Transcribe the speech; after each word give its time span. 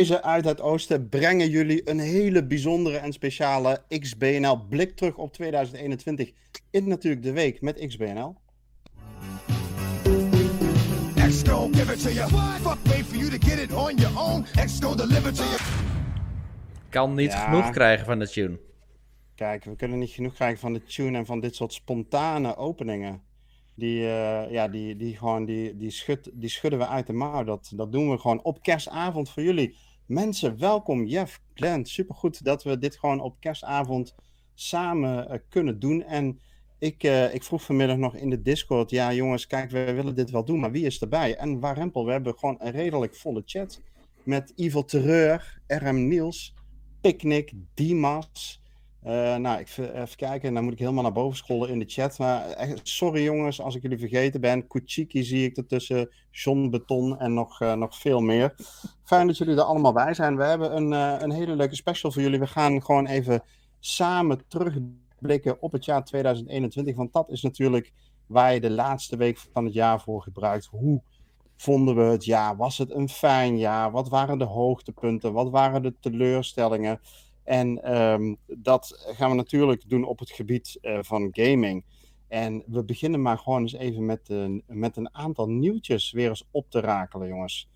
Deze 0.00 0.22
uit 0.22 0.44
het 0.44 0.60
oosten 0.60 1.08
brengen 1.08 1.50
jullie 1.50 1.90
een 1.90 1.98
hele 1.98 2.46
bijzondere 2.46 2.96
en 2.96 3.12
speciale 3.12 3.82
XBNL 3.88 4.66
blik 4.68 4.96
terug 4.96 5.16
op 5.16 5.32
2021 5.32 6.32
in 6.70 6.88
natuurlijk 6.88 7.22
de 7.22 7.32
week 7.32 7.60
met 7.60 7.86
XBNL. 7.86 8.36
Kan 16.88 17.14
niet 17.14 17.34
genoeg 17.34 17.70
krijgen 17.70 18.06
van 18.06 18.18
de 18.18 18.28
tune. 18.28 18.58
Kijk, 19.34 19.64
we 19.64 19.76
kunnen 19.76 19.98
niet 19.98 20.10
genoeg 20.10 20.34
krijgen 20.34 20.58
van 20.58 20.72
de 20.72 20.82
tune 20.82 21.18
en 21.18 21.26
van 21.26 21.40
dit 21.40 21.54
soort 21.54 21.72
spontane 21.72 22.56
openingen. 22.56 23.22
Die, 23.74 24.00
uh, 24.00 24.50
ja, 24.50 24.68
die, 24.68 24.96
die, 24.96 25.16
gewoon, 25.16 25.44
die, 25.44 25.76
die, 25.76 25.90
schud, 25.90 26.30
die 26.32 26.50
schudden 26.50 26.78
we 26.78 26.86
uit 26.86 27.06
de 27.06 27.12
mouw. 27.12 27.44
Dat, 27.44 27.72
dat 27.74 27.92
doen 27.92 28.10
we 28.10 28.18
gewoon 28.18 28.42
op 28.42 28.62
kerstavond 28.62 29.30
voor 29.30 29.42
jullie. 29.42 29.76
Mensen, 30.10 30.58
welkom. 30.58 31.04
Jeff, 31.04 31.40
Glenn, 31.54 31.84
supergoed 31.84 32.44
dat 32.44 32.62
we 32.62 32.78
dit 32.78 32.96
gewoon 32.96 33.20
op 33.20 33.36
kerstavond 33.40 34.14
samen 34.54 35.30
uh, 35.30 35.38
kunnen 35.48 35.78
doen. 35.78 36.02
En 36.02 36.40
ik, 36.78 37.02
uh, 37.04 37.34
ik 37.34 37.42
vroeg 37.42 37.62
vanmiddag 37.62 37.96
nog 37.96 38.16
in 38.16 38.30
de 38.30 38.42
Discord: 38.42 38.90
ja, 38.90 39.12
jongens, 39.12 39.46
kijk, 39.46 39.70
we 39.70 39.92
willen 39.92 40.14
dit 40.14 40.30
wel 40.30 40.44
doen, 40.44 40.60
maar 40.60 40.70
wie 40.70 40.86
is 40.86 41.00
erbij? 41.00 41.36
En 41.36 41.60
Warempel, 41.60 42.04
we 42.04 42.12
hebben 42.12 42.38
gewoon 42.38 42.56
een 42.58 42.70
redelijk 42.70 43.16
volle 43.16 43.42
chat. 43.44 43.80
Met 44.22 44.52
Evil 44.56 44.84
Terreur, 44.84 45.60
RM 45.66 46.08
Niels, 46.08 46.54
Picnic, 47.00 47.52
Dimas. 47.74 48.59
Uh, 49.06 49.36
nou, 49.36 49.60
ik 49.60 49.76
even 49.78 50.16
kijken, 50.16 50.54
dan 50.54 50.64
moet 50.64 50.72
ik 50.72 50.78
helemaal 50.78 51.02
naar 51.02 51.12
boven 51.12 51.36
scrollen 51.36 51.68
in 51.68 51.78
de 51.78 51.84
chat. 51.88 52.18
Maar 52.18 52.46
echt, 52.48 52.88
sorry 52.88 53.22
jongens 53.22 53.60
als 53.60 53.74
ik 53.74 53.82
jullie 53.82 53.98
vergeten 53.98 54.40
ben. 54.40 54.66
Kuchiki 54.66 55.22
zie 55.22 55.44
ik 55.44 55.56
ertussen, 55.56 56.10
John 56.30 56.70
Beton 56.70 57.18
en 57.18 57.34
nog, 57.34 57.60
uh, 57.60 57.74
nog 57.74 57.96
veel 57.96 58.20
meer. 58.20 58.54
Fijn 59.04 59.26
dat 59.26 59.38
jullie 59.38 59.56
er 59.56 59.62
allemaal 59.62 59.92
bij 59.92 60.14
zijn. 60.14 60.36
We 60.36 60.44
hebben 60.44 60.76
een, 60.76 60.92
uh, 60.92 61.22
een 61.22 61.32
hele 61.32 61.56
leuke 61.56 61.74
special 61.74 62.12
voor 62.12 62.22
jullie. 62.22 62.38
We 62.38 62.46
gaan 62.46 62.82
gewoon 62.82 63.06
even 63.06 63.42
samen 63.78 64.42
terugblikken 64.48 65.62
op 65.62 65.72
het 65.72 65.84
jaar 65.84 66.04
2021. 66.04 66.96
Want 66.96 67.12
dat 67.12 67.30
is 67.30 67.42
natuurlijk 67.42 67.92
waar 68.26 68.54
je 68.54 68.60
de 68.60 68.70
laatste 68.70 69.16
week 69.16 69.38
van 69.52 69.64
het 69.64 69.74
jaar 69.74 70.00
voor 70.00 70.22
gebruikt. 70.22 70.66
Hoe 70.66 71.02
vonden 71.56 71.96
we 71.96 72.02
het 72.02 72.24
jaar? 72.24 72.56
Was 72.56 72.78
het 72.78 72.90
een 72.90 73.08
fijn 73.08 73.58
jaar? 73.58 73.90
Wat 73.90 74.08
waren 74.08 74.38
de 74.38 74.44
hoogtepunten? 74.44 75.32
Wat 75.32 75.50
waren 75.50 75.82
de 75.82 75.94
teleurstellingen? 76.00 77.00
En 77.44 77.98
um, 78.00 78.36
dat 78.46 79.12
gaan 79.16 79.30
we 79.30 79.36
natuurlijk 79.36 79.82
doen 79.88 80.04
op 80.04 80.18
het 80.18 80.30
gebied 80.30 80.78
uh, 80.82 80.98
van 81.00 81.28
gaming. 81.32 81.84
En 82.28 82.62
we 82.66 82.84
beginnen 82.84 83.22
maar 83.22 83.38
gewoon 83.38 83.60
eens 83.60 83.72
even 83.72 84.04
met 84.04 84.28
een, 84.28 84.62
met 84.66 84.96
een 84.96 85.14
aantal 85.14 85.48
nieuwtjes 85.48 86.12
weer 86.12 86.28
eens 86.28 86.48
op 86.50 86.70
te 86.70 86.80
rakelen, 86.80 87.28
jongens. 87.28 87.68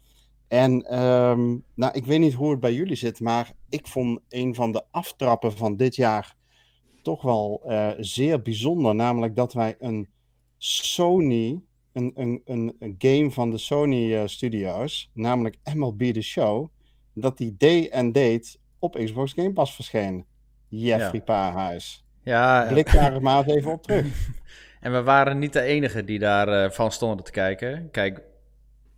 En 0.49 0.99
um, 1.05 1.65
nou, 1.75 1.93
ik 1.93 2.05
weet 2.05 2.21
niet 2.21 2.35
hoe 2.35 2.51
het 2.51 2.61
bij 2.61 2.75
jullie 2.75 2.97
zit, 2.97 3.21
maar 3.21 3.53
ik 3.69 3.87
vond 3.87 4.21
een 4.29 4.55
van 4.55 4.73
de 4.73 4.85
aftrappen 4.91 5.53
van 5.53 5.77
dit 5.77 5.97
jaar 5.97 6.37
toch 7.03 7.23
wel 7.23 7.63
uh, 7.67 7.91
zeer 7.99 8.43
bijzonder. 8.43 8.95
Namelijk 8.95 9.37
dat 9.37 9.53
wij 9.53 9.77
een 9.79 10.09
Sony, 10.59 11.61
een, 11.93 12.13
een, 12.15 12.43
een, 12.79 12.95
game 12.99 13.31
van 13.31 13.51
de 13.51 13.59
Sony 13.59 14.13
uh, 14.13 14.23
Studios, 14.27 15.11
namelijk 15.13 15.59
MLB 15.75 16.03
The 16.03 16.23
Show, 16.23 16.69
dat 17.13 17.39
die 17.39 17.55
day 17.59 17.91
and 17.93 18.15
date 18.15 18.57
op 18.85 18.95
Xbox 19.05 19.33
Game 19.33 19.53
Pass 19.53 19.75
verscheen. 19.75 20.27
Jeffrey 20.69 21.13
ja. 21.13 21.21
Paarhuis. 21.21 22.05
Ja, 22.23 22.67
Blik 22.69 22.93
daar 22.93 23.23
maar 23.23 23.47
even 23.47 23.73
op 23.73 23.83
terug. 23.83 24.07
en 24.81 24.93
we 24.93 25.03
waren 25.03 25.39
niet 25.39 25.53
de 25.53 25.61
enige 25.61 26.05
die 26.05 26.19
daarvan 26.19 26.65
uh, 26.65 26.71
van 26.71 26.93
stonden 26.93 27.25
te 27.25 27.31
kijken. 27.31 27.91
Kijk, 27.91 28.21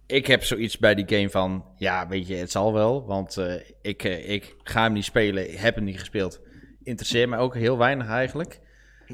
ik 0.06 0.26
heb 0.26 0.44
zoiets 0.44 0.78
bij 0.78 0.94
die 0.94 1.08
game 1.08 1.30
van... 1.30 1.64
Ja, 1.76 2.08
weet 2.08 2.26
je, 2.26 2.34
het 2.34 2.50
zal 2.50 2.72
wel. 2.72 3.06
Want 3.06 3.36
uh, 3.36 3.54
ik, 3.82 4.04
uh, 4.04 4.30
ik 4.30 4.56
ga 4.62 4.82
hem 4.82 4.92
niet 4.92 5.04
spelen. 5.04 5.52
Ik 5.52 5.58
heb 5.58 5.74
hem 5.74 5.84
niet 5.84 5.98
gespeeld. 5.98 6.40
Interesseert 6.82 7.28
mij 7.28 7.38
ook 7.38 7.54
heel 7.54 7.78
weinig 7.78 8.08
eigenlijk. 8.08 8.60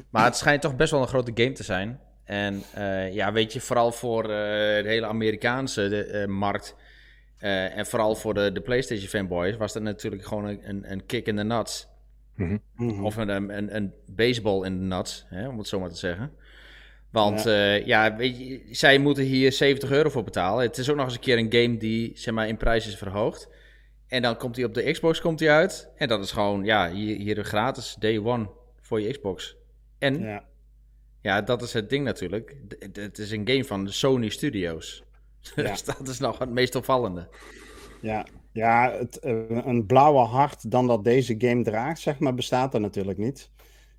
Maar 0.09 0.25
het 0.25 0.37
schijnt 0.37 0.61
toch 0.61 0.75
best 0.75 0.91
wel 0.91 1.01
een 1.01 1.07
grote 1.07 1.31
game 1.33 1.51
te 1.51 1.63
zijn. 1.63 1.99
En 2.23 2.63
ja, 3.11 3.31
weet 3.31 3.53
je, 3.53 3.61
vooral 3.61 3.91
voor 3.91 4.23
de 4.23 4.83
hele 4.85 5.05
Amerikaanse 5.05 5.89
de, 5.89 6.25
markt... 6.27 6.75
Uh, 7.43 7.77
en 7.77 7.85
vooral 7.85 8.15
voor 8.15 8.33
de, 8.33 8.51
de 8.51 8.61
PlayStation 8.61 9.07
fanboys 9.07 9.57
was 9.57 9.73
dat 9.73 9.81
natuurlijk 9.81 10.25
gewoon 10.25 10.45
een, 10.45 10.91
een 10.91 11.05
kick 11.05 11.27
in 11.27 11.35
de 11.35 11.43
nuts. 11.43 11.87
Mm 12.35 12.61
-hmm. 12.75 13.05
Of 13.05 13.15
een, 13.15 13.29
een, 13.29 13.75
een 13.75 13.93
baseball 14.05 14.65
in 14.65 14.77
de 14.77 14.95
nuts, 14.95 15.25
hè, 15.29 15.47
om 15.47 15.57
het 15.57 15.67
zo 15.67 15.79
maar 15.79 15.89
te 15.89 15.97
zeggen. 15.97 16.31
Want 17.09 17.43
ja, 17.43 17.75
uh, 17.77 17.85
ja 17.85 18.15
weet 18.15 18.37
je, 18.37 18.61
zij 18.71 18.97
moeten 18.97 19.23
hier 19.23 19.51
70 19.51 19.91
euro 19.91 20.09
voor 20.09 20.23
betalen. 20.23 20.63
Het 20.63 20.77
is 20.77 20.89
ook 20.89 20.95
nog 20.95 21.05
eens 21.05 21.13
een 21.13 21.19
keer 21.19 21.37
een 21.37 21.53
game 21.53 21.77
die 21.77 22.11
zeg 22.15 22.33
maar, 22.33 22.47
in 22.47 22.57
prijs 22.57 22.87
is 22.87 22.97
verhoogd. 22.97 23.49
En 24.07 24.21
dan 24.21 24.37
komt 24.37 24.55
hij 24.55 24.65
op 24.65 24.73
de 24.73 24.91
Xbox 24.91 25.21
komt 25.21 25.39
hij 25.39 25.51
uit. 25.51 25.89
En 25.95 26.07
dat 26.07 26.23
is 26.23 26.31
gewoon, 26.31 26.63
ja, 26.63 26.91
hier, 26.91 27.17
hier 27.17 27.43
gratis 27.43 27.95
day 27.99 28.17
one 28.17 28.49
voor 28.81 29.01
je 29.01 29.11
Xbox. 29.11 29.55
En 29.99 30.19
ja. 30.19 30.43
ja, 31.21 31.41
dat 31.41 31.61
is 31.61 31.73
het 31.73 31.89
ding 31.89 32.05
natuurlijk. 32.05 32.55
Het 32.93 33.17
is 33.17 33.31
een 33.31 33.47
game 33.47 33.65
van 33.65 33.85
de 33.85 33.91
Sony 33.91 34.29
Studios. 34.29 35.03
Ja. 35.55 35.63
dus 35.63 35.83
dat 35.83 36.07
is 36.07 36.19
nog 36.19 36.39
het 36.39 36.49
meest 36.49 36.75
opvallende. 36.75 37.27
Ja, 38.01 38.25
ja 38.51 38.91
het, 38.91 39.19
uh, 39.23 39.65
een 39.65 39.85
blauwe 39.85 40.19
hart 40.19 40.71
dan 40.71 40.87
dat 40.87 41.03
deze 41.03 41.35
game 41.37 41.63
draagt, 41.63 41.99
zeg 41.99 42.19
maar, 42.19 42.33
bestaat 42.33 42.73
er 42.73 42.79
natuurlijk 42.79 43.17
niet. 43.17 43.51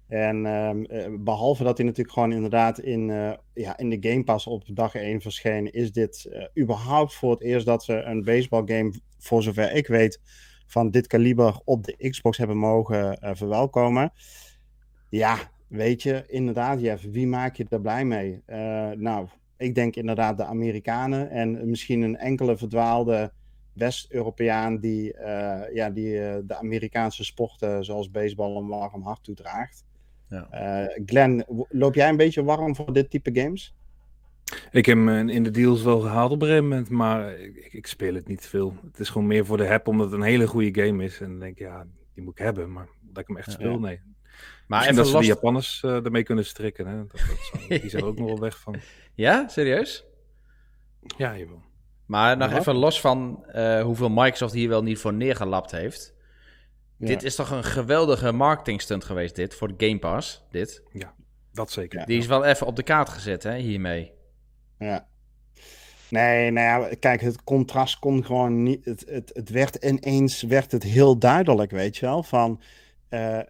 En 0.09 0.45
uh, 0.45 1.07
behalve 1.19 1.65
dat 1.65 1.77
hij 1.77 1.87
natuurlijk 1.87 2.15
gewoon 2.15 2.33
inderdaad 2.33 2.79
in, 2.79 3.09
uh, 3.09 3.33
ja, 3.55 3.79
in 3.79 3.91
de 3.91 4.09
Game 4.11 4.25
Pass 4.25 4.47
op 4.47 4.63
dag 4.67 4.95
1 4.95 5.21
verscheen, 5.21 5.73
is 5.73 5.93
dit 5.93 6.27
uh, 6.29 6.63
überhaupt 6.63 7.15
voor 7.15 7.31
het 7.31 7.43
eerst 7.43 7.67
dat 7.67 7.87
we 7.87 7.95
een 7.95 8.25
baseball 8.25 8.63
game, 8.67 8.95
voor 9.19 9.43
zover 9.43 9.73
ik 9.73 9.87
weet, 9.87 10.21
van 10.67 10.91
dit 10.91 11.07
kaliber 11.07 11.61
op 11.65 11.85
de 11.85 12.11
Xbox 12.11 12.39
hebben 12.39 12.57
mogen 12.57 13.19
verwelkomen. 13.37 14.13
Ja, 15.09 15.39
weet 15.69 16.03
je, 16.03 16.25
inderdaad, 16.27 16.81
Jeff, 16.81 17.05
wie 17.11 17.27
maak 17.27 17.57
je 17.57 17.67
er 17.69 17.81
blij 17.81 18.05
mee? 18.05 18.43
nou, 18.97 19.29
ik 19.57 19.75
denk 19.75 19.97
inderdaad 19.97 20.37
de 20.37 20.45
Amerikanen 20.45 21.31
en 21.31 21.71
misschien 21.71 22.03
een 22.03 22.17
enkele 22.17 22.57
verdwaalde 22.57 23.33
West-Europeaan 23.73 24.79
die, 24.79 25.15
uh, 25.15 25.61
ja, 25.73 25.91
die 25.91 26.15
uh, 26.15 26.37
de 26.45 26.55
Amerikaanse 26.55 27.25
sporten 27.25 27.85
zoals 27.85 28.11
baseball 28.11 28.57
een 28.57 28.67
warm 28.67 29.03
hart 29.03 29.25
toedraagt. 29.25 29.85
Ja. 30.29 30.49
Uh, 30.53 31.05
Glenn, 31.07 31.45
loop 31.69 31.95
jij 31.95 32.09
een 32.09 32.17
beetje 32.17 32.45
warm 32.45 32.75
voor 32.75 32.93
dit 32.93 33.11
type 33.11 33.31
games? 33.41 33.75
Ik 34.71 34.87
heb 34.87 34.97
hem 34.97 35.29
in 35.29 35.43
de 35.43 35.51
deals 35.51 35.83
wel 35.83 36.01
gehaald 36.01 36.31
op 36.31 36.41
een 36.41 36.47
gegeven 36.47 36.69
moment, 36.69 36.91
maar 36.91 37.39
ik, 37.39 37.73
ik, 37.73 37.87
speel 37.87 38.15
het 38.15 38.29
niet 38.29 38.47
veel. 38.47 38.75
Het 38.87 38.99
is 38.99 39.09
gewoon 39.09 39.27
meer 39.27 39.47
voor 39.47 39.57
de 39.57 39.65
heb, 39.65 39.89
omdat 39.89 40.11
het 40.11 40.15
een 40.15 40.27
hele 40.27 40.47
goede 40.47 40.83
game 40.83 41.05
is. 41.05 41.21
En 41.21 41.29
dan 41.29 41.39
denk 41.39 41.59
ik, 41.59 41.67
ja, 41.67 41.87
die 42.15 42.25
moet 42.25 42.39
ik 42.39 42.45
hebben, 42.45 42.73
maar 42.73 42.89
dat 43.01 43.23
ik 43.23 43.29
hem 43.29 43.37
echt 43.37 43.53
speel, 43.53 43.73
ja. 43.73 43.79
nee. 43.79 44.01
Maar 44.67 44.79
Misschien 44.79 44.97
dat 44.97 45.07
ze 45.07 45.13
last... 45.13 45.27
de 45.27 45.35
Japanners 45.35 45.83
uh, 45.85 46.05
ermee 46.05 46.23
kunnen 46.23 46.45
strikken. 46.45 46.87
Hè? 46.87 46.97
Dat, 46.97 47.11
dat 47.11 47.21
zou, 47.53 47.81
die 47.81 47.91
zijn 47.91 48.03
er 48.03 48.09
ook 48.09 48.19
nog 48.19 48.29
wel 48.29 48.41
weg 48.41 48.59
van. 48.59 48.77
Ja, 49.17 49.49
serieus? 49.49 50.05
Ja, 51.17 51.37
jawel. 51.37 51.63
Maar 52.07 52.37
nog 52.37 52.51
ja. 52.51 52.59
even 52.59 52.75
los 52.75 53.01
van 53.01 53.45
uh, 53.55 53.83
hoeveel 53.83 54.11
Microsoft 54.11 54.53
hier 54.53 54.69
wel 54.69 54.83
niet 54.83 54.99
voor 54.99 55.15
neergelapt 55.15 55.71
heeft. 55.71 56.15
Ja. 56.97 57.07
Dit 57.07 57.23
is 57.23 57.35
toch 57.35 57.51
een 57.51 57.65
geweldige 57.65 58.33
marketingstunt 58.33 59.05
geweest, 59.05 59.35
dit, 59.35 59.55
voor 59.55 59.77
de 59.77 59.87
Game 59.87 59.99
Pass, 59.99 60.45
dit. 60.51 60.83
Ja, 60.93 61.15
dat 61.53 61.71
zeker. 61.71 61.99
Ja. 61.99 62.05
Die 62.05 62.19
is 62.19 62.27
wel 62.27 62.45
even 62.45 62.67
op 62.67 62.77
de 62.77 62.83
kaart 62.83 63.09
gezet, 63.09 63.43
hè, 63.43 63.57
hiermee. 63.57 64.13
Ja. 64.79 65.07
Nee, 66.09 66.51
nou 66.51 66.89
ja, 66.89 66.95
kijk, 66.99 67.21
het 67.21 67.45
contrast 67.45 67.99
komt 67.99 68.27
gewoon 68.27 68.63
niet... 68.63 68.85
Het, 68.85 69.05
het, 69.09 69.31
het 69.35 69.51
werd 69.51 69.75
ineens 69.75 70.43
werd 70.43 70.73
het 70.73 70.83
heel 70.83 71.19
duidelijk, 71.19 71.71
weet 71.71 71.97
je 71.97 72.07
wel, 72.07 72.23
van... 72.23 72.61
He, 73.09 73.43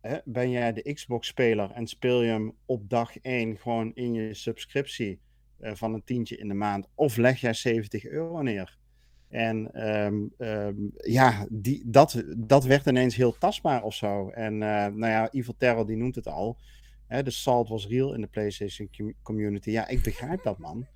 he, 0.00 0.18
ben 0.24 0.50
jij 0.50 0.72
de 0.72 0.92
Xbox-speler 0.92 1.70
en 1.70 1.86
speel 1.86 2.22
je 2.22 2.30
hem 2.30 2.54
op 2.66 2.90
dag 2.90 3.18
1 3.18 3.58
gewoon 3.58 3.94
in 3.94 4.12
je 4.12 4.34
subscriptie 4.34 5.20
uh, 5.60 5.74
van 5.74 5.94
een 5.94 6.04
tientje 6.04 6.36
in 6.36 6.48
de 6.48 6.54
maand, 6.54 6.88
of 6.94 7.16
leg 7.16 7.40
jij 7.40 7.54
70 7.54 8.04
euro 8.04 8.42
neer? 8.42 8.80
En 9.28 9.88
um, 10.04 10.32
um, 10.38 10.92
ja, 10.96 11.46
die, 11.50 11.82
dat, 11.86 12.24
dat 12.36 12.64
werd 12.64 12.86
ineens 12.86 13.16
heel 13.16 13.38
tastbaar 13.38 13.82
of 13.82 13.94
zo. 13.94 14.28
En 14.28 14.52
uh, 14.52 14.60
nou 14.86 15.06
ja, 15.06 15.30
Evil 15.30 15.54
Terror 15.56 15.86
die 15.86 15.96
noemt 15.96 16.14
het 16.14 16.26
al. 16.26 16.58
Hè, 17.06 17.22
de 17.22 17.30
salt 17.30 17.68
was 17.68 17.86
real 17.86 18.14
in 18.14 18.20
de 18.20 18.26
PlayStation 18.26 18.90
community. 19.22 19.70
Ja, 19.70 19.88
ik 19.88 20.02
begrijp 20.02 20.42
dat 20.42 20.58
man. 20.58 20.86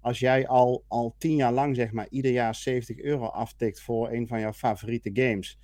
Als 0.00 0.18
jij 0.18 0.46
al, 0.46 0.84
al 0.88 1.14
tien 1.18 1.36
jaar 1.36 1.52
lang, 1.52 1.76
zeg 1.76 1.92
maar, 1.92 2.06
ieder 2.10 2.30
jaar 2.30 2.54
70 2.54 2.98
euro 2.98 3.26
aftikt 3.26 3.80
voor 3.80 4.10
een 4.10 4.26
van 4.26 4.40
jouw 4.40 4.52
favoriete 4.52 5.10
games 5.12 5.58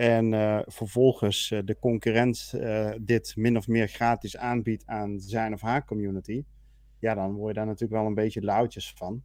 en 0.00 0.32
uh, 0.32 0.60
vervolgens 0.66 1.50
uh, 1.50 1.58
de 1.64 1.78
concurrent 1.78 2.52
uh, 2.54 2.90
dit 3.00 3.32
min 3.36 3.56
of 3.56 3.68
meer 3.68 3.88
gratis 3.88 4.36
aanbiedt 4.36 4.86
aan 4.86 5.20
zijn 5.20 5.52
of 5.52 5.60
haar 5.60 5.84
community, 5.84 6.44
ja, 6.98 7.14
dan 7.14 7.32
word 7.34 7.48
je 7.48 7.54
daar 7.54 7.66
natuurlijk 7.66 8.00
wel 8.00 8.06
een 8.06 8.14
beetje 8.14 8.40
lauwtjes 8.40 8.92
van. 8.96 9.22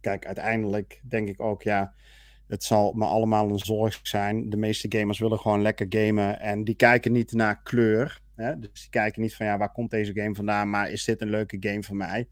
Kijk, 0.00 0.26
uiteindelijk 0.26 1.00
denk 1.08 1.28
ik 1.28 1.40
ook, 1.40 1.62
ja, 1.62 1.94
het 2.46 2.64
zal 2.64 2.92
me 2.92 3.04
allemaal 3.04 3.50
een 3.50 3.58
zorg 3.58 4.00
zijn. 4.02 4.50
De 4.50 4.56
meeste 4.56 4.98
gamers 4.98 5.18
willen 5.18 5.38
gewoon 5.38 5.62
lekker 5.62 5.86
gamen 5.88 6.40
en 6.40 6.64
die 6.64 6.76
kijken 6.76 7.12
niet 7.12 7.32
naar 7.32 7.62
kleur. 7.62 8.20
Hè? 8.34 8.58
Dus 8.58 8.80
die 8.80 8.90
kijken 8.90 9.22
niet 9.22 9.34
van, 9.34 9.46
ja, 9.46 9.58
waar 9.58 9.72
komt 9.72 9.90
deze 9.90 10.14
game 10.14 10.34
vandaan, 10.34 10.70
maar 10.70 10.90
is 10.90 11.04
dit 11.04 11.20
een 11.20 11.30
leuke 11.30 11.56
game 11.60 11.82
voor 11.82 11.96
mij? 11.96 12.28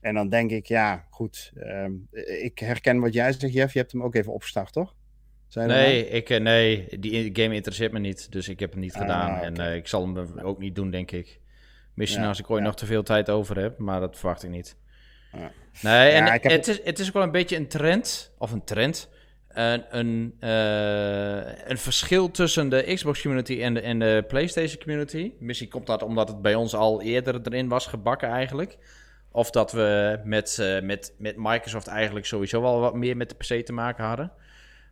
En 0.00 0.14
dan 0.14 0.28
denk 0.28 0.50
ik, 0.50 0.66
ja, 0.66 1.06
goed. 1.10 1.52
Ehm, 1.54 1.92
ik 2.42 2.58
herken 2.58 3.00
wat 3.00 3.14
jij 3.14 3.32
zegt, 3.32 3.52
Jeff. 3.52 3.72
Je 3.72 3.78
hebt 3.78 3.92
hem 3.92 4.02
ook 4.02 4.14
even 4.14 4.32
opgestart, 4.32 4.72
toch? 4.72 4.98
Nee, 5.54 6.08
ik, 6.08 6.40
nee, 6.40 6.86
die 6.98 7.30
game 7.32 7.54
interesseert 7.54 7.92
me 7.92 7.98
niet. 7.98 8.32
Dus 8.32 8.48
ik 8.48 8.60
heb 8.60 8.70
het 8.70 8.80
niet 8.80 8.94
ah, 8.94 9.00
gedaan. 9.00 9.40
En 9.40 9.74
ik 9.76 9.86
zal 9.86 10.02
hem 10.02 10.38
ook 10.42 10.58
niet 10.58 10.74
doen, 10.74 10.90
denk 10.90 11.10
ik. 11.10 11.40
Misschien 11.94 12.24
als 12.24 12.38
ik 12.38 12.50
ooit 12.50 12.62
nog 12.62 12.76
te 12.76 12.86
veel 12.86 13.02
tijd 13.02 13.30
over 13.30 13.58
heb, 13.58 13.78
maar 13.78 14.00
dat 14.00 14.18
verwacht 14.18 14.42
ik 14.42 14.50
niet. 14.50 14.76
Ja. 15.32 15.52
Nee, 15.80 16.10
en 16.10 16.40
het, 16.50 16.68
is, 16.68 16.84
het 16.84 16.98
is 16.98 17.06
ook 17.08 17.14
wel 17.14 17.22
een 17.22 17.30
beetje 17.30 17.56
een 17.56 17.68
trend, 17.68 18.32
of 18.38 18.52
een 18.52 18.64
trend, 18.64 19.08
een, 19.48 19.84
een, 19.98 20.36
uh, 20.40 21.68
een 21.68 21.78
verschil 21.78 22.30
tussen 22.30 22.68
de 22.68 22.92
Xbox 22.94 23.22
community 23.22 23.62
en 23.62 23.74
de, 23.74 23.80
en 23.80 23.98
de 23.98 24.24
PlayStation 24.28 24.82
community. 24.82 25.32
Misschien 25.38 25.68
komt 25.68 25.86
dat 25.86 26.02
omdat 26.02 26.28
het 26.28 26.42
bij 26.42 26.54
ons 26.54 26.74
al 26.74 27.02
eerder 27.02 27.40
erin 27.42 27.68
was 27.68 27.86
gebakken 27.86 28.28
eigenlijk. 28.28 28.78
Of 29.32 29.50
dat 29.50 29.72
we 29.72 30.20
met, 30.24 30.58
uh, 30.60 30.80
met, 30.80 31.14
met 31.18 31.36
Microsoft 31.36 31.86
eigenlijk 31.86 32.26
sowieso 32.26 32.62
wel 32.62 32.80
wat 32.80 32.94
meer 32.94 33.16
met 33.16 33.28
de 33.28 33.34
PC 33.34 33.66
te 33.66 33.72
maken 33.72 34.04
hadden. 34.04 34.32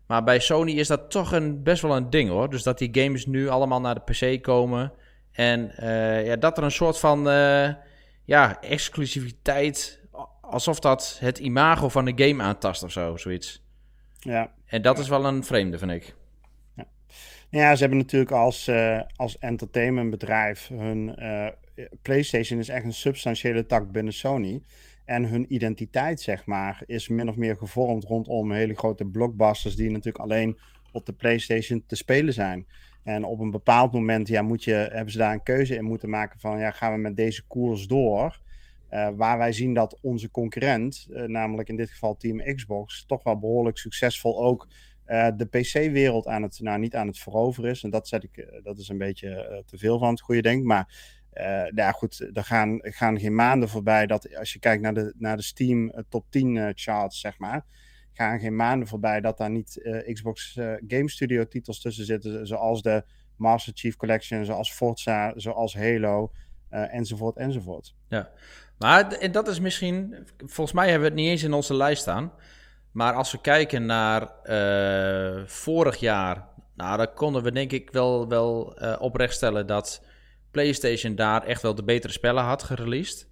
Maar 0.08 0.25
bij 0.25 0.38
Sony 0.38 0.72
is 0.72 0.88
dat 0.88 1.10
toch 1.10 1.32
een, 1.32 1.62
best 1.62 1.82
wel 1.82 1.96
een 1.96 2.10
ding 2.10 2.31
hoor. 2.31 2.50
Dus 2.50 2.62
dat 2.62 2.78
die 2.78 2.88
games 2.93 3.26
nu 3.26 3.49
allemaal 3.49 3.81
naar 3.81 3.94
de 3.94 4.00
PC 4.12 4.43
komen. 4.43 4.93
En 5.32 5.72
uh, 5.81 6.26
ja, 6.26 6.37
dat 6.37 6.58
er 6.58 6.64
een 6.64 6.70
soort 6.70 6.99
van 6.99 7.25
ja, 8.25 8.60
exclusiviteit 8.60 10.00
alsof 10.40 10.81
dat 10.81 11.16
het 11.20 11.38
imago 11.38 11.88
van 11.88 12.05
de 12.05 12.25
game 12.26 12.43
aantast 12.43 12.82
of 12.82 12.93
zo, 12.93 13.16
zoiets. 13.16 13.62
Ja. 14.19 14.52
En 14.66 14.82
dat 14.82 14.99
is 14.99 15.08
wel 15.08 15.25
een 15.25 15.44
vreemde, 15.44 15.78
vind 15.78 15.90
ik. 15.90 16.14
Ja, 16.75 16.87
ja 17.50 17.75
ze 17.75 17.81
hebben 17.81 17.99
natuurlijk 17.99 18.32
als, 18.32 18.69
uh, 18.69 19.00
als 19.16 19.38
entertainmentbedrijf 19.38 20.69
hun... 20.69 21.14
PlayStation 22.02 22.58
is 22.58 22.69
echt 22.69 22.84
een 22.84 22.93
substantiële 22.93 23.66
tak 23.66 23.93
binnen 23.93 24.12
Sony. 24.12 24.62
En 25.08 25.25
hun 25.25 25.55
identiteit, 25.55 26.20
zeg 26.20 26.46
maar, 26.46 26.82
is 26.87 27.08
min 27.08 27.28
of 27.28 27.37
meer 27.37 27.56
gevormd 27.56 28.05
rondom 28.05 28.52
hele 28.52 28.75
grote 28.75 29.05
blockbusters... 29.05 29.76
die 29.76 29.90
natuurlijk 29.90 30.25
alleen 30.25 30.58
op 30.93 31.06
de 31.06 31.12
PlayStation 31.12 31.84
te 31.87 31.96
spelen 31.96 32.32
zijn. 32.32 32.66
En 33.02 33.25
op 33.25 33.40
een 33.40 33.50
bepaald 33.50 33.93
moment 33.93 34.28
ja, 34.28 34.43
moet 34.43 34.64
je, 34.64 34.72
hebben 34.72 35.12
ze 35.12 35.19
daar 35.19 35.32
een 35.32 35.43
keuze 35.43 35.75
in 35.75 35.84
moeten 35.84 36.10
maken 36.10 36.40
van... 36.40 36.58
ja, 36.58 36.70
gaan 36.70 36.93
we 36.93 36.99
met 36.99 37.16
deze 37.16 37.43
koers 37.46 37.87
door... 37.87 38.40
Uh, 38.90 39.08
waar 39.16 39.38
wij 39.38 39.52
zien 39.52 39.75
dat 39.75 39.99
onze 40.00 40.31
concurrent, 40.31 41.06
uh, 41.10 41.22
namelijk 41.22 41.69
in 41.69 41.76
dit 41.76 41.90
geval 41.90 42.16
Team 42.16 42.55
Xbox, 42.55 43.05
toch 43.06 43.22
wel 43.22 43.38
behoorlijk 43.38 43.78
succesvol 43.78 44.44
ook 44.44 44.69
uh, 45.06 45.28
de 45.37 45.46
PC-wereld 45.46 46.26
aan 46.26 46.43
het, 46.43 46.60
nou 46.60 46.78
niet 46.78 46.94
aan 46.94 47.06
het 47.06 47.19
veroveren 47.19 47.70
is. 47.70 47.82
En 47.82 47.90
dat, 47.90 48.08
zet 48.08 48.25
ik, 48.25 48.60
dat 48.62 48.78
is 48.78 48.88
een 48.88 48.99
beetje 48.99 49.62
te 49.66 49.78
veel 49.78 49.99
van 49.99 50.10
het 50.10 50.20
goede 50.20 50.43
denk. 50.43 50.64
Maar 50.64 51.18
ja, 51.75 51.92
goed, 51.92 52.30
er 52.32 52.44
gaan, 52.44 52.78
gaan 52.82 53.20
geen 53.20 53.34
maanden 53.34 53.69
voorbij 53.69 54.06
dat 54.06 54.36
als 54.36 54.52
je 54.52 54.58
kijkt 54.58 54.82
naar 54.82 54.94
de, 54.94 55.14
naar 55.19 55.36
de 55.36 55.42
Steam 55.42 55.92
top 56.08 56.26
10 56.30 56.72
charts, 56.75 57.20
zeg 57.20 57.38
maar. 57.38 57.64
Gaan 58.12 58.40
geen 58.40 58.56
maanden 58.56 58.88
voorbij 58.88 59.20
dat 59.20 59.38
daar 59.38 59.50
niet 59.50 60.02
Xbox 60.12 60.52
Game 60.86 61.10
Studio 61.10 61.48
titels 61.48 61.80
tussen 61.80 62.04
zitten. 62.04 62.46
Zoals 62.46 62.82
de 62.82 63.04
Master 63.36 63.72
Chief 63.76 63.96
Collection, 63.96 64.44
zoals 64.44 64.72
Forza, 64.72 65.32
zoals 65.36 65.75
Halo, 65.75 66.32
enzovoort, 66.69 67.36
enzovoort. 67.36 67.94
Ja, 68.08 68.31
maar 68.78 69.12
en 69.12 69.32
dat 69.32 69.48
is 69.48 69.60
misschien, 69.60 70.26
volgens 70.36 70.72
mij 70.72 70.90
hebben 70.90 71.08
we 71.08 71.14
het 71.14 71.22
niet 71.24 71.31
eens 71.31 71.42
in 71.42 71.52
onze 71.52 71.74
lijst 71.74 72.02
staan. 72.02 72.32
Maar 72.92 73.12
als 73.12 73.32
we 73.32 73.40
kijken 73.40 73.86
naar 73.86 74.31
uh, 74.44 75.46
vorig 75.46 75.96
jaar, 75.96 76.46
nou, 76.74 76.96
dan 76.96 77.14
konden 77.14 77.42
we 77.42 77.52
denk 77.52 77.72
ik 77.72 77.90
wel, 77.90 78.28
wel 78.28 78.82
uh, 78.82 78.96
oprechtstellen 78.98 79.66
dat 79.66 80.04
PlayStation 80.50 81.14
daar 81.14 81.42
echt 81.42 81.62
wel 81.62 81.74
de 81.74 81.84
betere 81.84 82.12
spellen 82.12 82.44
had 82.44 82.62
gereleased. 82.62 83.28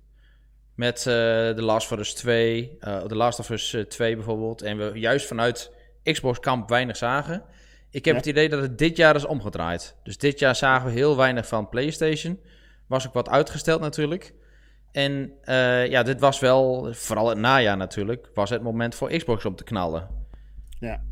Met 0.75 0.99
uh, 0.99 1.05
The 1.05 1.63
Last 1.63 1.93
of 1.93 1.99
Us 1.99 2.15
2, 2.15 2.77
The 2.81 3.15
Last 3.15 3.39
of 3.39 3.51
Us 3.51 3.77
2 3.89 4.15
bijvoorbeeld. 4.15 4.63
En 4.63 4.79
we 4.79 4.99
juist 4.99 5.27
vanuit 5.27 5.73
Xbox 6.03 6.41
Camp 6.41 6.69
weinig 6.69 6.97
zagen. 6.97 7.45
Ik 7.91 8.05
heb 8.05 8.17
het 8.17 8.27
idee 8.27 8.49
dat 8.49 8.61
het 8.61 8.79
dit 8.79 8.97
jaar 8.97 9.15
is 9.15 9.25
omgedraaid. 9.25 9.97
Dus 10.03 10.19
dit 10.19 10.39
jaar 10.39 10.57
zagen 10.57 10.87
we 10.87 10.93
heel 10.93 11.17
weinig 11.17 11.47
van 11.47 11.69
PlayStation. 11.69 12.41
Was 12.87 13.07
ook 13.07 13.13
wat 13.13 13.29
uitgesteld 13.29 13.81
natuurlijk. 13.81 14.35
En 14.93 15.33
uh, 15.45 15.87
ja, 15.87 16.03
dit 16.03 16.21
was 16.21 16.41
wel, 16.41 16.89
vooral 16.93 17.29
het 17.29 17.39
najaar 17.39 17.77
natuurlijk, 17.77 18.31
was 18.35 18.51
het 18.51 18.63
moment 18.63 18.95
voor 18.95 19.11
Xbox 19.11 19.45
om 19.45 19.57
te 19.57 19.65
knallen. 19.65 20.09
Ja. 20.81 21.03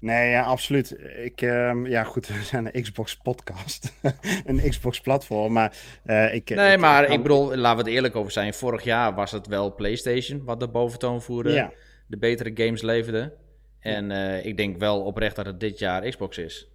Nee, 0.00 0.30
ja, 0.30 0.42
absoluut. 0.42 0.96
Ik, 1.16 1.42
uh, 1.42 1.72
ja, 1.84 2.04
goed, 2.04 2.26
we 2.38 2.42
zijn 2.42 2.76
een 2.76 2.82
Xbox-podcast. 2.82 3.92
een 4.44 4.60
Xbox-platform, 4.68 5.52
maar 5.52 5.76
uh, 6.06 6.34
ik... 6.34 6.50
Nee, 6.50 6.78
maar 6.78 7.10
ik, 7.10 7.22
bedoel, 7.22 7.56
laten 7.56 7.76
we 7.76 7.84
het 7.84 7.94
eerlijk 7.96 8.16
over 8.16 8.32
zijn. 8.32 8.54
Vorig 8.54 8.84
jaar 8.84 9.14
was 9.14 9.30
het 9.30 9.46
wel 9.46 9.74
PlayStation 9.74 10.44
wat 10.44 10.60
de 10.60 10.68
boventoon 10.68 11.22
voerde. 11.22 11.52
Ja. 11.52 11.72
De 12.06 12.18
betere 12.18 12.50
games 12.54 12.82
leverde. 12.82 13.36
En 13.80 14.10
uh, 14.10 14.44
ik 14.44 14.56
denk 14.56 14.78
wel 14.78 15.00
oprecht 15.00 15.36
dat 15.36 15.46
het 15.46 15.60
dit 15.60 15.78
jaar 15.78 16.08
Xbox 16.08 16.38
is. 16.38 16.68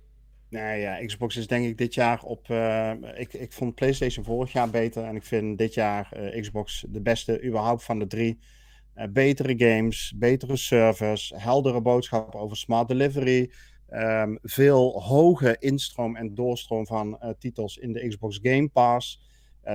Nee, 0.50 0.82
ja, 0.82 1.06
Xbox 1.06 1.36
is 1.36 1.48
denk 1.48 1.66
ik 1.66 1.78
dit 1.78 1.94
jaar 1.94 2.24
op. 2.24 2.48
Uh, 2.50 2.92
ik, 3.16 3.34
ik 3.34 3.52
vond 3.52 3.76
PlayStation 3.76 4.26
vorig 4.26 4.52
jaar 4.52 4.70
beter. 4.70 5.04
En 5.04 5.16
ik 5.16 5.24
vind 5.24 5.58
dit 5.58 5.74
jaar 5.74 6.10
uh, 6.18 6.42
Xbox 6.42 6.86
de 6.88 7.02
beste 7.02 7.44
überhaupt 7.44 7.84
van 7.84 8.00
de 8.00 8.08
drie. 8.08 8.40
Uh, 8.96 9.06
betere 9.10 9.54
games, 9.58 10.14
betere 10.16 10.56
servers, 10.56 11.34
heldere 11.36 11.82
boodschappen 11.82 12.40
over 12.40 12.58
smart 12.58 12.88
delivery. 12.88 13.52
Um, 13.90 14.40
veel 14.42 15.02
hoge 15.02 15.56
instroom 15.60 16.16
en 16.16 16.36
doorstroom 16.36 16.88
van 16.88 17.36
titels 17.40 17.78
in 17.78 17.94
de 17.94 18.08
Xbox 18.08 18.40
Game 18.42 18.68
Pass. 18.68 19.22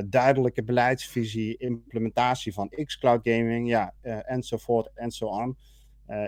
duidelijke 0.05 0.63
beleidsvisie, 0.63 1.57
implementatie 1.57 2.53
van 2.53 2.69
xCloud 2.85 3.21
gaming, 3.23 3.69
ja, 3.69 3.95
enzovoort 4.03 4.91
en 4.95 5.11
zo. 5.11 5.55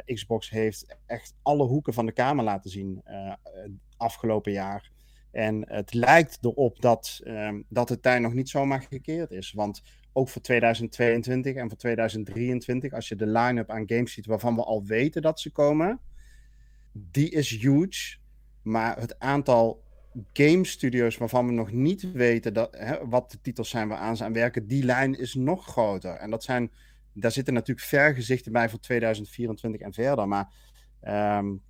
Xbox 0.05 0.51
heeft 0.51 0.97
echt 1.07 1.35
alle 1.43 1.65
hoeken 1.65 1.93
van 1.93 2.07
de 2.07 2.13
kamer 2.13 2.45
laten 2.45 2.71
zien 2.71 3.03
afgelopen 3.97 4.53
jaar. 4.53 4.91
En 5.31 5.65
het 5.69 5.95
lijkt 5.95 6.39
erop 6.41 6.81
dat, 6.81 7.21
um, 7.25 7.65
dat 7.69 7.89
het 7.89 8.03
tijd 8.03 8.21
nog 8.21 8.33
niet 8.33 8.49
zomaar 8.49 8.83
gekeerd 8.83 9.31
is. 9.31 9.53
Want 9.53 9.83
ook 10.13 10.29
voor 10.29 10.43
2022 10.43 11.55
en 11.55 11.69
voor 11.69 11.79
2023, 11.79 12.93
als 12.93 13.09
je 13.09 13.17
de 13.17 13.27
line-up 13.27 13.71
aan 13.71 13.89
games 13.89 14.13
ziet 14.13 14.27
waarvan 14.27 14.55
we 14.55 14.65
al 14.65 14.85
weten 14.85 15.23
dat 15.23 15.41
ze 15.41 15.51
komen, 15.51 16.01
die 16.93 17.31
is 17.31 17.51
huge. 17.51 18.17
Maar 18.63 19.01
het 19.01 19.19
aantal 19.19 19.83
game 20.33 20.65
studios 20.65 21.17
waarvan 21.17 21.47
we 21.47 21.53
nog 21.53 21.73
niet 21.73 22.13
weten 22.13 22.55
dat, 22.55 22.77
hè, 22.77 23.09
wat 23.09 23.31
de 23.31 23.41
titels 23.41 23.69
zijn 23.69 23.89
waar 23.89 23.99
aan 23.99 24.17
ze 24.17 24.25
aan 24.25 24.33
werken, 24.33 24.67
die 24.67 24.85
lijn 24.85 25.19
is 25.19 25.35
nog 25.35 25.67
groter. 25.67 26.15
En 26.15 26.31
dat 26.31 26.43
zijn, 26.43 26.71
daar 27.13 27.33
zitten 27.33 27.55
natuurlijk 27.55 27.87
vergezichten 27.87 28.53
bij 28.53 28.69
voor 28.69 28.81
2024 28.81 29.81
en 29.81 29.93
verder. 29.93 30.29
Maar 30.29 30.53
um, 31.39 31.63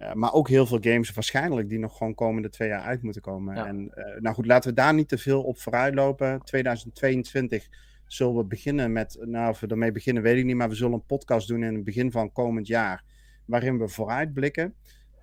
uh, 0.00 0.12
maar 0.12 0.32
ook 0.32 0.48
heel 0.48 0.66
veel 0.66 0.78
games 0.80 1.12
waarschijnlijk 1.12 1.68
die 1.68 1.78
nog 1.78 1.96
gewoon 1.96 2.14
komende 2.14 2.48
twee 2.48 2.68
jaar 2.68 2.82
uit 2.82 3.02
moeten 3.02 3.22
komen. 3.22 3.66
En 3.66 3.92
uh, 3.94 4.20
nou 4.20 4.34
goed, 4.34 4.46
laten 4.46 4.70
we 4.70 4.76
daar 4.76 4.94
niet 4.94 5.08
te 5.08 5.18
veel 5.18 5.42
op 5.42 5.58
vooruit 5.58 5.94
lopen. 5.94 6.40
2022 6.44 7.68
zullen 8.06 8.36
we 8.36 8.44
beginnen 8.44 8.92
met, 8.92 9.16
nou 9.20 9.50
of 9.50 9.60
we 9.60 9.66
ermee 9.66 9.92
beginnen 9.92 10.22
weet 10.22 10.36
ik 10.36 10.44
niet, 10.44 10.56
maar 10.56 10.68
we 10.68 10.74
zullen 10.74 10.92
een 10.92 11.06
podcast 11.06 11.48
doen 11.48 11.62
in 11.62 11.74
het 11.74 11.84
begin 11.84 12.10
van 12.10 12.32
komend 12.32 12.66
jaar. 12.66 13.04
Waarin 13.44 13.78
we 13.78 13.88
vooruitblikken. 13.88 14.74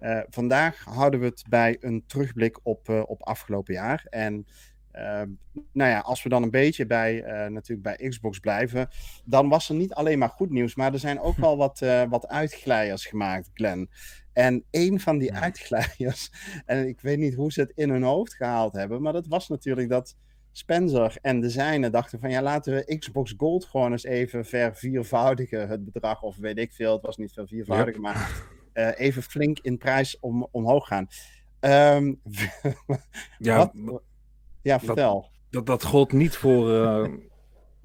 Uh, 0.01 0.19
vandaag 0.29 0.83
houden 0.83 1.19
we 1.19 1.25
het 1.25 1.43
bij 1.49 1.77
een 1.79 2.03
terugblik 2.07 2.59
op, 2.63 2.89
op 2.89 3.23
afgelopen 3.23 3.73
jaar. 3.73 4.05
En 4.09 4.47
nou 5.71 5.89
ja, 5.89 5.99
als 5.99 6.23
we 6.23 6.29
dan 6.29 6.43
een 6.43 6.51
beetje 6.51 6.85
bij, 6.85 7.23
natuurlijk 7.49 7.97
bij 7.97 8.09
Xbox 8.09 8.39
blijven, 8.39 8.89
dan 9.25 9.49
was 9.49 9.69
er 9.69 9.75
niet 9.75 9.93
alleen 9.93 10.19
maar 10.19 10.29
goed 10.29 10.49
nieuws, 10.49 10.75
maar 10.75 10.93
er 10.93 10.99
zijn 10.99 11.19
ook 11.19 11.37
wel 11.47 11.57
wat, 11.57 11.79
wat 12.09 12.27
uitglijers 12.27 13.05
gemaakt, 13.05 13.49
Glenn. 13.53 13.89
En 14.37 14.63
een 14.71 14.99
van 14.99 15.17
die 15.17 15.33
uitglijers, 15.33 16.31
en 16.65 16.87
ik 16.87 17.01
weet 17.01 17.17
niet 17.17 17.33
hoe 17.33 17.51
ze 17.51 17.61
het 17.61 17.71
in 17.75 17.89
hun 17.89 18.03
hoofd 18.03 18.33
gehaald 18.33 18.73
hebben, 18.73 19.01
maar 19.01 19.13
dat 19.13 19.27
was 19.27 19.47
natuurlijk 19.47 19.89
dat 19.89 20.15
Spencer 20.51 21.17
en 21.21 21.39
de 21.39 21.49
zijnen 21.49 21.91
dachten 21.91 22.19
van 22.19 22.29
ja, 22.29 22.41
laten 22.41 22.73
we 22.73 22.97
Xbox 22.97 23.33
Gold 23.37 23.65
gewoon 23.65 23.91
eens 23.91 24.03
even 24.03 24.45
verviervoudigen 24.45 25.67
het 25.67 25.91
bedrag, 25.91 26.21
of 26.21 26.35
weet 26.35 26.57
ik 26.57 26.73
veel, 26.73 26.93
het 26.93 27.01
was 27.01 27.17
niet 27.17 27.33
verviervoudigen, 27.33 28.01
yep. 28.01 28.13
maar 28.13 28.43
uh, 28.73 28.99
even 28.99 29.23
flink 29.23 29.59
in 29.59 29.77
prijs 29.77 30.19
om, 30.19 30.47
omhoog 30.51 30.87
gaan. 30.87 31.07
Um, 31.59 32.21
ja, 33.37 33.71
wat, 33.73 34.01
ja, 34.61 34.79
vertel. 34.79 35.21
Dat, 35.21 35.31
dat, 35.49 35.65
dat 35.65 35.83
gold 35.83 36.11
niet 36.11 36.35
voor, 36.35 36.71
uh, 36.71 37.07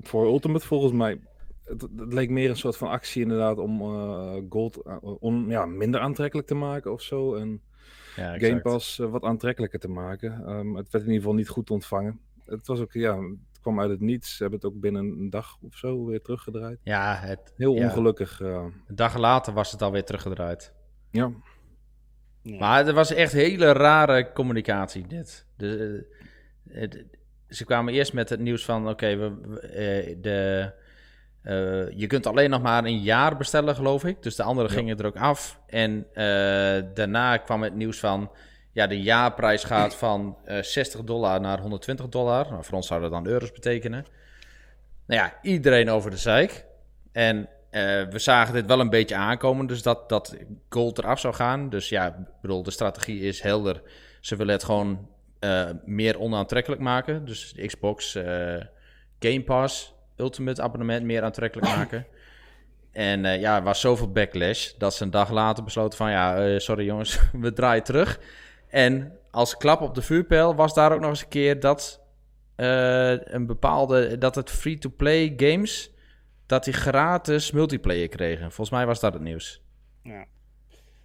voor 0.01 0.27
Ultimate 0.27 0.67
volgens 0.67 0.93
mij 0.93 1.21
het, 1.65 1.89
leek 1.97 2.31
meer 2.31 2.51
een 2.51 2.57
soort 2.57 2.77
van 2.77 2.89
actie 2.89 3.23
inderdaad 3.23 3.59
om 3.59 3.81
uh, 3.81 4.35
Gold 4.49 4.81
uh, 4.87 4.97
on, 5.03 5.49
ja, 5.49 5.67
minder 5.67 6.01
aantrekkelijk 6.01 6.49
te 6.49 6.55
maken 6.55 6.93
of 6.93 7.03
zo. 7.03 7.35
En 7.35 7.63
ja, 8.17 8.39
Game 8.39 8.61
Pass 8.61 8.99
uh, 8.99 9.11
wat 9.11 9.23
aantrekkelijker 9.23 9.79
te 9.79 9.89
maken. 9.89 10.51
Um, 10.51 10.77
het 10.77 10.91
werd 10.91 11.05
in 11.05 11.11
ieder 11.11 11.23
geval 11.23 11.35
niet 11.35 11.49
goed 11.49 11.71
ontvangen. 11.71 12.21
Het 12.45 12.67
was 12.67 12.81
ook, 12.81 12.93
ja, 12.93 13.17
het 13.19 13.61
kwam 13.61 13.81
uit 13.81 13.91
het 13.91 14.01
niets. 14.01 14.37
Ze 14.37 14.43
hebben 14.43 14.61
het 14.61 14.69
ook 14.69 14.81
binnen 14.81 15.05
een 15.05 15.31
dag 15.31 15.59
of 15.61 15.77
zo 15.77 16.05
weer 16.05 16.23
teruggedraaid. 16.23 16.79
Ja, 16.83 17.15
het, 17.15 17.53
heel 17.57 17.75
ja, 17.75 17.85
ongelukkig. 17.85 18.41
Een 18.41 18.73
dag 18.89 19.17
later 19.17 19.53
was 19.53 19.73
het 19.73 19.83
alweer 19.83 20.05
teruggedraaid. 20.05 20.73
Ja. 21.11 21.33
ja. 22.43 22.59
Maar 22.59 22.87
er 22.87 22.95
was 22.95 23.13
echt 23.13 23.33
hele 23.33 23.73
rare 23.73 24.33
communicatie 24.33 25.07
dit. 25.07 25.47
De, 25.57 26.07
het, 26.69 27.05
ze 27.49 27.65
kwamen 27.65 27.95
eerst 27.95 28.13
met 28.13 28.29
het 28.29 28.41
nieuws 28.41 28.65
van, 28.65 28.83
oké, 28.83 28.91
okay, 28.91 29.19
we, 29.19 30.19
de 30.21 30.73
je 31.95 32.05
kunt 32.07 32.27
alleen 32.27 32.51
nog 32.51 32.63
maar 32.63 32.85
een 32.85 33.01
jaar 33.01 33.37
bestellen, 33.37 33.75
geloof 33.75 34.05
ik. 34.05 34.23
Dus 34.23 34.37
de 34.37 34.43
anderen 34.43 34.71
gingen 34.71 34.99
er 34.99 35.07
ook 35.07 35.17
af. 35.17 35.61
En 35.67 36.07
daarna 36.95 37.37
kwam 37.37 37.63
het 37.63 37.75
nieuws 37.75 37.99
van... 37.99 38.31
Ja, 38.75 38.87
de 38.87 39.03
jaarprijs 39.03 39.65
gaat 39.65 39.97
van 39.97 40.37
60 40.61 41.05
dollar 41.05 41.41
naar 41.41 41.61
120 41.61 42.09
dollar. 42.09 42.47
Nou, 42.51 42.65
voor 42.65 42.75
ons 42.75 42.87
zou 42.87 43.01
dat 43.01 43.11
dan 43.11 43.27
euro's 43.27 43.53
betekenen. 43.53 44.05
Nou 45.07 45.21
ja, 45.21 45.35
iedereen 45.43 45.91
over 45.91 46.11
de 46.11 46.17
zeik. 46.17 46.65
En 47.13 47.49
we 48.11 48.19
zagen 48.19 48.55
dit 48.55 48.67
wel 48.67 48.81
een 48.81 48.91
beetje 48.91 49.17
aankomen, 49.17 49.67
dus 49.67 49.83
dat, 49.83 50.09
dat 50.09 50.37
gold 50.69 50.99
eraf 50.99 51.21
zou 51.21 51.35
gaan. 51.35 51.69
Dus 51.69 51.89
ja, 51.89 52.07
ik 52.07 52.15
bedoel, 52.41 52.63
de 52.63 52.71
strategie 52.71 53.21
is 53.21 53.41
helder. 53.41 53.83
Ze 54.21 54.37
willen 54.37 54.53
het 54.53 54.65
gewoon 54.65 55.09
uh, 55.45 55.71
meer 55.85 56.19
onaantrekkelijk 56.19 56.81
maken. 56.81 57.25
Dus 57.25 57.53
de 57.53 57.67
Xbox 57.67 58.17
uh, 58.17 58.25
Game 59.19 59.43
Pass 59.43 59.92
Ultimate 60.17 60.63
abonnement 60.63 61.05
meer 61.05 61.23
aantrekkelijk 61.23 61.77
maken. 61.77 62.07
En 62.93 63.25
uh, 63.25 63.41
ja, 63.41 63.57
er 63.57 63.63
was 63.63 63.81
zoveel 63.81 64.13
backlash 64.13 64.73
dat 64.79 64.95
ze 64.95 65.03
een 65.05 65.11
dag 65.11 65.31
later 65.31 65.65
besloten 65.65 65.99
van... 65.99 66.11
ja, 66.11 66.59
sorry 66.59 66.85
jongens, 66.85 67.21
we 67.33 67.53
draaien 67.53 67.85
terug. 67.85 68.21
En 68.69 69.19
als 69.31 69.57
klap 69.57 69.81
op 69.81 69.95
de 69.95 70.03
vuurpijl 70.03 70.55
was 70.55 70.75
daar 70.75 70.93
ook 70.93 71.01
nog 71.01 71.11
eens 71.11 71.23
een 71.23 71.29
keer 71.29 71.61
dat... 71.61 72.01
een 72.57 73.47
bepaalde, 73.47 74.19
dat 74.19 74.35
het 74.35 74.51
free-to-play 74.51 75.35
games... 75.37 75.95
dat 76.47 76.65
die 76.65 76.73
gratis 76.73 77.51
multiplayer 77.51 78.09
kregen. 78.09 78.53
Volgens 78.53 78.71
mij 78.71 78.87
was 78.87 79.01
dat 79.01 79.13
het 79.13 79.23
nieuws. 79.23 79.63
Ja. 80.03 80.27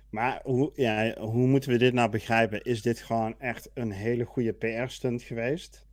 Maar 0.10 0.42
hoe, 0.44 0.72
ja, 0.76 1.14
hoe 1.20 1.48
moeten 1.48 1.70
we 1.70 1.78
dit 1.78 1.94
nou 1.94 2.10
begrijpen? 2.10 2.62
Is 2.62 2.82
dit 2.82 3.00
gewoon 3.00 3.40
echt 3.40 3.70
een 3.74 3.92
hele 3.92 4.24
goede 4.26 4.54
PR-stunt 4.54 5.22
geweest? 5.22 5.86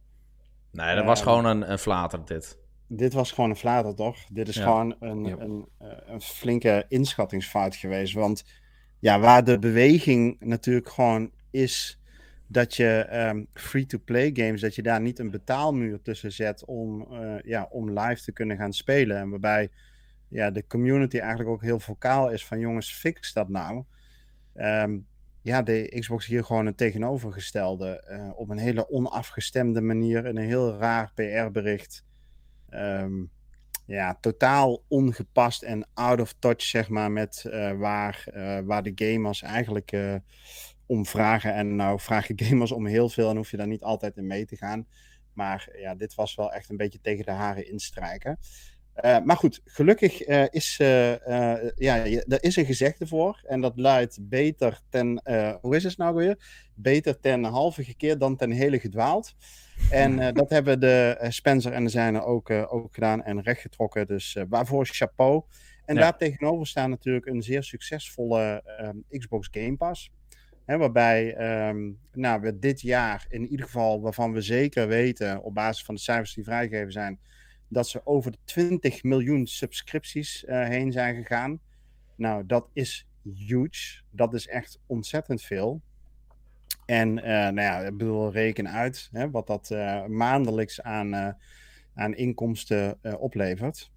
Nee, 0.71 0.95
dat 0.95 1.05
was 1.05 1.21
ehm, 1.21 1.29
gewoon 1.29 1.45
een, 1.45 1.71
een 1.71 1.79
flater, 1.79 2.25
dit. 2.25 2.59
Dit 2.87 3.13
was 3.13 3.33
gewoon 3.33 3.51
een 3.51 3.57
flater, 3.57 3.95
toch? 3.95 4.17
Dit 4.33 4.49
is 4.49 4.57
gewoon 4.57 4.97
een, 5.01 5.25
een, 5.25 5.69
eh, 5.79 5.89
een, 6.07 6.21
flinke 6.21 6.85
inschattingsfout 6.89 7.77
geweest. 7.77 8.15
Want 8.15 8.45
ja, 8.99 9.21
waar 9.21 9.45
de 9.45 9.59
beweging 9.59 10.41
natuurlijk 10.41 10.89
gewoon 10.89 11.31
is 11.51 12.01
dat 12.47 12.75
je 12.75 13.09
um, 13.13 13.47
free-to-play 13.55 14.31
games, 14.33 14.61
dat 14.61 14.75
je 14.75 14.83
daar 14.83 15.01
niet 15.01 15.19
een 15.19 15.31
betaalmuur 15.31 16.03
tussen 16.03 16.33
zet 16.33 16.65
om, 16.65 17.07
uh, 17.11 17.35
ja, 17.45 17.69
om 17.71 17.99
live 17.99 18.23
te 18.23 18.33
kunnen 18.33 18.57
gaan 18.57 18.73
spelen. 18.73 19.17
En 19.17 19.31
waarbij 19.31 19.71
ja, 20.29 20.51
de 20.51 20.67
community 20.67 21.19
eigenlijk 21.19 21.51
ook 21.51 21.63
heel 21.63 21.81
vocaal 21.81 22.31
is 22.31 22.47
van 22.47 22.59
jongens, 22.59 22.93
fix 22.93 23.33
dat 23.33 23.49
nou. 23.49 23.85
Um, 24.55 25.07
ja, 25.45 25.63
de 25.63 25.97
Xbox 25.99 26.27
hier 26.27 26.45
gewoon 26.45 26.67
een 26.67 26.75
tegenovergestelde. 26.75 28.05
Uh, 28.11 28.31
op 28.35 28.49
een 28.49 28.59
hele 28.59 28.89
onafgestemde 28.89 29.81
manier. 29.81 30.27
In 30.27 30.37
een 30.37 30.47
heel 30.47 30.77
raar 30.77 31.13
PR-bericht. 31.15 32.05
Um, 32.75 33.31
ja, 33.87 34.19
totaal 34.21 34.83
ongepast 34.89 35.63
en 35.63 35.87
out 35.95 36.21
of 36.21 36.35
touch, 36.39 36.63
zeg 36.63 36.89
maar, 36.89 37.13
met 37.13 37.45
uh, 37.47 37.73
waar, 37.73 38.25
uh, 38.35 38.59
waar 38.65 38.83
de 38.83 38.93
gamers 38.95 39.43
eigenlijk 39.43 39.93
om 40.87 41.07
vragen. 41.07 41.55
En 41.55 41.77
nou 41.77 42.01
vragen 42.01 42.41
gamers 42.45 42.73
om 42.73 42.87
heel 42.87 43.09
veel 43.09 43.31
en 43.31 43.37
hoef 43.37 43.51
je 43.51 43.57
daar 43.57 43.67
niet 43.67 43.83
altijd 43.83 44.17
in 44.17 44.27
mee 44.27 44.47
te 44.47 44.57
gaan. 44.57 44.87
Maar 45.33 45.69
ja, 45.77 45.95
dit 45.95 46.15
was 46.15 46.35
wel 46.35 46.53
echt 46.53 46.71
een 46.71 46.77
beetje 46.77 47.01
tegen 47.01 47.25
de 47.25 47.31
haren 47.31 47.71
instrijken. 47.71 48.39
Maar 49.25 49.37
goed, 49.37 49.61
gelukkig 49.65 50.25
is, 50.51 50.77
ja, 50.77 52.05
er 52.07 52.43
is 52.43 52.57
een 52.57 52.65
gezegde 52.65 53.07
voor. 53.07 53.43
En 53.47 53.61
dat 53.61 53.73
luidt 53.77 54.19
beter 54.29 54.81
ten, 54.89 55.23
hoe 55.61 55.77
is 55.77 55.85
het 55.85 55.97
nou 55.97 56.15
weer? 56.15 56.39
Beter 56.75 57.21
ten 57.21 57.45
halve 57.45 57.85
gekeerd 57.85 58.21
dan 58.21 58.37
ten 58.37 58.51
hele 58.51 58.81
gedwaald. 58.81 59.35
En 59.91 60.35
dat 60.35 60.51
hebben 60.51 60.81
de 60.81 61.27
Spencer 61.29 61.73
en 61.73 61.85
de 61.85 61.91
zijne 61.91 62.23
ook, 62.23 62.51
ook 62.51 62.95
gedaan 62.95 63.23
en 63.23 63.43
rechtgetrokken. 63.43 64.07
Dus 64.07 64.37
waarvoor 64.49 64.87
chapeau. 64.87 65.43
En 65.85 65.95
ja. 65.95 66.01
daar 66.01 66.17
tegenover 66.17 66.67
staan 66.67 66.91
natuurlijk 66.91 67.27
een 67.27 67.43
zeer 67.43 67.63
succesvolle 67.63 68.63
um, 68.81 69.05
Xbox 69.19 69.49
Game 69.51 69.77
Pass. 69.77 70.13
Hè, 70.65 70.77
waarbij 70.77 71.37
um, 71.69 71.99
nou, 72.13 72.41
we 72.41 72.59
dit 72.59 72.81
jaar 72.81 73.27
in 73.29 73.47
ieder 73.47 73.67
geval, 73.67 74.01
waarvan 74.01 74.33
we 74.33 74.41
zeker 74.41 74.89
weten 74.89 75.43
op 75.43 75.55
basis 75.55 75.85
van 75.85 75.95
de 75.95 76.01
cijfers 76.01 76.35
die 76.35 76.45
vrijgegeven 76.45 76.93
zijn 76.93 77.21
dat 77.69 77.89
ze 77.89 78.07
over 78.07 78.31
de 78.31 78.39
20 78.45 79.03
miljoen 79.03 79.47
subscripties 79.47 80.45
heen 80.47 80.93
zijn 80.93 81.15
gegaan. 81.15 81.61
Nou, 82.17 82.47
dat 82.47 82.71
is 82.73 83.07
huge. 83.23 84.03
Dat 84.11 84.35
is 84.35 84.47
echt 84.47 84.79
ontzettend 84.87 85.43
veel. 85.43 85.83
En 86.87 87.19
uh, 87.19 87.25
nou 87.25 87.61
ja, 87.61 87.79
ik 87.79 87.97
bedoel, 87.97 88.33
reken 88.33 88.69
uit 88.69 89.09
hè, 89.13 89.31
wat 89.31 89.47
dat 89.47 89.71
uh, 89.73 90.05
maandelijks 90.07 90.83
aan, 90.83 91.37
aan 91.95 92.15
inkomsten 92.15 92.99
oplevert. 93.19 93.91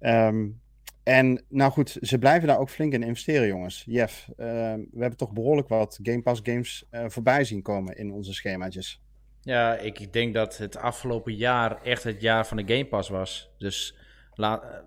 Um, 0.00 0.60
en 1.02 1.44
nou 1.48 1.72
goed, 1.72 1.96
ze 2.00 2.18
blijven 2.18 2.48
daar 2.48 2.58
ook 2.58 2.70
flink 2.70 2.92
in 2.92 3.02
investeren, 3.02 3.46
jongens. 3.46 3.84
Jeff, 3.86 4.28
we 4.36 4.98
hebben 4.98 5.16
toch 5.16 5.32
behoorlijk 5.32 5.68
wat 5.68 5.98
Game 6.02 6.22
Pass 6.22 6.40
games 6.44 6.88
voorbij 6.90 7.44
zien 7.44 7.62
komen 7.62 7.96
in 7.96 8.12
onze 8.12 8.32
schemaatjes. 8.32 9.02
Ja, 9.40 9.76
ik 9.76 10.12
denk 10.12 10.34
dat 10.34 10.58
het 10.58 10.76
afgelopen 10.76 11.34
jaar 11.34 11.82
echt 11.82 12.02
het 12.02 12.20
jaar 12.20 12.46
van 12.46 12.56
de 12.56 12.74
Game 12.74 12.86
Pass 12.86 13.08
was. 13.08 13.50
Dus 13.58 13.96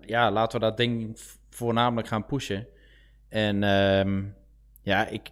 ja, 0.00 0.30
laten 0.30 0.60
we 0.60 0.66
dat 0.66 0.76
ding 0.76 1.20
voornamelijk 1.50 2.08
gaan 2.08 2.26
pushen. 2.26 2.66
En 3.28 3.62
um, 3.62 4.34
ja, 4.82 5.06
ik, 5.06 5.28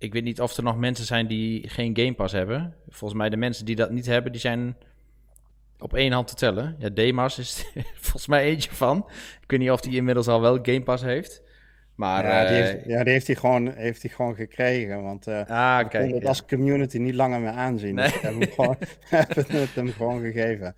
ik 0.00 0.12
weet 0.12 0.24
niet 0.24 0.40
of 0.40 0.56
er 0.56 0.62
nog 0.62 0.78
mensen 0.78 1.04
zijn 1.04 1.26
die 1.26 1.68
geen 1.68 1.96
Game 1.96 2.14
Pass 2.14 2.32
hebben. 2.32 2.74
Volgens 2.88 3.20
mij 3.20 3.28
de 3.28 3.36
mensen 3.36 3.64
die 3.64 3.76
dat 3.76 3.90
niet 3.90 4.06
hebben, 4.06 4.32
die 4.32 4.40
zijn 4.40 4.76
op 5.78 5.94
één 5.94 6.12
hand 6.12 6.28
te 6.28 6.34
tellen. 6.34 6.76
Ja, 6.78 6.88
Demas 6.88 7.38
is 7.38 7.64
volgens 8.06 8.26
mij 8.26 8.44
eentje 8.44 8.70
van. 8.70 9.06
Ik 9.42 9.50
weet 9.50 9.60
niet 9.60 9.70
of 9.70 9.80
die 9.80 9.96
inmiddels 9.96 10.28
al 10.28 10.40
wel 10.40 10.58
Game 10.62 10.82
Pass 10.82 11.02
heeft. 11.02 11.42
Maar, 11.94 12.26
ja, 12.26 12.48
die 12.48 12.56
heeft, 12.56 12.84
ja, 12.86 13.04
die 13.04 13.12
heeft 13.12 13.26
hij 13.26 13.36
gewoon, 13.36 13.72
heeft 13.74 14.02
hij 14.02 14.10
gewoon 14.10 14.34
gekregen. 14.34 15.02
Want 15.02 15.28
uh, 15.28 15.40
ah, 15.46 15.88
kijk, 15.88 16.14
het 16.14 16.26
als 16.26 16.44
community 16.44 16.98
niet 16.98 17.14
langer 17.14 17.40
meer 17.40 17.50
aanzien. 17.50 17.94
Nee. 17.94 18.10
Dus 18.10 18.20
hebben, 18.20 18.40
hem 18.40 18.50
gewoon, 18.50 18.76
hebben 19.08 19.44
het 19.60 19.74
hem 19.74 19.88
gewoon 19.88 20.20
gegeven. 20.20 20.74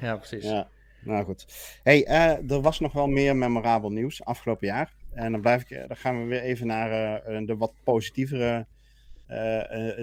Ja, 0.00 0.16
precies. 0.16 0.44
Ja, 0.44 0.68
nou 1.00 1.24
goed. 1.24 1.46
Hey, 1.82 2.08
uh, 2.08 2.50
er 2.50 2.60
was 2.60 2.80
nog 2.80 2.92
wel 2.92 3.06
meer 3.06 3.36
memorabel 3.36 3.90
nieuws 3.90 4.24
afgelopen 4.24 4.66
jaar. 4.66 4.95
En 5.16 5.32
dan, 5.32 5.40
blijf 5.40 5.70
ik, 5.70 5.88
dan 5.88 5.96
gaan 5.96 6.22
we 6.22 6.28
weer 6.28 6.40
even 6.40 6.66
naar 6.66 7.22
uh, 7.30 7.46
de 7.46 7.56
wat 7.56 7.72
positievere 7.84 8.66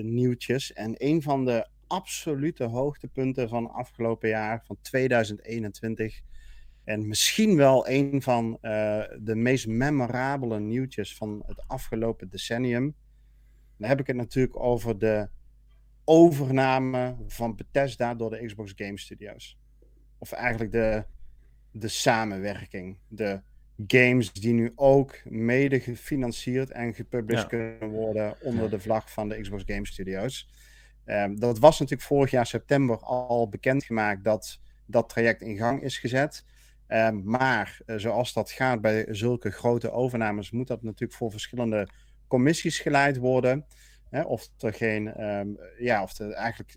nieuwtjes. 0.02 0.74
En 0.74 0.96
een 0.98 1.22
van 1.22 1.46
de 1.46 1.68
absolute 1.88 2.64
hoogtepunten 2.64 3.50
van 3.50 3.72
afgelopen 3.72 4.30
jaar, 4.30 4.64
van 4.66 4.78
2021 4.82 6.22
en 6.84 7.08
misschien 7.08 7.56
wel 7.56 7.90
een 7.90 8.22
van 8.22 8.58
de 9.20 9.36
meest 9.36 9.68
memorabele 9.68 10.60
nieuwtjes 10.60 11.16
van 11.16 11.44
het 11.46 11.68
afgelopen 11.68 12.30
decennium. 12.30 12.96
Dan 13.78 13.90
heb 13.90 14.00
ik 14.00 14.08
het 14.08 14.16
natuurlijk 14.16 14.60
over 14.60 15.00
de 15.00 15.30
overname 16.04 17.16
van 17.28 17.56
Bethesda 17.56 18.16
door 18.16 18.30
de 18.30 18.46
Xbox 18.46 18.74
Game 18.76 19.00
Studios. 19.00 19.58
Of 20.18 20.32
eigenlijk 20.32 20.72
de, 20.72 21.06
de 21.72 21.88
samenwerking. 21.88 22.98
De 23.08 23.42
games 23.88 24.34
die 24.34 24.54
nu 24.54 24.72
ook 24.76 25.16
mede 25.26 25.80
gefinancierd 25.80 26.72
en 26.72 26.94
gepubliceerd 26.94 27.48
kunnen 27.48 27.90
worden 27.90 28.36
onder 28.42 28.70
de 28.70 28.80
vlag 28.80 29.12
van 29.12 29.30
de 29.30 29.42
Xbox 29.42 29.64
Game 29.66 29.88
Studios. 29.88 30.50
Um, 31.06 31.40
dat 31.40 31.60
was 31.60 31.80
natuurlijk 31.80 32.08
vorig 32.08 32.32
jaar 32.32 32.46
september 32.46 32.98
al 32.98 33.50
bekendgemaakt 33.50 34.24
dat 34.24 34.60
dat 34.86 35.10
traject 35.10 35.42
in 35.42 35.58
gang 35.58 35.82
is 35.82 35.98
gezet. 35.98 36.46
Ehm, 36.88 37.22
maar 37.24 37.80
uh, 37.86 37.96
zoals 37.98 38.34
dat 38.34 38.52
gaat 38.52 38.82
bij 38.82 39.06
zulke 39.10 39.52
grote 39.52 39.92
overnames, 39.92 40.52
moet 40.52 40.68
dat 40.68 40.84
natuurlijk 40.84 41.14
voor 41.14 41.32
verschillende 41.32 41.88
commissies 42.28 42.80
geleid 42.80 43.18
worden. 43.18 43.66
Hè, 44.10 44.22
of 44.22 44.50
er 44.60 44.74
geen, 44.74 45.24
um, 45.24 45.58
ja, 45.78 46.04
of 46.04 46.20
er 46.20 46.32
eigenlijk, 46.32 46.76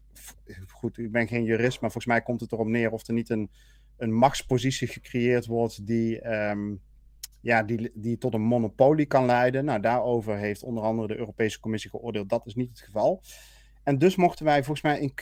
goed, 0.69 0.99
ik 0.99 1.13
ben 1.13 1.29
geen 1.29 1.45
jurist, 1.45 1.81
maar 1.81 1.91
volgens 1.91 2.13
mij 2.13 2.23
komt 2.23 2.41
het 2.41 2.53
erop 2.53 2.67
neer 2.67 2.91
of 2.91 3.07
er 3.07 3.15
niet 3.15 3.31
een, 3.31 3.51
een 3.97 4.13
machtspositie 4.13 4.89
gecreëerd 4.89 5.47
wordt 5.47 5.87
die, 5.87 6.33
um, 6.33 6.81
ja, 7.41 7.63
die, 7.63 7.91
die 7.95 8.19
tot 8.19 8.35
een 8.35 8.41
monopolie 8.41 9.07
kan 9.07 9.27
leiden. 9.27 9.65
Nou, 9.65 9.81
daarover 9.81 10.37
heeft 10.37 10.63
onder 10.63 10.83
andere 10.83 11.09
de 11.09 11.17
Europese 11.17 11.61
Commissie 11.61 11.91
geoordeeld. 11.91 12.29
Dat 12.29 12.47
is 12.47 12.55
niet 12.55 12.69
het 12.69 12.81
geval. 12.81 13.23
En 13.83 13.99
dus 13.99 14.17
mochten 14.17 14.45
wij 14.45 14.65
volgens 14.65 14.83
mij 14.83 15.01
in 15.01 15.13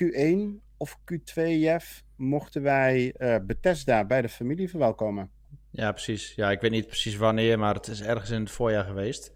Q1 0.58 0.62
of 0.76 0.98
Q2, 1.12 1.34
Jeff, 1.34 2.02
mochten 2.16 2.62
wij 2.62 3.14
uh, 3.18 3.36
Bethesda 3.42 4.04
bij 4.04 4.22
de 4.22 4.28
familie 4.28 4.70
verwelkomen. 4.70 5.30
Ja, 5.70 5.92
precies. 5.92 6.32
Ja, 6.36 6.50
ik 6.50 6.60
weet 6.60 6.70
niet 6.70 6.86
precies 6.86 7.16
wanneer, 7.16 7.58
maar 7.58 7.74
het 7.74 7.86
is 7.86 8.02
ergens 8.02 8.30
in 8.30 8.40
het 8.40 8.50
voorjaar 8.50 8.84
geweest. 8.84 9.32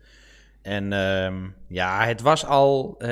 En 0.63 0.93
um, 0.93 1.55
ja, 1.69 2.07
het 2.07 2.21
was 2.21 2.45
al, 2.45 3.03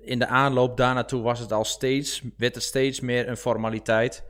in 0.00 0.18
de 0.18 0.26
aanloop 0.26 0.76
daar 0.76 0.94
naartoe 0.94 1.22
was 1.22 1.38
het 1.38 1.52
al 1.52 1.64
steeds, 1.64 2.22
werd 2.36 2.54
het 2.54 2.64
steeds 2.64 3.00
meer 3.00 3.28
een 3.28 3.36
formaliteit. 3.36 4.24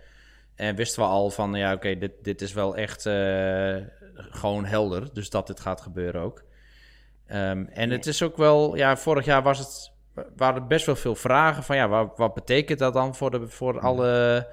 En 0.57 0.77
wisten 0.77 1.03
we 1.03 1.09
al 1.09 1.31
van, 1.31 1.55
ja 1.55 1.73
oké, 1.73 1.99
dit, 1.99 2.13
dit 2.23 2.41
is 2.41 2.53
wel 2.53 2.77
echt 2.77 3.07
uh, 3.07 3.77
gewoon 4.15 4.65
helder, 4.65 5.09
dus 5.13 5.31
dat 5.31 5.47
dit 5.47 5.61
gaat 5.61 5.81
gebeuren 5.81 6.21
ook. 6.21 6.45
Um, 7.33 7.69
en 7.69 7.91
het 7.91 8.07
is 8.07 8.23
ook 8.23 8.37
wel, 8.37 8.77
ja, 8.77 8.97
vorig 8.97 9.25
jaar 9.25 9.43
was 9.43 9.59
het 9.59 9.95
waren 10.37 10.69
best 10.69 10.87
wel 10.87 10.97
veel 10.97 11.15
vragen 11.15 11.63
van 11.63 11.77
ja, 11.77 11.89
wat, 11.89 12.13
wat 12.17 12.35
betekent 12.35 12.79
dat 12.79 12.95
dan 12.95 13.15
voor, 13.15 13.31
de, 13.31 13.49
voor 13.49 13.81
alle 13.81 14.47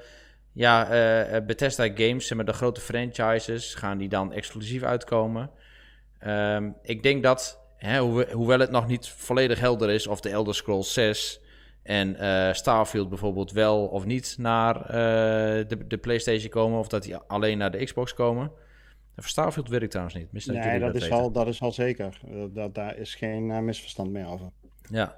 ja, 0.53 0.88
Bethesda 1.45 1.88
Games, 1.95 2.33
met 2.33 2.45
de 2.45 2.53
grote 2.53 2.81
franchises, 2.81 3.74
gaan 3.74 3.98
die 3.98 4.10
dan 4.10 4.33
exclusief 4.33 4.83
uitkomen? 4.83 5.50
Ehm, 6.19 6.69
ik 6.81 7.03
denk 7.03 7.24
dat, 7.24 7.60
hè, 7.77 8.00
hoewel 8.31 8.60
het 8.60 8.72
nog 8.72 8.88
niet 8.88 9.07
volledig 9.07 9.60
helder 9.60 9.89
is 9.89 10.07
of 10.07 10.22
de 10.22 10.29
Elder 10.29 10.55
Scrolls 10.55 10.93
6 10.93 11.41
en 11.83 12.15
Starfield 12.55 13.09
bijvoorbeeld 13.09 13.51
wel 13.51 13.85
of 13.85 14.05
niet 14.05 14.35
naar 14.39 14.87
de, 15.67 15.77
de 15.87 15.97
PlayStation 15.97 16.49
komen, 16.49 16.79
of 16.79 16.87
dat 16.87 17.03
die 17.03 17.15
alleen 17.15 17.57
naar 17.57 17.71
de 17.71 17.83
Xbox 17.83 18.13
komen. 18.13 18.51
Voor 19.15 19.29
Starfield 19.29 19.69
weet 19.69 19.81
ik 19.81 19.89
trouwens 19.89 20.17
niet. 20.17 20.31
Misschien 20.31 20.59
nee, 20.59 20.79
dat, 20.79 20.95
is 20.95 21.11
al, 21.11 21.31
dat 21.31 21.47
is 21.47 21.61
al 21.61 21.71
zeker. 21.71 22.19
Dat, 22.53 22.75
daar 22.75 22.97
is 22.97 23.15
geen 23.15 23.65
misverstand 23.65 24.11
meer 24.11 24.27
over. 24.27 24.49
Ja, 24.89 25.15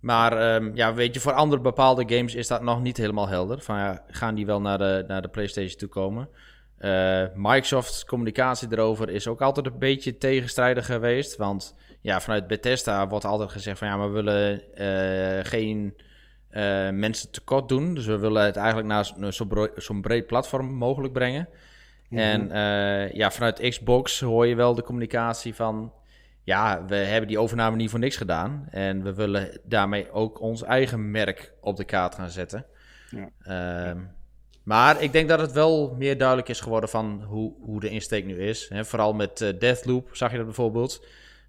maar 0.00 0.38
ehm, 0.38 0.70
ja, 0.74 0.94
weet 0.94 1.14
je, 1.14 1.20
voor 1.20 1.32
andere 1.32 1.62
bepaalde 1.62 2.16
games 2.16 2.34
is 2.34 2.46
dat 2.46 2.62
nog 2.62 2.82
niet 2.82 2.96
helemaal 2.96 3.28
helder. 3.28 3.60
Van, 3.60 3.76
ja, 3.76 4.04
gaan 4.06 4.34
die 4.34 4.46
wel 4.46 4.60
naar 4.60 4.78
de, 4.78 5.04
naar 5.06 5.22
de 5.22 5.28
PlayStation 5.28 5.78
toe 5.78 5.88
komen? 5.88 6.28
Microsoft's 7.34 8.04
communicatie 8.04 8.68
erover 8.70 9.10
is 9.10 9.28
ook 9.28 9.40
altijd 9.42 9.66
een 9.66 9.78
beetje 9.78 10.18
tegenstrijdig 10.18 10.86
geweest. 10.86 11.36
Want 11.36 11.74
ja, 12.02 12.20
vanuit 12.20 12.46
Bethesda 12.46 13.08
wordt 13.08 13.24
altijd 13.24 13.50
gezegd 13.50 13.78
van 13.78 13.88
ja, 13.88 13.96
maar 13.96 14.12
we 14.12 14.22
willen 14.22 14.62
uh, 14.74 15.44
geen 15.44 15.94
uh, 16.50 16.90
mensen 16.90 17.30
tekort 17.30 17.68
doen. 17.68 17.94
Dus 17.94 18.06
we 18.06 18.18
willen 18.18 18.44
het 18.44 18.56
eigenlijk 18.56 18.88
naar 19.16 19.34
zo'n 19.76 20.00
breed 20.00 20.26
platform 20.26 20.74
mogelijk 20.74 21.12
brengen. 21.12 21.48
Mhm. 22.08 22.20
En 22.20 22.48
ja, 23.14 23.30
vanuit 23.30 23.68
Xbox 23.68 24.20
hoor 24.20 24.46
je 24.46 24.54
wel 24.54 24.74
de 24.74 24.82
communicatie 24.82 25.54
van 25.54 25.92
ja, 26.44 26.84
we 26.86 26.94
hebben 26.94 27.28
die 27.28 27.38
overname 27.38 27.76
niet 27.76 27.90
voor 27.90 27.98
niks 27.98 28.16
gedaan. 28.16 28.66
En 28.70 29.02
we 29.02 29.14
willen 29.14 29.60
daarmee 29.64 30.10
ook 30.10 30.40
ons 30.40 30.62
eigen 30.62 31.10
merk 31.10 31.52
op 31.60 31.76
de 31.76 31.84
kaart 31.84 32.14
gaan 32.14 32.30
zetten. 32.30 32.66
Ja. 33.10 33.30
Ehm, 33.42 33.98
maar 34.62 35.02
ik 35.02 35.12
denk 35.12 35.28
dat 35.28 35.40
het 35.40 35.52
wel 35.52 35.94
meer 35.98 36.18
duidelijk 36.18 36.48
is 36.48 36.60
geworden 36.60 36.88
van 36.88 37.22
hoe, 37.22 37.54
hoe 37.60 37.80
de 37.80 37.88
insteek 37.88 38.24
nu 38.24 38.38
is. 38.38 38.68
He, 38.68 38.84
vooral 38.84 39.12
met 39.12 39.54
Deathloop 39.58 40.08
zag 40.12 40.30
je 40.30 40.36
dat 40.36 40.46
bijvoorbeeld. 40.46 41.06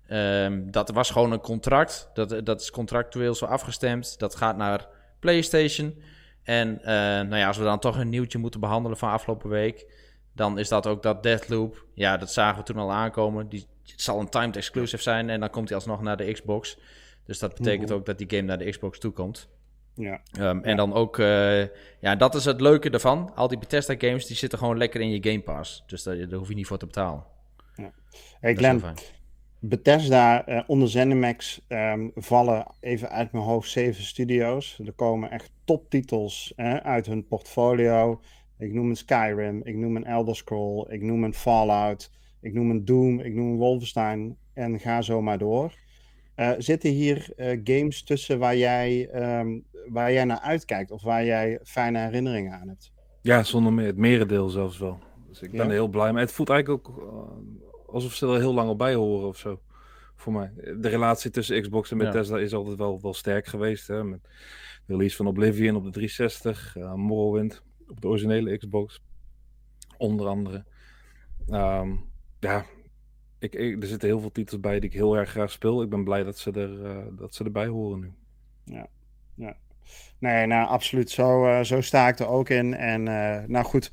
Um, 0.09 0.71
dat 0.71 0.89
was 0.89 1.09
gewoon 1.09 1.31
een 1.31 1.39
contract. 1.39 2.09
Dat, 2.13 2.45
dat 2.45 2.61
is 2.61 2.71
contractueel 2.71 3.35
zo 3.35 3.45
afgestemd. 3.45 4.19
Dat 4.19 4.35
gaat 4.35 4.57
naar 4.57 4.87
PlayStation. 5.19 6.01
En 6.43 6.77
uh, 6.79 6.85
nou 6.85 7.35
ja, 7.35 7.47
als 7.47 7.57
we 7.57 7.63
dan 7.63 7.79
toch 7.79 7.97
een 7.97 8.09
nieuwtje 8.09 8.37
moeten 8.37 8.59
behandelen 8.59 8.97
van 8.97 9.09
afgelopen 9.09 9.49
week, 9.49 9.85
dan 10.33 10.59
is 10.59 10.67
dat 10.67 10.87
ook 10.87 11.03
dat 11.03 11.23
Deathloop. 11.23 11.85
Ja, 11.93 12.17
dat 12.17 12.31
zagen 12.31 12.57
we 12.57 12.63
toen 12.63 12.77
al 12.77 12.91
aankomen. 12.91 13.49
Die, 13.49 13.67
het 13.91 14.01
zal 14.01 14.19
een 14.19 14.29
timed 14.29 14.55
exclusive 14.55 15.03
zijn 15.03 15.29
en 15.29 15.39
dan 15.39 15.49
komt 15.49 15.67
hij 15.67 15.77
alsnog 15.77 16.01
naar 16.01 16.17
de 16.17 16.31
Xbox. 16.31 16.79
Dus 17.25 17.39
dat 17.39 17.55
betekent 17.55 17.91
ook 17.91 18.05
dat 18.05 18.17
die 18.17 18.29
game 18.29 18.41
naar 18.41 18.57
de 18.57 18.69
Xbox 18.69 18.99
toekomt. 18.99 19.49
Ja. 19.95 20.21
Um, 20.39 20.63
en 20.63 20.77
dan 20.77 20.93
ook, 20.93 21.17
uh, 21.17 21.61
ja, 21.99 22.15
dat 22.17 22.35
is 22.35 22.45
het 22.45 22.61
leuke 22.61 22.89
ervan. 22.89 23.35
Al 23.35 23.47
die 23.47 23.57
Bethesda 23.57 23.95
games, 23.97 24.25
die 24.25 24.35
zitten 24.35 24.59
gewoon 24.59 24.77
lekker 24.77 25.01
in 25.01 25.09
je 25.09 25.29
Game 25.29 25.41
Pass. 25.41 25.83
Dus 25.87 26.03
daar, 26.03 26.29
daar 26.29 26.39
hoef 26.39 26.47
je 26.47 26.55
niet 26.55 26.67
voor 26.67 26.77
te 26.77 26.85
betalen. 26.85 27.23
Ja. 27.75 27.91
Hey 28.39 28.55
Glenn, 28.55 28.83
Bethesda 29.65 30.49
uh, 30.49 30.63
onder 30.67 30.89
ZeniMax 30.89 31.65
um, 31.67 32.11
vallen 32.15 32.65
even 32.79 33.09
uit 33.09 33.31
mijn 33.31 33.43
hoofd 33.43 33.69
zeven 33.69 34.03
studio's. 34.03 34.79
Er 34.85 34.93
komen 34.93 35.31
echt 35.31 35.51
toptitels 35.63 36.53
uit 36.83 37.05
hun 37.05 37.27
portfolio. 37.27 38.21
Ik 38.57 38.73
noem 38.73 38.89
een 38.89 38.95
Skyrim, 38.95 39.61
ik 39.63 39.75
noem 39.75 39.95
een 39.95 40.05
Elder 40.05 40.35
Scroll, 40.35 40.85
ik 40.89 41.01
noem 41.01 41.23
een 41.23 41.33
Fallout. 41.33 42.11
Ik 42.41 42.53
noem 42.53 42.69
een 42.69 42.85
Doom, 42.85 43.19
ik 43.19 43.33
noem 43.33 43.51
een 43.51 43.57
Wolfenstein 43.57 44.37
en 44.53 44.79
ga 44.79 45.01
zo 45.01 45.21
maar 45.21 45.37
door. 45.37 45.73
Uh, 46.35 46.51
zitten 46.57 46.89
hier 46.89 47.33
uh, 47.37 47.59
games 47.63 48.03
tussen 48.03 48.39
waar 48.39 48.57
jij, 48.57 49.09
um, 49.39 49.63
waar 49.87 50.11
jij 50.13 50.25
naar 50.25 50.39
uitkijkt 50.39 50.91
of 50.91 51.01
waar 51.01 51.25
jij 51.25 51.59
fijne 51.63 51.99
herinneringen 51.99 52.53
aan 52.53 52.67
hebt? 52.67 52.91
Ja, 53.21 53.43
zonder 53.43 53.73
meer. 53.73 53.85
Het 53.85 53.97
merendeel 53.97 54.49
zelfs 54.49 54.77
wel. 54.77 54.99
Dus 55.27 55.41
ik 55.41 55.51
ben 55.51 55.59
ja. 55.59 55.65
er 55.65 55.71
heel 55.71 55.87
blij 55.87 56.13
mee. 56.13 56.23
Het 56.23 56.31
voelt 56.31 56.49
eigenlijk 56.49 56.87
ook 56.87 57.01
alsof 57.93 58.13
ze 58.13 58.27
er 58.27 58.39
heel 58.39 58.53
lang 58.53 58.67
al 58.67 58.75
bij 58.75 58.93
horen 58.93 59.27
of 59.27 59.37
zo. 59.37 59.61
Voor 60.15 60.33
mij. 60.33 60.51
De 60.55 60.89
relatie 60.89 61.31
tussen 61.31 61.61
Xbox 61.61 61.91
en 61.91 61.97
Bethesda 61.97 62.37
ja. 62.37 62.43
is 62.43 62.53
altijd 62.53 62.77
wel, 62.77 63.01
wel 63.01 63.13
sterk 63.13 63.45
geweest. 63.45 63.87
Hè? 63.87 64.03
Met 64.03 64.21
de 64.85 64.93
release 64.93 65.15
van 65.15 65.27
Oblivion 65.27 65.75
op 65.75 65.83
de 65.83 65.91
360, 65.91 66.75
Morrowind 66.95 67.63
op 67.87 68.01
de 68.01 68.07
originele 68.07 68.57
Xbox. 68.57 69.01
Onder 69.97 70.27
andere. 70.27 70.65
Um, 71.47 72.05
ja, 72.39 72.65
ik, 73.39 73.55
ik, 73.55 73.81
er 73.81 73.87
zitten 73.87 74.09
heel 74.09 74.19
veel 74.19 74.31
titels 74.31 74.59
bij 74.59 74.79
die 74.79 74.89
ik 74.89 74.95
heel 74.95 75.17
erg 75.17 75.29
graag 75.29 75.51
speel. 75.51 75.81
Ik 75.81 75.89
ben 75.89 76.03
blij 76.03 76.23
dat 76.23 76.37
ze, 76.37 76.51
er, 76.51 76.69
uh, 76.69 77.05
dat 77.11 77.35
ze 77.35 77.43
erbij 77.43 77.67
horen 77.67 77.99
nu. 77.99 78.13
Ja, 78.63 78.87
ja. 79.35 79.57
Nee, 80.19 80.45
nou 80.45 80.67
absoluut. 80.67 81.09
Zo, 81.09 81.45
uh, 81.45 81.63
zo 81.63 81.81
sta 81.81 82.07
ik 82.07 82.19
er 82.19 82.27
ook 82.27 82.49
in. 82.49 82.73
En 82.73 83.05
uh, 83.07 83.43
nou 83.47 83.65
goed, 83.65 83.91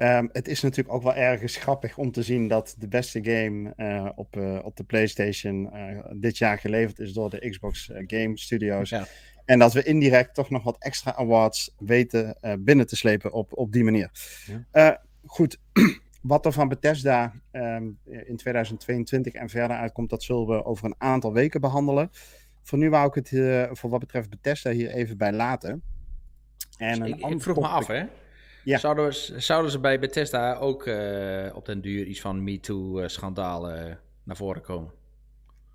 um, 0.00 0.28
het 0.32 0.48
is 0.48 0.60
natuurlijk 0.62 0.94
ook 0.94 1.02
wel 1.02 1.14
ergens 1.14 1.56
grappig 1.56 1.98
om 1.98 2.12
te 2.12 2.22
zien 2.22 2.48
dat 2.48 2.74
de 2.78 2.88
beste 2.88 3.24
game 3.24 3.72
op, 4.16 4.36
op 4.62 4.76
de 4.76 4.84
PlayStation 4.84 5.70
dit 6.12 6.38
jaar 6.38 6.58
geleverd 6.58 6.98
is 6.98 7.12
door 7.12 7.30
de 7.30 7.48
Xbox 7.50 7.90
Game 8.06 8.38
Studios. 8.38 8.90
Ja. 8.90 9.06
En 9.44 9.58
dat 9.58 9.72
we 9.72 9.82
indirect 9.82 10.34
toch 10.34 10.50
nog 10.50 10.62
wat 10.62 10.76
extra 10.78 11.14
awards 11.14 11.74
weten 11.78 12.36
binnen 12.58 12.86
te 12.86 12.96
slepen 12.96 13.32
op, 13.32 13.56
op 13.56 13.72
die 13.72 13.84
manier. 13.84 14.10
Ja. 14.72 15.02
goed. 15.26 15.58
Wat 16.22 16.46
er 16.46 16.52
van 16.52 16.68
Bethesda 16.68 17.32
um, 17.52 17.98
in 18.04 18.36
2022 18.36 19.32
en 19.32 19.48
verder 19.48 19.76
uitkomt, 19.76 20.10
dat 20.10 20.22
zullen 20.22 20.46
we 20.46 20.64
over 20.64 20.84
een 20.84 20.94
aantal 20.98 21.32
weken 21.32 21.60
behandelen. 21.60 22.10
Voor 22.62 22.78
nu 22.78 22.90
wou 22.90 23.08
ik 23.08 23.14
het 23.14 23.28
voor 23.78 23.90
wat 23.90 24.00
betreft 24.00 24.30
Bethesda 24.30 24.70
hier 24.70 24.90
even 24.90 25.16
bij 25.16 25.32
laten. 25.32 25.82
En 26.78 27.02
ik, 27.02 27.26
ik 27.26 27.42
vroeg 27.42 27.56
me 27.56 27.66
af, 27.66 27.86
hè? 27.86 28.04
Ja. 28.68 28.78
Zouden, 28.78 29.42
zouden 29.42 29.70
ze 29.70 29.78
bij 29.78 29.98
Bethesda 29.98 30.54
ook 30.54 30.86
uh, 30.86 31.50
op 31.54 31.66
den 31.66 31.80
duur 31.80 32.06
iets 32.06 32.20
van 32.20 32.44
MeToo-schandalen 32.44 33.88
uh, 33.88 33.94
naar 34.22 34.36
voren 34.36 34.62
komen? 34.62 34.90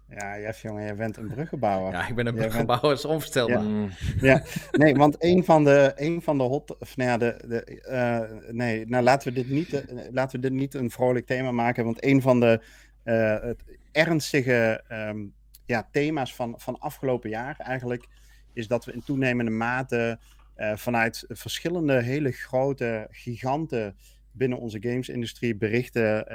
Ja, 0.10 0.40
Jeff, 0.40 0.62
jongen, 0.62 0.84
jij 0.84 0.96
bent 0.96 1.18
een 1.18 1.28
bruggenbouwer. 1.28 1.92
ja, 1.92 2.08
ik 2.08 2.16
ben 2.16 2.28
een 2.28 2.36
bruggenbouwer, 2.36 2.88
bent... 2.88 3.00
is 3.00 3.06
onvoorstelbaar. 3.06 3.64
Ja. 3.64 3.88
ja. 4.30 4.44
nee, 4.72 4.96
want 4.96 5.16
een 5.20 5.44
van 5.44 5.64
de, 5.64 5.92
een 5.96 6.22
van 6.22 6.38
de 6.38 6.44
hot... 6.44 6.78
Of, 6.78 6.98
nou 6.98 7.10
ja, 7.10 7.18
de, 7.18 7.44
de, 7.48 7.82
uh, 7.90 8.54
nee, 8.54 8.86
nou 8.86 9.04
laten 9.04 9.34
we, 9.34 9.40
dit 9.40 9.50
niet, 9.50 9.74
uh, 9.74 9.80
laten 10.12 10.42
we 10.42 10.48
dit 10.48 10.58
niet 10.58 10.74
een 10.74 10.92
vrolijk 10.92 11.26
thema 11.26 11.52
maken, 11.52 11.86
want 11.86 12.04
een 12.04 12.22
van 12.22 12.40
de 12.40 12.62
uh, 13.04 13.40
het 13.42 13.64
ernstige 13.92 14.84
um, 14.92 15.34
ja, 15.66 15.88
thema's 15.92 16.36
van, 16.36 16.56
van 16.58 16.80
afgelopen 16.80 17.30
jaar 17.30 17.56
eigenlijk, 17.58 18.08
is 18.54 18.68
dat 18.68 18.86
we 18.86 18.94
in 18.94 19.04
toenemende 19.04 19.52
mate 19.52 20.20
vanuit 20.56 21.26
verschillende 21.28 22.02
hele 22.02 22.32
grote 22.32 23.08
giganten 23.10 23.98
binnen 24.32 24.58
onze 24.58 24.82
gamesindustrie 24.82 25.56
berichten 25.56 26.26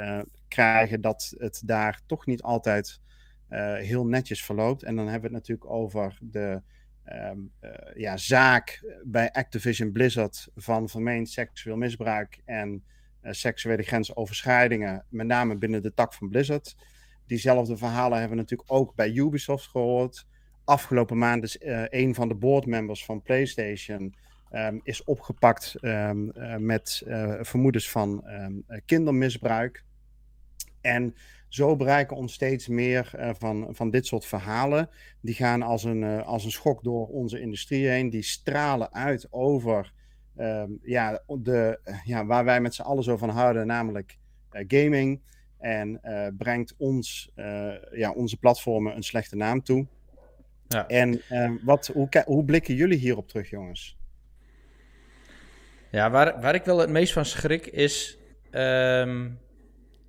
krijgen 0.48 1.00
dat 1.00 1.34
het 1.38 1.62
daar 1.64 2.00
toch 2.06 2.26
niet 2.26 2.42
altijd 2.42 3.00
uh, 3.50 3.74
heel 3.74 4.06
netjes 4.06 4.44
verloopt. 4.44 4.82
En 4.82 4.96
dan 4.96 5.08
hebben 5.08 5.30
we 5.30 5.36
het 5.36 5.46
natuurlijk 5.46 5.70
over 5.70 6.18
de 6.20 6.62
uh, 7.06 7.30
ja, 7.94 8.16
zaak 8.16 8.84
bij 9.04 9.32
Activision 9.32 9.92
Blizzard 9.92 10.48
van 10.54 10.88
vermeend 10.88 11.28
seksueel 11.28 11.76
misbruik 11.76 12.40
en 12.44 12.84
uh, 13.22 13.32
seksuele 13.32 13.82
grensoverschrijdingen, 13.82 15.04
met 15.08 15.26
name 15.26 15.56
binnen 15.56 15.82
de 15.82 15.94
tak 15.94 16.14
van 16.14 16.28
Blizzard. 16.28 16.76
Diezelfde 17.26 17.76
verhalen 17.76 18.18
hebben 18.18 18.36
we 18.36 18.42
natuurlijk 18.42 18.72
ook 18.72 18.94
bij 18.94 19.10
Ubisoft 19.10 19.66
gehoord. 19.66 20.26
Afgelopen 20.68 21.18
maand 21.18 21.42
is 21.42 21.56
een 21.88 22.14
van 22.14 22.28
de 22.28 22.34
boardmembers 22.34 23.04
van 23.04 23.22
PlayStation 23.22 24.14
um, 24.52 24.80
is 24.82 25.04
opgepakt 25.04 25.74
um, 25.80 26.32
met 26.58 27.02
vermoedens 27.40 27.90
van 27.90 28.24
kindermisbruik. 28.84 29.84
En 30.80 31.14
zo 31.48 31.76
bereiken 31.76 32.16
ons 32.16 32.32
steeds 32.32 32.68
meer 32.68 33.12
uh, 33.16 33.30
van, 33.38 33.68
van 33.70 33.90
dit 33.90 34.06
soort 34.06 34.24
verhalen. 34.24 34.90
Die 35.20 35.34
gaan 35.34 35.62
als 35.62 35.84
een, 35.84 36.02
uh, 36.02 36.26
als 36.26 36.44
een 36.44 36.50
schok 36.50 36.82
door 36.82 37.06
onze 37.06 37.40
industrie 37.40 37.88
heen. 37.88 38.10
Die 38.10 38.22
stralen 38.22 38.92
uit 38.92 39.26
over 39.30 39.92
uh, 40.36 40.64
ja, 40.82 41.22
de, 41.26 41.80
ja, 42.04 42.26
waar 42.26 42.44
wij 42.44 42.60
met 42.60 42.74
z'n 42.74 42.82
allen 42.82 43.04
zo 43.04 43.16
van 43.16 43.28
houden, 43.28 43.66
namelijk 43.66 44.18
uh, 44.52 44.64
gaming. 44.68 45.20
En 45.58 46.00
brengt 46.38 46.74
ons, 46.76 47.32
ja, 47.92 48.12
onze 48.14 48.36
platformen 48.36 48.96
een 48.96 49.02
slechte 49.02 49.36
naam 49.36 49.62
toe. 49.62 49.86
Ja. 50.68 50.88
En 50.88 51.22
wat, 51.62 51.86
hoe, 51.86 52.08
hoe 52.24 52.44
blikken 52.44 52.74
jullie 52.74 52.98
hierop 52.98 53.28
terug, 53.28 53.50
jongens? 53.50 53.96
Ja, 55.90 56.10
waar, 56.10 56.40
waar 56.40 56.54
ik 56.54 56.64
wel 56.64 56.78
het 56.78 56.90
meest 56.90 57.12
van 57.12 57.24
schrik 57.24 57.66
is. 57.66 58.18
Um 58.50 59.38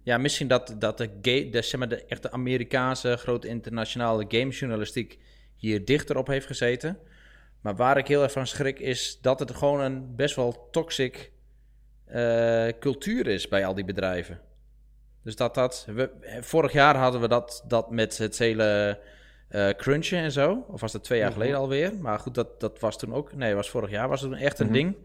ja, 0.09 0.17
misschien 0.17 0.47
dat, 0.47 0.75
dat 0.79 0.97
de, 0.97 1.09
de, 1.21 1.61
zeg 1.61 1.79
maar, 1.79 1.89
de 1.89 2.05
echte 2.05 2.31
Amerikaanse 2.31 3.17
grote 3.17 3.47
internationale 3.47 4.25
gamejournalistiek 4.27 5.19
hier 5.55 5.85
dichter 5.85 6.17
op 6.17 6.27
heeft 6.27 6.45
gezeten. 6.45 6.97
Maar 7.61 7.75
waar 7.75 7.97
ik 7.97 8.07
heel 8.07 8.23
erg 8.23 8.31
van 8.31 8.47
schrik 8.47 8.79
is 8.79 9.19
dat 9.21 9.39
het 9.39 9.55
gewoon 9.55 9.81
een 9.81 10.15
best 10.15 10.35
wel 10.35 10.67
toxic 10.71 11.31
uh, 12.07 12.67
cultuur 12.79 13.27
is 13.27 13.47
bij 13.47 13.65
al 13.65 13.73
die 13.73 13.85
bedrijven. 13.85 14.39
Dus 15.23 15.35
dat 15.35 15.55
dat. 15.55 15.87
We, 15.89 16.09
vorig 16.41 16.71
jaar 16.71 16.95
hadden 16.95 17.21
we 17.21 17.27
dat, 17.27 17.63
dat 17.67 17.91
met 17.91 18.17
het 18.17 18.37
hele 18.37 18.99
uh, 19.51 19.69
crunchen 19.69 20.19
en 20.19 20.31
zo. 20.31 20.65
Of 20.67 20.81
was 20.81 20.91
dat 20.91 21.03
twee 21.03 21.19
jaar 21.19 21.29
mhm. 21.29 21.39
geleden 21.39 21.59
alweer? 21.59 21.93
Maar 22.01 22.19
goed, 22.19 22.35
dat, 22.35 22.59
dat 22.59 22.79
was 22.79 22.97
toen 22.97 23.13
ook. 23.13 23.35
Nee, 23.35 23.55
was 23.55 23.69
vorig 23.69 23.89
jaar 23.89 24.09
was 24.09 24.21
het 24.21 24.33
echt 24.33 24.59
een 24.59 24.65
mhm. 24.65 24.75
ding. 24.75 24.95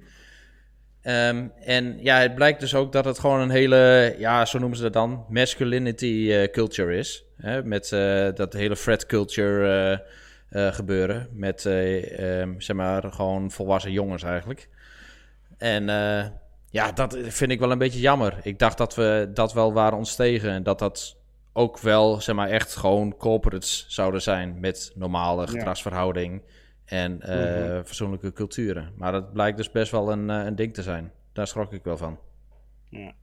Ehm, 1.03 1.47
en 1.61 2.03
ja, 2.03 2.19
het 2.19 2.35
blijkt 2.35 2.61
dus 2.61 2.75
ook 2.75 2.93
dat 2.93 3.05
het 3.05 3.19
gewoon 3.19 3.41
een 3.41 3.51
hele, 3.51 4.15
ja, 4.19 4.45
zo 4.45 4.59
noemen 4.59 4.77
ze 4.77 4.83
dat 4.83 4.93
dan, 4.93 5.25
masculinity 5.29 6.49
culture 6.51 6.97
is. 6.97 7.25
Hè? 7.37 7.65
Met 7.65 7.89
dat 8.37 8.53
hele 8.53 8.77
frat 8.77 9.07
culture 9.07 10.05
gebeuren. 10.51 11.29
Met, 11.33 11.65
um, 11.65 12.61
zeg 12.61 12.77
maar, 12.77 13.13
gewoon 13.13 13.51
volwassen 13.51 13.93
jongens 13.93 14.23
eigenlijk. 14.23 14.69
En 15.59 15.87
ja, 16.75 16.93
dat 16.93 17.17
vind 17.23 17.51
ik 17.51 17.59
wel 17.59 17.71
een 17.71 17.79
beetje 17.79 18.01
jammer. 18.01 18.39
Ik 18.43 18.59
dacht 18.59 18.79
dat 18.79 18.95
we 18.95 19.31
dat 19.35 19.53
wel 19.53 19.73
waren 19.73 19.99
ontstegen. 19.99 20.51
En 20.51 20.63
dat 20.63 20.79
dat 20.79 21.17
ook 21.57 21.79
wel, 21.79 22.21
zeg 22.21 22.35
maar, 22.35 22.49
echt 22.49 22.77
gewoon 22.77 23.17
corporates 23.17 23.87
zouden 23.89 24.23
zijn. 24.23 24.61
Met 24.61 24.93
normale 24.95 25.47
gedragsverhouding 25.47 26.43
en 26.85 27.21
uh, 27.23 27.81
fatsoenlijke 27.85 28.33
culturen. 28.33 28.93
Maar 28.97 29.13
dat 29.13 29.33
blijkt 29.33 29.57
dus 29.57 29.71
best 29.71 29.91
wel 29.91 30.13
een, 30.13 30.29
uh, 30.29 30.45
een 30.45 30.57
ding 30.57 30.75
te 30.75 30.83
zijn. 30.83 31.13
Daar 31.33 31.47
schrok 31.47 31.73
ik 31.73 31.85
wel 31.85 31.97
van. 31.97 32.19
Ja. 32.89 33.15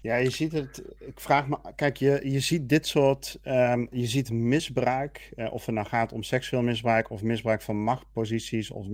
Ja, 0.00 0.16
je 0.16 0.30
ziet 0.30 0.52
het. 0.52 0.82
Ik 0.98 1.20
vraag 1.20 1.48
me. 1.48 1.58
Kijk, 1.76 1.96
je, 1.96 2.20
je 2.30 2.40
ziet 2.40 2.68
dit 2.68 2.86
soort. 2.86 3.38
Um, 3.44 3.88
je 3.90 4.06
ziet 4.06 4.30
misbruik. 4.30 5.32
Uh, 5.36 5.52
of 5.52 5.66
het 5.66 5.74
nou 5.74 5.86
gaat 5.86 6.12
om 6.12 6.22
seksueel 6.22 6.62
misbruik. 6.62 7.10
of 7.10 7.22
misbruik 7.22 7.62
van 7.62 7.82
machtposities. 7.82 8.70
of 8.70 8.86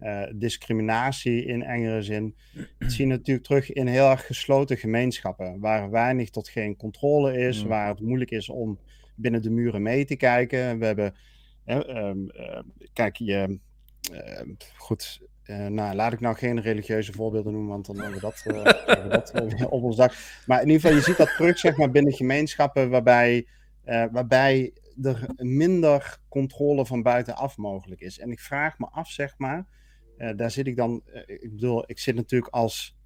uh, 0.00 0.22
discriminatie 0.34 1.44
in 1.44 1.62
engere 1.62 2.02
zin. 2.02 2.36
Dat 2.78 2.92
zie 2.92 3.06
je 3.06 3.10
natuurlijk 3.10 3.46
terug 3.46 3.72
in 3.72 3.86
heel 3.86 4.10
erg 4.10 4.26
gesloten 4.26 4.76
gemeenschappen, 4.76 5.60
waar 5.60 5.90
weinig 5.90 6.30
tot 6.30 6.48
geen 6.48 6.76
controle 6.76 7.38
is, 7.38 7.62
mm. 7.62 7.68
waar 7.68 7.88
het 7.88 8.00
moeilijk 8.00 8.30
is 8.30 8.48
om 8.48 8.78
binnen 9.14 9.42
de 9.42 9.50
muren 9.50 9.82
mee 9.82 10.04
te 10.04 10.16
kijken. 10.16 10.78
We 10.78 10.86
hebben, 10.86 11.14
uh, 11.66 12.60
kijk, 12.92 13.16
je, 13.16 13.58
ehm, 14.12 14.48
goed, 14.76 15.20
uh, 15.44 15.66
nou, 15.66 15.94
laat 15.94 16.12
ik 16.12 16.20
nou 16.20 16.36
geen 16.36 16.60
religieuze 16.60 17.12
voorbeelden 17.12 17.52
noemen, 17.52 17.70
want 17.70 17.86
dan 17.86 17.96
hebben 17.96 18.14
we 18.14 18.20
dat, 18.20 18.42
hebben 18.86 19.04
we 19.04 19.56
dat 19.56 19.68
op 19.68 19.82
ons 19.82 19.96
dak. 19.96 20.14
Maar 20.46 20.62
in 20.62 20.66
ieder 20.66 20.80
geval, 20.80 20.96
je 20.96 21.04
ziet 21.04 21.16
dat 21.16 21.36
terug 21.36 21.58
zeg 21.58 21.76
maar, 21.76 21.90
binnen 21.90 22.12
gemeenschappen 22.12 22.90
waarbij, 22.90 23.46
waarbij 24.10 24.72
er 25.02 25.26
minder 25.36 26.18
controle 26.28 26.86
van 26.86 27.02
buitenaf 27.02 27.56
mogelijk 27.56 28.00
is. 28.00 28.18
En 28.18 28.30
ik 28.30 28.40
vraag 28.40 28.78
me 28.78 28.86
af, 28.90 29.10
zeg 29.10 29.34
maar, 29.38 29.66
daar 30.36 30.50
zit 30.50 30.66
ik 30.66 30.76
dan, 30.76 31.02
uh, 31.06 31.22
ik 31.26 31.50
bedoel, 31.50 31.84
ik 31.86 31.98
zit 31.98 32.14
natuurlijk 32.14 32.54
als 32.54 32.96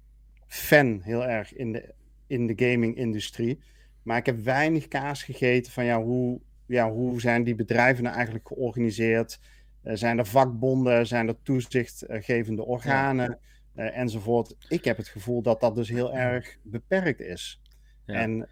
fan 0.47 1.01
heel 1.03 1.25
erg 1.25 1.53
in 1.53 1.71
de, 1.71 1.93
in 2.27 2.47
de 2.47 2.69
gaming-industrie. 2.69 3.59
Maar 4.03 4.17
ik 4.17 4.25
heb 4.25 4.39
weinig 4.39 4.87
kaas 4.87 5.23
gegeten 5.23 5.71
van 5.71 5.85
ja, 5.85 6.01
hoe, 6.01 6.41
ja, 6.65 6.91
hoe 6.91 7.21
zijn 7.21 7.43
die 7.43 7.55
bedrijven 7.55 8.03
nou 8.03 8.15
eigenlijk 8.15 8.47
georganiseerd? 8.47 9.39
Uh, 9.83 9.95
zijn 9.95 10.17
er 10.17 10.25
vakbonden? 10.25 11.07
Zijn 11.07 11.27
er 11.27 11.41
toezichtgevende 11.43 12.63
organen? 12.63 13.39
Ja. 13.75 13.89
enzovoort. 13.89 14.55
Ik 14.67 14.83
heb 14.83 14.97
het 14.97 15.07
gevoel 15.07 15.41
dat 15.41 15.59
dat 15.59 15.75
dus 15.75 15.89
heel 15.89 16.13
erg 16.13 16.57
beperkt 16.63 17.19
is. 17.19 17.61
Ja. 18.05 18.13
En 18.13 18.47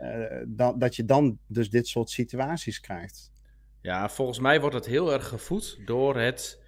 dat, 0.48 0.80
dat 0.80 0.96
je 0.96 1.06
dan 1.06 1.40
dus 1.48 1.70
dit 1.70 1.88
soort 1.88 2.10
situaties 2.10 2.80
krijgt. 2.80 3.32
Ja, 3.82 4.10
volgens 4.10 4.40
mij 4.40 4.60
wordt 4.60 4.76
het 4.76 4.86
heel 4.86 5.14
erg 5.14 5.28
gevoed 5.28 5.80
door 5.86 6.18
het 6.18 6.60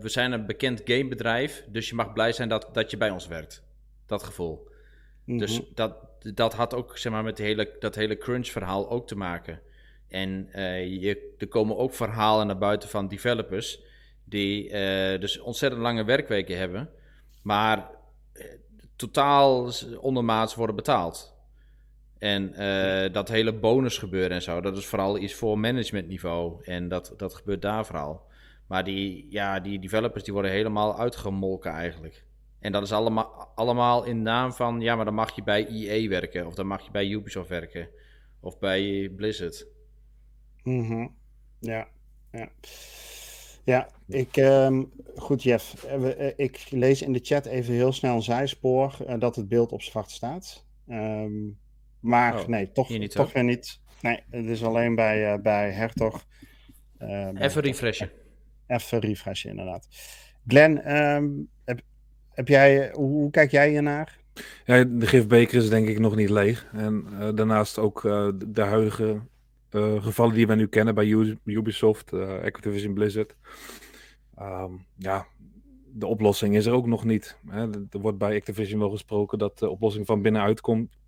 we 0.00 0.08
zijn 0.08 0.32
een 0.32 0.46
bekend 0.46 0.80
gamebedrijf, 0.84 1.64
dus 1.68 1.88
je 1.88 1.94
mag 1.94 2.12
blij 2.12 2.32
zijn 2.32 2.48
dat, 2.48 2.68
dat 2.72 2.90
je 2.90 2.96
bij 2.96 3.10
ons 3.10 3.26
werkt. 3.26 3.62
Dat 4.06 4.22
gevoel. 4.22 4.68
Dus 5.26 5.60
mhm. 5.60 5.70
dat, 5.74 5.96
dat 6.34 6.54
had 6.54 6.74
ook 6.74 6.98
zeg 6.98 7.12
maar, 7.12 7.24
met 7.24 7.38
hele, 7.38 7.76
dat 7.78 7.94
hele 7.94 8.18
crunch-verhaal 8.18 8.90
ook 8.90 9.06
te 9.06 9.16
maken. 9.16 9.60
En 10.08 10.48
uh, 10.54 10.86
je, 11.02 11.34
er 11.38 11.48
komen 11.48 11.76
ook 11.76 11.94
verhalen 11.94 12.46
naar 12.46 12.58
buiten 12.58 12.88
van 12.88 13.08
developers 13.08 13.80
die 14.24 14.64
uh, 14.64 15.20
dus 15.20 15.38
ontzettend 15.38 15.82
lange 15.82 16.04
werkweken 16.04 16.58
hebben, 16.58 16.90
maar 17.42 17.90
uh, 18.34 18.44
totaal 18.96 19.70
ondermaats 20.00 20.54
worden 20.54 20.76
betaald. 20.76 21.38
En 22.18 22.52
dat 23.12 23.28
hele 23.28 23.52
bonus 23.52 23.98
gebeuren 23.98 24.30
en 24.30 24.42
zo, 24.42 24.60
dat 24.60 24.76
is 24.76 24.86
vooral 24.86 25.18
iets 25.18 25.34
voor 25.34 25.58
managementniveau. 25.58 26.64
En 26.64 26.88
dat, 26.88 27.14
dat 27.16 27.34
gebeurt 27.34 27.62
daar 27.62 27.86
vooral. 27.86 28.29
Maar 28.70 28.84
die, 28.84 29.26
ja, 29.30 29.60
die 29.60 29.78
developers 29.78 30.24
die 30.24 30.32
worden 30.32 30.50
helemaal 30.50 30.98
uitgemolken 30.98 31.72
eigenlijk. 31.72 32.24
En 32.60 32.72
dat 32.72 32.82
is 32.82 32.92
allemaal, 32.92 33.52
allemaal 33.54 34.04
in 34.04 34.22
naam 34.22 34.52
van, 34.52 34.80
ja, 34.80 34.96
maar 34.96 35.04
dan 35.04 35.14
mag 35.14 35.34
je 35.34 35.42
bij 35.42 35.66
EA 35.66 36.08
werken. 36.08 36.46
Of 36.46 36.54
dan 36.54 36.66
mag 36.66 36.84
je 36.84 36.90
bij 36.90 37.08
Ubisoft 37.08 37.48
werken. 37.48 37.88
Of 38.40 38.58
bij 38.58 39.12
Blizzard. 39.16 39.66
Mm 40.62 41.16
Ja, 41.60 41.88
ja. 42.32 42.48
Ja, 43.64 43.88
ik, 44.06 44.36
um, 44.36 44.92
goed 45.16 45.42
Jeff, 45.42 45.84
eh, 45.84 46.26
eh, 46.26 46.32
ik 46.36 46.66
lees 46.70 47.02
in 47.02 47.12
de 47.12 47.20
chat 47.22 47.46
even 47.46 47.74
heel 47.74 47.92
snel 47.92 48.14
een 48.14 48.22
zijspoor 48.22 48.96
uh, 49.08 49.14
dat 49.18 49.36
het 49.36 49.48
beeld 49.48 49.72
op 49.72 49.82
zwart 49.82 50.10
staat. 50.10 50.66
Um, 50.88 51.58
maar 52.00 52.40
oh, 52.40 52.46
nee, 52.46 52.72
toch, 52.72 52.88
niet, 52.88 53.10
toch 53.10 53.32
weer 53.32 53.44
niet. 53.44 53.80
Nee, 54.02 54.22
het 54.30 54.46
is 54.46 54.64
alleen 54.64 54.94
bij, 54.94 55.32
uh, 55.32 55.42
bij 55.42 55.70
Hertog. 55.70 56.26
Uh, 56.98 57.28
even 57.34 57.62
refreshen 57.62 58.19
even 58.70 58.98
refreshen, 58.98 59.50
inderdaad. 59.50 59.88
Glenn, 60.46 60.96
um, 61.00 61.48
heb, 61.64 61.80
heb 62.30 62.48
jij, 62.48 62.90
hoe, 62.92 63.30
kijk 63.30 63.50
jij 63.50 63.70
hiernaar? 63.70 64.18
Ja, 64.64 64.84
de 64.84 65.06
gifbeker 65.06 65.58
is 65.58 65.68
denk 65.68 65.88
ik 65.88 65.98
nog 65.98 66.16
niet 66.16 66.30
leeg. 66.30 66.66
En 66.72 67.06
uh, 67.12 67.28
daarnaast 67.34 67.78
ook 67.78 68.04
uh, 68.04 68.28
de 68.46 68.62
huidige 68.62 69.20
uh, 69.70 70.02
gevallen 70.02 70.34
die 70.34 70.46
we 70.46 70.54
nu 70.54 70.66
kennen 70.66 70.94
bij 70.94 71.06
Ubisoft, 71.44 72.12
Activision 72.44 72.94
Blizzard. 72.94 73.36
Um, 74.40 74.86
ja, 74.96 75.26
de 75.92 76.06
oplossing 76.06 76.56
is 76.56 76.66
er 76.66 76.72
ook 76.72 76.86
nog 76.86 77.04
niet. 77.04 77.36
Hè. 77.48 77.70
Er 77.90 78.00
wordt 78.00 78.18
bij 78.18 78.36
Activision 78.36 78.80
wel 78.80 78.90
gesproken 78.90 79.38
dat 79.38 79.58
de 79.58 79.68
oplossing 79.68 80.06
van 80.06 80.22
binnenuit 80.22 80.60
komt, 80.60 80.98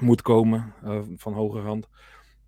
moet 0.00 0.22
komen, 0.22 0.74
van 1.16 1.32
hoger 1.32 1.62
hand. 1.62 1.88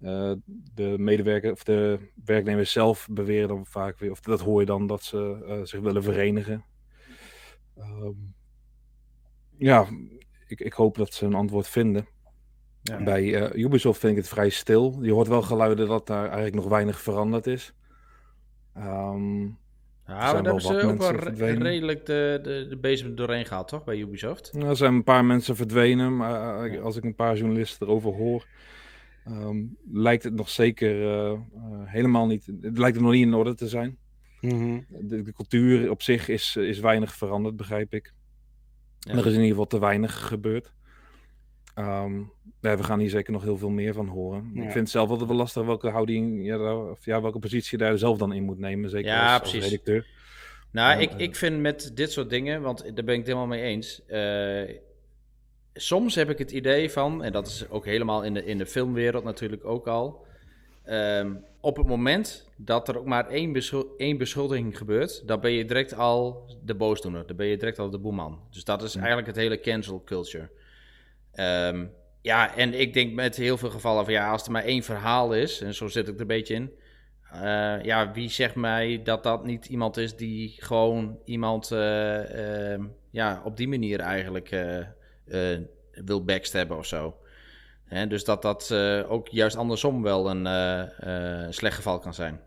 Uh, 0.02 0.32
de 0.74 0.94
medewerker 0.98 1.52
of 1.52 1.64
de 1.64 1.98
werknemers 2.24 2.72
zelf 2.72 3.08
beweren 3.10 3.48
dan 3.48 3.66
vaak 3.66 3.98
weer, 3.98 4.10
of 4.10 4.20
dat 4.20 4.40
hoor 4.40 4.60
je 4.60 4.66
dan, 4.66 4.86
dat 4.86 5.02
ze 5.02 5.44
uh, 5.46 5.64
zich 5.64 5.80
willen 5.80 6.02
verenigen. 6.02 6.64
Um, 7.78 8.34
ja, 9.56 9.86
ik, 10.46 10.60
ik, 10.60 10.72
hoop 10.72 10.96
dat 10.96 11.14
ze 11.14 11.24
een 11.26 11.34
antwoord 11.34 11.68
vinden. 11.68 12.06
Ja. 12.82 13.02
Bij 13.02 13.22
uh, 13.22 13.64
Ubisoft 13.64 14.00
vind 14.00 14.12
ik 14.12 14.18
het 14.18 14.28
vrij 14.28 14.48
stil. 14.48 14.98
Je 15.02 15.12
hoort 15.12 15.28
wel 15.28 15.42
geluiden 15.42 15.88
dat 15.88 16.06
daar 16.06 16.24
eigenlijk 16.24 16.54
nog 16.54 16.68
weinig 16.68 17.00
veranderd 17.00 17.46
is. 17.46 17.74
Um, 18.76 19.58
ja, 20.06 20.16
maar 20.16 20.32
daar 20.32 20.44
hebben 20.44 20.62
ze 20.62 20.82
ook 20.82 20.98
wel 21.36 21.58
redelijk 21.58 22.06
de, 22.06 22.40
de, 22.42 22.66
de 22.68 22.76
bezem 22.76 23.14
doorheen 23.14 23.46
gehaald, 23.46 23.68
toch, 23.68 23.84
bij 23.84 23.96
Ubisoft? 23.96 24.54
er 24.54 24.76
zijn 24.76 24.94
een 24.94 25.04
paar 25.04 25.24
mensen 25.24 25.56
verdwenen, 25.56 26.16
maar 26.16 26.80
als 26.80 26.96
ik 26.96 27.04
een 27.04 27.14
paar 27.14 27.36
journalisten 27.36 27.86
erover 27.86 28.12
hoor, 28.12 28.46
Um, 29.28 29.76
lijkt 29.92 30.22
het 30.22 30.34
nog 30.34 30.48
zeker 30.48 30.94
uh, 31.00 31.32
uh, 31.32 31.38
helemaal 31.84 32.26
niet. 32.26 32.46
Het 32.60 32.78
lijkt 32.78 32.96
er 32.96 33.02
nog 33.02 33.12
niet 33.12 33.26
in 33.26 33.34
orde 33.34 33.54
te 33.54 33.68
zijn. 33.68 33.98
Mm 34.40 34.50
-hmm. 34.50 34.86
de, 34.88 35.22
de, 35.22 35.32
cultuur 35.32 35.90
op 35.90 36.02
zich 36.02 36.28
is, 36.28 36.56
is 36.56 36.78
weinig 36.78 37.14
veranderd, 37.14 37.56
begrijp 37.56 37.94
ik. 37.94 38.12
Ja. 38.98 39.12
Er 39.12 39.18
is 39.18 39.24
in 39.24 39.32
ieder 39.32 39.48
geval 39.48 39.66
te 39.66 39.78
weinig 39.78 40.26
gebeurd. 40.26 40.72
Um, 41.74 42.32
ja, 42.60 42.76
we 42.76 42.82
gaan 42.82 42.98
hier 42.98 43.10
zeker 43.10 43.32
nog 43.32 43.42
heel 43.42 43.56
veel 43.56 43.70
meer 43.70 43.94
van 43.94 44.08
horen. 44.08 44.50
Ja. 44.54 44.62
Ik 44.62 44.70
vind 44.70 44.74
het 44.74 44.90
zelf 44.90 45.08
altijd 45.08 45.28
wel 45.28 45.38
lastig 45.38 45.64
welke 45.64 45.88
houding, 45.88 46.44
ja, 46.46 46.76
of 46.76 47.04
ja, 47.04 47.22
welke 47.22 47.38
positie 47.38 47.78
je 47.78 47.84
daar 47.84 47.98
zelf 47.98 48.18
dan 48.18 48.32
in 48.32 48.42
moet 48.42 48.58
nemen. 48.58 48.90
Zeker 48.90 49.10
ja, 49.10 49.38
als, 49.38 49.54
als 49.54 49.64
redacteur. 49.64 50.06
Nou, 50.72 51.00
ik, 51.00 51.12
ik 51.12 51.36
vind 51.36 51.60
met 51.60 51.90
dit 51.94 52.12
soort 52.12 52.30
dingen, 52.30 52.62
want 52.62 52.78
daar 52.94 53.04
ben 53.04 53.14
ik 53.14 53.18
het 53.18 53.26
helemaal 53.26 53.46
mee 53.46 53.62
eens. 53.62 54.02
Uh, 54.08 54.76
soms 55.80 56.14
heb 56.14 56.30
ik 56.30 56.38
het 56.38 56.50
idee 56.50 56.90
van, 56.90 57.24
en 57.24 57.32
dat 57.32 57.46
is 57.46 57.68
ook 57.68 57.84
helemaal 57.84 58.22
in 58.22 58.34
de, 58.34 58.44
in 58.44 58.58
de 58.58 58.66
filmwereld 58.66 59.24
natuurlijk 59.24 59.64
ook 59.64 59.86
al. 59.86 60.26
Um, 60.88 61.44
op 61.60 61.76
het 61.76 61.86
moment 61.86 62.48
dat 62.56 62.88
er 62.88 62.98
ook 62.98 63.06
maar 63.06 63.28
één, 63.28 63.52
beschul 63.52 63.94
één 63.96 64.18
beschuldiging 64.18 64.78
gebeurt, 64.78 65.28
dan 65.28 65.40
ben 65.40 65.52
je 65.52 65.64
direct 65.64 65.94
al 65.94 66.50
de 66.64 66.74
boosdoener. 66.74 67.26
Dan 67.26 67.36
ben 67.36 67.46
je 67.46 67.56
direct 67.56 67.78
al 67.78 67.90
de 67.90 67.98
boeman. 67.98 68.40
Dus 68.50 68.64
dat 68.64 68.82
is 68.82 68.94
eigenlijk 68.94 69.26
het 69.26 69.36
hele 69.36 69.60
cancel 69.60 70.02
culture. 70.04 70.50
Um, 71.34 71.92
ja, 72.22 72.56
en 72.56 72.80
ik 72.80 72.94
denk 72.94 73.12
met 73.14 73.36
heel 73.36 73.56
veel 73.56 73.70
gevallen 73.70 74.04
van 74.04 74.12
ja, 74.12 74.30
als 74.30 74.44
er 74.44 74.52
maar 74.52 74.64
één 74.64 74.82
verhaal 74.82 75.34
is, 75.34 75.60
en 75.60 75.74
zo 75.74 75.88
zit 75.88 76.08
ik 76.08 76.14
er 76.14 76.20
een 76.20 76.26
beetje 76.26 76.54
in. 76.54 76.72
Uh, 77.34 77.82
ja, 77.82 78.12
wie 78.12 78.30
zegt 78.30 78.54
mij 78.54 79.00
dat 79.02 79.22
dat 79.22 79.44
niet 79.44 79.66
iemand 79.66 79.96
is 79.96 80.16
die 80.16 80.54
gewoon 80.58 81.18
iemand 81.24 81.70
uh, 81.72 82.70
uh, 82.72 82.84
ja, 83.10 83.42
op 83.44 83.56
die 83.56 83.68
manier 83.68 84.00
eigenlijk 84.00 84.50
uh, 85.30 85.58
wil 85.92 86.24
backstabben 86.24 86.76
of 86.76 86.86
zo. 86.86 87.16
Hè, 87.84 88.06
dus 88.06 88.24
dat 88.24 88.42
dat 88.42 88.68
uh, 88.72 89.10
ook 89.10 89.28
juist 89.28 89.56
andersom 89.56 90.02
wel 90.02 90.30
een 90.30 90.46
uh, 91.04 91.46
slecht 91.50 91.76
geval 91.76 91.98
kan 91.98 92.14
zijn. 92.14 92.40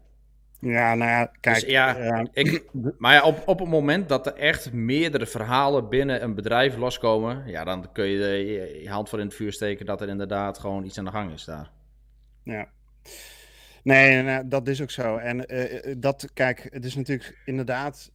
Ja, 0.59 0.95
nou 0.95 1.09
ja, 1.11 1.31
kijk. 1.39 1.59
Dus 1.59 1.69
ja, 1.69 2.25
ik, 2.33 2.63
maar 2.97 3.13
ja, 3.13 3.23
op, 3.23 3.43
op 3.45 3.59
het 3.59 3.67
moment 3.67 4.09
dat 4.09 4.27
er 4.27 4.35
echt 4.35 4.73
meerdere 4.73 5.25
verhalen 5.25 5.89
binnen 5.89 6.23
een 6.23 6.35
bedrijf 6.35 6.77
loskomen, 6.77 7.43
ja, 7.45 7.63
dan 7.63 7.91
kun 7.91 8.05
je 8.05 8.19
de, 8.19 8.79
je 8.81 8.89
hand 8.89 9.09
voor 9.09 9.19
in 9.19 9.25
het 9.25 9.35
vuur 9.35 9.51
steken 9.51 9.85
dat 9.85 10.01
er 10.01 10.09
inderdaad 10.09 10.59
gewoon 10.59 10.83
iets 10.83 10.97
aan 10.97 11.05
de 11.05 11.11
gang 11.11 11.33
is 11.33 11.45
daar. 11.45 11.69
Ja. 12.43 12.67
Nee, 13.83 14.21
nee 14.21 14.47
dat 14.47 14.67
is 14.67 14.81
ook 14.81 14.91
zo. 14.91 15.17
En 15.17 15.53
uh, 15.53 15.95
dat, 15.97 16.29
kijk, 16.33 16.67
het 16.69 16.85
is 16.85 16.95
natuurlijk 16.95 17.41
inderdaad 17.45 18.11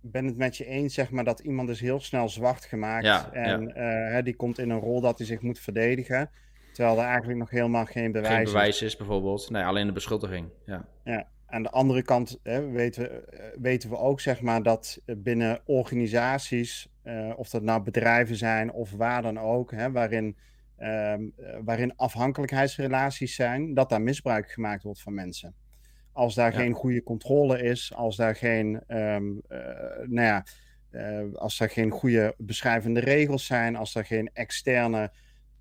ben 0.00 0.24
het 0.24 0.36
met 0.36 0.56
je 0.56 0.64
eens, 0.64 0.94
zeg 0.94 1.10
maar, 1.10 1.24
dat 1.24 1.40
iemand 1.40 1.68
is 1.68 1.80
heel 1.80 2.00
snel 2.00 2.28
zwart 2.28 2.64
gemaakt. 2.64 3.32
en 3.32 3.72
ja. 3.74 4.22
die 4.22 4.36
komt 4.36 4.58
in 4.58 4.70
een 4.70 4.80
rol 4.80 5.00
dat 5.00 5.18
hij 5.18 5.26
zich 5.26 5.40
moet 5.40 5.58
verdedigen. 5.58 6.30
Terwijl 6.72 6.98
er 6.98 7.04
eigenlijk 7.04 7.38
nog 7.38 7.50
helemaal 7.50 7.84
geen 7.84 8.12
bewijs, 8.12 8.34
geen 8.34 8.44
bewijs 8.44 8.82
is. 8.82 8.96
bijvoorbeeld. 8.96 9.50
Nee, 9.50 9.64
alleen 9.64 9.86
de 9.86 9.92
beschuldiging. 9.92 10.48
Ja. 10.66 10.86
ja. 11.04 11.28
Aan 11.46 11.62
de 11.62 11.70
andere 11.70 12.02
kant 12.02 12.38
hè, 12.42 12.70
weten, 12.70 13.24
weten 13.60 13.90
we 13.90 13.96
ook 13.96 14.20
zeg 14.20 14.40
maar, 14.40 14.62
dat 14.62 15.00
binnen 15.06 15.60
organisaties, 15.64 16.88
uh, 17.04 17.32
of 17.36 17.48
dat 17.48 17.62
nou 17.62 17.82
bedrijven 17.82 18.36
zijn 18.36 18.72
of 18.72 18.92
waar 18.92 19.22
dan 19.22 19.38
ook, 19.38 19.70
hè, 19.70 19.90
waarin, 19.90 20.36
uh, 20.78 21.14
waarin 21.64 21.96
afhankelijkheidsrelaties 21.96 23.34
zijn, 23.34 23.74
dat 23.74 23.88
daar 23.88 24.02
misbruik 24.02 24.50
gemaakt 24.50 24.82
wordt 24.82 25.02
van 25.02 25.14
mensen. 25.14 25.54
Als 26.20 26.34
daar 26.34 26.52
geen 26.52 26.72
goede 26.72 27.02
controle 27.02 27.62
is, 27.62 27.94
als 27.94 28.16
daar 28.16 28.36
geen, 28.36 28.82
um, 28.88 29.42
uh, 29.48 29.58
nou 30.06 30.26
ja, 30.26 30.44
als 31.34 31.58
daar 31.58 31.70
geen 31.70 31.90
goede 31.90 32.34
beschrijvende 32.38 33.00
regels 33.00 33.46
zijn, 33.46 33.76
als 33.76 33.94
er 33.94 34.04
geen 34.04 34.30
externe 34.32 35.12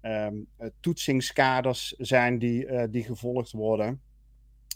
um, 0.01 0.47
toetsingskaders 0.79 1.95
zijn 1.97 2.39
die, 2.39 2.89
die 2.89 3.03
gevolgd 3.03 3.51
worden 3.51 4.01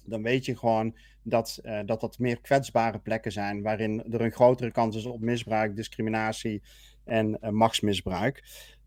dan 0.05 0.23
weet 0.23 0.45
je 0.45 0.57
gewoon 0.57 0.95
dat, 1.23 1.59
dat 1.85 2.01
dat 2.01 2.19
meer 2.19 2.41
kwetsbare 2.41 2.99
plekken 2.99 3.31
zijn 3.31 3.61
waarin 3.61 4.03
er 4.11 4.21
een 4.21 4.31
grotere 4.31 4.71
kans 4.71 4.95
is 4.95 5.05
op 5.05 5.19
misbruik, 5.19 5.75
discriminatie 5.75 6.61
en 7.03 7.37
machtsmisbruik. 7.49 8.43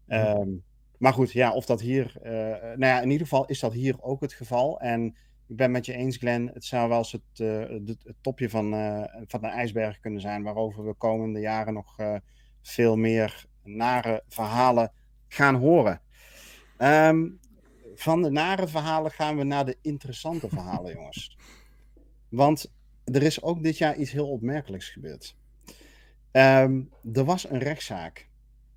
Um, 0.08 0.64
maar 0.98 1.12
goed, 1.12 1.32
ja, 1.32 1.52
of 1.52 1.66
dat 1.66 1.80
hier, 1.80 2.16
uh, 2.22 2.30
nou 2.60 2.78
ja, 2.78 3.00
in 3.00 3.10
ieder 3.10 3.26
geval 3.26 3.46
is 3.46 3.60
dat 3.60 3.72
hier 3.72 4.02
ook 4.02 4.20
het 4.20 4.32
geval. 4.32 4.80
En 4.80 5.16
ik 5.48 5.56
ben 5.56 5.70
met 5.70 5.86
je 5.86 5.92
eens, 5.92 6.16
Glenn, 6.16 6.50
het 6.54 6.64
zou 6.64 6.88
wel 6.88 6.98
eens 6.98 7.12
het, 7.12 7.38
het, 7.38 7.88
het 8.04 8.16
topje 8.20 8.50
van, 8.50 8.70
van 9.26 9.40
de 9.40 9.46
ijsberg 9.46 10.00
kunnen 10.00 10.20
zijn, 10.20 10.42
waarover 10.42 10.86
we 10.86 10.94
komende 10.94 11.40
jaren 11.40 11.74
nog 11.74 11.96
veel 12.62 12.96
meer 12.96 13.46
nare 13.62 14.22
verhalen 14.28 14.92
gaan 15.28 15.54
horen. 15.54 16.00
Um, 16.78 17.40
van 17.94 18.22
de 18.22 18.30
nare 18.30 18.68
verhalen 18.68 19.10
gaan 19.10 19.36
we 19.36 19.44
naar 19.44 19.64
de 19.64 19.76
interessante 19.82 20.48
verhalen, 20.48 20.92
jongens. 20.96 21.38
Want 22.28 22.72
er 23.04 23.22
is 23.22 23.42
ook 23.42 23.62
dit 23.62 23.78
jaar 23.78 23.96
iets 23.96 24.10
heel 24.10 24.28
opmerkelijks 24.28 24.88
gebeurd. 24.88 25.36
Um, 26.32 26.90
er 27.12 27.24
was 27.24 27.50
een 27.50 27.58
rechtszaak. 27.58 28.28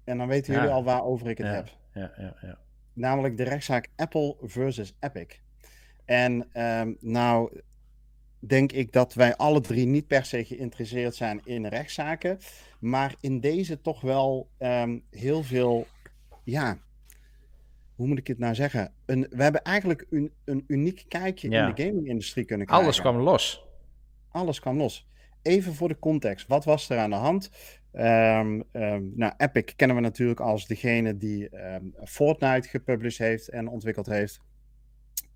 En 0.03 0.17
dan 0.17 0.27
weten 0.27 0.53
jullie 0.53 0.69
al 0.69 0.83
waarover 0.83 1.27
ik 1.27 1.37
het 1.37 1.47
heb. 1.47 1.77
Ja, 1.93 2.13
ja, 2.17 2.35
ja. 2.41 2.59
Namelijk 2.93 3.37
de 3.37 3.43
rechtszaak 3.43 3.87
Apple 3.95 4.35
versus 4.41 4.95
Epic. 4.99 5.39
En 6.09 6.49
um, 6.53 6.97
nou 6.99 7.61
denk 8.39 8.71
ik 8.71 8.91
dat 8.91 9.13
wij 9.13 9.35
alle 9.35 9.61
drie 9.61 9.85
niet 9.85 10.07
per 10.07 10.25
se 10.25 10.45
geïnteresseerd 10.45 11.15
zijn 11.15 11.41
in 11.43 11.65
rechtszaken. 11.65 12.37
Maar 12.79 13.15
in 13.21 13.39
deze 13.39 13.81
toch 13.81 14.01
wel 14.01 14.49
um, 14.59 15.03
heel 15.09 15.43
veel 15.43 15.87
ja, 16.43 16.77
hoe 17.95 18.07
moet 18.07 18.17
ik 18.17 18.27
het 18.27 18.39
nou 18.39 18.55
zeggen? 18.55 18.93
Een, 19.05 19.27
we 19.29 19.43
hebben 19.43 19.61
eigenlijk 19.61 20.05
een, 20.09 20.31
een 20.45 20.63
uniek 20.67 21.05
kijkje 21.07 21.49
in 21.49 21.73
de 21.75 21.83
gaming-industrie 21.83 22.45
kunnen 22.45 22.65
krijgen. 22.65 22.87
Alles 22.87 23.01
kwam 23.01 23.17
los. 23.17 23.65
Alles 24.31 24.59
kwam 24.59 24.77
los. 24.77 25.07
Even 25.41 25.73
voor 25.73 25.87
de 25.87 25.99
context. 25.99 26.47
Wat 26.47 26.65
was 26.65 26.89
er 26.89 26.97
aan 26.97 27.09
de 27.09 27.15
hand? 27.15 27.49
Um, 27.93 28.63
um, 28.71 29.11
nou, 29.15 29.33
Epic 29.37 29.73
kennen 29.75 29.95
we 29.95 30.01
natuurlijk 30.01 30.39
als 30.39 30.67
degene 30.67 31.17
die 31.17 31.57
um, 31.73 31.95
Fortnite 32.03 32.67
gepubliceerd 32.67 33.29
heeft 33.29 33.49
en 33.49 33.67
ontwikkeld 33.67 34.05
heeft. 34.05 34.41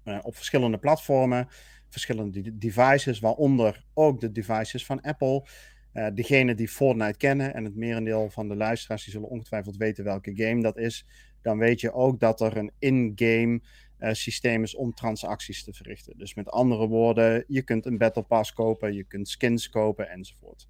Uh, 0.06 0.20
op 0.22 0.36
verschillende 0.36 0.78
platformen, 0.78 1.48
verschillende 1.90 2.58
devices, 2.58 3.20
waaronder 3.20 3.86
ook 3.94 4.20
de 4.20 4.32
devices 4.32 4.86
van 4.86 5.02
Apple. 5.02 5.48
Uh, 5.94 6.08
degene 6.14 6.56
die 6.56 6.68
Fortnite 6.68 7.18
kennen 7.18 7.54
en 7.54 7.64
het 7.64 7.76
merendeel 7.76 8.30
van 8.30 8.48
de 8.48 8.56
luisteraars 8.56 9.04
die 9.04 9.14
zullen 9.14 9.30
ongetwijfeld 9.30 9.78
weten 9.78 10.04
welke 10.04 10.36
game 10.36 10.62
dat 10.62 10.78
is 10.78 11.06
dan 11.44 11.58
weet 11.58 11.82
je 11.82 11.94
ook 11.94 12.20
dat 12.20 12.42
er 12.42 12.58
een 12.58 12.72
in-game 12.80 13.62
uh, 14.00 14.14
systeem 14.14 14.64
is 14.64 14.76
om 14.76 14.94
transacties 14.94 15.64
te 15.64 15.74
verrichten. 15.74 16.18
Dus 16.18 16.34
met 16.34 16.50
andere 16.50 16.88
woorden, 16.88 17.44
je 17.48 17.62
kunt 17.62 17.86
een 17.86 17.98
Battle 17.98 18.24
Pass 18.24 18.54
kopen, 18.54 18.94
je 18.94 19.04
kunt 19.04 19.30
skins 19.30 19.70
kopen 19.70 20.10
enzovoort. 20.10 20.68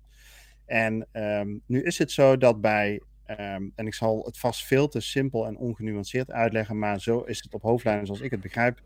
En 0.66 1.08
um, 1.12 1.62
nu 1.66 1.84
is 1.84 1.98
het 1.98 2.12
zo 2.12 2.38
dat 2.38 2.62
bij, 2.62 3.02
um, 3.28 3.72
en 3.76 3.86
ik 3.86 3.94
zal 3.94 4.24
het 4.26 4.38
vast 4.38 4.66
veel 4.66 4.88
te 4.88 5.00
simpel 5.00 5.46
en 5.46 5.58
ongenuanceerd 5.58 6.32
uitleggen, 6.32 6.80
maar 6.80 7.02
zo 7.02 7.20
is 7.20 7.44
het 7.44 7.54
op 7.54 7.62
hoofdlijnen 7.62 8.06
zoals 8.06 8.22
ik 8.22 8.32
het 8.32 8.42
begrijp. 8.42 8.82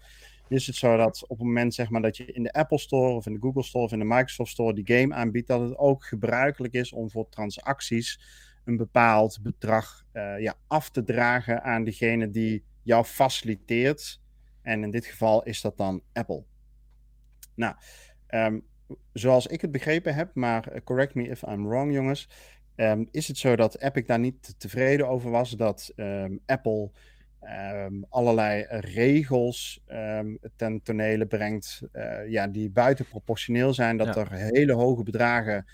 Is 0.49 0.67
het 0.67 0.75
zo 0.75 0.97
dat 0.97 1.23
op 1.23 1.37
het 1.37 1.47
moment 1.47 1.73
zeg 1.73 1.89
maar, 1.89 2.01
dat 2.01 2.17
je 2.17 2.25
in 2.25 2.43
de 2.43 2.53
Apple 2.53 2.79
Store 2.79 3.13
of 3.13 3.25
in 3.25 3.33
de 3.33 3.39
Google 3.39 3.63
Store 3.63 3.85
of 3.85 3.91
in 3.91 3.99
de 3.99 4.05
Microsoft 4.05 4.51
Store 4.51 4.73
die 4.73 4.97
game 4.97 5.15
aanbiedt, 5.15 5.47
dat 5.47 5.61
het 5.61 5.77
ook 5.77 6.05
gebruikelijk 6.05 6.73
is 6.73 6.93
om 6.93 7.09
voor 7.09 7.29
transacties 7.29 8.19
een 8.65 8.77
bepaald 8.77 9.39
bedrag 9.41 10.05
uh, 10.13 10.39
ja, 10.39 10.55
af 10.67 10.89
te 10.89 11.03
dragen 11.03 11.63
aan 11.63 11.83
degene 11.83 12.29
die 12.29 12.63
jou 12.83 13.03
faciliteert. 13.03 14.21
En 14.61 14.83
in 14.83 14.91
dit 14.91 15.05
geval 15.05 15.43
is 15.43 15.61
dat 15.61 15.77
dan 15.77 16.01
Apple. 16.13 16.43
Nou, 17.55 17.75
um, 18.29 18.65
zoals 19.13 19.47
ik 19.47 19.61
het 19.61 19.71
begrepen 19.71 20.15
heb, 20.15 20.35
maar 20.35 20.73
uh, 20.73 20.79
correct 20.83 21.15
me 21.15 21.27
if 21.27 21.41
I'm 21.41 21.67
wrong, 21.67 21.93
jongens. 21.93 22.29
Um, 22.75 23.07
is 23.11 23.27
het 23.27 23.37
zo 23.37 23.55
dat 23.55 23.81
Epic 23.81 24.05
daar 24.05 24.19
niet 24.19 24.59
tevreden 24.59 25.07
over 25.07 25.31
was 25.31 25.51
dat 25.51 25.93
um, 25.95 26.39
Apple 26.45 26.91
allerlei 28.09 28.65
regels 28.69 29.83
ten 30.55 30.81
tonele 30.83 31.25
brengt 31.25 31.81
uh, 31.93 32.29
ja, 32.29 32.47
die 32.47 32.69
buitenproportioneel 32.69 33.73
zijn, 33.73 33.97
dat 33.97 34.15
ja. 34.15 34.21
er 34.21 34.31
hele 34.31 34.73
hoge 34.73 35.03
bedragen 35.03 35.65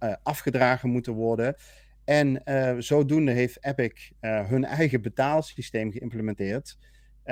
uh, 0.00 0.14
afgedragen 0.22 0.90
moeten 0.90 1.12
worden. 1.12 1.56
En 2.04 2.42
uh, 2.44 2.74
zodoende 2.78 3.32
heeft 3.32 3.64
Epic 3.64 4.10
hun 4.20 4.64
eigen 4.64 5.02
betaalsysteem 5.02 5.92
geïmplementeerd 5.92 6.78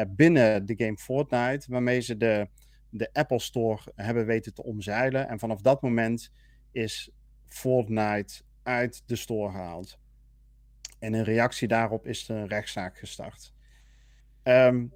binnen 0.08 0.66
de 0.66 0.74
game 0.76 0.96
Fortnite, 0.96 1.66
waarmee 1.70 2.00
ze 2.00 2.16
de, 2.16 2.48
de 2.90 3.10
Apple 3.12 3.40
Store 3.40 3.80
hebben 3.94 4.26
weten 4.26 4.54
te 4.54 4.64
omzeilen. 4.64 5.28
En 5.28 5.38
vanaf 5.38 5.60
dat 5.60 5.82
moment 5.82 6.30
is 6.72 7.10
Fortnite 7.46 8.42
uit 8.62 9.02
de 9.06 9.16
store 9.16 9.50
gehaald. 9.50 9.98
En 10.98 11.14
in 11.14 11.22
reactie 11.22 11.68
daarop 11.68 12.06
is 12.06 12.28
er 12.28 12.36
een 12.36 12.48
rechtszaak 12.48 12.98
gestart. 12.98 13.52
Um, 14.44 14.92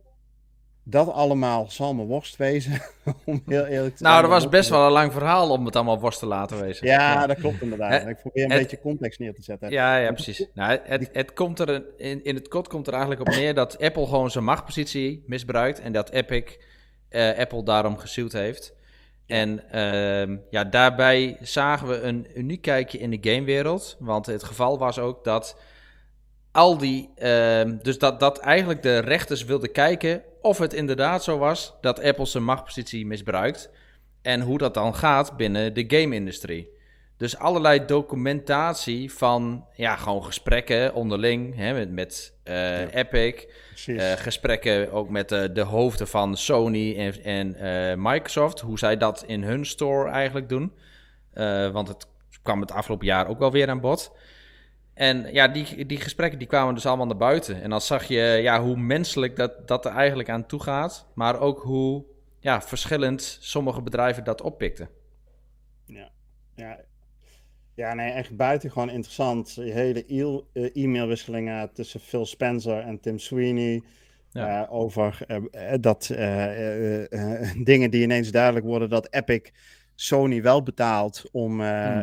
dat 0.86 1.12
allemaal 1.12 1.66
zal 1.70 1.94
me 1.94 2.04
worst 2.04 2.36
wezen, 2.36 2.80
om 3.24 3.42
heel 3.46 3.64
eerlijk 3.64 3.96
te 3.96 4.02
Nou, 4.02 4.20
dat 4.20 4.30
was 4.30 4.48
best 4.48 4.70
wel 4.70 4.86
een 4.86 4.92
lang 4.92 5.12
verhaal 5.12 5.50
om 5.50 5.64
het 5.64 5.76
allemaal 5.76 6.00
worst 6.00 6.18
te 6.18 6.26
laten 6.26 6.60
wezen. 6.60 6.86
Ja, 6.86 7.26
dat 7.26 7.38
klopt 7.38 7.62
inderdaad. 7.62 8.06
ik 8.06 8.16
probeer 8.20 8.42
een 8.42 8.58
beetje 8.58 8.80
context 8.80 9.18
neer 9.18 9.34
te 9.34 9.42
zetten. 9.42 9.70
Ja, 9.70 9.96
ja 9.96 10.12
precies. 10.12 10.46
Nou, 10.54 10.78
het, 10.82 11.10
het 11.12 11.32
komt 11.32 11.58
er, 11.58 11.84
in, 11.96 12.24
in 12.24 12.34
het 12.34 12.48
kort 12.48 12.68
komt 12.68 12.86
er 12.86 12.92
eigenlijk 12.92 13.22
op 13.22 13.34
neer 13.34 13.54
dat 13.54 13.78
Apple 13.78 14.06
gewoon 14.06 14.30
zijn 14.30 14.44
machtpositie 14.44 15.24
misbruikt 15.26 15.80
en 15.80 15.92
dat 15.92 16.10
Epic 16.10 16.56
uh, 17.10 17.38
Apple 17.38 17.64
daarom 17.64 17.98
gesuwd 17.98 18.32
heeft. 18.32 18.74
En 19.26 19.62
uh, 19.74 20.36
ja, 20.50 20.64
daarbij 20.64 21.36
zagen 21.40 21.88
we 21.88 22.00
een 22.00 22.26
uniek 22.34 22.62
kijkje 22.62 22.98
in 22.98 23.10
de 23.10 23.30
gamewereld, 23.30 23.96
want 23.98 24.26
het 24.26 24.44
geval 24.44 24.78
was 24.78 24.98
ook 24.98 25.24
dat 25.24 25.56
al 26.54 26.78
die, 26.78 27.10
uh, 27.18 27.62
dus 27.82 27.98
dat, 27.98 28.20
dat 28.20 28.38
eigenlijk 28.38 28.82
de 28.82 28.98
rechters 28.98 29.44
wilden 29.44 29.72
kijken 29.72 30.22
of 30.40 30.58
het 30.58 30.72
inderdaad 30.72 31.24
zo 31.24 31.38
was 31.38 31.74
dat 31.80 32.02
Apple 32.02 32.26
zijn 32.26 32.44
machtpositie 32.44 33.06
misbruikt. 33.06 33.70
En 34.22 34.40
hoe 34.40 34.58
dat 34.58 34.74
dan 34.74 34.94
gaat 34.94 35.36
binnen 35.36 35.74
de 35.74 35.84
game-industrie. 35.86 36.68
Dus 37.16 37.36
allerlei 37.36 37.84
documentatie 37.84 39.12
van 39.12 39.66
ja, 39.72 39.96
gewoon 39.96 40.24
gesprekken 40.24 40.94
onderling 40.94 41.56
hè, 41.56 41.72
met, 41.72 41.90
met 41.90 42.34
uh, 42.44 42.80
ja. 42.80 42.88
Epic. 42.90 43.44
Uh, 43.86 44.12
gesprekken 44.12 44.92
ook 44.92 45.08
met 45.08 45.32
uh, 45.32 45.44
de 45.52 45.62
hoofden 45.62 46.08
van 46.08 46.36
Sony 46.36 46.96
en, 46.96 47.54
en 47.54 48.02
Microsoft. 48.02 48.60
Hoe 48.60 48.78
zij 48.78 48.96
dat 48.96 49.24
in 49.26 49.42
hun 49.42 49.66
store 49.66 50.10
eigenlijk 50.10 50.48
doen. 50.48 50.72
want 51.72 51.88
het 51.88 52.06
kwam 52.42 52.60
het 52.60 52.72
afgelopen 52.72 53.06
jaar 53.06 53.28
ook 53.28 53.38
wel 53.38 53.52
weer 53.52 53.68
aan 53.68 53.80
bod. 53.80 54.12
En 54.94 55.32
ja, 55.32 55.48
die, 55.48 55.86
die 55.86 56.00
gesprekken 56.00 56.38
die 56.38 56.48
kwamen 56.48 56.74
dus 56.74 56.86
allemaal 56.86 57.06
naar 57.06 57.16
buiten. 57.16 57.62
En 57.62 57.70
dan 57.70 57.80
zag 57.80 58.04
je 58.04 58.38
ja, 58.42 58.62
hoe 58.62 58.76
menselijk 58.76 59.36
dat, 59.36 59.68
dat 59.68 59.84
er 59.84 59.92
eigenlijk 59.92 60.28
aan 60.28 60.46
toe 60.46 60.62
gaat. 60.62 61.06
Maar 61.14 61.40
ook 61.40 61.62
hoe 61.62 62.04
ja, 62.40 62.62
verschillend 62.62 63.38
sommige 63.40 63.82
bedrijven 63.82 64.24
dat 64.24 64.40
oppikten. 64.40 64.88
Ja, 65.86 66.10
ja. 66.54 66.80
ja 67.74 67.94
nee, 67.94 68.10
echt 68.10 68.36
buitengewoon 68.36 68.90
interessant. 68.90 69.54
Die 69.54 69.72
hele 69.72 70.04
e 70.52 70.70
e-mailwisselingen 70.72 71.72
tussen 71.72 72.00
Phil 72.00 72.26
Spencer 72.26 72.80
en 72.80 73.00
Tim 73.00 73.18
Sweeney. 73.18 73.82
Ja. 74.30 74.62
Uh, 74.62 74.72
over 74.72 75.18
uh, 75.28 75.72
dat 75.80 76.08
uh, 76.12 77.10
dingen 77.70 77.90
die 77.90 78.02
ineens 78.02 78.30
duidelijk 78.30 78.66
worden 78.66 78.88
dat 78.88 79.12
Epic 79.12 79.50
Sony 79.94 80.42
wel 80.42 80.62
betaalt 80.62 81.24
om, 81.32 81.60
uh, 81.60 82.00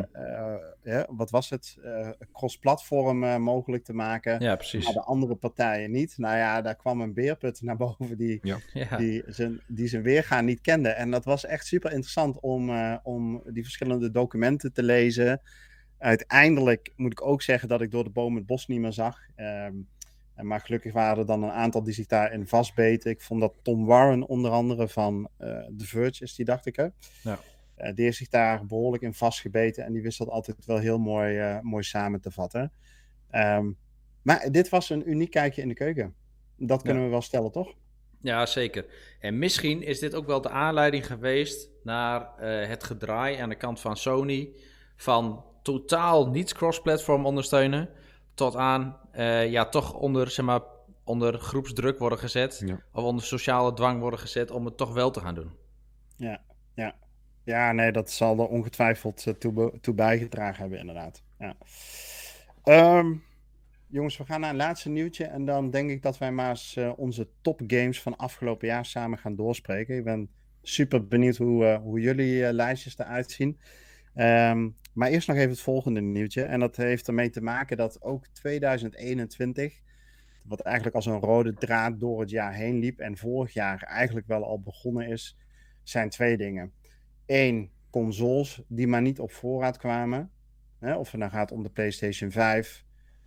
uh, 0.84 1.02
wat 1.08 1.30
was 1.30 1.50
het, 1.50 1.76
uh, 1.84 2.08
cross-platform 2.32 3.42
mogelijk 3.42 3.84
te 3.84 3.92
maken. 3.92 4.40
Ja, 4.40 4.56
precies. 4.56 4.84
Maar 4.84 4.92
de 4.92 5.02
andere 5.02 5.34
partijen 5.34 5.90
niet. 5.90 6.14
Nou 6.18 6.36
ja, 6.36 6.62
daar 6.62 6.76
kwam 6.76 7.00
een 7.00 7.14
beerput 7.14 7.62
naar 7.62 7.76
boven 7.76 8.16
die, 8.16 8.38
ja. 8.72 8.96
die, 8.96 9.22
zijn, 9.26 9.60
die 9.66 9.88
zijn 9.88 10.02
weergaan 10.02 10.44
niet 10.44 10.60
kende. 10.60 10.88
En 10.88 11.10
dat 11.10 11.24
was 11.24 11.44
echt 11.46 11.66
super 11.66 11.90
interessant 11.90 12.40
om, 12.40 12.70
om 13.02 13.42
die 13.46 13.62
verschillende 13.62 14.10
documenten 14.10 14.72
te 14.72 14.82
lezen. 14.82 15.40
uiteindelijk 15.98 16.92
moet 16.96 17.12
ik 17.12 17.26
ook 17.26 17.42
zeggen 17.42 17.68
dat 17.68 17.80
ik 17.80 17.90
door 17.90 18.04
de 18.04 18.10
boom 18.10 18.36
het 18.36 18.46
bos 18.46 18.66
niet 18.66 18.80
meer 18.80 18.92
zag. 18.92 19.18
Ehm, 19.34 19.74
maar 20.36 20.60
gelukkig 20.60 20.92
waren 20.92 21.18
er 21.18 21.26
dan 21.26 21.42
een 21.42 21.50
aantal 21.50 21.82
die 21.82 21.94
zich 21.94 22.06
daarin 22.06 22.48
vastbeten. 22.48 23.10
Ik 23.10 23.20
vond 23.20 23.40
dat 23.40 23.54
Tom 23.62 23.86
Warren 23.86 24.26
onder 24.26 24.50
andere 24.50 24.88
van 24.88 25.28
uh, 25.40 25.48
The 25.76 25.86
Verge 25.86 26.22
is 26.22 26.34
die, 26.34 26.44
dacht 26.44 26.66
ik. 26.66 26.76
Hè? 26.76 26.86
Ja. 27.22 27.38
Uh, 27.82 27.94
die 27.94 28.04
heeft 28.04 28.16
zich 28.16 28.28
daar 28.28 28.66
behoorlijk 28.66 29.02
in 29.02 29.14
vastgebeten. 29.14 29.84
En 29.84 29.92
die 29.92 30.02
wist 30.02 30.18
dat 30.18 30.28
altijd 30.28 30.64
wel 30.66 30.78
heel 30.78 30.98
mooi, 30.98 31.38
uh, 31.38 31.60
mooi 31.60 31.82
samen 31.82 32.20
te 32.20 32.30
vatten. 32.30 32.72
Um, 33.30 33.76
maar 34.22 34.48
dit 34.50 34.68
was 34.68 34.90
een 34.90 35.10
uniek 35.10 35.30
kijkje 35.30 35.62
in 35.62 35.68
de 35.68 35.74
keuken. 35.74 36.14
Dat 36.56 36.82
kunnen 36.82 37.04
we 37.04 37.10
wel 37.10 37.22
stellen, 37.22 37.52
toch? 37.52 37.74
Ja, 38.20 38.46
zeker. 38.46 38.86
En 39.20 39.38
misschien 39.38 39.82
is 39.82 39.98
dit 39.98 40.14
ook 40.14 40.26
wel 40.26 40.40
de 40.40 40.50
aanleiding 40.50 41.06
geweest 41.06 41.70
naar 41.82 42.28
het 42.68 42.84
gedraai 42.84 43.36
aan 43.36 43.48
de 43.48 43.54
kant 43.54 43.80
van 43.80 43.96
Sony. 43.96 44.50
Van 44.96 45.44
totaal 45.62 46.30
niet 46.30 46.52
cross-platform 46.52 47.26
ondersteunen. 47.26 47.88
Tot 48.34 48.56
aan 48.56 48.98
uh, 49.14 49.50
ja, 49.50 49.68
toch 49.68 49.94
onder, 49.94 50.30
zeg 50.30 50.44
maar, 50.44 50.60
onder 51.04 51.38
groepsdruk 51.38 51.98
worden 51.98 52.18
gezet. 52.18 52.64
Of 52.92 53.04
onder 53.04 53.24
sociale 53.24 53.72
dwang 53.72 54.00
worden 54.00 54.18
gezet 54.18 54.50
om 54.50 54.64
het 54.64 54.76
toch 54.76 54.92
wel 54.92 55.10
te 55.10 55.20
gaan 55.20 55.34
doen. 55.34 55.52
Ja, 56.16 56.42
ja. 56.74 56.94
Ja, 57.44 57.72
nee, 57.72 57.92
dat 57.92 58.10
zal 58.10 58.38
er 58.38 58.48
ongetwijfeld 58.48 59.26
uh, 59.26 59.34
toe, 59.80 59.94
bijgedragen 59.94 60.60
hebben, 60.60 60.78
inderdaad. 60.78 61.22
Ja. 61.38 61.56
Um, 62.98 63.22
jongens, 63.86 64.16
we 64.16 64.24
gaan 64.24 64.40
naar 64.40 64.50
een 64.50 64.56
laatste 64.56 64.88
nieuwtje. 64.88 65.24
En 65.24 65.44
dan 65.44 65.70
denk 65.70 65.90
ik 65.90 66.02
dat 66.02 66.18
wij 66.18 66.32
maar 66.32 66.48
eens 66.48 66.76
uh, 66.76 66.92
onze 66.96 67.28
topgames 67.40 68.02
van 68.02 68.16
afgelopen 68.16 68.68
jaar 68.68 68.86
samen 68.86 69.18
gaan 69.18 69.36
doorspreken. 69.36 69.96
Ik 69.96 70.04
ben 70.04 70.30
super 70.62 71.06
benieuwd 71.06 71.36
hoe, 71.36 71.80
hoe 71.82 72.00
jullie 72.00 72.52
lijstjes 72.52 72.98
eruit 72.98 73.30
zien. 73.30 73.58
Um, 74.16 74.76
maar 74.92 75.08
eerst 75.08 75.28
nog 75.28 75.36
even 75.36 75.50
het 75.50 75.60
volgende 75.60 76.00
nieuwtje. 76.00 76.42
En 76.42 76.60
dat 76.60 76.76
heeft 76.76 77.08
ermee 77.08 77.30
te 77.30 77.42
maken 77.42 77.76
dat 77.76 78.02
ook 78.02 78.26
2021, 78.26 79.80
wat 80.44 80.60
eigenlijk 80.60 80.96
als 80.96 81.06
een 81.06 81.20
rode 81.20 81.54
draad 81.54 82.00
door 82.00 82.20
het 82.20 82.30
jaar 82.30 82.54
heen 82.54 82.78
liep 82.78 82.98
en 82.98 83.16
vorig 83.16 83.52
jaar 83.52 83.82
eigenlijk 83.82 84.26
wel 84.26 84.44
al 84.44 84.60
begonnen 84.60 85.08
is, 85.08 85.36
zijn 85.82 86.08
twee 86.08 86.36
dingen. 86.36 86.72
Eén, 87.26 87.70
consoles 87.90 88.62
die 88.68 88.86
maar 88.86 89.02
niet 89.02 89.20
op 89.20 89.32
voorraad 89.32 89.76
kwamen. 89.76 90.30
Hè, 90.78 90.96
of 90.96 91.10
het 91.10 91.20
nou 91.20 91.32
gaat 91.32 91.52
om 91.52 91.62
de 91.62 91.70
PlayStation 91.70 92.30
5 92.30 92.84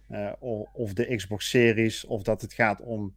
uh, 0.09 0.27
eh, 0.27 0.33
of 0.73 0.93
de 0.93 1.15
Xbox 1.15 1.49
Series, 1.49 2.05
of 2.05 2.23
dat 2.23 2.41
het 2.41 2.53
gaat 2.53 2.81
om 2.81 3.15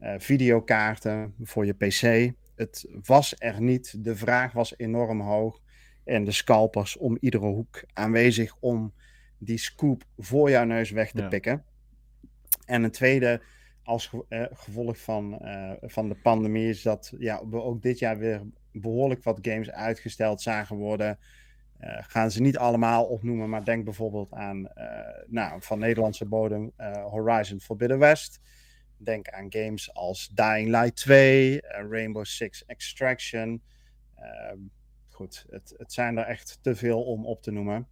uh, 0.00 0.14
videokaarten 0.18 1.34
voor 1.42 1.66
je 1.66 1.72
PC. 1.72 2.32
Het 2.54 2.88
was 3.04 3.34
er 3.38 3.60
niet. 3.62 4.04
De 4.04 4.16
vraag 4.16 4.52
was 4.52 4.74
enorm 4.76 5.20
hoog 5.20 5.60
en 6.04 6.24
de 6.24 6.32
scalpers 6.32 6.96
om 6.96 7.16
iedere 7.20 7.46
hoek 7.46 7.84
aanwezig 7.92 8.56
om 8.60 8.92
die 9.38 9.58
scoop 9.58 10.04
voor 10.16 10.50
jouw 10.50 10.64
neus 10.64 10.90
weg 10.90 11.10
te 11.10 11.26
pikken. 11.28 11.64
En 12.64 12.82
een 12.82 12.90
tweede, 12.90 13.42
als 13.82 14.10
eh, 14.28 14.44
gevolg 14.52 14.98
van, 14.98 15.40
van 15.80 16.08
de 16.08 16.14
pandemie, 16.14 16.68
is 16.68 16.82
dat 16.82 17.12
ja, 17.18 17.48
we 17.48 17.62
ook 17.62 17.82
dit 17.82 17.98
jaar 17.98 18.18
weer 18.18 18.42
behoorlijk 18.80 19.22
wat 19.22 19.38
games 19.42 19.70
uitgesteld 19.70 20.42
zagen 20.42 20.76
worden. 20.76 21.18
Uh, 21.80 21.98
gaan 22.00 22.30
ze 22.30 22.40
niet 22.40 22.58
allemaal 22.58 23.04
opnoemen, 23.04 23.48
maar 23.48 23.64
denk 23.64 23.84
bijvoorbeeld 23.84 24.32
aan 24.32 24.68
nou, 25.26 25.62
van 25.62 25.78
Nederlandse 25.78 26.24
bodem 26.24 26.72
Horizon 27.10 27.60
Forbidden 27.60 27.98
West. 27.98 28.40
Denk 28.96 29.28
aan 29.28 29.46
games 29.48 29.94
als 29.94 30.28
Dying 30.28 30.68
Light 30.68 30.96
2, 30.96 31.60
Rainbow 31.90 32.24
Six 32.24 32.64
Extraction. 32.64 33.62
Ehm, 34.14 34.58
goed, 35.08 35.46
het, 35.50 35.74
het 35.76 35.92
zijn 35.92 36.18
er 36.18 36.24
echt 36.24 36.58
te 36.62 36.76
veel 36.76 37.02
om 37.02 37.26
op 37.26 37.42
te 37.42 37.50
noemen. 37.50 37.88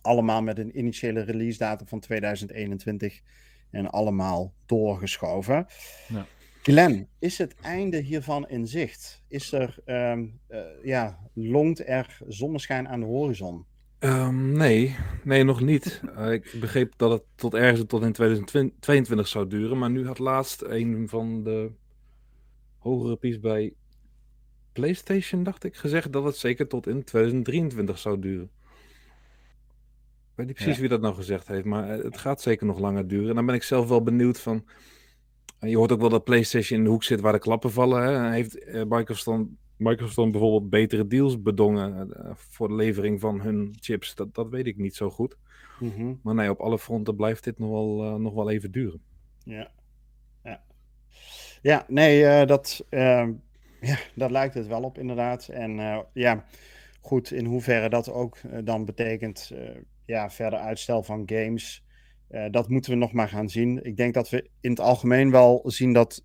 Allemaal 0.00 0.42
met 0.42 0.58
een 0.58 0.78
initiële 0.78 1.20
release 1.20 1.58
datum 1.58 1.88
van 1.88 2.00
2021 2.00 3.20
en 3.70 3.90
allemaal 3.90 4.54
doorgeschoven. 4.66 5.66
Ja. 6.08 6.26
Glenn, 6.66 7.08
is 7.18 7.38
het 7.38 7.54
einde 7.60 8.00
hiervan 8.00 8.48
in 8.48 8.66
zicht? 8.66 9.22
Is 9.28 9.52
er, 9.52 9.78
um, 9.86 10.40
uh, 10.48 10.60
ja, 10.82 11.18
longt 11.34 11.88
er 11.88 12.18
zonneschijn 12.28 12.88
aan 12.88 13.00
de 13.00 13.06
horizon? 13.06 13.64
Um, 13.98 14.52
nee, 14.52 14.96
nee, 15.24 15.44
nog 15.44 15.60
niet. 15.60 16.00
Uh, 16.16 16.32
ik 16.38 16.56
begreep 16.60 16.92
dat 16.96 17.10
het 17.10 17.22
tot 17.34 17.54
ergens 17.54 17.84
tot 17.86 18.02
in 18.02 18.12
2022 18.12 19.28
zou 19.28 19.46
duren, 19.46 19.78
maar 19.78 19.90
nu 19.90 20.06
had 20.06 20.18
laatst 20.18 20.62
een 20.62 21.08
van 21.08 21.42
de 21.42 21.70
hogere 22.78 23.16
pies 23.16 23.40
bij 23.40 23.74
PlayStation, 24.72 25.42
dacht 25.42 25.64
ik, 25.64 25.76
gezegd 25.76 26.12
dat 26.12 26.24
het 26.24 26.36
zeker 26.36 26.68
tot 26.68 26.86
in 26.86 27.04
2023 27.04 27.98
zou 27.98 28.18
duren. 28.18 28.50
Ik 30.30 30.40
weet 30.40 30.46
niet 30.46 30.56
precies 30.56 30.78
wie 30.78 30.88
dat 30.88 31.00
nou 31.00 31.14
gezegd 31.14 31.48
heeft, 31.48 31.64
maar 31.64 31.90
eh, 31.90 32.04
het 32.04 32.18
gaat 32.18 32.42
zeker 32.42 32.66
nog 32.66 32.78
langer 32.78 33.08
duren. 33.08 33.28
En 33.28 33.34
dan 33.34 33.46
ben 33.46 33.54
ik 33.54 33.62
zelf 33.62 33.88
wel 33.88 34.02
benieuwd 34.02 34.40
van. 34.40 34.64
Eh, 35.64 35.70
je 35.70 35.76
hoort 35.76 35.92
ook 35.92 36.00
wel 36.00 36.08
dat 36.08 36.24
PlayStation 36.24 36.78
in 36.78 36.84
de 36.84 36.90
hoek 36.90 37.04
zit 37.04 37.20
waar 37.20 37.32
de 37.32 37.38
klappen 37.38 37.72
vallen. 37.72 38.02
Hè? 38.02 38.30
Heeft 38.30 38.66
uh, 38.66 38.82
Microsoft, 38.88 39.44
Microsoft 39.76 40.30
bijvoorbeeld 40.30 40.70
betere 40.70 41.06
deals 41.06 41.42
bedongen 41.42 42.08
voor 42.34 42.68
de 42.68 42.74
levering 42.74 43.20
van 43.20 43.40
hun 43.40 43.76
chips? 43.80 44.14
Dat, 44.14 44.34
dat 44.34 44.48
weet 44.48 44.66
ik 44.66 44.76
niet 44.76 44.94
zo 44.94 45.10
goed. 45.10 45.36
Mhm. 45.80 46.14
Maar 46.22 46.34
nee, 46.34 46.50
op 46.50 46.60
alle 46.60 46.78
fronten 46.78 47.16
blijft 47.16 47.44
dit 47.44 47.58
nog 47.58 47.70
wel, 47.70 48.18
nog 48.18 48.34
wel 48.34 48.50
even 48.50 48.70
duren. 48.70 49.00
Ja, 49.44 49.70
ja. 50.42 50.62
ja 51.62 51.84
nee, 51.88 52.46
dat 52.46 52.86
ehm, 52.88 53.32
ja, 53.80 53.98
dat 54.14 54.30
lijkt 54.30 54.54
het 54.54 54.66
wel 54.66 54.82
op 54.82 54.98
inderdaad. 54.98 55.48
En 55.48 56.04
ja, 56.12 56.44
goed, 57.00 57.30
in 57.32 57.44
hoeverre 57.44 57.88
dat 57.88 58.12
ook 58.12 58.38
dan 58.64 58.84
betekent, 58.84 59.52
ja, 60.04 60.30
verder 60.30 60.58
uitstel 60.58 61.02
van 61.02 61.22
games. 61.26 61.83
Dat 62.50 62.68
moeten 62.68 62.90
we 62.90 62.96
nog 62.96 63.12
maar 63.12 63.28
gaan 63.28 63.48
zien. 63.48 63.84
Ik 63.84 63.96
denk 63.96 64.14
dat 64.14 64.30
we 64.30 64.50
in 64.60 64.70
het 64.70 64.80
algemeen 64.80 65.30
wel 65.30 65.62
zien 65.64 65.92
dat 65.92 66.24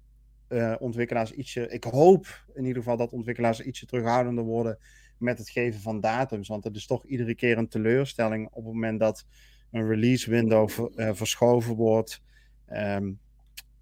ontwikkelaars 0.80 1.32
ietsje, 1.32 1.68
ik 1.68 1.84
hoop 1.84 2.46
in 2.54 2.66
ieder 2.66 2.82
geval 2.82 2.98
dat 2.98 3.12
ontwikkelaars 3.12 3.62
ietsje 3.62 3.86
terughoudender 3.86 4.44
worden 4.44 4.78
met 5.18 5.38
het 5.38 5.50
geven 5.50 5.82
van 5.82 6.00
datums. 6.00 6.48
Want 6.48 6.64
het 6.64 6.76
is 6.76 6.86
toch 6.86 7.06
iedere 7.06 7.36
keer 7.36 7.58
een 7.58 7.68
teleurstelling 7.68 8.48
op 8.48 8.64
het 8.64 8.74
moment 8.74 9.00
dat 9.00 9.26
een 9.72 9.88
release 9.88 10.30
window 10.30 10.70
ver, 10.70 11.16
verschoven 11.16 11.76
wordt. 11.76 12.22
Um, 12.68 13.20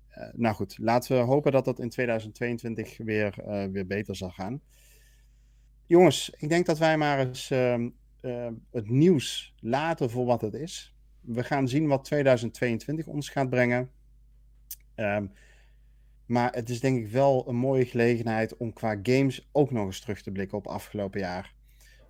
eh, 0.07 0.27
nou 0.33 0.55
goed, 0.55 0.77
laten 0.77 1.17
we 1.17 1.23
hopen 1.23 1.51
dat 1.51 1.65
dat 1.65 1.79
in 1.79 1.89
2022 1.89 2.97
weer, 2.97 3.33
weer 3.71 3.87
beter 3.87 4.15
zal 4.15 4.29
gaan. 4.29 4.61
Jongens, 5.87 6.29
ik 6.37 6.49
denk 6.49 6.65
dat 6.65 6.77
wij 6.77 6.97
maar 6.97 7.19
eens 7.19 7.51
uh, 7.51 7.77
uh, 8.21 8.47
het 8.71 8.89
nieuws 8.89 9.53
laten 9.59 10.09
voor 10.09 10.25
wat 10.25 10.41
het 10.41 10.53
is. 10.53 10.95
We 11.27 11.43
gaan 11.43 11.67
zien 11.67 11.87
wat 11.87 12.03
2022 12.03 13.07
ons 13.07 13.29
gaat 13.29 13.49
brengen. 13.49 13.89
Um, 14.95 15.31
maar 16.25 16.53
het 16.53 16.69
is 16.69 16.79
denk 16.79 16.97
ik 16.97 17.11
wel 17.11 17.47
een 17.47 17.55
mooie 17.55 17.85
gelegenheid 17.85 18.57
om 18.57 18.73
qua 18.73 18.99
games 19.03 19.47
ook 19.51 19.71
nog 19.71 19.85
eens 19.85 19.99
terug 19.99 20.21
te 20.21 20.31
blikken 20.31 20.57
op 20.57 20.67
afgelopen 20.67 21.19
jaar. 21.19 21.53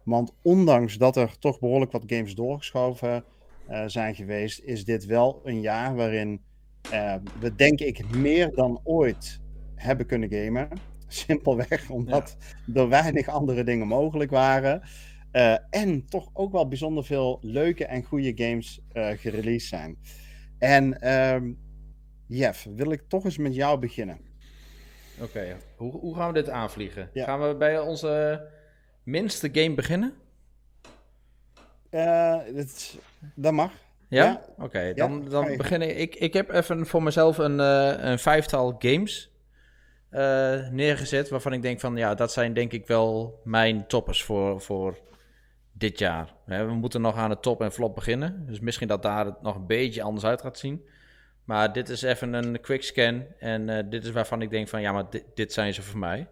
Want 0.04 0.34
ondanks 0.42 0.98
dat 0.98 1.18
er 1.18 1.40
toch 1.40 1.60
behoorlijk 1.60 1.92
wat 1.92 2.04
games 2.06 2.36
doorgeschoven 2.36 3.24
uh, 3.70 3.84
zijn 3.88 4.16
geweest, 4.16 4.60
is 4.60 4.86
dit 4.86 5.06
wel 5.06 5.42
een 5.44 5.62
jaar 5.62 5.96
waarin 5.96 6.42
uh, 6.94 7.16
we 7.40 7.56
denk 7.56 7.80
ik 7.80 8.10
meer 8.10 8.56
dan 8.56 8.80
ooit 8.84 9.40
hebben 9.76 10.06
kunnen 10.06 10.30
gamen. 10.32 10.70
Simpelweg 11.08 11.90
omdat 11.90 12.38
er 12.74 12.90
weinig 12.90 13.28
andere 13.28 13.64
dingen 13.64 13.88
mogelijk 13.88 14.32
waren. 14.32 14.82
Uh, 15.38 15.56
en 15.70 16.06
toch 16.06 16.30
ook 16.34 16.52
wel 16.52 16.68
bijzonder 16.68 17.06
veel 17.06 17.40
leuke 17.42 17.86
en 17.86 18.04
goede 18.04 18.32
games 18.36 18.80
uh, 18.94 19.10
gereleased 19.10 19.70
zijn. 19.70 19.98
En 20.58 21.14
um, 21.18 21.60
Jeff, 22.28 22.68
wil 22.76 22.92
ik 22.92 23.04
toch 23.08 23.26
eens 23.26 23.38
met 23.38 23.56
jou 23.56 23.80
beginnen. 23.80 24.20
Oké, 25.22 25.58
hoe, 25.76 25.92
hoe, 25.92 26.16
gaan 26.16 26.28
we 26.28 26.34
dit 26.34 26.50
aanvliegen? 26.50 27.10
Ja. 27.14 27.26
Gaan 27.26 27.48
we 27.48 27.56
bij 27.56 27.80
onze 27.80 28.46
minste 29.04 29.50
game 29.52 29.76
beginnen? 29.76 30.14
Uh, 31.92 32.40
dat 33.36 33.54
mag. 33.54 33.72
Ja? 34.08 34.42
Oké, 34.58 34.94
dan, 34.94 35.30
dan 35.30 35.58
begin 35.58 35.82
ik. 35.82 35.98
ik. 35.98 36.16
Ik 36.16 36.34
heb 36.34 36.50
even 36.50 36.86
voor 36.86 37.04
mezelf 37.04 37.38
een, 37.38 37.60
uh, 37.60 37.94
een 37.98 38.20
vijftal 38.20 38.76
games 38.80 39.32
uh, 40.12 40.70
neergezet. 40.70 41.30
Waarvan 41.30 41.54
ik 41.54 41.62
denk 41.62 41.80
van 41.80 41.98
ja, 41.98 42.16
dat 42.16 42.32
zijn 42.32 42.54
denk 42.54 42.72
ik 42.72 42.88
wel 42.88 43.42
mijn 43.44 43.88
toppers 43.88 44.24
voor, 44.24 44.62
voor 44.62 44.98
dit 45.78 46.00
jaar. 46.00 46.34
We 46.46 46.74
moeten 46.74 47.02
nog 47.02 47.16
aan 47.16 47.30
de 47.30 47.40
top 47.40 47.62
en 47.62 47.72
flop 47.72 47.96
beginnen. 47.96 48.46
Dus 48.46 48.60
misschien 48.60 48.88
dat 48.88 49.02
daar 49.02 49.26
het 49.26 49.42
nog 49.42 49.56
een 49.56 49.68
beetje 49.68 50.02
anders 50.02 50.26
uit 50.26 50.42
gaat 50.42 50.58
zien. 50.58 50.86
Maar 51.44 51.74
dit 51.74 51.90
is 51.90 52.02
even 52.02 52.34
een 52.34 52.62
quick 52.62 52.84
scan. 52.84 53.26
En 53.40 53.70
uh, 53.70 53.80
dit 53.90 54.04
is 54.04 54.12
waarvan 54.12 54.42
ik 54.42 54.50
denk 54.50 54.68
van 54.68 54.82
ja, 54.82 54.92
maar 54.92 55.10
dit, 55.10 55.24
dit 55.34 55.54
zijn 55.54 55.74
ze 55.74 55.82
voor 55.82 56.00
mij. 56.00 56.28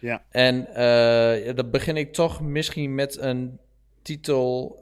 Ja. 0.00 0.22
En 0.30 0.68
dan 1.54 1.70
begin 1.70 1.96
ik 1.96 2.12
toch 2.12 2.40
misschien 2.40 2.94
met 2.94 3.18
een 3.18 3.58
titel. 4.02 4.78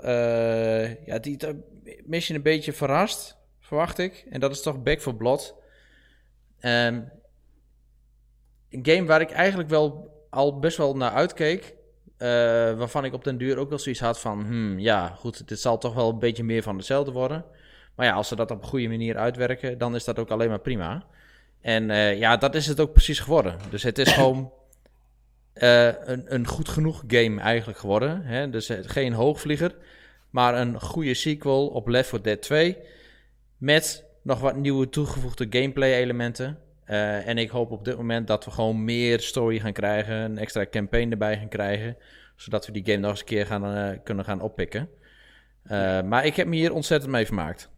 ja, 1.05 1.19
die 1.21 1.39
misschien 2.05 2.37
een 2.37 2.43
beetje 2.43 2.73
verrast, 2.73 3.37
verwacht 3.61 3.99
ik. 3.99 4.27
En 4.31 4.41
dat 4.41 4.51
is 4.51 4.63
toch 4.63 4.83
Back 4.83 5.01
for 5.01 5.15
Blood. 5.15 5.55
Um, 6.61 7.11
een 8.71 8.87
game 8.87 9.05
waar 9.05 9.21
ik 9.21 9.31
eigenlijk 9.31 9.69
wel 9.69 10.11
al 10.31 10.59
best 10.59 10.77
wel 10.77 10.97
naar 10.97 11.11
uitkeek. 11.11 11.75
Waarvan 12.79 13.05
ik 13.05 13.13
op 13.13 13.25
den 13.25 13.39
duur 13.39 13.59
ook 13.59 13.69
wel 13.69 13.79
zoiets 13.79 14.01
had 14.01 14.21
van... 14.21 14.45
Hmm, 14.45 14.79
ja, 14.79 15.09
goed, 15.09 15.49
dit 15.49 15.61
zal 15.61 15.79
toch 15.79 15.95
wel 15.95 16.11
een 16.11 16.19
beetje 16.19 16.45
meer 16.45 16.63
van 16.63 16.77
hetzelfde 16.77 17.13
worden. 17.13 17.45
Maar 17.95 18.07
ja, 18.07 18.13
als 18.13 18.29
ze 18.29 18.37
dat 18.37 18.51
op 18.51 18.63
een 18.63 18.69
goede 18.69 18.89
manier 18.89 19.17
uitwerken, 19.17 19.79
dan 19.79 19.95
is 19.95 20.05
dat 20.05 20.19
ook 20.19 20.31
alleen 20.31 20.49
maar 20.49 20.61
prima. 20.61 21.05
En 21.61 21.87
ja, 22.19 22.37
dat 22.37 22.55
is 22.55 22.67
het 22.67 22.81
ook 22.81 22.93
precies 22.93 23.19
geworden. 23.19 23.59
Dus 23.71 23.83
het 23.83 23.99
is 23.99 24.13
gewoon 24.13 24.53
een, 25.55 26.35
een 26.35 26.47
goed 26.47 26.69
genoeg 26.69 27.05
game 27.07 27.41
eigenlijk 27.41 27.79
geworden. 27.79 28.23
Hè? 28.23 28.51
Dus 28.51 28.71
geen 28.83 29.13
hoogvlieger, 29.13 29.75
maar 30.31 30.55
een 30.61 30.81
goede 30.81 31.15
sequel 31.15 31.67
op 31.67 31.89
Left 31.89 32.09
4 32.09 32.23
Dead 32.23 32.43
2... 32.43 32.77
met 33.57 34.05
nog 34.23 34.41
wat 34.41 34.57
nieuwe 34.57 34.89
toegevoegde 34.89 35.47
gameplay 35.51 35.95
elementen. 35.95 36.59
Uh, 36.91 37.29
en 37.29 37.39
ik 37.39 37.51
hoop 37.51 37.71
op 37.71 37.85
dit 37.85 37.97
moment 37.97 38.27
dat 38.27 38.45
we 38.45 38.51
gewoon 38.51 38.85
meer 38.85 39.21
story 39.21 39.59
gaan 39.59 39.73
krijgen, 39.73 40.15
een 40.15 40.39
extra 40.39 40.67
campaign 40.67 41.11
erbij 41.11 41.37
gaan 41.37 41.49
krijgen, 41.49 41.97
zodat 42.37 42.67
we 42.67 42.73
die 42.73 42.85
game 42.85 42.97
nog 42.97 43.11
eens 43.11 43.21
een 43.21 43.27
keer 43.27 43.47
gaan, 43.47 43.77
uh, 43.77 43.99
kunnen 44.03 44.25
gaan 44.25 44.41
oppikken. 44.41 44.89
Uh, 45.65 46.03
maar 46.03 46.27
ik 46.27 46.37
heb 46.37 46.47
me 46.47 46.57
hier 46.57 46.73
ontzettend 46.73 47.13
mee 47.13 47.27
vermaakt. 47.27 47.71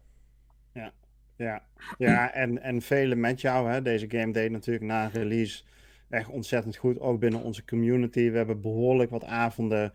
Ja, 0.73 0.91
ja. 1.37 1.61
ja 1.97 2.33
en, 2.33 2.61
en 2.61 2.81
velen 2.81 3.19
met 3.19 3.41
jou. 3.41 3.71
Hè. 3.71 3.81
Deze 3.81 4.09
game 4.09 4.33
deed 4.33 4.51
natuurlijk 4.51 4.85
na 4.85 5.07
release 5.07 5.63
echt 6.09 6.29
ontzettend 6.29 6.75
goed, 6.75 6.99
ook 6.99 7.19
binnen 7.19 7.43
onze 7.43 7.65
community. 7.65 8.29
We 8.29 8.37
hebben 8.37 8.61
behoorlijk 8.61 9.09
wat 9.09 9.23
avonden 9.23 9.93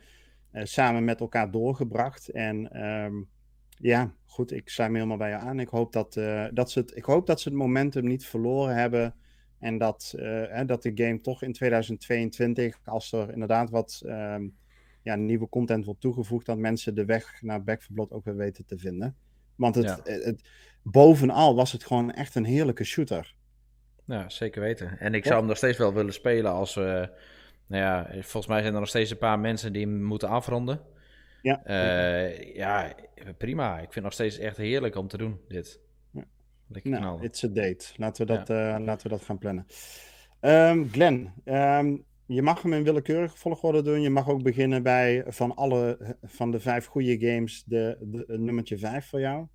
samen 0.52 1.04
met 1.04 1.20
elkaar 1.20 1.50
doorgebracht. 1.50 2.28
En 2.28 2.86
um, 2.86 3.28
ja, 3.82 4.14
goed, 4.26 4.52
ik 4.52 4.68
sluit 4.68 4.90
me 4.90 4.96
helemaal 4.96 5.16
bij 5.16 5.30
je 5.30 5.36
aan. 5.36 5.60
Ik 5.60 5.68
hoop 5.68 5.92
dat, 5.92 6.16
uh, 6.16 6.44
dat, 6.52 6.70
ze, 6.70 6.78
het, 6.78 6.96
ik 6.96 7.04
hoop 7.04 7.26
dat 7.26 7.40
ze 7.40 7.48
het 7.48 7.58
momentum 7.58 8.06
niet 8.06 8.26
verloren 8.26 8.74
hebben. 8.74 9.14
En 9.58 9.78
dat, 9.78 10.14
uh, 10.16 10.60
dat 10.66 10.82
de 10.82 10.92
game 10.94 11.20
toch 11.20 11.42
in 11.42 11.52
2022, 11.52 12.80
als 12.84 13.12
er 13.12 13.32
inderdaad 13.32 13.70
wat 13.70 14.02
um, 14.04 14.56
ja, 15.02 15.14
nieuwe 15.14 15.48
content 15.48 15.84
wordt 15.84 16.00
toegevoegd, 16.00 16.46
dat 16.46 16.58
mensen 16.58 16.94
de 16.94 17.04
weg 17.04 17.42
naar 17.42 17.62
Back 17.62 17.82
4 17.82 17.94
Blood 17.94 18.12
ook 18.12 18.24
weer 18.24 18.36
weten 18.36 18.66
te 18.66 18.78
vinden. 18.78 19.16
Want 19.54 19.74
het, 19.74 20.00
het, 20.04 20.48
bovenal 20.82 21.54
was 21.54 21.72
het 21.72 21.84
gewoon 21.84 22.12
echt 22.12 22.34
een 22.34 22.44
heerlijke 22.44 22.84
shooter. 22.84 23.34
Ja, 24.06 24.28
zeker 24.28 24.60
weten. 24.60 24.98
En 24.98 25.14
ik 25.14 25.24
zou 25.24 25.38
hem 25.38 25.46
nog 25.46 25.56
steeds 25.56 25.78
wel 25.78 25.94
willen 25.94 26.12
spelen 26.12 26.52
als. 26.52 26.74
Nou 26.74 27.84
ja, 27.84 28.06
volgens 28.12 28.46
mij 28.46 28.60
zijn 28.60 28.74
er 28.74 28.80
nog 28.80 28.88
steeds 28.88 29.10
een 29.10 29.18
paar 29.18 29.38
mensen 29.38 29.72
die 29.72 29.86
hem 29.86 30.02
moeten 30.02 30.28
afronden. 30.28 30.80
Ja. 31.42 31.62
Uh, 31.66 32.54
ja, 32.54 32.94
prima. 33.38 33.72
Ik 33.72 33.80
vind 33.80 33.94
het 33.94 34.04
nog 34.04 34.12
steeds 34.12 34.38
echt 34.38 34.56
heerlijk 34.56 34.96
om 34.96 35.08
te 35.08 35.16
doen, 35.16 35.40
dit. 35.48 35.80
Ja. 36.10 36.24
Nou, 36.82 37.22
it's 37.22 37.44
a 37.44 37.48
date. 37.48 37.86
Laten 37.96 38.26
we 38.26 38.32
dat, 38.32 38.48
ja. 38.48 38.78
uh, 38.78 38.84
laten 38.84 39.10
we 39.10 39.16
dat 39.16 39.24
gaan 39.24 39.38
plannen. 39.38 39.66
Um, 40.40 40.88
Glenn, 40.88 41.32
um, 41.44 42.04
je 42.26 42.42
mag 42.42 42.62
hem 42.62 42.72
in 42.72 42.82
willekeurige 42.82 43.36
volgorde 43.36 43.82
doen. 43.82 44.00
Je 44.00 44.10
mag 44.10 44.28
ook 44.28 44.42
beginnen 44.42 44.82
bij 44.82 45.24
van 45.26 45.56
alle 45.56 46.16
van 46.22 46.50
de 46.50 46.60
vijf 46.60 46.86
goede 46.86 47.18
games 47.18 47.64
de, 47.64 47.96
de, 48.00 48.24
de 48.26 48.38
nummertje 48.38 48.78
vijf 48.78 49.06
voor 49.06 49.20
jou. 49.20 49.46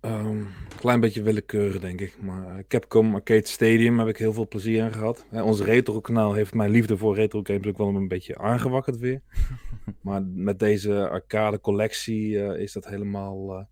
Een 0.00 0.26
um, 0.26 0.46
klein 0.76 1.00
beetje 1.00 1.22
willekeurig, 1.22 1.80
denk 1.80 2.00
ik. 2.00 2.22
Maar 2.22 2.64
Capcom 2.68 3.14
Arcade 3.14 3.46
Stadium 3.46 3.98
heb 3.98 4.08
ik 4.08 4.16
heel 4.16 4.32
veel 4.32 4.48
plezier 4.48 4.82
aan 4.82 4.92
gehad. 4.92 5.26
Ons 5.30 5.60
retro-kanaal 5.60 6.32
heeft 6.32 6.54
mijn 6.54 6.70
liefde 6.70 6.96
voor 6.96 7.14
retro 7.14 7.40
games 7.42 7.66
ook 7.66 7.78
wel 7.78 7.88
een 7.88 8.08
beetje 8.08 8.38
aangewakkerd 8.38 8.98
weer. 8.98 9.22
maar 10.02 10.22
met 10.22 10.58
deze 10.58 11.08
arcade 11.08 11.60
collectie 11.60 12.28
uh, 12.30 12.60
is 12.60 12.72
dat 12.72 12.88
helemaal 12.88 13.58
uh, 13.58 13.64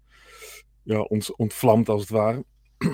ja, 0.83 1.01
ont 1.01 1.37
ontvlamd 1.37 1.89
als 1.89 2.01
het 2.01 2.11
ware. 2.11 2.45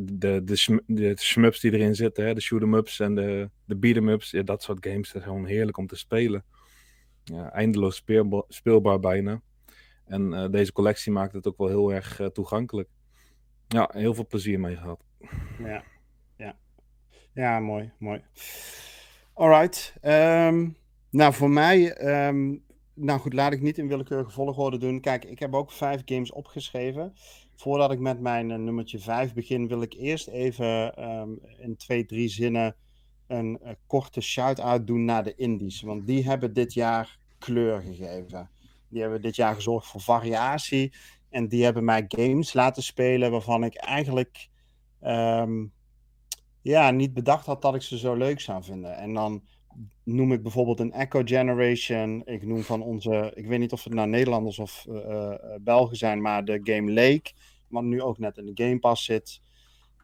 de, 0.00 0.44
de, 0.44 0.82
de, 0.86 1.16
shmups 1.16 1.60
die 1.60 1.72
erin 1.72 1.94
zitten, 1.94 2.26
hè, 2.26 2.34
de 2.34 2.40
shoot-em-ups 2.40 3.00
en 3.00 3.14
de, 3.14 3.50
de 3.64 3.76
beat-em-ups, 3.76 4.30
ja, 4.30 4.42
dat 4.42 4.62
soort 4.62 4.86
games, 4.86 5.12
dat 5.12 5.22
is 5.22 5.28
gewoon 5.28 5.46
heerlijk 5.46 5.76
om 5.76 5.86
te 5.86 5.96
spelen. 5.96 6.44
Ja, 7.24 7.52
eindeloos 7.52 8.04
speelbaar 8.48 9.00
bijna. 9.00 9.42
En 10.12 10.32
uh, 10.32 10.50
deze 10.50 10.72
collectie 10.72 11.12
maakt 11.12 11.32
het 11.32 11.46
ook 11.46 11.58
wel 11.58 11.68
heel 11.68 11.92
erg 11.92 12.20
uh, 12.20 12.26
toegankelijk. 12.26 12.88
Ja, 13.68 13.90
heel 13.92 14.14
veel 14.14 14.26
plezier 14.26 14.60
mee 14.60 14.76
gehad. 14.76 15.04
Ja, 15.58 15.84
ja. 16.36 16.56
ja 17.34 17.60
mooi, 17.60 17.92
mooi. 17.98 18.22
Alright. 19.32 19.94
Um, 20.02 20.76
nou, 21.10 21.32
voor 21.32 21.50
mij, 21.50 22.00
um, 22.28 22.64
nou 22.94 23.20
goed, 23.20 23.32
laat 23.32 23.52
ik 23.52 23.60
niet 23.60 23.78
in 23.78 23.88
willekeurige 23.88 24.30
volgorde 24.30 24.78
doen. 24.78 25.00
Kijk, 25.00 25.24
ik 25.24 25.38
heb 25.38 25.54
ook 25.54 25.72
vijf 25.72 26.02
games 26.04 26.32
opgeschreven. 26.32 27.12
Voordat 27.54 27.92
ik 27.92 27.98
met 27.98 28.20
mijn 28.20 28.50
uh, 28.50 28.56
nummertje 28.56 28.98
vijf 28.98 29.34
begin, 29.34 29.68
wil 29.68 29.82
ik 29.82 29.92
eerst 29.92 30.28
even 30.28 31.02
um, 31.10 31.40
in 31.58 31.76
twee, 31.76 32.04
drie 32.04 32.28
zinnen 32.28 32.76
een 33.26 33.60
korte 33.86 34.20
shout-out 34.20 34.86
doen 34.86 35.04
naar 35.04 35.24
de 35.24 35.34
indies. 35.34 35.82
Want 35.82 36.06
die 36.06 36.24
hebben 36.24 36.52
dit 36.52 36.74
jaar 36.74 37.18
kleur 37.38 37.80
gegeven. 37.80 38.50
Die 38.92 39.00
hebben 39.00 39.22
dit 39.22 39.36
jaar 39.36 39.54
gezorgd 39.54 39.86
voor 39.86 40.00
variatie. 40.00 40.92
En 41.30 41.48
die 41.48 41.64
hebben 41.64 41.84
mij 41.84 42.04
games 42.08 42.52
laten 42.52 42.82
spelen 42.82 43.30
waarvan 43.30 43.64
ik 43.64 43.74
eigenlijk 43.74 44.48
um, 45.02 45.72
ja, 46.60 46.90
niet 46.90 47.14
bedacht 47.14 47.46
had 47.46 47.62
dat 47.62 47.74
ik 47.74 47.82
ze 47.82 47.98
zo 47.98 48.14
leuk 48.14 48.40
zou 48.40 48.62
vinden. 48.64 48.96
En 48.96 49.14
dan 49.14 49.42
noem 50.04 50.32
ik 50.32 50.42
bijvoorbeeld 50.42 50.80
een 50.80 50.92
Echo 50.92 51.22
Generation. 51.24 52.22
Ik 52.24 52.46
noem 52.46 52.62
van 52.62 52.82
onze, 52.82 53.32
ik 53.34 53.46
weet 53.46 53.58
niet 53.58 53.72
of 53.72 53.84
het 53.84 53.94
nou 53.94 54.08
Nederlanders 54.08 54.58
of 54.58 54.86
uh, 54.88 55.34
Belgen 55.60 55.96
zijn, 55.96 56.20
maar 56.20 56.44
de 56.44 56.60
game 56.62 56.92
Lake, 56.92 57.32
wat 57.68 57.82
nu 57.82 58.02
ook 58.02 58.18
net 58.18 58.36
in 58.36 58.46
de 58.46 58.64
Game 58.64 58.78
Pass 58.78 59.04
zit. 59.04 59.40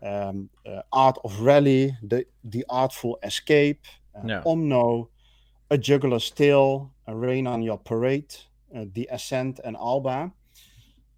Um, 0.01 0.51
uh, 0.63 0.81
Art 0.89 1.21
of 1.21 1.41
Rally, 1.41 1.99
The, 2.09 2.27
the 2.49 2.67
Artful 2.67 3.19
Escape, 3.21 3.79
ja. 4.25 4.41
Omno, 4.43 5.11
A 5.73 5.77
Juggler's 5.77 6.33
Tale, 6.33 6.89
A 7.09 7.13
Rain 7.13 7.47
on 7.49 7.63
Your 7.63 7.81
Parade, 7.81 8.48
The 8.93 9.11
Ascent 9.11 9.61
en 9.61 9.77
Alba. 9.77 10.33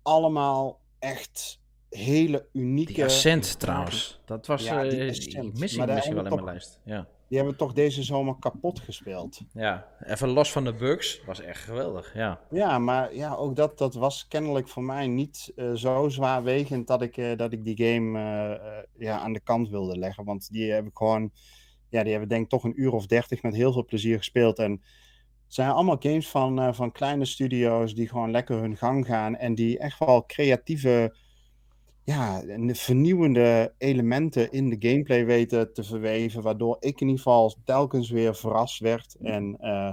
Allemaal 0.02 0.80
echt 0.98 1.60
hele 1.88 2.48
unieke... 2.52 2.92
Die 2.92 3.04
Ascent 3.04 3.58
trouwens. 3.58 4.20
Dat 4.24 4.46
was 4.46 4.64
ja, 4.64 4.84
uh, 4.84 5.06
misschien, 5.06 5.52
misschien 5.54 5.86
wel 5.86 6.04
in 6.04 6.14
mijn 6.14 6.44
lijst. 6.44 6.80
Ja. 6.84 7.08
Die 7.28 7.38
hebben 7.38 7.56
toch 7.56 7.72
deze 7.72 8.02
zomer 8.02 8.36
kapot 8.38 8.80
gespeeld. 8.80 9.40
Ja, 9.52 9.86
even 10.00 10.28
los 10.28 10.52
van 10.52 10.64
de 10.64 10.74
bugs. 10.74 11.22
Was 11.26 11.40
echt 11.40 11.62
geweldig, 11.62 12.14
ja. 12.14 12.40
Ja, 12.50 12.78
maar 12.78 13.14
ja, 13.14 13.34
ook 13.34 13.56
dat, 13.56 13.78
dat 13.78 13.94
was 13.94 14.28
kennelijk 14.28 14.68
voor 14.68 14.82
mij 14.82 15.06
niet 15.06 15.52
uh, 15.56 15.74
zo 15.74 16.08
zwaarwegend 16.08 16.86
dat 16.86 17.02
ik, 17.02 17.16
uh, 17.16 17.36
dat 17.36 17.52
ik 17.52 17.64
die 17.64 17.84
game 17.86 18.18
ja, 18.98 19.18
aan 19.18 19.32
de 19.32 19.40
kant 19.40 19.68
wilde 19.68 19.98
leggen. 19.98 20.24
Want 20.24 20.50
die 20.52 20.72
heb 20.72 20.86
ik 20.86 20.96
gewoon, 20.96 21.30
ja, 21.88 22.02
die 22.02 22.10
hebben 22.10 22.28
denk 22.28 22.42
ik 22.42 22.48
toch 22.48 22.64
een 22.64 22.80
uur 22.80 22.92
of 22.92 23.06
dertig 23.06 23.42
met 23.42 23.54
heel 23.54 23.72
veel 23.72 23.84
plezier 23.84 24.16
gespeeld. 24.16 24.58
En 24.58 24.82
zijn 25.52 25.70
allemaal 25.70 25.96
games 26.00 26.28
van, 26.28 26.60
uh, 26.60 26.72
van 26.72 26.92
kleine 26.92 27.24
studio's 27.24 27.94
die 27.94 28.08
gewoon 28.08 28.30
lekker 28.30 28.56
hun 28.56 28.76
gang 28.76 29.06
gaan 29.06 29.36
en 29.36 29.54
die 29.54 29.78
echt 29.78 29.98
wel 29.98 30.26
creatieve, 30.26 31.16
ja, 32.04 32.42
vernieuwende 32.66 33.74
elementen 33.78 34.52
in 34.52 34.68
de 34.68 34.88
gameplay 34.88 35.26
weten 35.26 35.72
te 35.72 35.84
verweven, 35.84 36.42
waardoor 36.42 36.76
ik 36.80 37.00
in 37.00 37.06
ieder 37.06 37.22
geval 37.22 37.54
telkens 37.64 38.10
weer 38.10 38.34
verrast 38.34 38.78
werd. 38.78 39.16
En 39.22 39.56
uh, 39.60 39.92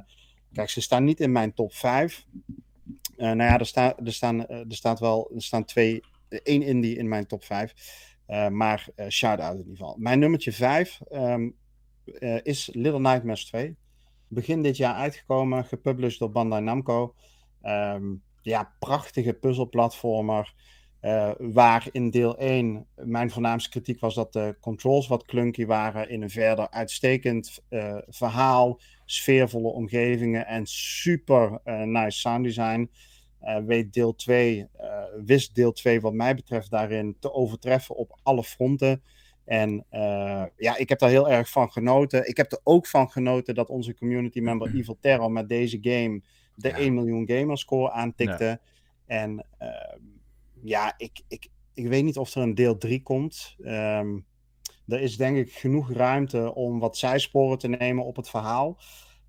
kijk, 0.53 0.69
ze 0.69 0.81
staan 0.81 1.03
niet 1.03 1.19
in 1.19 1.31
mijn 1.31 1.53
top 1.53 1.73
5. 1.73 2.25
Uh, 2.35 2.55
nou 3.17 3.37
ja, 3.37 3.59
er, 3.59 3.65
sta, 3.65 3.97
er, 3.97 4.13
staan, 4.13 4.47
er, 4.47 4.65
staat 4.75 4.99
wel, 4.99 5.31
er 5.35 5.41
staan 5.41 5.65
twee, 5.65 6.03
één 6.29 6.61
indie 6.61 6.97
in 6.97 7.07
mijn 7.07 7.27
top 7.27 7.43
5. 7.43 7.73
maar 8.51 8.87
shout-out 9.09 9.53
in 9.53 9.57
ieder 9.57 9.77
geval. 9.77 9.95
Mijn 9.97 10.19
nummertje 10.19 10.51
5 10.51 10.99
um, 11.11 11.55
ehm, 12.19 12.39
is 12.43 12.69
Little 12.73 12.99
Nightmares 12.99 13.45
2 13.45 13.75
begin 14.27 14.61
dit 14.61 14.77
jaar 14.77 14.95
uitgekomen, 14.95 15.65
gepublished 15.65 16.19
door 16.19 16.31
Bandai 16.31 16.61
Namco. 16.61 17.15
Um, 17.63 18.21
ja, 18.41 18.73
prachtige 18.79 19.33
puzzelplatformer. 19.33 20.53
Uh, 21.01 21.31
waar 21.37 21.87
in 21.91 22.09
deel 22.09 22.37
1 22.37 22.85
mijn 22.95 23.31
voornaamste 23.31 23.69
kritiek 23.69 23.99
was 23.99 24.15
dat 24.15 24.33
de 24.33 24.55
controls 24.61 25.07
wat 25.07 25.25
clunky 25.25 25.65
waren. 25.65 26.09
In 26.09 26.21
een 26.21 26.29
verder 26.29 26.69
uitstekend 26.69 27.63
uh, 27.69 27.97
verhaal, 28.07 28.79
sfeervolle 29.05 29.69
omgevingen 29.69 30.47
en 30.47 30.65
super 30.65 31.59
uh, 31.65 31.81
nice 31.81 32.19
sound 32.19 32.43
design. 32.43 32.89
weet 33.65 33.93
deel 33.93 34.15
2, 34.15 34.67
wist 35.25 35.55
deel 35.55 35.71
2 35.71 36.01
wat 36.01 36.13
mij 36.13 36.35
betreft 36.35 36.69
daarin 36.69 37.15
te 37.19 37.33
overtreffen 37.33 37.95
op 37.95 38.19
alle 38.23 38.43
fronten. 38.43 39.01
En 39.47 39.85
uh, 39.91 40.43
ja, 40.57 40.77
ik 40.77 40.89
heb 40.89 40.99
daar 40.99 41.09
heel 41.09 41.29
erg 41.29 41.49
van 41.49 41.71
genoten. 41.71 42.27
Ik 42.27 42.37
heb 42.37 42.51
er 42.51 42.59
ook 42.63 42.87
van 42.87 43.09
genoten 43.09 43.55
dat 43.55 43.69
onze 43.69 43.95
community 43.95 44.39
member 44.39 44.75
Evil 44.75 44.97
Terror 44.99 45.31
met 45.31 45.49
deze 45.49 45.77
game 45.81 46.21
de 46.55 46.67
ja. 46.67 46.75
1 46.75 46.93
miljoen 46.93 47.27
gamerscore 47.27 47.91
aantikte. 47.91 48.43
Ja. 48.45 48.59
En 49.05 49.45
uh, 49.61 49.69
ja, 50.63 50.93
ik, 50.97 51.21
ik, 51.27 51.47
ik 51.73 51.87
weet 51.87 52.03
niet 52.03 52.17
of 52.17 52.35
er 52.35 52.41
een 52.41 52.55
deel 52.55 52.77
3 52.77 53.03
komt. 53.03 53.55
Um, 53.59 54.25
er 54.87 55.01
is 55.01 55.17
denk 55.17 55.37
ik 55.37 55.51
genoeg 55.51 55.91
ruimte 55.91 56.53
om 56.53 56.79
wat 56.79 56.97
zijsporen 56.97 57.57
te 57.57 57.67
nemen 57.67 58.05
op 58.05 58.15
het 58.15 58.29
verhaal. 58.29 58.77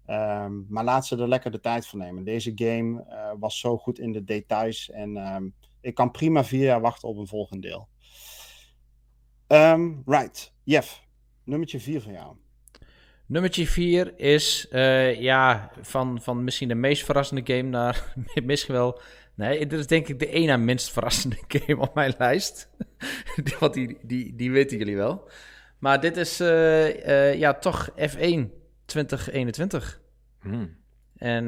Um, 0.07 0.67
maar 0.69 0.85
laat 0.85 1.07
ze 1.07 1.17
er 1.17 1.29
lekker 1.29 1.51
de 1.51 1.61
tijd 1.61 1.87
voor 1.87 1.99
nemen. 1.99 2.25
Deze 2.25 2.53
game 2.55 3.05
uh, 3.09 3.31
was 3.39 3.59
zo 3.59 3.77
goed 3.77 3.99
in 3.99 4.13
de 4.13 4.25
details. 4.25 4.91
En 4.91 5.35
um, 5.35 5.55
ik 5.81 5.95
kan 5.95 6.11
prima 6.11 6.45
vier 6.45 6.65
jaar 6.65 6.81
wachten 6.81 7.09
op 7.09 7.17
een 7.17 7.27
volgend 7.27 7.63
deel. 7.63 7.89
Um, 9.49 10.03
right. 10.07 10.53
Jeff, 10.65 11.01
nummertje 11.45 11.81
4 11.81 12.01
van 12.01 12.13
jou. 12.13 12.37
Nummertje 13.27 13.67
4 13.67 14.19
is 14.19 14.67
uh, 14.73 15.21
ja, 15.21 15.71
van, 15.81 16.23
van 16.23 16.45
misschien 16.45 16.69
de 16.69 16.75
meest 16.75 17.05
verrassende 17.05 17.55
game 17.55 17.69
naar 17.69 18.15
misschien 18.45 18.75
wel. 18.75 19.01
Nee, 19.35 19.67
dit 19.67 19.79
is 19.79 19.87
denk 19.87 20.09
ik 20.09 20.19
de 20.19 20.29
één 20.29 20.47
na 20.47 20.57
minst 20.57 20.93
verrassende 20.93 21.37
game 21.55 21.81
op 21.81 21.95
mijn 21.95 22.15
lijst. 22.19 22.71
Want 23.61 23.75
die, 23.75 23.99
die, 24.03 24.37
die 24.37 24.51
weten 24.51 24.79
jullie 24.79 24.97
wel. 24.97 25.29
Maar 25.79 26.01
dit 26.01 26.17
is 26.17 26.41
uh, 26.41 27.07
uh, 27.07 27.35
ja, 27.35 27.55
toch 27.55 27.91
F1 27.91 28.41
2021. 28.85 30.01
Hmm. 30.41 30.77
En 31.17 31.47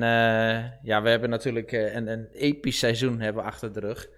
ja, 0.83 1.03
we 1.03 1.09
hebben 1.09 1.31
natuurlijk 1.31 1.73
een, 1.73 2.07
een 2.07 2.29
episch 2.33 2.79
seizoen 2.79 3.21
hebben 3.21 3.45
achter 3.45 3.73
de 3.73 3.81
rug. 3.81 4.09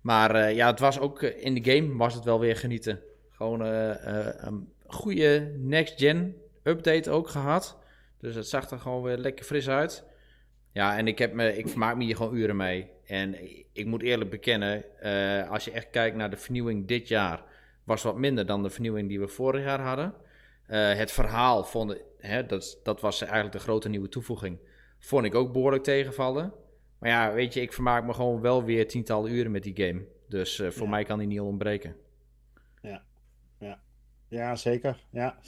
Maar 0.00 0.52
ja, 0.52 0.70
het 0.70 0.80
was 0.80 0.98
ook 0.98 1.22
in 1.22 1.54
de 1.54 1.72
game 1.72 1.96
was 1.96 2.14
het 2.14 2.24
wel 2.24 2.40
weer 2.40 2.56
genieten. 2.56 3.00
Gewoon 3.30 3.60
een 3.60 4.72
goede 4.86 5.54
next-gen 5.56 6.36
update 6.62 7.10
ook 7.10 7.28
gehad. 7.28 7.78
Dus 8.18 8.34
het 8.34 8.48
zag 8.48 8.70
er 8.70 8.78
gewoon 8.78 9.02
weer 9.02 9.16
lekker 9.16 9.44
fris 9.44 9.68
uit. 9.68 10.04
Ja, 10.72 10.96
en 10.96 11.06
ik, 11.06 11.18
heb 11.18 11.32
me, 11.32 11.56
ik 11.56 11.68
vermaak 11.68 11.96
me 11.96 12.04
hier 12.04 12.16
gewoon 12.16 12.36
uren 12.36 12.56
mee. 12.56 12.90
En 13.04 13.36
ik 13.72 13.86
moet 13.86 14.02
eerlijk 14.02 14.30
bekennen, 14.30 14.84
als 15.48 15.64
je 15.64 15.70
echt 15.70 15.90
kijkt 15.90 16.16
naar 16.16 16.30
de 16.30 16.36
vernieuwing 16.36 16.88
dit 16.88 17.08
jaar, 17.08 17.42
was 17.84 18.02
wat 18.02 18.16
minder 18.16 18.46
dan 18.46 18.62
de 18.62 18.70
vernieuwing 18.70 19.08
die 19.08 19.20
we 19.20 19.28
vorig 19.28 19.64
jaar 19.64 19.80
hadden. 19.80 20.14
Het 20.96 21.12
verhaal 21.12 21.64
vond 21.64 21.96
hè, 22.18 22.46
dat, 22.46 22.80
dat 22.82 23.00
was 23.00 23.20
eigenlijk 23.20 23.52
de 23.52 23.58
grote 23.58 23.88
nieuwe 23.88 24.08
toevoeging, 24.08 24.58
vond 24.98 25.24
ik 25.24 25.34
ook 25.34 25.52
behoorlijk 25.52 25.82
tegenvallen. 25.82 26.52
Maar 27.00 27.10
ja, 27.10 27.32
weet 27.32 27.54
je, 27.54 27.60
ik 27.60 27.72
vermaak 27.72 28.04
me 28.04 28.14
gewoon 28.14 28.40
wel 28.40 28.64
weer 28.64 28.88
tientallen 28.88 29.32
uren 29.32 29.50
met 29.50 29.62
die 29.62 29.86
game. 29.86 30.04
Dus 30.28 30.58
uh, 30.58 30.70
voor 30.70 30.88
mij 30.88 31.04
kan 31.04 31.18
die 31.18 31.28
niet 31.28 31.40
ontbreken. 31.40 31.96
Ja, 32.82 33.02
ja. 33.58 33.80
ja 34.28 34.56
zeker. 34.56 35.04
Ja. 35.10 35.38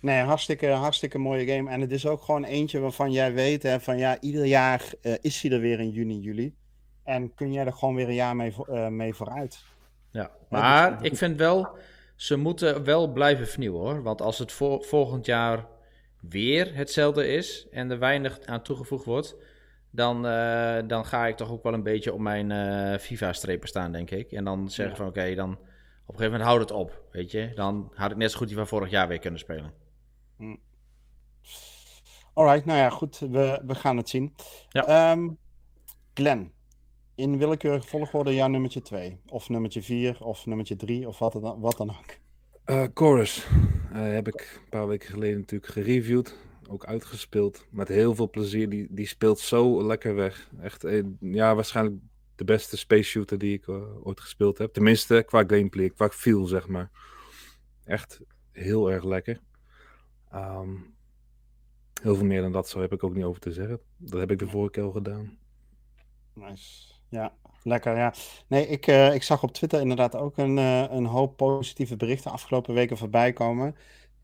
Nee, 0.00 0.22
hartstikke, 0.22 0.66
hartstikke 0.66 1.18
mooie 1.18 1.46
game. 1.46 1.70
En 1.70 1.80
het 1.80 1.92
is 1.92 2.06
ook 2.06 2.22
gewoon 2.22 2.44
eentje 2.44 2.78
waarvan 2.78 3.12
jij 3.12 3.32
weet, 3.32 3.62
hè, 3.62 3.80
van 3.80 3.98
ja, 3.98 4.20
ieder 4.20 4.44
jaar 4.44 4.92
uh, 5.02 5.14
is 5.20 5.42
hij 5.42 5.50
er 5.50 5.60
weer 5.60 5.80
in 5.80 5.90
juni, 5.90 6.18
juli. 6.18 6.54
En 7.04 7.34
kun 7.34 7.52
jij 7.52 7.66
er 7.66 7.72
gewoon 7.72 7.94
weer 7.94 8.08
een 8.08 8.14
jaar 8.14 8.36
mee, 8.36 8.54
uh, 8.68 8.88
mee 8.88 9.14
vooruit. 9.14 9.64
Ja, 10.10 10.30
maar 10.48 11.04
ik 11.04 11.16
vind 11.16 11.36
wel, 11.36 11.68
ze 12.16 12.36
moeten 12.36 12.84
wel 12.84 13.12
blijven 13.12 13.46
vernieuwen 13.46 13.80
hoor. 13.80 14.02
Want 14.02 14.22
als 14.22 14.38
het 14.38 14.52
vo 14.52 14.80
volgend 14.80 15.26
jaar 15.26 15.66
weer 16.20 16.74
hetzelfde 16.74 17.26
is 17.28 17.66
en 17.70 17.90
er 17.90 17.98
weinig 17.98 18.40
aan 18.44 18.62
toegevoegd 18.62 19.04
wordt, 19.04 19.36
dan, 19.90 20.26
uh, 20.26 20.78
dan 20.86 21.04
ga 21.04 21.26
ik 21.26 21.36
toch 21.36 21.50
ook 21.50 21.62
wel 21.62 21.74
een 21.74 21.82
beetje 21.82 22.12
op 22.12 22.20
mijn 22.20 22.50
FIFA-strepen 23.00 23.68
staan, 23.68 23.92
denk 23.92 24.10
ik. 24.10 24.32
En 24.32 24.44
dan 24.44 24.70
zeggen 24.70 24.96
ja. 24.96 25.00
van 25.00 25.06
oké, 25.06 25.34
dan 25.34 25.50
op 26.08 26.14
een 26.14 26.20
gegeven 26.20 26.30
moment 26.30 26.42
houd 26.42 26.60
het 26.60 26.70
op, 26.70 27.02
weet 27.12 27.30
je. 27.30 27.52
Dan 27.54 27.92
had 27.94 28.10
ik 28.10 28.16
net 28.16 28.30
zo 28.30 28.38
goed 28.38 28.46
die 28.46 28.56
van 28.56 28.66
vorig 28.66 28.90
jaar 28.90 29.08
weer 29.08 29.18
kunnen 29.18 29.40
spelen. 29.40 29.72
Hm. 30.36 30.56
Alright, 32.34 32.64
nou 32.64 32.78
ja, 32.78 32.90
goed, 32.90 33.18
we, 33.18 33.62
we 33.66 33.74
gaan 33.74 33.96
het 33.96 34.08
zien. 34.08 34.34
Ja. 34.68 35.10
Um, 35.12 35.38
Glenn, 36.14 36.52
in 37.14 37.38
willekeurige 37.38 37.86
volgorde 37.86 38.34
jouw 38.34 38.48
nummertje 38.48 38.82
2, 38.82 39.20
of 39.26 39.48
nummertje 39.48 39.82
4, 39.82 40.24
of 40.24 40.46
nummertje 40.46 40.76
3, 40.76 41.08
of 41.08 41.18
wat 41.18 41.32
dan, 41.32 41.60
wat 41.60 41.76
dan 41.76 41.90
ook. 41.90 42.16
Uh, 42.66 42.86
Chorus 42.94 43.46
uh, 43.92 44.12
heb 44.12 44.28
ik 44.28 44.60
een 44.62 44.68
paar 44.68 44.88
weken 44.88 45.08
geleden 45.08 45.38
natuurlijk 45.38 45.72
gereviewd, 45.72 46.36
ook 46.68 46.84
uitgespeeld, 46.84 47.66
met 47.70 47.88
heel 47.88 48.14
veel 48.14 48.30
plezier. 48.30 48.68
Die, 48.68 48.86
die 48.90 49.06
speelt 49.06 49.38
zo 49.38 49.86
lekker 49.86 50.14
weg. 50.14 50.50
Echt, 50.60 50.84
eh, 50.84 51.02
ja, 51.20 51.54
waarschijnlijk 51.54 51.96
de 52.34 52.44
beste 52.44 52.76
space 52.76 53.10
shooter 53.10 53.38
die 53.38 53.54
ik 53.54 53.66
uh, 53.66 54.06
ooit 54.06 54.20
gespeeld 54.20 54.58
heb. 54.58 54.72
Tenminste, 54.72 55.22
qua 55.26 55.44
gameplay, 55.46 55.90
qua 55.90 56.08
feel, 56.08 56.46
zeg 56.46 56.68
maar. 56.68 56.90
Echt 57.84 58.20
heel 58.52 58.90
erg 58.90 59.04
lekker. 59.04 59.40
Um, 60.34 60.94
heel 62.02 62.14
veel 62.14 62.26
meer 62.26 62.42
dan 62.42 62.52
dat, 62.52 62.68
zo 62.68 62.80
heb 62.80 62.92
ik 62.92 63.04
ook 63.04 63.14
niet 63.14 63.24
over 63.24 63.40
te 63.40 63.52
zeggen. 63.52 63.80
Dat 63.96 64.20
heb 64.20 64.30
ik 64.30 64.38
de 64.38 64.48
vorige 64.48 64.70
keer 64.70 64.82
al 64.82 64.90
gedaan. 64.90 65.38
Nice. 66.34 66.92
Ja, 67.08 67.32
lekker. 67.62 67.96
Ja. 67.96 68.14
Nee, 68.46 68.66
ik, 68.66 68.86
uh, 68.86 69.14
ik 69.14 69.22
zag 69.22 69.42
op 69.42 69.52
Twitter 69.52 69.80
inderdaad 69.80 70.16
ook 70.16 70.36
een, 70.36 70.56
uh, 70.56 70.90
een 70.90 71.06
hoop 71.06 71.36
positieve 71.36 71.96
berichten 71.96 72.30
afgelopen 72.30 72.74
weken 72.74 72.96
voorbij 72.96 73.32
komen. 73.32 73.76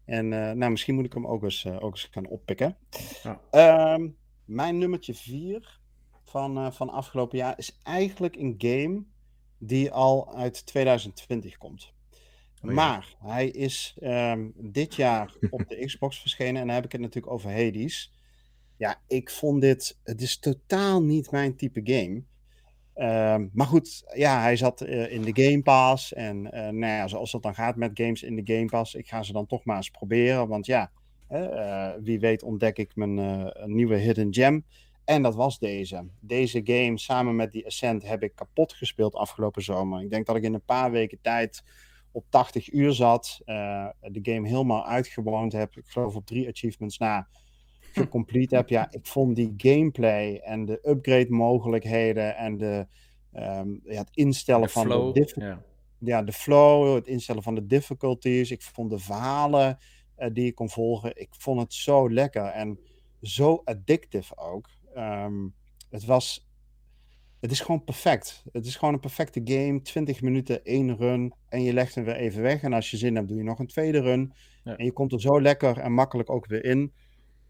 En 0.05 0.33
uh, 0.33 0.51
nou, 0.51 0.71
misschien 0.71 0.95
moet 0.95 1.05
ik 1.05 1.13
hem 1.13 1.27
ook 1.27 1.43
eens, 1.43 1.67
ook 1.67 1.93
eens 1.93 2.09
gaan 2.11 2.27
oppikken. 2.27 2.77
Ja. 3.23 3.95
Um, 3.95 4.17
mijn 4.45 4.79
nummertje 4.79 5.15
4 5.15 5.81
van, 6.25 6.75
van 6.75 6.91
afgelopen 6.91 7.39
jaar 7.39 7.59
is 7.59 7.79
eigenlijk 7.83 8.37
een 8.37 8.55
game 8.59 9.05
die 9.59 9.91
al 9.91 10.35
uit 10.37 10.67
2020 10.67 11.57
komt. 11.57 11.93
Oh 12.63 12.71
maar 12.71 13.15
hij 13.19 13.49
is 13.49 13.97
um, 14.03 14.53
dit 14.57 14.95
jaar 14.95 15.35
op 15.51 15.69
de 15.69 15.77
Xbox 15.87 16.21
verschenen 16.21 16.61
en 16.61 16.67
dan 16.67 16.75
heb 16.75 16.85
ik 16.85 16.93
het 16.93 17.01
natuurlijk 17.01 17.33
over 17.33 17.51
Hades. 17.51 18.13
Ja, 18.77 19.03
ik 19.07 19.31
vond 19.31 19.61
dit, 19.61 20.01
het 20.03 20.23
is 20.23 20.39
totaal 20.39 21.03
niet 21.03 21.31
mijn 21.31 21.57
type 21.57 21.81
game. 21.85 22.23
Um, 22.97 23.51
maar 23.53 23.67
goed, 23.67 24.05
ja, 24.15 24.41
hij 24.41 24.57
zat 24.57 24.83
uh, 24.83 25.13
in 25.13 25.23
de 25.23 25.43
Game 25.43 25.63
Pass. 25.63 26.13
En 26.13 26.37
uh, 26.37 26.51
nou 26.53 26.87
ja, 26.87 27.09
zoals 27.09 27.33
dat 27.33 27.43
dan 27.43 27.55
gaat 27.55 27.77
met 27.77 27.91
games 27.95 28.23
in 28.23 28.37
de 28.37 28.55
Game 28.55 28.67
Pass, 28.67 28.95
ik 28.95 29.09
ga 29.09 29.23
ze 29.23 29.33
dan 29.33 29.47
toch 29.47 29.65
maar 29.65 29.77
eens 29.77 29.91
proberen. 29.91 30.49
Want 30.49 30.67
ja, 30.67 30.91
uh, 31.31 31.91
wie 32.01 32.21
weet 32.21 32.43
ontdek 32.43 32.79
ik 32.79 32.97
mijn 32.97 33.53
nieuwe 33.65 33.97
hidden 33.97 34.35
gem. 34.35 34.65
En 35.05 35.23
dat 35.23 35.35
was 35.35 35.59
deze. 35.59 36.07
Deze 36.21 36.61
game 36.65 36.99
samen 36.99 37.37
met 37.37 37.53
die 37.53 37.67
Ascent 37.67 38.09
heb 38.09 38.23
ik 38.23 38.35
kapot 38.35 38.73
gespeeld 38.73 39.15
afgelopen 39.15 39.63
zomer. 39.63 40.03
Ik 40.03 40.11
denk 40.11 40.27
dat 40.27 40.37
ik 40.37 40.43
in 40.43 40.55
een 40.55 40.65
paar 40.65 40.91
weken 40.91 41.19
tijd 41.23 41.63
op 42.13 42.25
80 42.29 42.73
uur 42.73 42.93
zat. 42.93 43.41
De 43.45 44.21
game 44.23 44.49
helemaal 44.49 44.87
uitgewoond 44.87 45.53
heb. 45.53 45.77
Ik 45.77 45.87
geloof 45.87 46.15
op 46.15 46.27
drie 46.27 46.49
achievements 46.49 46.99
na 46.99 47.29
gecomplete 47.97 48.57
heb. 48.57 48.69
Ja, 48.69 48.91
ik 48.91 49.07
vond 49.07 49.37
die 49.37 49.55
gameplay 49.57 50.37
en 50.37 50.65
de 50.65 50.89
upgrade 50.89 51.31
mogelijkheden 51.31 52.37
en 52.37 52.57
de, 52.57 52.87
um, 53.35 53.81
ja, 53.85 53.99
het 53.99 54.11
instellen 54.15 54.71
van 54.71 54.85
flow, 54.85 55.15
de 55.15 55.33
ja. 55.35 55.63
ja. 55.99 56.23
de 56.23 56.33
flow, 56.33 56.95
het 56.95 57.07
instellen 57.07 57.43
van 57.43 57.55
de 57.55 57.67
difficulties. 57.67 58.51
Ik 58.51 58.63
vond 58.63 58.91
de 58.91 58.99
verhalen 58.99 59.79
uh, 60.19 60.29
die 60.33 60.47
ik 60.47 60.55
kon 60.55 60.71
volgen, 60.71 61.21
ik 61.21 61.29
vond 61.31 61.61
het 61.61 61.75
zo 61.75 62.11
lekker 62.11 62.45
en 62.45 62.79
zo 63.23 63.63
addictive 63.65 64.37
ook. 64.37 64.69
Um, 64.97 65.55
het 65.91 66.05
was 66.05 66.49
het 67.45 67.53
is 67.53 67.61
gewoon 67.61 67.85
perfect. 67.85 68.45
Het 68.53 68.67
is 68.67 68.77
gewoon 68.77 68.95
een 68.95 69.01
perfecte 69.01 69.41
game. 69.45 69.83
20 69.83 70.23
minuten, 70.23 70.65
één 70.65 70.97
run. 70.97 71.35
En 71.49 71.63
je 71.63 71.73
legt 71.73 71.95
hem 71.95 72.05
weer 72.05 72.17
even 72.17 72.43
weg. 72.43 72.63
En 72.63 72.73
als 72.73 72.91
je 72.91 72.97
zin 72.97 73.15
hebt, 73.15 73.29
doe 73.29 73.37
je 73.37 73.43
nog 73.43 73.59
een 73.59 73.67
tweede 73.67 74.01
run. 74.01 74.33
Ja. 74.65 74.77
En 74.77 74.85
je 74.85 74.93
komt 74.93 75.13
er 75.13 75.21
zo 75.21 75.41
lekker 75.41 75.79
en 75.79 75.93
makkelijk 75.93 76.31
ook 76.31 76.47
weer 76.47 76.65
in. 76.65 76.93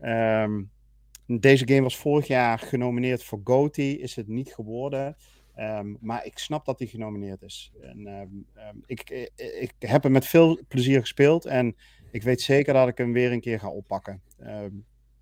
Um, 0.02 0.70
deze 1.26 1.68
game 1.68 1.82
was 1.82 1.96
vorig 1.96 2.26
jaar 2.26 2.58
genomineerd 2.58 3.24
voor 3.24 3.40
GOTY. 3.44 3.82
Is 3.82 4.16
het 4.16 4.28
niet 4.28 4.54
geworden. 4.54 5.16
Um, 5.58 5.96
maar 6.00 6.26
ik 6.26 6.38
snap 6.38 6.64
dat 6.64 6.78
hij 6.78 6.88
genomineerd 6.88 7.42
is. 7.42 7.72
En, 7.80 8.06
um, 8.06 8.46
ik, 8.86 9.10
ik, 9.10 9.30
ik, 9.36 9.72
heb 9.78 10.02
hem 10.02 10.12
met 10.12 10.26
veel 10.26 10.58
plezier 10.68 11.00
gespeeld. 11.00 11.44
En 11.44 11.76
ik 12.10 12.22
weet 12.22 12.40
zeker 12.40 12.72
dat 12.72 12.88
ik 12.88 12.98
hem 12.98 13.12
weer 13.12 13.32
een 13.32 13.40
keer 13.40 13.60
ga 13.60 13.68
oppakken. 13.68 14.22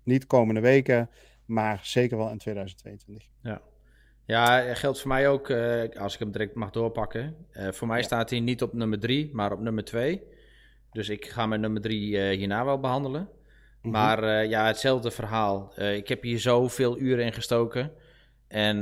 niet 0.03 0.27
komende 0.27 0.61
weken, 0.61 1.09
maar 1.45 1.79
zeker 1.83 2.17
wel 2.17 2.29
in 2.29 2.37
2022. 2.37 3.29
Ja. 3.41 3.61
Ja, 4.25 4.73
geldt 4.73 4.99
voor 4.99 5.09
mij 5.09 5.29
ook, 5.29 5.49
uh, 5.49 5.83
als 5.97 6.13
ik 6.13 6.19
hem 6.19 6.31
direct 6.31 6.55
mag 6.55 6.69
doorpakken. 6.69 7.35
Uh, 7.51 7.71
voor 7.71 7.87
mij 7.87 7.97
ja. 7.97 8.03
staat 8.03 8.29
hij 8.29 8.39
niet 8.39 8.61
op 8.61 8.73
nummer 8.73 8.99
3, 8.99 9.29
maar 9.33 9.51
op 9.51 9.59
nummer 9.59 9.83
2. 9.83 10.21
Dus 10.91 11.09
ik 11.09 11.25
ga 11.25 11.45
mijn 11.45 11.61
nummer 11.61 11.81
3 11.81 12.11
uh, 12.11 12.31
eh, 12.31 12.37
hierna 12.37 12.65
wel 12.65 12.79
behandelen. 12.79 13.29
Mm 13.83 13.93
-hmm. 13.93 14.01
Maar 14.01 14.45
ja, 14.45 14.65
hetzelfde 14.65 15.11
verhaal. 15.11 15.73
ik 15.79 16.07
heb 16.07 16.21
hier 16.23 16.39
zoveel 16.39 16.99
uren 16.99 17.25
in 17.25 17.33
gestoken. 17.33 17.91
En 18.47 18.77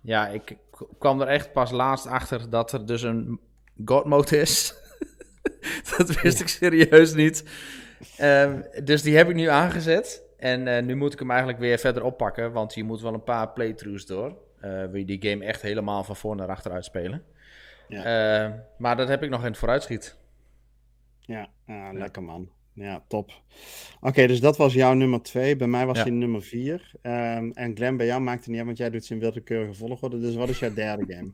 ja, 0.00 0.28
ik 0.28 0.56
kwam 0.98 1.20
er 1.20 1.26
echt 1.26 1.52
pas 1.52 1.70
laatst 1.70 2.06
achter 2.06 2.50
dat 2.50 2.72
er 2.72 2.86
dus 2.86 3.02
een 3.02 3.40
God 3.84 4.04
mode 4.04 4.40
is. 4.40 4.74
dat 5.96 6.20
wist 6.20 6.38
ja. 6.38 6.44
ik 6.44 6.48
serieus 6.48 7.14
niet. 7.14 7.44
Um, 8.20 8.64
dus 8.84 9.02
die 9.02 9.16
heb 9.16 9.28
ik 9.28 9.34
nu 9.34 9.46
aangezet. 9.46 10.26
En 10.38 10.86
nu 10.86 10.94
moet 10.94 11.12
ik 11.12 11.18
hem 11.18 11.30
eigenlijk 11.30 11.58
weer 11.60 11.78
verder 11.78 12.02
oppakken, 12.02 12.52
want 12.52 12.74
je 12.74 12.84
moet 12.84 13.00
wel 13.00 13.14
een 13.14 13.22
paar 13.22 13.52
playthroughs 13.52 14.06
door. 14.06 14.36
Wil 14.60 14.96
je 14.96 15.04
die 15.04 15.30
game 15.30 15.44
echt 15.44 15.62
helemaal 15.62 16.04
van 16.04 16.16
voor 16.16 16.36
naar 16.36 16.48
achteruit 16.48 16.84
spelen. 16.84 17.22
Ja. 17.88 18.46
Uh, 18.46 18.54
maar 18.78 18.96
dat 18.96 19.08
heb 19.08 19.22
ik 19.22 19.30
nog 19.30 19.40
in 19.40 19.46
het 19.46 19.58
vooruitschiet. 19.58 20.16
Ja 21.20 21.48
lekker 21.92 22.22
man. 22.22 22.50
Ja, 22.78 23.04
top. 23.08 23.30
Oké, 23.96 24.08
okay, 24.08 24.26
dus 24.26 24.40
dat 24.40 24.56
was 24.56 24.74
jouw 24.74 24.92
nummer 24.92 25.22
2. 25.22 25.56
Bij 25.56 25.66
mij 25.66 25.86
was 25.86 25.96
ja. 25.96 26.02
hij 26.02 26.12
nummer 26.12 26.42
4. 26.42 26.72
Um, 26.72 27.12
ehm, 27.12 27.50
en 27.54 27.76
Glenn, 27.76 27.96
bij 27.96 28.06
jou 28.06 28.20
maakt 28.20 28.38
het 28.38 28.48
niet 28.48 28.56
uit, 28.56 28.66
want 28.66 28.78
jij 28.78 28.90
doet 28.90 29.04
ze 29.04 29.14
in 29.14 29.20
willekeurige 29.20 29.74
volgorde. 29.74 30.20
Dus 30.20 30.34
wat 30.34 30.48
is 30.48 30.58
jouw 30.58 30.74
derde 30.74 31.14
game? 31.14 31.30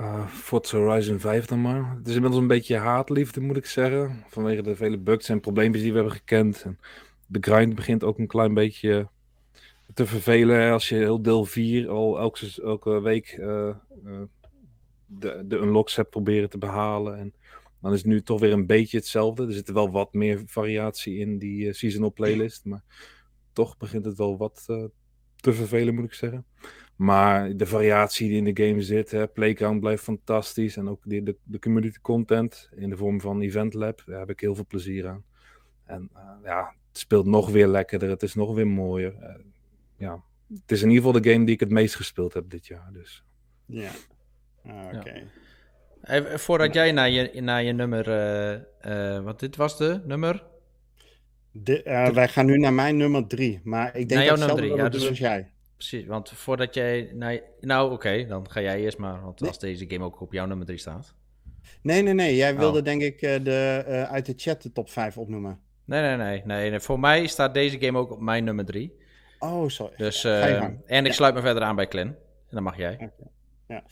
Uh, 0.00 0.26
Forza 0.46 0.78
Horizon 0.78 1.20
5 1.20 1.46
dan 1.46 1.60
maar. 1.60 1.94
Het 1.96 2.08
is 2.08 2.14
inmiddels 2.14 2.42
een 2.42 2.48
beetje 2.48 2.76
haatliefde, 2.76 3.40
moet 3.40 3.56
ik 3.56 3.66
zeggen. 3.66 4.24
Vanwege 4.28 4.62
de 4.62 4.76
vele 4.76 4.98
bugs 4.98 5.28
en 5.28 5.40
probleempjes 5.40 5.82
die 5.82 5.92
we 5.92 5.98
hebben 5.98 6.16
gekend. 6.16 6.62
En 6.62 6.78
de 7.26 7.38
grind 7.40 7.74
begint 7.74 8.04
ook 8.04 8.18
een 8.18 8.26
klein 8.26 8.54
beetje 8.54 9.08
te 9.94 10.06
vervelen. 10.06 10.72
Als 10.72 10.88
je 10.88 10.94
heel 10.94 11.22
deel 11.22 11.44
4 11.44 11.88
al 11.88 12.18
elke, 12.18 12.52
elke 12.62 13.00
week 13.00 13.36
uh, 13.40 13.46
uh, 14.04 14.20
de, 15.06 15.42
de 15.46 15.56
unlocks 15.56 15.96
hebt 15.96 16.10
proberen 16.10 16.50
te 16.50 16.58
behalen. 16.58 17.18
En 17.18 17.34
Dan 17.82 17.92
is 17.92 17.98
het 17.98 18.06
nu 18.06 18.22
toch 18.22 18.40
weer 18.40 18.52
een 18.52 18.66
beetje 18.66 18.96
hetzelfde. 18.96 19.46
Er 19.46 19.52
zit 19.52 19.72
wel 19.72 19.90
wat 19.90 20.12
meer 20.12 20.42
variatie 20.46 21.18
in 21.18 21.38
die 21.38 21.66
uh, 21.66 21.72
seasonal 21.72 22.12
playlist. 22.12 22.64
Maar 22.64 22.82
toch 23.52 23.76
begint 23.76 24.04
het 24.04 24.16
wel 24.16 24.36
wat 24.36 24.66
uh, 24.70 24.84
te 25.36 25.52
vervelen, 25.52 25.94
moet 25.94 26.04
ik 26.04 26.14
zeggen. 26.14 26.44
Maar 26.96 27.56
de 27.56 27.66
variatie 27.66 28.28
die 28.28 28.36
in 28.36 28.54
de 28.54 28.66
game 28.66 28.82
zit, 28.82 29.10
hè, 29.10 29.28
Playground 29.28 29.80
blijft 29.80 30.02
fantastisch. 30.02 30.76
En 30.76 30.88
ook 30.88 31.00
de, 31.04 31.22
de, 31.22 31.36
de, 31.42 31.58
community 31.58 31.98
content 32.00 32.70
in 32.74 32.90
de 32.90 32.96
vorm 32.96 33.20
van 33.20 33.40
Event 33.40 33.74
Lab, 33.74 34.02
daar 34.06 34.18
heb 34.18 34.30
ik 34.30 34.40
heel 34.40 34.54
veel 34.54 34.66
plezier 34.66 35.08
aan. 35.08 35.24
En 35.84 36.10
uh, 36.16 36.20
ja, 36.44 36.74
het 36.88 36.98
speelt 36.98 37.26
nog 37.26 37.50
weer 37.50 37.66
lekkerder, 37.66 38.08
het 38.08 38.22
is 38.22 38.34
nog 38.34 38.54
weer 38.54 38.66
mooier. 38.66 39.14
Uh, 39.20 39.44
ja, 39.96 40.22
het 40.48 40.72
is 40.72 40.82
in 40.82 40.88
ieder 40.88 41.04
geval 41.04 41.20
de 41.20 41.30
game 41.30 41.44
die 41.44 41.54
ik 41.54 41.60
het 41.60 41.70
meest 41.70 41.94
gespeeld 41.94 42.34
heb 42.34 42.50
dit 42.50 42.66
jaar. 42.66 42.90
Dus. 42.92 43.24
Ja, 43.66 43.90
ah, 44.64 44.86
oké. 44.86 44.96
Okay. 44.96 45.18
Ja. 45.18 45.41
Voordat 46.34 46.74
jij 46.74 46.92
naar 46.92 47.10
je, 47.10 47.40
naar 47.40 47.62
je 47.62 47.72
nummer, 47.72 48.08
uh, 48.86 49.24
want 49.24 49.40
dit 49.40 49.56
was 49.56 49.78
de 49.78 50.00
nummer? 50.04 50.44
De, 51.52 52.10
wij 52.14 52.28
gaan 52.28 52.46
nu 52.46 52.58
naar 52.58 52.72
mijn 52.72 52.96
nummer 52.96 53.26
drie, 53.26 53.60
maar 53.64 53.96
ik 53.96 54.08
denk 54.08 54.22
jouw 54.22 54.36
nummer 54.36 54.56
drie, 54.56 54.74
ja, 54.74 54.88
dus 54.88 55.08
als 55.08 55.18
jij. 55.18 55.50
Precies, 55.88 56.06
want 56.06 56.30
voordat 56.30 56.74
jij... 56.74 57.10
Nou, 57.14 57.40
nou 57.60 57.92
oké, 57.92 58.26
dan 58.26 58.50
ga 58.50 58.60
jij 58.60 58.80
eerst 58.80 58.98
maar. 58.98 59.22
Want 59.22 59.46
als 59.46 59.58
deze 59.58 59.84
game 59.88 60.04
ook 60.04 60.20
op 60.20 60.32
jouw 60.32 60.46
nummer 60.46 60.66
3 60.66 60.78
staat. 60.78 61.14
Nee, 61.82 62.02
nee, 62.02 62.14
nee. 62.14 62.36
Jij 62.36 62.56
wilde 62.56 62.78
oh. 62.78 62.84
denk 62.84 63.02
ik 63.02 63.20
de, 63.20 64.06
uit 64.10 64.26
de 64.26 64.34
chat 64.36 64.62
de 64.62 64.72
top 64.72 64.90
5 64.90 65.18
opnoemen. 65.18 65.60
Nee, 65.84 66.02
nee, 66.02 66.16
nee, 66.16 66.42
nee, 66.44 66.70
nee. 66.70 66.80
Voor 66.80 67.00
mij 67.00 67.26
staat 67.26 67.54
deze 67.54 67.80
game 67.80 67.98
ook 67.98 68.10
op 68.10 68.20
mijn 68.20 68.44
nummer 68.44 68.64
3. 68.64 68.98
Oh, 69.38 69.68
sorry. 69.68 69.96
Dus, 69.96 70.24
en 70.24 70.80
ik 70.86 71.06
ja. 71.06 71.12
sluit 71.12 71.34
me 71.34 71.40
verder 71.40 71.62
aan 71.62 71.76
bij 71.76 71.88
Clan. 71.88 72.06
En 72.06 72.16
dan 72.50 72.62
mag 72.62 72.76
jij. 72.76 72.94
Okay. 72.94 73.10
Ja. 73.68 73.84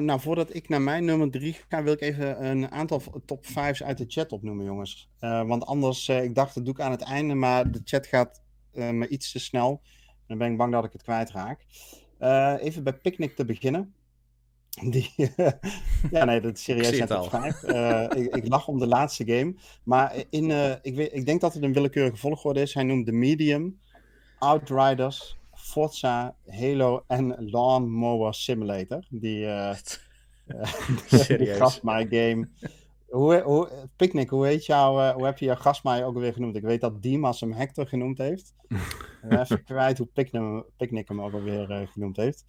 Nou, 0.00 0.20
voordat 0.20 0.54
ik 0.54 0.68
naar 0.68 0.82
mijn 0.82 1.04
nummer 1.04 1.30
3 1.30 1.56
ga, 1.68 1.82
wil 1.82 1.92
ik 1.92 2.00
even 2.00 2.46
een 2.46 2.70
aantal 2.70 3.02
top 3.24 3.44
5's 3.44 3.82
uit 3.82 3.98
de 3.98 4.04
chat 4.08 4.32
opnoemen, 4.32 4.64
jongens. 4.64 5.10
want 5.20 5.66
anders, 5.66 6.08
ik 6.08 6.34
dacht, 6.34 6.54
dat 6.54 6.64
doe 6.64 6.74
ik 6.74 6.80
aan 6.80 6.90
het 6.90 7.02
einde, 7.02 7.34
maar 7.34 7.70
de 7.70 7.80
chat 7.84 8.06
gaat 8.06 8.42
me 8.72 9.08
iets 9.08 9.32
te 9.32 9.38
snel. 9.38 9.82
Dan 10.26 10.38
ben 10.38 10.50
ik 10.50 10.56
bang 10.56 10.72
dat 10.72 10.84
ik 10.84 10.92
het 10.92 11.02
kwijtraak. 11.02 11.66
Even 12.60 12.84
bij 12.84 12.94
Picnic 12.94 13.36
te 13.36 13.44
beginnen. 13.44 13.94
Die, 14.90 15.10
ja, 16.10 16.24
nee, 16.24 16.40
dat 16.40 16.56
is 16.56 16.62
serieus 16.62 16.98
net 16.98 17.08
top 17.08 17.30
5. 17.30 17.62
Uh, 17.62 18.02
ik, 18.22 18.34
ik, 18.34 18.48
lach 18.48 18.68
om 18.68 18.78
de 18.78 18.86
laatste 18.86 19.24
game. 19.26 19.54
Maar 19.82 20.14
in, 20.30 20.48
uh, 20.48 20.72
ik, 20.82 20.94
weet, 20.94 21.12
ik 21.12 21.26
denk 21.26 21.40
dat 21.40 21.54
het 21.54 21.62
een 21.62 21.72
willekeurige 21.72 22.16
volgorde 22.16 22.60
is. 22.60 22.74
Hij 22.74 22.82
noemt 22.82 23.06
de 23.06 23.12
Medium, 23.12 23.80
Outriders, 24.38 25.38
Forza, 25.72 26.34
Halo 26.46 27.04
en 27.06 27.50
Lawnmower 27.50 28.34
Simulator. 28.34 29.04
Die, 29.10 29.44
uh, 29.44 29.74
die 31.38 31.46
Gasmaai 31.46 32.06
game. 32.10 32.48
Hoe, 33.08 33.40
hoe, 33.40 33.68
Picnic, 33.96 34.28
hoe, 34.28 34.46
heet 34.46 34.66
jou, 34.66 35.12
hoe 35.12 35.24
heb 35.24 35.38
je 35.38 35.44
jouw 35.44 35.54
Gasmaai 35.54 36.04
ook 36.04 36.14
alweer 36.14 36.32
genoemd? 36.32 36.56
Ik 36.56 36.62
weet 36.62 36.80
dat 36.80 37.02
Dimas 37.02 37.40
hem 37.40 37.52
Hector 37.52 37.86
genoemd 37.86 38.18
heeft. 38.18 38.54
even 39.28 39.64
kwijt 39.64 39.98
hoe 39.98 40.06
Picnic, 40.06 40.64
Picnic 40.76 41.08
hem 41.08 41.22
ook 41.22 41.32
alweer 41.32 41.88
genoemd 41.92 42.16
heeft. 42.16 42.44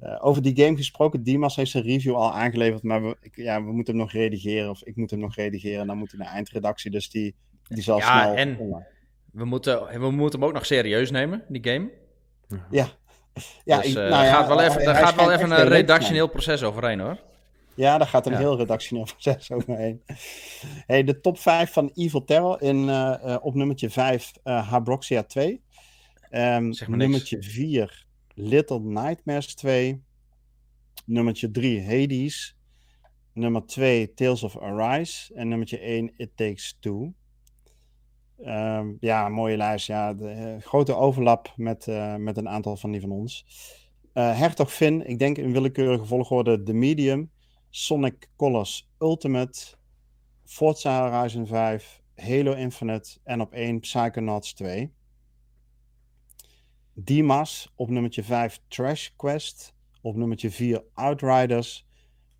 Uh, 0.00 0.18
over 0.20 0.42
die 0.42 0.56
game 0.56 0.76
gesproken, 0.76 1.22
Dimas 1.22 1.56
heeft 1.56 1.70
zijn 1.70 1.84
review 1.84 2.14
al 2.14 2.32
aangeleverd, 2.32 2.82
maar 2.82 3.02
we, 3.02 3.16
ik, 3.20 3.36
ja, 3.36 3.64
we 3.64 3.72
moeten 3.72 3.94
hem 3.94 4.02
nog 4.02 4.12
redigeren, 4.12 4.70
of 4.70 4.82
ik 4.82 4.96
moet 4.96 5.10
hem 5.10 5.20
nog 5.20 5.34
redigeren, 5.34 5.80
en 5.80 5.86
dan 5.86 5.98
moet 5.98 6.10
hij 6.10 6.20
naar 6.20 6.32
eindredactie, 6.32 6.90
dus 6.90 7.10
die, 7.10 7.34
die 7.68 7.82
zal 7.82 7.98
ja, 7.98 8.22
snel... 8.22 8.34
en 8.34 8.56
we 9.32 9.44
moeten, 9.44 10.00
we 10.00 10.10
moeten 10.10 10.40
hem 10.40 10.48
ook 10.48 10.54
nog 10.54 10.66
serieus 10.66 11.10
nemen, 11.10 11.44
die 11.48 11.64
game. 11.64 11.90
Ja. 12.70 12.86
ja 13.64 13.80
dus, 13.80 13.88
uh, 13.88 13.94
nou 13.94 14.24
ja, 14.24 14.32
gaat 14.32 14.48
wel 14.48 14.60
even, 14.60 14.84
daar 14.84 14.94
gaat 14.94 15.14
wel 15.14 15.32
even 15.32 15.50
een 15.50 15.68
redactioneel 15.68 16.28
proces 16.28 16.62
overheen, 16.62 17.00
hoor. 17.00 17.18
Ja, 17.74 17.98
daar 17.98 18.06
gaat 18.06 18.26
een 18.26 18.32
ja. 18.32 18.38
heel 18.38 18.56
redactioneel 18.56 19.04
proces 19.12 19.50
overheen. 19.50 20.02
Hey, 20.86 21.04
de 21.04 21.20
top 21.20 21.38
5 21.38 21.72
van 21.72 21.90
Evil 21.94 22.24
Terror 22.24 22.62
in, 22.62 22.76
uh, 22.76 23.14
uh, 23.24 23.36
op 23.40 23.54
nummertje 23.54 23.90
5 23.90 24.32
uh, 24.44 24.68
Habroxia 24.68 25.22
2. 25.22 25.62
Um, 26.30 26.72
nummertje 26.86 27.42
4 27.42 28.06
Little 28.34 28.80
Nightmares 28.80 29.54
2. 29.54 30.02
Nummertje 31.04 31.50
3 31.50 31.84
Hades. 31.84 32.56
Nummer 33.32 33.66
2 33.66 34.14
Tales 34.14 34.42
of 34.42 34.58
Arise. 34.58 35.34
En 35.34 35.48
nummertje 35.48 35.78
1 35.78 36.12
It 36.16 36.30
Takes 36.34 36.76
Two. 36.80 37.12
Um, 38.44 38.96
ja, 39.00 39.28
mooie 39.28 39.56
lijst. 39.56 39.86
Ja, 39.86 40.14
de, 40.14 40.56
grote 40.60 40.94
overlap 40.94 41.52
met, 41.56 41.86
met 42.18 42.36
een 42.36 42.48
aantal 42.48 42.76
van 42.76 42.90
die 42.90 43.00
van 43.00 43.10
ons. 43.10 43.46
Hertog 44.12 44.72
Finn, 44.72 45.08
ik 45.08 45.18
denk 45.18 45.38
in 45.38 45.52
willekeurige 45.52 46.04
volgorde 46.04 46.62
The 46.62 46.72
Medium. 46.72 47.30
Sonic 47.74 48.28
Colors 48.36 48.90
Ultimate, 48.98 49.76
Forza 50.44 51.08
Horizon 51.08 51.46
5, 51.46 52.02
Halo 52.16 52.52
Infinite 52.52 53.18
en 53.24 53.40
op 53.40 53.52
1 53.52 53.80
Psychonauts 53.80 54.52
2. 54.52 54.92
Dimas 56.94 57.72
op 57.76 57.88
nummertje 57.88 58.24
5 58.24 58.60
Trash 58.68 59.08
Quest, 59.16 59.74
op 60.00 60.16
nummertje 60.16 60.50
4 60.50 60.84
Outriders, 60.94 61.86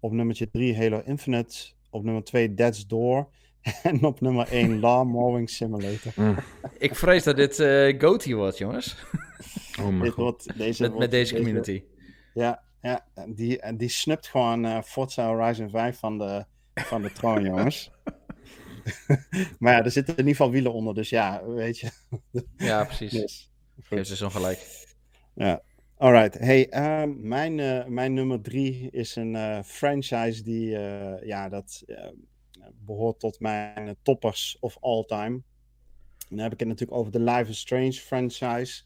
op 0.00 0.12
nummertje 0.12 0.50
3 0.50 0.76
Halo 0.76 1.03
Infinite, 1.05 1.72
op 1.90 2.05
nummer 2.05 2.24
2 2.24 2.55
Dead's 2.55 2.86
Door 2.86 3.28
en 3.82 4.04
op 4.04 4.20
nummer 4.20 4.48
1 4.48 4.80
Law 4.80 5.08
Mowing 5.08 5.50
Simulator. 5.50 6.12
Mm. 6.16 6.36
Ik 6.78 6.94
vrees 6.94 7.22
dat 7.22 7.36
dit 7.36 7.58
uh, 7.58 8.00
GOTY 8.00 8.34
wordt, 8.34 8.58
jongens. 8.58 8.96
Oh 9.80 9.86
mijn 9.86 10.00
dit 10.00 10.14
wordt, 10.14 10.58
deze 10.58 10.82
met, 10.82 10.90
wordt, 10.90 10.98
met 10.98 11.10
deze 11.10 11.34
community. 11.34 11.70
Deze, 11.72 11.84
ja, 12.34 12.62
ja, 12.80 13.06
die, 13.28 13.76
die 13.76 13.88
snupt 13.88 14.28
gewoon 14.28 14.64
uh, 14.64 14.82
Forza 14.82 15.26
Horizon 15.26 15.70
5 15.70 15.98
van 15.98 16.18
de, 16.18 16.44
van 16.74 17.02
de 17.02 17.12
troon, 17.12 17.44
jongens. 17.50 17.90
maar 19.58 19.72
ja, 19.72 19.84
er 19.84 19.90
zitten 19.90 20.16
in 20.16 20.20
ieder 20.20 20.36
geval 20.36 20.50
wielen 20.50 20.72
onder, 20.72 20.94
dus 20.94 21.08
ja, 21.08 21.46
weet 21.46 21.78
je. 21.78 21.90
ja, 22.56 22.84
precies. 22.84 23.12
Yes. 23.12 23.50
Geef 23.80 24.06
ze 24.06 24.16
zo'n 24.16 24.30
gelijk. 24.30 24.86
Ja, 25.34 25.62
alright. 25.96 26.38
Hey, 26.38 26.66
uh, 26.70 27.14
mijn, 27.16 27.58
uh, 27.58 27.84
mijn 27.86 28.14
nummer 28.14 28.40
drie 28.40 28.90
is 28.90 29.16
een 29.16 29.34
uh, 29.34 29.62
franchise 29.62 30.42
die, 30.42 30.68
ja, 31.26 31.48
dat 31.48 31.84
behoort 32.84 33.20
tot 33.20 33.40
mijn 33.40 33.96
toppers 34.02 34.56
of 34.60 34.76
all 34.80 35.04
time. 35.04 35.42
dan 36.28 36.38
heb 36.38 36.52
ik 36.52 36.58
het 36.58 36.68
natuurlijk 36.68 36.98
over 36.98 37.12
de 37.12 37.20
Life 37.20 37.50
is 37.50 37.58
Strange 37.58 37.92
franchise. 37.92 38.82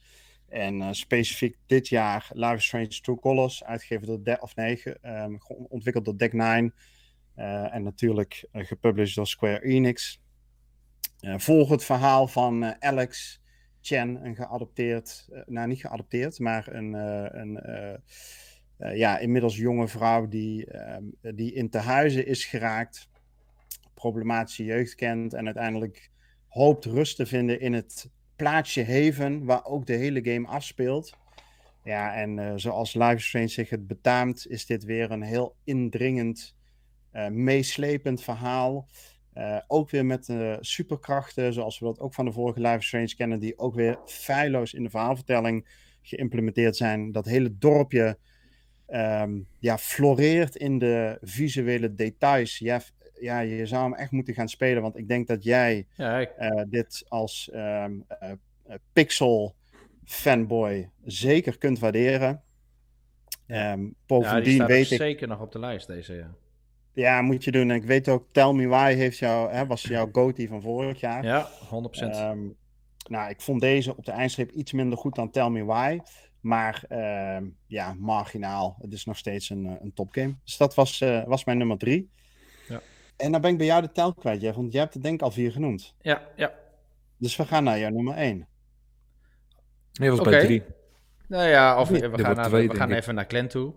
En 0.48 0.74
uh, 0.74 0.88
specifiek 0.92 1.56
dit 1.66 1.88
jaar 1.88 2.30
Life 2.32 2.54
is 2.54 2.64
Strange 2.64 3.00
True 3.00 3.18
Colors, 3.18 3.64
uitgegeven 3.64 4.06
door, 4.06 4.22
De 4.22 4.38
of 4.40 4.56
um, 4.56 5.38
ontwikkeld 5.68 6.04
door 6.04 6.18
Deck 6.18 6.32
9. 6.32 6.74
Uh, 7.36 7.74
en 7.74 7.82
natuurlijk 7.82 8.48
uh, 8.52 8.64
gepublished 8.64 9.14
door 9.14 9.26
Square 9.26 9.62
Enix. 9.62 10.20
volg 11.20 11.68
het 11.68 11.84
verhaal 11.84 12.28
van 12.28 12.82
Alex 12.82 13.40
Chen, 13.80 14.24
een 14.24 14.34
geadopteerd, 14.34 15.28
nou 15.46 15.68
niet 15.68 15.80
geadopteerd, 15.80 16.38
maar 16.38 16.74
een, 16.74 16.92
een 17.40 17.60
ja, 18.76 19.18
inmiddels 19.18 19.56
jonge 19.56 19.88
vrouw 19.88 20.28
die, 20.28 20.66
ehm, 20.66 21.04
die 21.20 21.52
in 21.52 21.70
tehuizen 21.70 22.26
is 22.26 22.44
geraakt, 22.44 23.08
problematische 23.96 24.64
jeugd 24.64 24.94
kent 24.94 25.34
en 25.34 25.44
uiteindelijk 25.44 26.10
hoopt 26.48 26.84
rust 26.84 27.16
te 27.16 27.26
vinden 27.26 27.60
in 27.60 27.72
het 27.72 28.10
plaatsje 28.36 28.84
Haven, 28.84 29.44
waar 29.44 29.64
ook 29.64 29.86
de 29.86 29.92
hele 29.92 30.24
game 30.24 30.48
afspeelt. 30.48 31.16
Ja, 31.84 32.14
en 32.14 32.38
uh, 32.38 32.52
zoals 32.56 32.94
Life 32.94 33.18
Strange 33.18 33.48
zich 33.48 33.70
het 33.70 33.86
betaamt, 33.86 34.46
is 34.48 34.66
dit 34.66 34.84
weer 34.84 35.10
een 35.10 35.22
heel 35.22 35.56
indringend, 35.64 36.56
uh, 37.12 37.28
meeslepend 37.28 38.22
verhaal. 38.22 38.88
Uh, 39.34 39.58
ook 39.66 39.90
weer 39.90 40.06
met 40.06 40.34
superkrachten, 40.60 41.52
zoals 41.52 41.78
we 41.78 41.84
dat 41.84 42.00
ook 42.00 42.14
van 42.14 42.24
de 42.24 42.32
vorige 42.32 42.60
Life 42.60 42.80
Strange 42.80 43.14
kennen, 43.14 43.40
die 43.40 43.58
ook 43.58 43.74
weer 43.74 43.98
feilloos 44.06 44.74
in 44.74 44.82
de 44.82 44.90
verhaalvertelling 44.90 45.66
geïmplementeerd 46.02 46.76
zijn. 46.76 47.12
Dat 47.12 47.24
hele 47.24 47.58
dorpje 47.58 48.18
um, 48.88 49.46
ja, 49.58 49.78
floreert 49.78 50.56
in 50.56 50.78
de 50.78 51.18
visuele 51.22 51.94
details. 51.94 52.58
Ja, 52.58 52.80
ja, 53.20 53.40
je 53.40 53.66
zou 53.66 53.82
hem 53.82 53.94
echt 53.94 54.10
moeten 54.10 54.34
gaan 54.34 54.48
spelen. 54.48 54.82
Want 54.82 54.96
ik 54.96 55.08
denk 55.08 55.26
dat 55.26 55.44
jij 55.44 55.86
ja, 55.96 56.18
ik... 56.18 56.32
uh, 56.38 56.62
dit 56.68 57.04
als 57.08 57.50
um, 57.54 58.06
uh, 58.22 58.30
pixel 58.92 59.54
fanboy 60.04 60.90
zeker 61.04 61.58
kunt 61.58 61.78
waarderen. 61.78 62.42
Um, 63.46 63.94
bovendien 64.06 64.56
ja, 64.56 64.66
weet 64.66 64.90
ik. 64.90 64.98
zeker 64.98 65.28
nog 65.28 65.40
op 65.40 65.52
de 65.52 65.58
lijst 65.58 65.86
deze. 65.86 66.14
Ja. 66.14 66.34
Ja, 66.92 67.22
moet 67.22 67.44
je 67.44 67.50
doen. 67.50 67.70
En 67.70 67.76
ik 67.76 67.84
weet 67.84 68.08
ook, 68.08 68.26
Tell 68.32 68.52
Me 68.52 68.66
Why 68.66 68.94
heeft 68.94 69.18
jou, 69.18 69.52
hè, 69.52 69.66
was 69.66 69.82
jouw 69.82 70.08
goatee 70.12 70.48
van 70.48 70.62
vorig 70.62 71.00
jaar. 71.00 71.24
Ja, 71.24 71.48
100%. 71.48 71.50
Um, 72.00 72.56
nou, 73.08 73.30
ik 73.30 73.40
vond 73.40 73.60
deze 73.60 73.96
op 73.96 74.04
de 74.04 74.10
eindstreep 74.10 74.50
iets 74.50 74.72
minder 74.72 74.98
goed 74.98 75.14
dan 75.14 75.30
Tell 75.30 75.48
Me 75.48 75.64
Why. 75.64 75.98
Maar 76.40 76.84
uh, 76.88 77.48
ja, 77.66 77.94
marginaal. 77.98 78.76
Het 78.80 78.92
is 78.92 79.04
nog 79.04 79.16
steeds 79.16 79.50
een, 79.50 79.78
een 79.82 79.92
topgame. 79.92 80.34
Dus 80.44 80.56
dat 80.56 80.74
was, 80.74 81.00
uh, 81.00 81.24
was 81.24 81.44
mijn 81.44 81.58
nummer 81.58 81.78
drie. 81.78 82.10
En 83.16 83.32
dan 83.32 83.40
ben 83.40 83.50
ik 83.50 83.58
bij 83.58 83.66
jou 83.66 83.82
de 83.82 83.92
tel 83.92 84.14
kwijt, 84.14 84.40
Jeff, 84.40 84.56
want 84.56 84.72
jij 84.72 84.80
hebt 84.80 84.94
het 84.94 85.02
denk 85.02 85.14
ik 85.14 85.22
al 85.22 85.30
vier 85.30 85.52
genoemd. 85.52 85.94
Ja, 86.00 86.22
ja. 86.36 86.54
Dus 87.16 87.36
we 87.36 87.44
gaan 87.44 87.64
naar 87.64 87.78
jouw 87.78 87.90
nummer 87.90 88.14
één. 88.14 88.48
Nee, 89.92 90.10
was 90.10 90.20
okay. 90.20 90.32
bij 90.32 90.44
drie. 90.44 90.62
Nou 91.28 91.48
ja, 91.48 91.80
of 91.80 91.88
we, 91.88 92.08
we 92.10 92.18
gaan, 92.18 92.36
naar, 92.36 92.50
we 92.50 92.74
gaan 92.74 92.92
even 92.92 93.14
naar 93.14 93.24
Glenn 93.28 93.48
toe. 93.48 93.66
Oké, 93.66 93.76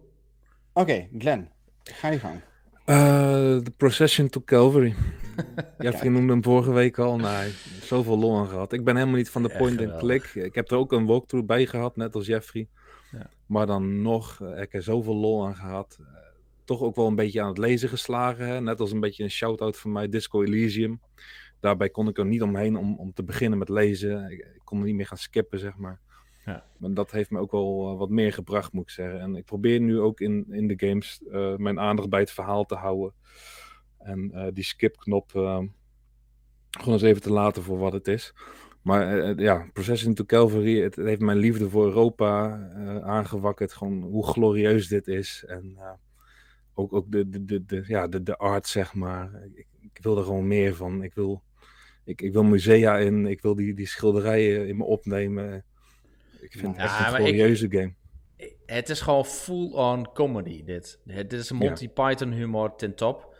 okay, 0.74 1.10
Glenn, 1.18 1.50
ga 1.84 2.10
je 2.10 2.20
gang. 2.20 2.42
The 3.64 3.74
Procession 3.78 4.30
to 4.30 4.42
Calvary. 4.46 4.96
Jeffrey 5.78 6.10
noemde 6.10 6.34
hem 6.34 6.44
vorige 6.44 6.72
week 6.72 6.98
al. 6.98 7.18
Nou, 7.18 7.50
zoveel 7.82 8.18
lol 8.18 8.38
aan 8.38 8.48
gehad. 8.48 8.74
Ik 8.74 8.84
ben 8.84 8.96
helemaal 8.96 9.18
niet 9.18 9.30
van 9.30 9.44
de 9.44 9.56
point-and-click. 9.58 10.24
Ik 10.24 10.56
heb 10.56 10.72
er 10.72 10.78
ook 10.78 10.92
een 10.92 11.06
walkthrough 11.06 11.48
bij 11.48 11.66
gehad, 11.66 11.96
net 11.96 12.16
als 12.16 12.26
Jeffrey. 12.26 12.68
Ja. 13.12 13.30
Maar 13.46 13.66
dan 13.66 14.02
nog, 14.02 14.40
ik 14.42 14.58
heb 14.58 14.74
er 14.74 14.84
zoveel 14.84 15.16
lol 15.16 15.46
aan 15.46 15.56
gehad 15.56 15.98
toch 16.70 16.82
ook 16.82 16.96
wel 16.96 17.08
een 17.08 17.16
beetje 17.16 17.42
aan 17.42 17.48
het 17.48 17.58
lezen 17.58 17.90
geslagen. 17.90 18.48
Hè? 18.48 18.62
Net 18.62 18.80
als 18.80 18.92
een 18.92 19.00
beetje 19.00 19.24
een 19.24 19.32
shout-out 19.32 19.78
van 19.78 19.92
mij, 19.92 20.10
Disco 20.10 20.44
Elysium. 20.44 21.02
Daarbij 21.60 21.90
kon 21.90 22.08
ik 22.08 22.18
er 22.18 22.26
niet 22.26 22.42
omheen 22.42 22.78
om, 22.78 22.98
om 23.00 23.14
te 23.14 23.24
beginnen 23.24 23.60
met 23.60 23.70
lezen. 23.70 24.32
Ik, 24.32 24.40
ik 24.40 24.62
kon 24.64 24.80
er 24.80 24.86
niet 24.86 24.96
meer 24.96 25.06
gaan 25.06 25.18
skippen, 25.18 25.60
zeg 25.60 25.78
maar. 25.78 26.00
Ja. 26.46 26.66
Maar 26.78 26.94
dat 26.94 27.12
heeft 27.12 27.30
me 27.30 27.40
ook 27.40 27.52
wel 27.52 27.92
eh, 27.92 27.98
wat 27.98 28.10
meer 28.10 28.34
gebracht, 28.34 28.74
moet 28.74 28.84
ik 28.84 28.90
zeggen. 28.90 29.20
En 29.20 29.36
ik 29.36 29.46
probeer 29.46 29.80
nu 29.80 30.00
ook 30.00 30.20
in, 30.20 30.46
in 30.50 30.68
de 30.68 30.88
games 30.88 31.22
uh, 31.28 31.56
mijn 31.56 31.80
aandacht 31.80 32.10
bij 32.10 32.20
het 32.20 32.32
verhaal 32.32 32.66
te 32.66 32.76
houden. 32.76 33.14
En 33.98 34.32
uh, 34.34 34.48
die 34.54 34.64
skip-knop 34.64 35.32
gewoon 35.32 35.74
eens 36.86 37.02
even 37.02 37.22
te 37.22 37.32
laten 37.32 37.64
voor 37.64 37.78
wat 37.78 37.94
het 37.94 38.08
is. 38.08 38.34
Maar 38.82 39.36
ja, 39.42 39.70
Processing 39.74 40.16
to 40.16 40.24
Calvary, 40.24 40.82
het, 40.82 40.96
het, 40.96 41.06
heeft 41.06 41.22
mijn 41.22 41.38
liefde 41.38 41.70
voor 41.70 41.86
Europa 41.86 42.60
aangewakkerd. 43.04 43.74
Gewoon 43.74 44.02
hoe 44.02 44.28
glorieus 44.28 44.88
dit 44.88 45.08
is. 45.08 45.44
En 45.48 45.78
ook, 46.80 46.94
ook 46.94 47.12
de, 47.12 47.30
de, 47.30 47.46
de, 47.46 47.66
de, 47.66 47.84
ja, 47.88 48.08
de, 48.08 48.24
de 48.24 48.38
art, 48.38 48.68
zeg 48.68 48.94
maar. 48.94 49.32
Ik, 49.54 49.68
ik, 49.80 50.00
wil 50.02 50.18
er 50.18 50.24
gewoon 50.24 50.48
meer 50.48 50.76
van. 50.76 51.04
Ik 51.04 51.14
wil, 51.14 51.44
ik, 52.04 52.22
ik 52.22 52.34
wil 52.34 52.44
musea 52.44 52.98
in. 52.98 53.26
Ik 53.26 53.42
wil 53.42 53.56
die, 53.56 53.74
die 53.74 53.88
schilderijen 53.88 54.68
in 54.68 54.78
me 54.78 54.84
opnemen. 54.84 55.64
Ik 56.40 56.52
vind 56.52 56.76
het 56.76 56.86
echt 56.86 57.00
een 57.00 57.16
glorieuze 57.16 57.68
game. 57.70 57.94
Het 58.66 58.90
is 58.90 59.02
gewoon 59.02 59.26
full-on 59.26 60.12
comedy, 60.14 60.64
dit. 60.64 61.00
Het 61.08 61.34
is 61.34 61.52
Monty 61.52 61.90
Python 61.90 62.32
humor 62.32 62.76
ten 62.76 62.96
top. 62.96 63.36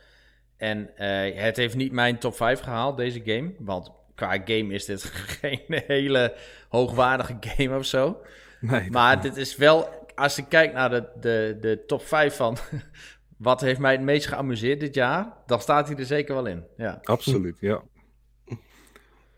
En 0.58 0.90
uh, 0.98 1.42
het 1.42 1.58
heeft 1.58 1.76
niet 1.76 1.92
mijn 1.92 2.18
top 2.18 2.36
5 2.36 2.60
gehaald, 2.60 2.98
deze 2.98 3.22
game. 3.26 3.54
Want 3.60 3.92
qua 4.16 4.32
game 4.32 4.74
is 4.74 4.86
dit 4.86 5.04
geen 5.40 5.62
hele 5.88 6.36
hoogwaardige 6.70 7.38
game 7.40 7.78
of 7.78 7.86
zo. 7.86 8.22
Nee, 8.60 8.90
maar 8.90 9.22
dit 9.22 9.38
is 9.38 9.56
wel, 9.56 9.88
als 10.16 10.38
ik 10.38 10.46
kijk 10.50 10.74
naar 10.74 10.90
de, 10.90 11.10
de, 11.20 11.58
de 11.62 11.84
top 11.88 12.02
5 12.02 12.36
van 12.36 12.58
wat 13.40 13.62
heeft 13.62 13.80
mij 13.80 13.92
het 13.92 14.02
meest 14.02 14.28
geamuseerd 14.28 14.80
dit 14.80 14.96
jaar? 14.96 15.34
Dan 15.46 15.62
staat 15.62 15.88
hij 15.88 15.98
er 15.98 16.06
zeker 16.06 16.36
wel 16.36 16.46
in. 16.46 16.64
Ja. 16.78 17.00
Absoluut, 17.04 17.58
ja. 17.60 17.82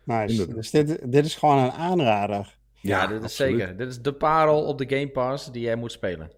Nice. 0.04 0.54
Dus 0.54 0.70
dit, 0.70 1.12
dit 1.12 1.24
is 1.24 1.34
gewoon 1.34 1.58
een 1.58 1.70
aanrader. 1.70 2.58
Ja, 2.80 3.06
dit 3.06 3.24
is 3.24 3.36
zeker. 3.36 3.76
Dit 3.76 3.88
is 3.88 4.02
de 4.02 4.12
parel 4.12 4.64
op 4.64 4.78
de 4.78 4.88
Game 4.88 5.08
Pass 5.08 5.52
die 5.52 5.62
jij 5.62 5.76
moet 5.76 5.92
spelen. 5.92 6.30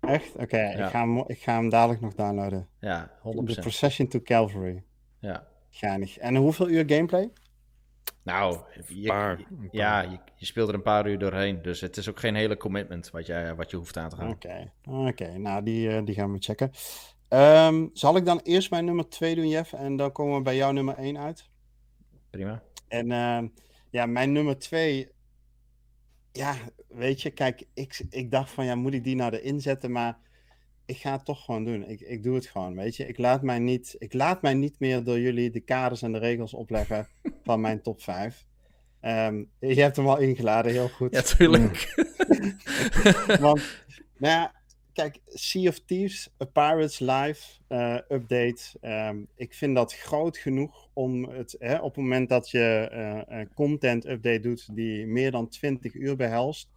Echt? 0.00 0.34
Oké, 0.34 0.58
ik, 0.58 0.84
ga 0.84 1.00
hem, 1.00 1.24
ik 1.26 1.42
ga 1.42 1.54
hem 1.54 1.68
dadelijk 1.68 2.00
nog 2.00 2.14
downloaden. 2.14 2.68
Ja, 2.80 3.10
100%. 3.18 3.20
The 3.22 3.60
Procession 3.60 4.08
to 4.08 4.20
Calvary. 4.20 4.82
Ja. 5.20 5.46
Geinig. 5.70 6.18
En 6.18 6.36
hoeveel 6.36 6.68
uur 6.68 6.84
gameplay? 6.86 7.30
Nou, 8.22 8.58
je, 8.88 9.36
ja, 9.70 10.00
je, 10.00 10.18
je, 10.36 10.46
speelt 10.46 10.68
er 10.68 10.74
een 10.74 10.82
paar 10.82 11.08
uur 11.08 11.18
doorheen. 11.18 11.62
Dus 11.62 11.80
het 11.80 11.96
is 11.96 12.08
ook 12.08 12.18
geen 12.18 12.34
hele 12.34 12.56
commitment 12.56 13.10
wat 13.10 13.26
je, 13.26 13.54
wat 13.56 13.70
je 13.70 13.76
hoeft 13.76 13.96
aan 13.96 14.08
te 14.08 14.16
gaan. 14.16 14.30
Oké, 14.30 14.72
oké. 14.84 15.38
nou 15.38 15.62
die, 15.62 15.88
uh, 15.88 16.04
die 16.04 16.14
gaan 16.14 16.32
we 16.32 16.38
checken. 16.38 16.70
Um, 17.28 17.90
zal 17.92 18.16
ik 18.16 18.24
dan 18.24 18.40
eerst 18.42 18.70
mijn 18.70 18.84
nummer 18.84 19.08
2 19.08 19.34
doen, 19.34 19.48
Jeff? 19.48 19.72
En 19.72 19.96
dan 19.96 20.12
komen 20.12 20.36
we 20.36 20.42
bij 20.42 20.56
jouw 20.56 20.72
nummer 20.72 20.96
1 20.96 21.18
uit. 21.18 21.48
Prima. 22.30 22.62
En 22.88 23.10
uh, 23.10 23.42
ja, 23.90 24.06
mijn 24.06 24.32
nummer 24.32 24.58
2. 24.58 25.08
Ja, 26.32 26.54
weet 26.88 27.22
je, 27.22 27.30
kijk, 27.30 27.66
ik, 27.74 28.06
ik 28.10 28.30
dacht 28.30 28.50
van 28.50 28.64
ja, 28.64 28.74
moet 28.74 28.94
ik 28.94 29.04
die 29.04 29.16
nou 29.16 29.32
erin 29.32 29.60
zetten? 29.60 29.92
Maar 29.92 30.18
ik 30.86 30.96
ga 30.96 31.12
het 31.12 31.24
toch 31.24 31.44
gewoon 31.44 31.64
doen. 31.64 31.88
Ik, 31.88 32.00
ik 32.00 32.22
doe 32.22 32.34
het 32.34 32.46
gewoon, 32.46 32.74
weet 32.74 32.96
je. 32.96 33.06
Ik 33.06 33.18
laat, 33.18 33.42
mij 33.42 33.58
niet, 33.58 33.96
ik 33.98 34.12
laat 34.12 34.42
mij 34.42 34.54
niet 34.54 34.78
meer 34.78 35.04
door 35.04 35.20
jullie 35.20 35.50
de 35.50 35.60
kaders 35.60 36.02
en 36.02 36.12
de 36.12 36.18
regels 36.18 36.54
opleggen 36.54 37.08
van 37.44 37.60
mijn 37.60 37.82
top 37.82 38.02
5. 38.02 38.46
Um, 39.02 39.10
ehm, 39.10 39.44
je 39.58 39.80
hebt 39.80 39.96
hem 39.96 40.08
al 40.08 40.18
ingeladen, 40.18 40.72
heel 40.72 40.88
goed. 40.88 41.12
Ja, 41.14 41.22
tuurlijk. 41.22 41.94
Want, 43.40 43.60
nou 44.16 44.32
ja, 44.32 44.54
kijk, 44.92 45.18
Sea 45.26 45.68
of 45.68 45.78
Thieves, 45.78 46.30
A 46.42 46.44
Pirates 46.44 46.98
Live 46.98 47.42
uh, 47.68 47.98
update. 48.08 48.62
Um, 48.80 49.28
ik 49.36 49.54
vind 49.54 49.74
dat 49.74 49.94
groot 49.94 50.36
genoeg 50.36 50.88
om 50.92 51.24
het, 51.28 51.56
hè, 51.58 51.76
op 51.76 51.94
het 51.94 52.04
moment 52.04 52.28
dat 52.28 52.50
je 52.50 52.90
uh, 52.92 53.38
een 53.38 53.54
content 53.54 54.06
update 54.06 54.40
doet 54.40 54.74
die 54.76 55.06
meer 55.06 55.30
dan 55.30 55.48
20 55.48 55.94
uur 55.94 56.16
behelst, 56.16 56.68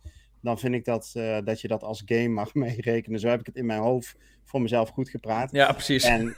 dan 0.41 0.59
vind 0.59 0.73
ik 0.73 0.85
dat, 0.85 1.13
uh, 1.17 1.37
dat 1.43 1.61
je 1.61 1.67
dat 1.67 1.83
als 1.83 2.01
game 2.05 2.27
mag 2.27 2.53
meerekenen. 2.63 3.19
Zo 3.19 3.27
heb 3.27 3.39
ik 3.39 3.45
het 3.45 3.55
in 3.55 3.65
mijn 3.65 3.81
hoofd 3.81 4.15
voor 4.49 4.61
mezelf 4.61 4.89
goed 4.89 5.09
gepraat. 5.09 5.51
Ja, 5.51 5.71
precies. 5.71 6.03
En 6.03 6.35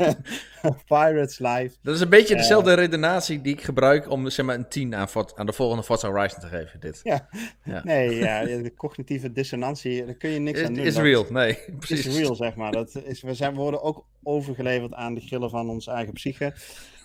Pirates 0.86 1.38
Live. 1.38 1.76
Dat 1.82 1.94
is 1.94 2.00
een 2.00 2.08
beetje 2.08 2.36
dezelfde 2.36 2.70
uh, 2.70 2.76
redenatie 2.76 3.40
die 3.40 3.52
ik 3.52 3.62
gebruik 3.62 4.10
om 4.10 4.30
zeg 4.30 4.46
maar, 4.46 4.54
een 4.54 4.68
10 4.68 4.94
aan, 4.94 5.08
aan 5.34 5.46
de 5.46 5.52
volgende 5.52 5.82
Forza 5.82 6.08
Horizon 6.08 6.40
te 6.40 6.46
geven. 6.46 6.80
Dit. 6.80 7.00
Ja. 7.02 7.28
ja. 7.64 7.80
Nee, 7.84 8.16
ja, 8.16 8.44
de 8.62 8.74
cognitieve 8.76 9.32
dissonantie, 9.32 10.04
daar 10.04 10.14
kun 10.14 10.30
je 10.30 10.38
niks 10.38 10.62
aan 10.62 10.74
doen. 10.74 10.84
Is 10.84 10.96
real, 10.96 11.26
nee. 11.28 11.58
Precies. 11.78 12.06
Is 12.06 12.16
real, 12.16 12.34
zeg 12.34 12.54
maar. 12.54 12.72
Dat 12.72 13.02
is, 13.04 13.22
we, 13.22 13.34
zijn, 13.34 13.52
we 13.52 13.60
worden 13.60 13.82
ook 13.82 14.06
overgeleverd 14.22 14.94
aan 14.94 15.14
de 15.14 15.20
grillen 15.20 15.50
van 15.50 15.68
onze 15.68 15.90
eigen 15.90 16.12
psyche. 16.12 16.54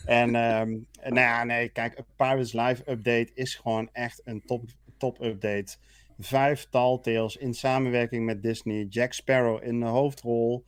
En 0.05 0.35
um, 0.35 0.87
nou 1.03 1.19
ja, 1.19 1.43
nee, 1.43 1.69
kijk, 1.69 2.01
Pirates 2.15 2.53
Live 2.53 2.91
update 2.91 3.29
is 3.33 3.55
gewoon 3.55 3.89
echt 3.91 4.21
een 4.23 4.43
top, 4.45 4.63
top 4.97 5.21
update 5.21 5.77
vijf 6.19 6.67
Tales 6.69 7.35
in 7.35 7.53
samenwerking 7.53 8.25
met 8.25 8.43
Disney. 8.43 8.85
Jack 8.89 9.13
Sparrow 9.13 9.63
in 9.63 9.79
de 9.79 9.85
hoofdrol. 9.85 10.65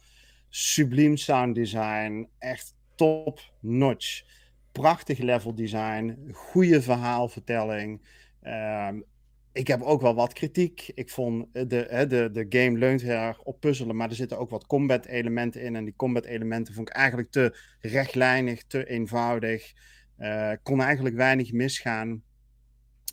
Subliem 0.50 1.18
sound 1.18 1.56
design. 1.56 2.30
Echt 2.40 2.76
top 2.96 3.40
notch. 3.60 4.24
Prachtig 4.72 5.18
level 5.18 5.56
design. 5.56 6.30
Goede 6.32 6.82
verhaalvertelling. 6.82 8.02
Um, 8.44 9.04
ik 9.52 9.68
heb 9.68 9.82
ook 9.82 10.02
wel 10.02 10.16
wat 10.16 10.34
kritiek. 10.34 10.92
Ik 10.94 11.10
vond 11.10 11.48
de, 11.52 11.68
de, 12.08 12.30
de 12.32 12.46
game 12.50 12.78
leunt 12.78 13.02
heel 13.02 13.12
erg 13.12 13.42
op 13.42 13.60
puzzelen, 13.60 13.96
maar 13.96 14.10
er 14.10 14.16
zitten 14.16 14.38
ook 14.38 14.50
wat 14.50 14.66
combat 14.66 15.06
elementen 15.06 15.62
in. 15.62 15.76
En 15.76 15.84
die 15.84 15.96
combat 15.96 16.26
elementen 16.26 16.74
vond 16.74 16.90
ik 16.90 16.96
eigenlijk 16.96 17.32
te 17.32 17.58
rechtlijnig, 17.80 18.64
te 18.64 18.90
eenvoudig. 18.90 19.74
Uh, 20.20 20.52
kon 20.64 20.82
eigenlijk 20.82 21.16
weinig 21.16 21.52
misgaan. 21.52 22.24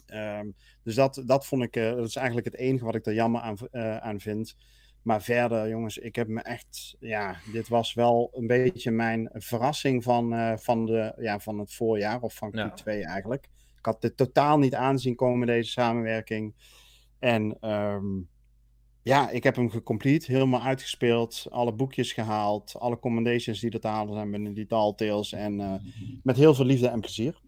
Um, 0.07 0.55
dus 0.87 0.95
dat, 0.95 1.23
dat 1.27 1.47
vond 1.47 1.63
ik, 1.63 1.77
uh, 1.77 1.91
dat 1.91 2.07
is 2.07 2.17
eigenlijk 2.17 2.47
het 2.47 2.57
enige 2.57 2.85
wat 2.85 2.95
ik 2.95 3.07
er 3.07 3.15
jammer 3.15 3.41
aan, 3.41 3.57
uh, 3.73 3.97
aan 3.97 4.21
vind. 4.21 4.57
Maar 5.03 5.23
verder, 5.23 5.69
jongens, 5.69 5.99
ik 5.99 6.17
heb 6.17 6.29
me 6.29 6.41
echt, 6.41 6.97
ja, 7.01 7.37
dit 7.53 7.69
was 7.69 7.95
wel 7.95 8.31
een 8.33 8.47
beetje 8.47 8.91
mijn 8.91 9.31
verrassing 9.33 10.03
van, 10.03 10.35
uh, 10.35 10.57
van, 10.57 10.87
de, 10.87 11.15
ja, 11.19 11.39
van 11.39 11.59
het 11.59 11.75
voorjaar, 11.75 12.21
of 12.21 12.35
van 12.35 12.51
Q2 12.51 12.85
ja. 12.85 13.01
eigenlijk. 13.01 13.45
Ik 13.79 13.85
had 13.85 14.01
dit 14.01 14.17
totaal 14.17 14.59
niet 14.59 14.75
aanzien 14.75 15.15
komen, 15.15 15.47
deze 15.47 15.71
samenwerking. 15.71 16.55
En 17.19 17.71
um, 17.71 18.29
ja, 19.03 19.31
ik 19.31 19.43
heb 19.43 19.57
hem 19.57 19.71
gecomplete, 19.71 20.33
helemaal 20.33 20.63
uitgespeeld, 20.63 21.47
alle 21.51 21.73
boekjes 21.73 22.13
gehaald, 22.13 22.75
alle 22.79 22.99
commendations 22.99 23.61
die 23.61 23.71
er 23.71 23.81
te 23.81 23.89
halen 23.89 24.15
zijn 24.15 24.31
binnen 24.31 24.55
die 24.55 24.67
Tales 24.67 25.33
en 25.33 25.83
met 26.23 26.37
heel 26.37 26.55
veel 26.55 26.65
liefde 26.65 26.89
en 26.89 27.01
plezier. 27.01 27.41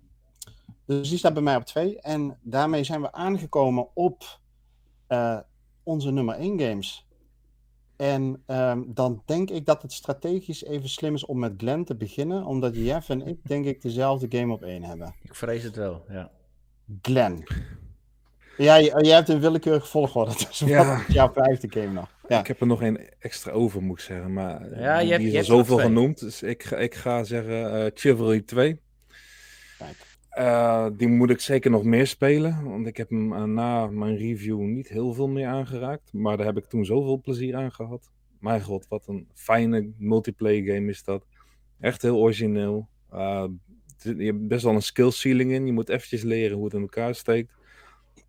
Dus 0.87 1.09
die 1.09 1.19
staat 1.19 1.35
bij 1.35 1.43
mij 1.43 1.57
op 1.57 1.65
2. 1.65 2.01
En 2.01 2.39
daarmee 2.43 2.85
zijn 2.85 3.01
we 3.01 3.13
aangekomen 3.13 3.89
op 3.95 4.41
uh, 5.09 5.39
onze 5.83 6.11
nummer 6.11 6.35
1 6.35 6.61
games. 6.61 7.07
En 7.97 8.43
um, 8.47 8.95
dan 8.95 9.23
denk 9.27 9.51
ik 9.51 9.67
dat 9.67 9.83
het 9.83 9.93
strategisch 9.93 10.65
even 10.65 10.89
slim 10.89 11.15
is 11.15 11.27
om 11.27 11.39
met 11.39 11.53
Glenn 11.57 11.85
te 11.85 11.97
beginnen, 11.97 12.45
omdat 12.45 12.77
Jeff 12.77 13.09
en 13.09 13.27
ik 13.27 13.39
denk 13.43 13.65
ik 13.65 13.83
dezelfde 13.83 14.39
game 14.39 14.53
op 14.53 14.63
1 14.63 14.83
hebben. 14.83 15.15
Ik 15.23 15.35
vrees 15.35 15.63
het 15.63 15.77
wel, 15.77 16.05
ja. 16.09 16.31
Glenn. 17.03 17.47
Ja, 18.57 18.81
jij 18.81 19.15
hebt 19.15 19.29
een 19.29 19.41
willekeurige 19.41 19.87
volgorde. 19.87 20.35
Dus 20.49 20.59
ja. 20.59 20.87
wat 20.87 21.09
is 21.09 21.15
jouw 21.15 21.33
vijfde 21.33 21.69
game 21.71 21.93
nog? 21.93 22.11
Ja. 22.29 22.41
Ik 22.41 22.47
heb 22.47 22.61
er 22.61 22.67
nog 22.67 22.83
een 22.83 23.11
extra 23.19 23.51
over, 23.51 23.83
moet 23.83 23.99
ik 23.99 24.05
zeggen. 24.05 24.33
Maar 24.33 24.81
ja, 24.81 24.99
die, 24.99 25.07
je 25.07 25.13
hebt, 25.13 25.25
die 25.25 25.33
is 25.33 25.51
al 25.51 25.57
zoveel 25.57 25.79
genoemd. 25.79 26.19
Dus 26.19 26.43
ik, 26.43 26.65
ik 26.65 26.95
ga 26.95 27.25
zeggen 27.25 27.85
uh, 27.85 27.91
Chivalry 27.95 28.41
2. 28.41 28.81
Kijk. 29.79 30.08
Uh, 30.39 30.87
die 30.93 31.09
moet 31.09 31.31
ik 31.31 31.41
zeker 31.41 31.71
nog 31.71 31.85
meer 31.85 32.07
spelen. 32.07 32.65
Want 32.65 32.87
ik 32.87 32.97
heb 32.97 33.11
hem 33.11 33.33
uh, 33.33 33.43
na 33.43 33.87
mijn 33.87 34.17
review 34.17 34.61
niet 34.61 34.89
heel 34.89 35.13
veel 35.13 35.29
meer 35.29 35.47
aangeraakt. 35.47 36.13
Maar 36.13 36.37
daar 36.37 36.47
heb 36.47 36.57
ik 36.57 36.65
toen 36.65 36.85
zoveel 36.85 37.21
plezier 37.21 37.57
aan 37.57 37.73
gehad. 37.73 38.11
Mijn 38.41 38.63
god, 38.63 38.89
wat 38.89 39.07
een 39.07 39.29
fijne 39.35 39.91
multiplayer 39.97 40.75
game 40.75 40.91
is 40.91 41.05
dat. 41.05 41.27
Echt 41.81 42.03
heel 42.03 42.17
origineel. 42.17 42.89
Uh, 43.13 43.45
je 44.03 44.25
hebt 44.25 44.49
best 44.49 44.65
wel 44.65 44.75
een 44.75 44.83
skill 44.83 45.11
ceiling 45.11 45.53
in. 45.53 45.67
Je 45.67 45.73
moet 45.73 45.89
eventjes 45.89 46.23
leren 46.23 46.57
hoe 46.57 46.65
het 46.65 46.75
in 46.75 46.81
elkaar 46.81 47.15
steekt. 47.15 47.53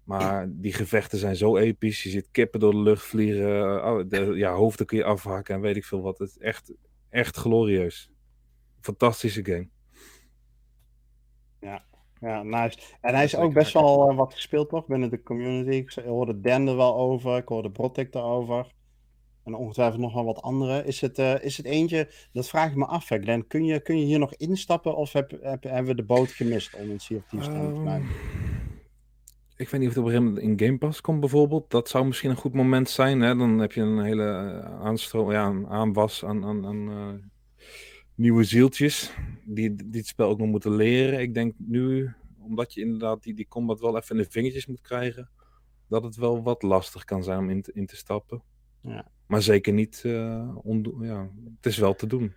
Maar 0.04 0.48
die 0.50 0.74
gevechten 0.74 1.18
zijn 1.18 1.36
zo 1.36 1.58
episch. 1.58 2.04
Je 2.04 2.10
ziet 2.10 2.28
kippen 2.32 2.60
door 2.60 2.72
de 2.72 2.82
lucht 2.82 3.06
vliegen. 3.06 3.86
Oh, 3.86 4.36
ja, 4.36 4.54
hoofden 4.54 4.86
kun 4.86 4.98
je 4.98 5.04
afhakken 5.04 5.56
en 5.56 5.62
weet 5.62 5.76
ik 5.76 5.86
veel 5.86 6.02
wat. 6.02 6.18
Het 6.18 6.30
is 6.30 6.38
echt, 6.38 6.74
echt 7.10 7.38
glorieus. 7.38 8.12
Fantastische 8.80 9.46
game. 9.46 9.68
Ja, 11.60 11.84
ja, 12.20 12.44
nice. 12.44 12.78
En 13.02 13.16
hij 13.16 13.24
is 13.24 13.36
ook 13.36 13.54
best 13.54 13.74
wel 13.74 14.12
uh, 14.12 14.18
wat 14.18 14.34
gespeeld 14.34 14.70
toch 14.70 14.86
binnen 14.86 15.10
de 15.10 15.24
community. 15.24 15.70
Ik 15.70 16.04
hoorde 16.06 16.40
Dan 16.40 16.68
er 16.68 16.76
wel 16.76 16.96
over, 16.96 17.38
ik 17.38 17.48
hoorde 17.48 17.72
Brotek 17.72 18.14
erover. 18.14 18.78
En 19.44 19.56
ongetwijfeld 19.56 20.02
nog 20.02 20.14
wel 20.14 20.26
wat 20.26 20.42
andere. 20.42 20.86
Is 20.86 21.02
het, 21.02 21.20
uh, 21.20 21.44
is 21.44 21.58
het 21.58 21.66
eentje, 21.66 22.12
dat 22.34 22.50
vraag 22.50 22.70
ik 22.70 22.76
me 22.76 22.86
af, 22.86 23.10
hè, 23.10 23.20
Glenn. 23.20 23.48
Kun 23.48 23.66
je, 23.66 23.80
kun 23.80 24.00
je 24.00 24.06
hier 24.06 24.20
nog 24.20 24.34
instappen 24.34 24.96
of 24.96 25.14
heb, 25.14 25.32
heb, 25.42 25.64
hebben 25.64 25.86
we 25.86 25.96
de 25.96 26.04
boot 26.04 26.32
gemist 26.32 26.76
om 26.76 26.90
een 26.90 27.00
Sea 27.00 27.18
of 27.18 27.24
Thieves 27.30 27.48
te 27.48 27.54
um, 27.54 28.08
Ik 29.56 29.70
weet 29.70 29.80
niet 29.80 29.90
of 29.90 29.96
het 29.96 29.98
op 29.98 30.06
een 30.06 30.12
gegeven 30.12 30.24
moment 30.24 30.60
in 30.60 30.68
Game 30.68 30.78
Pass 30.78 31.02
komt 31.02 31.20
bijvoorbeeld. 31.20 31.72
Dat 31.72 31.90
zou 31.90 32.06
misschien 32.06 32.30
een 32.30 32.36
goed 32.36 32.54
moment 32.54 32.90
zijn. 32.90 33.22
Hè? 33.22 33.36
Dan 33.36 33.60
heb 33.60 33.72
je 33.72 33.82
een 33.82 34.04
hele 34.04 34.24
uh, 34.24 34.82
aanstroom, 34.82 35.32
ja, 35.32 35.46
een 35.46 35.68
aanwas 35.68 36.26
aan, 36.26 36.46
aan, 36.46 36.66
aan 36.66 36.90
uh, 36.90 37.14
nieuwe 38.20 38.44
zieltjes. 38.44 39.14
Die, 39.44 39.76
die 39.76 40.00
het 40.00 40.08
spel 40.08 40.30
ook 40.30 40.38
nog 40.38 40.48
moeten 40.48 40.76
leren. 40.76 41.20
Ik 41.20 41.34
denk 41.34 41.54
nu, 41.58 42.14
omdat 42.40 42.74
je 42.74 42.82
inderdaad 42.82 43.24
die, 43.24 43.34
die 43.34 43.48
combat 43.48 43.80
wel 43.80 43.98
even 43.98 44.16
in 44.16 44.22
de 44.22 44.32
vingertjes 44.32 44.66
moet 44.66 44.82
krijgen. 44.82 45.30
Dat 45.88 46.04
het 46.04 46.16
wel 46.16 46.44
wat 46.44 46.62
lastig 46.62 47.04
kan 47.04 47.24
zijn 47.24 47.40
om 47.40 47.50
in 47.50 47.62
te, 47.62 47.72
in 47.74 47.86
te 47.86 47.96
stappen. 47.96 48.44
Ja. 48.82 49.08
Maar 49.26 49.42
zeker 49.42 49.74
niet, 49.74 50.04
uh, 50.06 50.50
ja, 51.02 51.30
het 51.56 51.66
is 51.66 51.78
wel 51.78 51.96
te 51.96 52.08
doen. 52.08 52.34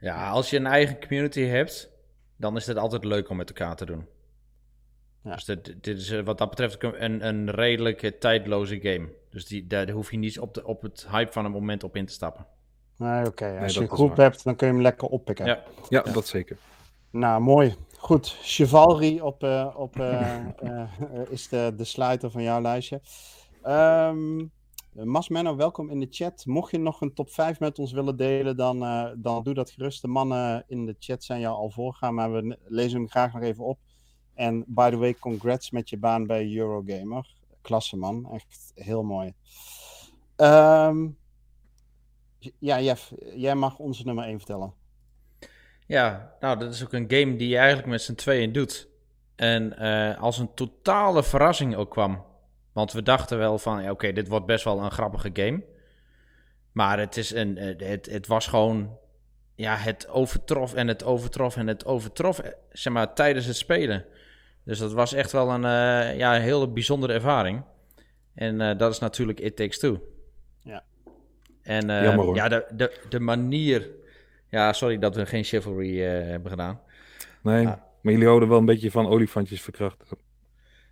Ja, 0.00 0.28
als 0.28 0.50
je 0.50 0.56
een 0.56 0.66
eigen 0.66 1.00
community 1.00 1.40
hebt, 1.40 1.90
dan 2.36 2.56
is 2.56 2.66
het 2.66 2.76
altijd 2.76 3.04
leuk 3.04 3.28
om 3.28 3.36
met 3.36 3.48
elkaar 3.48 3.76
te 3.76 3.86
doen. 3.86 4.06
Ja. 5.24 5.34
Dus 5.34 5.44
dit, 5.44 5.64
dit 5.84 5.98
is 5.98 6.10
eh, 6.10 6.24
wat 6.24 6.38
dat 6.38 6.50
betreft 6.50 6.82
een, 6.82 7.26
een 7.26 7.50
redelijk 7.50 8.16
tijdloze 8.20 8.80
game. 8.80 9.08
Dus 9.30 9.46
die, 9.46 9.66
daar 9.66 9.90
hoef 9.90 10.10
je 10.10 10.16
niet 10.16 10.38
op, 10.38 10.54
de, 10.54 10.64
op 10.64 10.82
het 10.82 11.06
hype 11.10 11.32
van 11.32 11.44
een 11.44 11.50
moment 11.50 11.84
op 11.84 11.96
in 11.96 12.06
te 12.06 12.12
stappen. 12.12 12.46
Nee, 12.98 13.26
oké. 13.26 13.58
Als 13.62 13.74
je 13.74 13.80
een 13.80 13.88
groep 13.88 14.16
hebt, 14.16 14.44
dan 14.44 14.56
kun 14.56 14.66
je 14.66 14.72
hem 14.72 14.82
lekker 14.82 15.08
oppikken. 15.08 15.46
Ja, 15.46 15.62
ja, 15.88 16.02
dat 16.02 16.26
zeker. 16.26 16.56
Nou, 17.10 17.40
mooi. 17.40 17.74
Goed. 17.96 18.38
Chivalry 18.42 19.18
op, 19.20 19.44
uh, 19.44 19.74
op, 19.76 19.96
uh, 19.96 20.40
is 21.28 21.48
de, 21.48 21.72
de 21.76 21.84
sluiter 21.84 22.30
van 22.30 22.42
jouw 22.42 22.60
lijstje. 22.60 23.00
Um, 23.66 24.40
uh, 24.94 25.04
Masmenno, 25.04 25.56
welkom 25.56 25.90
in 25.90 26.00
de 26.00 26.06
chat. 26.10 26.46
Mocht 26.46 26.70
je 26.70 26.78
nog 26.78 27.00
een 27.00 27.14
top 27.14 27.30
5 27.30 27.60
met 27.60 27.78
ons 27.78 27.92
willen 27.92 28.16
delen, 28.16 28.56
dan, 28.56 28.78
dan 29.18 29.42
doe 29.42 29.54
dat 29.54 29.70
gerust. 29.70 30.02
De 30.02 30.08
mannen 30.08 30.64
in 30.66 30.86
de 30.86 30.96
chat 30.98 31.24
zijn 31.24 31.40
jou 31.40 31.56
al 31.56 31.70
voorgaan, 31.70 32.14
maar 32.14 32.32
we 32.32 32.58
lezen 32.64 32.98
hem 32.98 33.08
graag 33.08 33.32
nog 33.32 33.42
even 33.42 33.64
op. 33.64 33.78
En 34.34 34.64
by 34.66 34.90
the 34.90 34.96
way, 34.96 35.14
congrats 35.14 35.70
met 35.70 35.88
je 35.88 35.98
baan 35.98 36.26
bij 36.26 36.56
Eurogamer. 36.56 37.34
Klasse 37.62 37.96
man, 37.96 38.32
echt 38.32 38.72
heel 38.74 39.02
mooi. 39.02 39.34
Um, 40.36 41.17
ja, 42.58 42.80
Jeff, 42.80 43.12
jij 43.34 43.54
mag 43.54 43.78
onze 43.78 44.04
nummer 44.04 44.24
1 44.24 44.36
vertellen. 44.36 44.72
Ja, 45.86 46.34
nou, 46.40 46.58
dat 46.58 46.74
is 46.74 46.84
ook 46.84 46.92
een 46.92 47.10
game 47.10 47.36
die 47.36 47.48
je 47.48 47.56
eigenlijk 47.56 47.88
met 47.88 48.02
z'n 48.02 48.14
tweeën 48.14 48.52
doet. 48.52 48.88
En 49.36 49.74
uh, 49.78 50.20
als 50.20 50.38
een 50.38 50.54
totale 50.54 51.22
verrassing 51.22 51.76
ook 51.76 51.90
kwam. 51.90 52.24
Want 52.72 52.92
we 52.92 53.02
dachten 53.02 53.38
wel 53.38 53.58
van, 53.58 53.82
ja, 53.82 53.90
oké, 53.90 54.12
dit 54.12 54.28
wordt 54.28 54.46
best 54.46 54.64
wel 54.64 54.82
een 54.82 54.90
grappige 54.90 55.30
game. 55.32 55.62
Maar 56.72 56.98
het, 56.98 57.16
is 57.16 57.34
een, 57.34 57.56
eh, 57.56 57.88
het, 57.88 58.06
het 58.06 58.26
was 58.26 58.46
gewoon, 58.46 58.98
ja, 59.54 59.76
het 59.76 60.08
overtrof 60.08 60.74
en 60.74 60.88
het 60.88 61.04
overtrof 61.04 61.56
en 61.56 61.66
het 61.66 61.84
overtrof, 61.84 62.38
eh, 62.38 62.50
zeg 62.72 62.92
maar, 62.92 63.14
tijdens 63.14 63.46
het 63.46 63.56
spelen. 63.56 64.04
Dus 64.64 64.78
dat 64.78 64.92
was 64.92 65.12
echt 65.12 65.32
wel 65.32 65.50
een, 65.50 65.62
uh, 65.62 66.18
ja, 66.18 66.36
een 66.36 66.42
hele 66.42 66.68
bijzondere 66.68 67.12
ervaring. 67.12 67.62
En 68.34 68.60
uh, 68.60 68.78
dat 68.78 68.92
is 68.92 68.98
natuurlijk 68.98 69.40
It 69.40 69.56
Takes 69.56 69.78
Two. 69.78 70.00
Ja. 70.62 70.84
En 71.68 71.90
uh, 71.90 72.02
Jammer, 72.02 72.34
ja, 72.34 72.48
de, 72.48 72.66
de, 72.72 72.92
de 73.08 73.20
manier... 73.20 73.88
Ja, 74.48 74.72
sorry 74.72 74.98
dat 74.98 75.14
we 75.14 75.26
geen 75.26 75.44
Chivalry 75.44 76.00
hebben 76.00 76.50
gedaan. 76.50 76.80
Nee, 77.42 77.64
maar 77.64 78.12
jullie 78.12 78.26
houden 78.26 78.48
wel 78.48 78.58
een 78.58 78.64
beetje 78.64 78.90
van 78.90 79.06
olifantjes 79.06 79.62
verkrachten. 79.62 80.06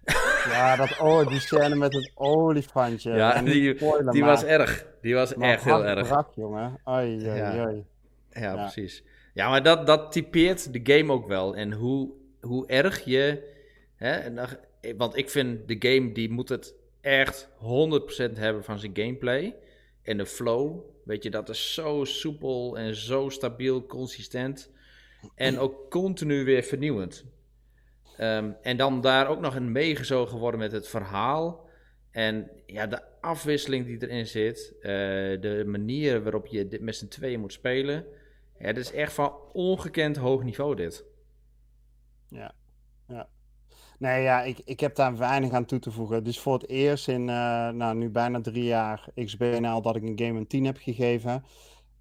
Ja, 0.47 0.77
dat, 0.77 0.99
oh, 1.01 1.29
die 1.29 1.41
scène 1.41 1.75
met 1.75 1.93
het 1.95 2.11
olifantje. 2.15 3.13
Ja, 3.13 3.43
die, 3.43 3.75
die 4.11 4.25
was 4.25 4.45
erg. 4.45 4.87
Die 5.03 5.15
was 5.15 5.35
echt 5.35 5.65
heel 5.65 5.85
erg. 5.85 6.09
Brak, 6.09 6.29
jongen. 6.35 6.61
Ja. 6.61 6.79
Ai. 6.85 7.85
Ja, 8.31 8.55
precies. 8.55 9.03
Ja, 9.35 9.49
maar 9.49 9.63
dat, 9.63 9.87
dat 9.87 10.13
typeert 10.13 10.73
de 10.73 10.95
game 10.95 11.13
ook 11.13 11.27
wel. 11.27 11.57
En 11.57 11.73
hoe, 11.73 12.11
hoe 12.41 12.67
erg 12.67 13.05
je... 13.05 13.55
Hè, 13.97 14.33
want 14.97 15.17
ik 15.17 15.31
vind 15.31 15.69
de 15.69 15.77
game, 15.79 16.13
die 16.13 16.31
moet 16.31 16.49
het 16.49 16.75
echt 17.01 17.49
100% 17.49 18.33
hebben 18.33 18.65
van 18.65 18.79
zijn 18.79 18.93
gameplay. 18.95 19.55
En 20.07 20.17
de 20.17 20.27
flow, 20.27 20.81
weet 21.05 21.23
je, 21.23 21.31
dat 21.31 21.49
is 21.49 21.75
zo 21.75 22.05
soepel 22.05 22.79
en 22.79 22.95
zo 22.95 23.29
stabiel, 23.29 23.87
consistent. 23.87 24.71
En 25.35 25.59
ook 25.59 25.91
continu 25.91 26.45
weer 26.45 26.63
vernieuwend. 26.63 27.25
Um, 28.21 28.57
en 28.63 28.77
dan 28.77 29.01
daar 29.01 29.29
ook 29.29 29.41
nog 29.41 29.55
een 29.55 29.73
meegezogen 29.73 30.39
worden 30.39 30.61
met 30.61 30.73
het 30.73 30.89
verhaal. 30.89 31.69
En 32.11 32.51
ja, 32.67 32.87
de 32.87 33.21
afwisseling 33.21 33.87
die 33.87 34.09
erin 34.09 34.27
zit. 34.27 34.75
Uh, 34.79 34.83
de 35.41 35.63
manier 35.67 36.23
waarop 36.23 36.47
je 36.47 36.69
dit 36.69 36.81
met 36.81 36.97
z'n 36.97 37.09
tweeën 37.09 37.41
moet 37.41 37.53
spelen. 37.53 38.05
Dat 38.59 38.77
is 38.77 38.93
echt 38.93 39.13
van 39.13 39.35
ongekend 39.53 40.17
hoog 40.17 40.43
niveau 40.43 40.77
dit. 40.77 41.05
Ja. 42.29 42.55
Nee, 43.99 44.23
ja, 44.23 44.43
ik, 44.43 44.61
ik 44.65 44.81
heb 44.81 44.95
daar 44.95 45.17
weinig 45.17 45.53
aan 45.53 45.65
toe 45.65 45.79
te 45.79 45.91
voegen. 45.91 46.25
Dus 46.25 46.41
voor 46.41 46.53
het 46.53 46.69
eerst 46.69 47.09
in, 47.09 47.21
uh, 47.21 47.69
nou, 47.69 47.97
nu 47.97 48.11
bijna 48.11 48.41
drie 48.41 48.65
jaar 48.65 49.09
XBNL 49.15 49.83
dat 49.83 49.97
ik 49.97 50.03
een 50.03 50.19
game 50.19 50.39
een 50.39 50.47
10 50.47 50.65
heb 50.65 50.77
gegeven. 50.77 51.45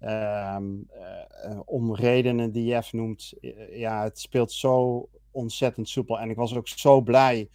Um, 0.00 0.88
uh, 1.46 1.60
om 1.64 1.94
redenen 1.94 2.52
die 2.52 2.64
Jeff 2.64 2.92
noemt. 2.92 3.32
ja, 3.70 4.02
het 4.02 4.18
speelt 4.18 4.52
zo 4.52 5.08
ontzettend 5.30 5.88
soepel. 5.88 6.18
En 6.18 6.30
ik 6.30 6.36
was 6.36 6.54
ook 6.54 6.68
zo 6.68 7.00
blij. 7.00 7.48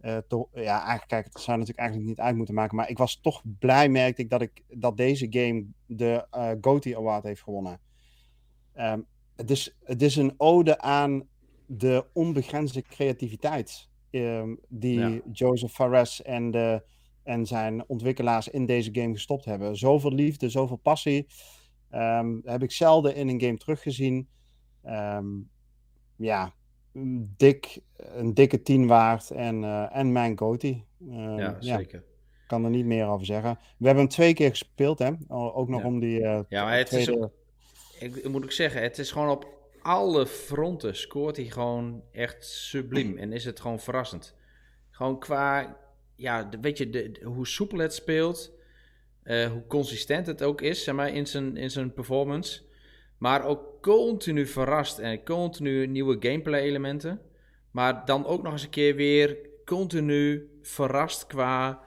Uh, 0.00 0.16
ja, 0.52 0.76
eigenlijk, 0.76 1.08
kijk, 1.08 1.24
het 1.24 1.40
zou 1.40 1.58
natuurlijk 1.58 1.78
eigenlijk 1.78 2.08
niet 2.08 2.20
uit 2.20 2.36
moeten 2.36 2.54
maken. 2.54 2.76
Maar 2.76 2.90
ik 2.90 2.98
was 2.98 3.20
toch 3.20 3.42
blij, 3.58 3.88
merkte 3.88 4.22
ik, 4.22 4.30
dat, 4.30 4.42
ik, 4.42 4.62
dat 4.68 4.96
deze 4.96 5.26
game 5.30 5.66
de 5.86 6.26
GOTY 6.60 6.94
Award 6.94 7.24
heeft 7.24 7.42
gewonnen. 7.42 7.80
Um, 8.76 9.06
het, 9.36 9.50
is, 9.50 9.76
het 9.84 10.02
is 10.02 10.16
een 10.16 10.34
ode 10.36 10.78
aan 10.78 11.28
de 11.66 12.04
onbegrensde 12.12 12.82
creativiteit. 12.82 13.88
Um, 14.10 14.60
die 14.68 14.98
ja. 14.98 15.20
Joseph 15.32 15.72
Fares 15.72 16.22
en, 16.22 16.50
de, 16.50 16.82
en 17.22 17.46
zijn 17.46 17.88
ontwikkelaars 17.88 18.48
in 18.48 18.66
deze 18.66 18.90
game 18.92 19.12
gestopt 19.12 19.44
hebben. 19.44 19.76
Zoveel 19.76 20.12
liefde, 20.12 20.48
zoveel 20.48 20.76
passie. 20.76 21.26
Um, 21.92 22.40
heb 22.44 22.62
ik 22.62 22.72
zelden 22.72 23.14
in 23.14 23.28
een 23.28 23.40
game 23.40 23.56
teruggezien. 23.56 24.28
ja, 26.16 26.54
dik, 27.36 27.80
een 27.96 28.34
dikke 28.34 28.62
10 28.62 28.86
waard 28.86 29.30
en, 29.30 29.62
uh, 29.62 29.96
en 29.96 30.12
mijn. 30.12 30.38
Uh, 30.40 30.78
ja, 31.36 31.56
zeker. 31.58 31.98
Ik 31.98 32.50
kan 32.50 32.64
er 32.64 32.70
niet 32.70 32.86
meer 32.86 33.06
over 33.06 33.26
zeggen. 33.26 33.58
We 33.78 33.86
hebben 33.86 34.04
hem 34.04 34.12
twee 34.12 34.34
keer 34.34 34.50
gespeeld, 34.50 34.98
hè? 34.98 35.10
Ook 35.28 35.68
nog 35.68 35.80
ja. 35.80 35.86
om 35.86 36.00
die. 36.00 36.20
Uh, 36.20 36.40
ja, 36.48 36.64
maar 36.64 36.76
het 36.76 36.86
tweede... 36.86 37.12
is. 37.12 37.18
Ook, 37.18 37.32
ik, 38.16 38.28
moet 38.28 38.42
ook 38.42 38.52
zeggen, 38.52 38.82
het 38.82 38.98
is 38.98 39.10
gewoon 39.10 39.28
op 39.28 39.53
alle 39.84 40.26
fronten 40.26 40.96
scoort 40.96 41.36
hij 41.36 41.44
gewoon 41.44 42.02
echt 42.12 42.46
subliem. 42.46 43.16
en 43.16 43.32
is 43.32 43.44
het 43.44 43.60
gewoon 43.60 43.80
verrassend. 43.80 44.34
Gewoon 44.90 45.18
qua. 45.18 45.76
Ja, 46.16 46.48
weet 46.60 46.78
je, 46.78 46.90
de, 46.90 47.20
hoe 47.22 47.46
soepel 47.46 47.78
het 47.78 47.94
speelt. 47.94 48.52
hoe 49.24 49.64
consistent 49.68 50.26
het 50.26 50.42
ook 50.42 50.60
is, 50.60 50.84
zeg 50.84 50.94
maar, 50.94 51.08
in 51.08 51.26
zijn, 51.26 51.56
in 51.56 51.70
zijn 51.70 51.92
performance. 51.92 52.62
Maar 53.18 53.44
ook 53.44 53.82
continu 53.82 54.46
verrast 54.46 54.98
en 54.98 55.24
continu 55.24 55.86
nieuwe 55.86 56.16
gameplay 56.20 56.60
elementen. 56.60 57.20
Maar 57.70 58.04
dan 58.04 58.26
ook 58.26 58.42
nog 58.42 58.52
eens 58.52 58.62
een 58.62 58.70
keer 58.70 58.94
weer 58.94 59.38
continu 59.64 60.50
verrast 60.62 61.26
qua 61.26 61.82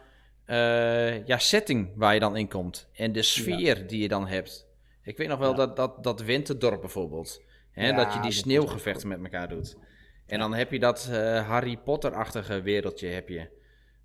uh, 0.48 1.26
ja, 1.26 1.38
setting 1.38 1.92
waar 1.96 2.14
je 2.14 2.20
dan 2.20 2.38
in 2.38 2.48
komt. 2.48 2.90
En 2.94 3.12
de 3.12 3.22
sfeer 3.22 3.78
ja. 3.78 3.88
die 3.88 4.02
je 4.02 4.08
dan 4.08 4.28
hebt. 4.28 4.68
Ik 5.04 5.18
weet 5.18 5.28
nog 5.28 5.40
wel 5.40 5.50
ja. 5.50 5.56
dat, 5.56 5.76
dat, 5.76 6.04
dat 6.04 6.22
Winterdorp 6.22 6.82
bijvoorbeeld. 6.82 7.42
Hè, 7.78 7.94
dat 7.94 8.14
je 8.14 8.20
die 8.20 8.32
sneeuwgevechten 8.32 9.08
met 9.08 9.24
elkaar 9.24 9.50
doet. 9.50 9.78
En 10.26 10.40
dan 10.40 10.54
heb 10.54 10.72
je 10.72 10.80
dat 10.80 11.10
uh, 11.12 11.48
Harry 11.48 11.78
Potter-achtige 11.78 12.62
wereldje 12.62 13.08
heb 13.08 13.30
je. 13.30 13.48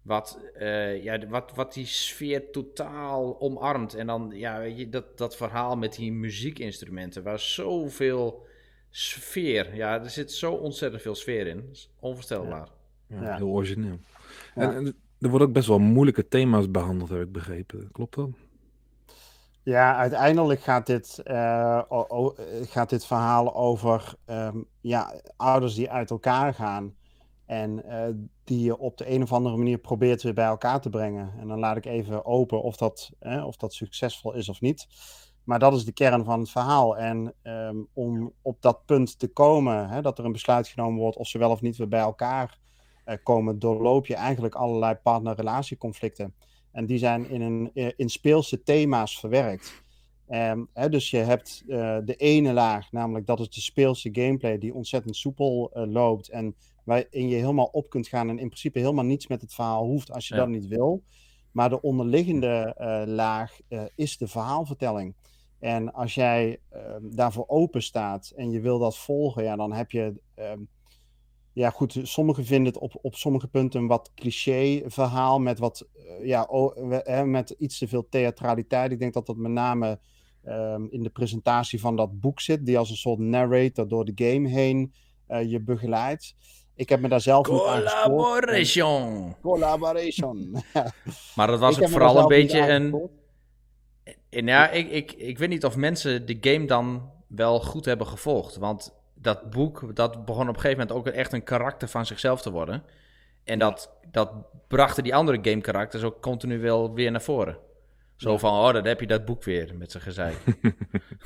Wat, 0.02 0.38
uh, 0.58 1.02
ja, 1.02 1.28
wat, 1.28 1.52
wat 1.54 1.74
die 1.74 1.86
sfeer 1.86 2.50
totaal 2.50 3.40
omarmt. 3.40 3.94
En 3.94 4.06
dan, 4.06 4.32
ja, 4.34 4.58
weet 4.58 4.78
je, 4.78 4.88
dat, 4.88 5.18
dat 5.18 5.36
verhaal 5.36 5.76
met 5.76 5.94
die 5.94 6.12
muziekinstrumenten, 6.12 7.22
waar 7.22 7.38
zoveel 7.38 8.46
sfeer, 8.90 9.74
ja, 9.74 10.02
er 10.02 10.10
zit 10.10 10.32
zo 10.32 10.52
ontzettend 10.52 11.02
veel 11.02 11.14
sfeer 11.14 11.46
in. 11.46 11.56
Dat 11.56 11.70
is 11.76 11.90
onvoorstelbaar. 12.00 12.68
Ja, 13.06 13.22
ja 13.22 13.36
heel 13.36 13.48
origineel. 13.48 13.98
En, 14.54 14.74
en, 14.74 14.86
er 15.18 15.28
worden 15.28 15.48
ook 15.48 15.54
best 15.54 15.68
wel 15.68 15.78
moeilijke 15.78 16.28
thema's 16.28 16.70
behandeld, 16.70 17.10
heb 17.10 17.20
ik 17.20 17.32
begrepen. 17.32 17.88
Klopt 17.92 18.14
dat? 18.14 18.30
Ja, 19.64 19.96
uiteindelijk 19.96 20.60
gaat 20.60 20.86
dit, 20.86 21.20
uh, 21.24 21.82
gaat 22.62 22.90
dit 22.90 23.06
verhaal 23.06 23.54
over 23.54 24.14
um, 24.26 24.66
ja, 24.80 25.14
ouders 25.36 25.74
die 25.74 25.90
uit 25.90 26.10
elkaar 26.10 26.54
gaan. 26.54 26.94
En 27.46 27.82
uh, 27.86 28.04
die 28.44 28.64
je 28.64 28.78
op 28.78 28.96
de 28.96 29.10
een 29.10 29.22
of 29.22 29.32
andere 29.32 29.56
manier 29.56 29.78
probeert 29.78 30.22
weer 30.22 30.34
bij 30.34 30.46
elkaar 30.46 30.80
te 30.80 30.90
brengen. 30.90 31.32
En 31.38 31.48
dan 31.48 31.58
laat 31.58 31.76
ik 31.76 31.84
even 31.84 32.24
open 32.24 32.62
of 32.62 32.76
dat, 32.76 33.10
eh, 33.18 33.46
of 33.46 33.56
dat 33.56 33.74
succesvol 33.74 34.34
is 34.34 34.48
of 34.48 34.60
niet. 34.60 34.86
Maar 35.44 35.58
dat 35.58 35.72
is 35.74 35.84
de 35.84 35.92
kern 35.92 36.24
van 36.24 36.40
het 36.40 36.50
verhaal. 36.50 36.96
En 36.96 37.34
um, 37.42 37.88
om 37.92 38.32
op 38.42 38.62
dat 38.62 38.84
punt 38.86 39.18
te 39.18 39.28
komen, 39.28 39.88
hè, 39.88 40.02
dat 40.02 40.18
er 40.18 40.24
een 40.24 40.32
besluit 40.32 40.68
genomen 40.68 41.00
wordt 41.00 41.16
of 41.16 41.26
ze 41.26 41.38
wel 41.38 41.50
of 41.50 41.60
niet 41.60 41.76
weer 41.76 41.88
bij 41.88 42.00
elkaar 42.00 42.58
uh, 43.06 43.14
komen, 43.22 43.58
doorloop 43.58 44.06
je 44.06 44.14
eigenlijk 44.14 44.54
allerlei 44.54 44.94
partner-relatieconflicten. 44.94 46.34
En 46.72 46.86
die 46.86 46.98
zijn 46.98 47.30
in, 47.30 47.40
een, 47.40 47.70
in 47.96 48.08
speelse 48.08 48.62
thema's 48.62 49.18
verwerkt. 49.18 49.82
Um, 50.28 50.68
hè, 50.72 50.88
dus 50.88 51.10
je 51.10 51.16
hebt 51.16 51.62
uh, 51.66 51.98
de 52.04 52.16
ene 52.16 52.52
laag, 52.52 52.92
namelijk 52.92 53.26
dat 53.26 53.40
is 53.40 53.50
de 53.50 53.60
speelse 53.60 54.08
gameplay 54.12 54.58
die 54.58 54.74
ontzettend 54.74 55.16
soepel 55.16 55.70
uh, 55.74 55.92
loopt 55.92 56.28
en 56.28 56.54
waarin 56.84 57.28
je 57.28 57.34
helemaal 57.34 57.68
op 57.72 57.90
kunt 57.90 58.08
gaan 58.08 58.28
en 58.28 58.38
in 58.38 58.46
principe 58.46 58.78
helemaal 58.78 59.04
niets 59.04 59.26
met 59.26 59.40
het 59.40 59.54
verhaal 59.54 59.84
hoeft 59.84 60.12
als 60.12 60.28
je 60.28 60.34
ja. 60.34 60.40
dat 60.40 60.48
niet 60.48 60.66
wil. 60.66 61.02
Maar 61.50 61.68
de 61.68 61.80
onderliggende 61.80 62.76
uh, 62.78 63.02
laag 63.14 63.58
is 63.94 64.18
de 64.18 64.28
verhaalvertelling. 64.28 65.14
En 65.58 65.92
als 65.92 66.14
jij 66.14 66.60
ehm, 66.70 67.02
daarvoor 67.10 67.44
open 67.46 67.82
staat 67.82 68.32
en 68.36 68.50
je 68.50 68.60
wil 68.60 68.78
dat 68.78 68.98
volgen, 68.98 69.44
ja, 69.44 69.56
dan 69.56 69.72
heb 69.72 69.90
je. 69.90 70.20
Ja, 71.52 71.70
goed, 71.70 71.98
sommigen 72.02 72.44
vinden 72.44 72.72
het 72.72 72.82
op, 72.82 72.98
op 73.02 73.14
sommige 73.14 73.48
punten 73.48 73.80
een 73.80 73.86
wat 73.86 74.10
cliché 74.14 74.82
verhaal 74.86 75.38
met, 75.38 75.58
wat, 75.58 75.88
ja, 76.22 76.42
oh, 76.42 77.24
met 77.24 77.54
iets 77.58 77.78
te 77.78 77.88
veel 77.88 78.08
theatraliteit. 78.08 78.92
Ik 78.92 78.98
denk 78.98 79.12
dat 79.12 79.26
dat 79.26 79.36
met 79.36 79.52
name 79.52 79.98
um, 80.44 80.88
in 80.90 81.02
de 81.02 81.10
presentatie 81.10 81.80
van 81.80 81.96
dat 81.96 82.20
boek 82.20 82.40
zit, 82.40 82.66
die 82.66 82.78
als 82.78 82.90
een 82.90 82.96
soort 82.96 83.18
narrator 83.18 83.88
door 83.88 84.04
de 84.04 84.12
game 84.14 84.48
heen 84.48 84.92
uh, 85.28 85.50
je 85.50 85.60
begeleidt. 85.60 86.34
Ik 86.74 86.88
heb 86.88 87.00
me 87.00 87.08
daar 87.08 87.20
zelf 87.20 87.48
niet 87.48 87.60
aan 87.60 87.82
Collaboration. 87.82 89.36
Collaboration. 89.40 90.62
maar 91.36 91.46
dat 91.46 91.58
was 91.58 91.80
ook 91.80 91.88
vooral 91.88 92.18
een 92.18 92.28
beetje 92.28 92.68
een... 92.68 93.10
En 94.30 94.46
ja, 94.46 94.70
ik, 94.70 94.90
ik, 94.90 95.12
ik 95.12 95.38
weet 95.38 95.48
niet 95.48 95.64
of 95.64 95.76
mensen 95.76 96.26
de 96.26 96.38
game 96.40 96.66
dan 96.66 97.10
wel 97.28 97.60
goed 97.60 97.84
hebben 97.84 98.06
gevolgd. 98.06 98.56
Want 98.56 99.01
dat 99.22 99.50
boek, 99.50 99.96
dat 99.96 100.24
begon 100.24 100.48
op 100.48 100.54
een 100.54 100.60
gegeven 100.60 100.86
moment 100.86 100.96
ook 100.96 101.14
echt 101.14 101.32
een 101.32 101.44
karakter 101.44 101.88
van 101.88 102.06
zichzelf 102.06 102.42
te 102.42 102.50
worden. 102.50 102.82
En 103.44 103.58
dat, 103.58 103.90
dat 104.10 104.32
brachten 104.68 105.02
die 105.02 105.14
andere 105.14 105.38
game 105.42 105.60
karakters 105.60 106.02
ook 106.02 106.22
continu 106.22 106.58
wel 106.60 106.94
weer 106.94 107.10
naar 107.10 107.22
voren. 107.22 107.58
Zo 108.16 108.38
van, 108.38 108.52
oh, 108.52 108.72
dan 108.72 108.86
heb 108.86 109.00
je 109.00 109.06
dat 109.06 109.24
boek 109.24 109.44
weer 109.44 109.74
met 109.76 109.90
zijn 109.90 110.02
gezeik. 110.02 110.36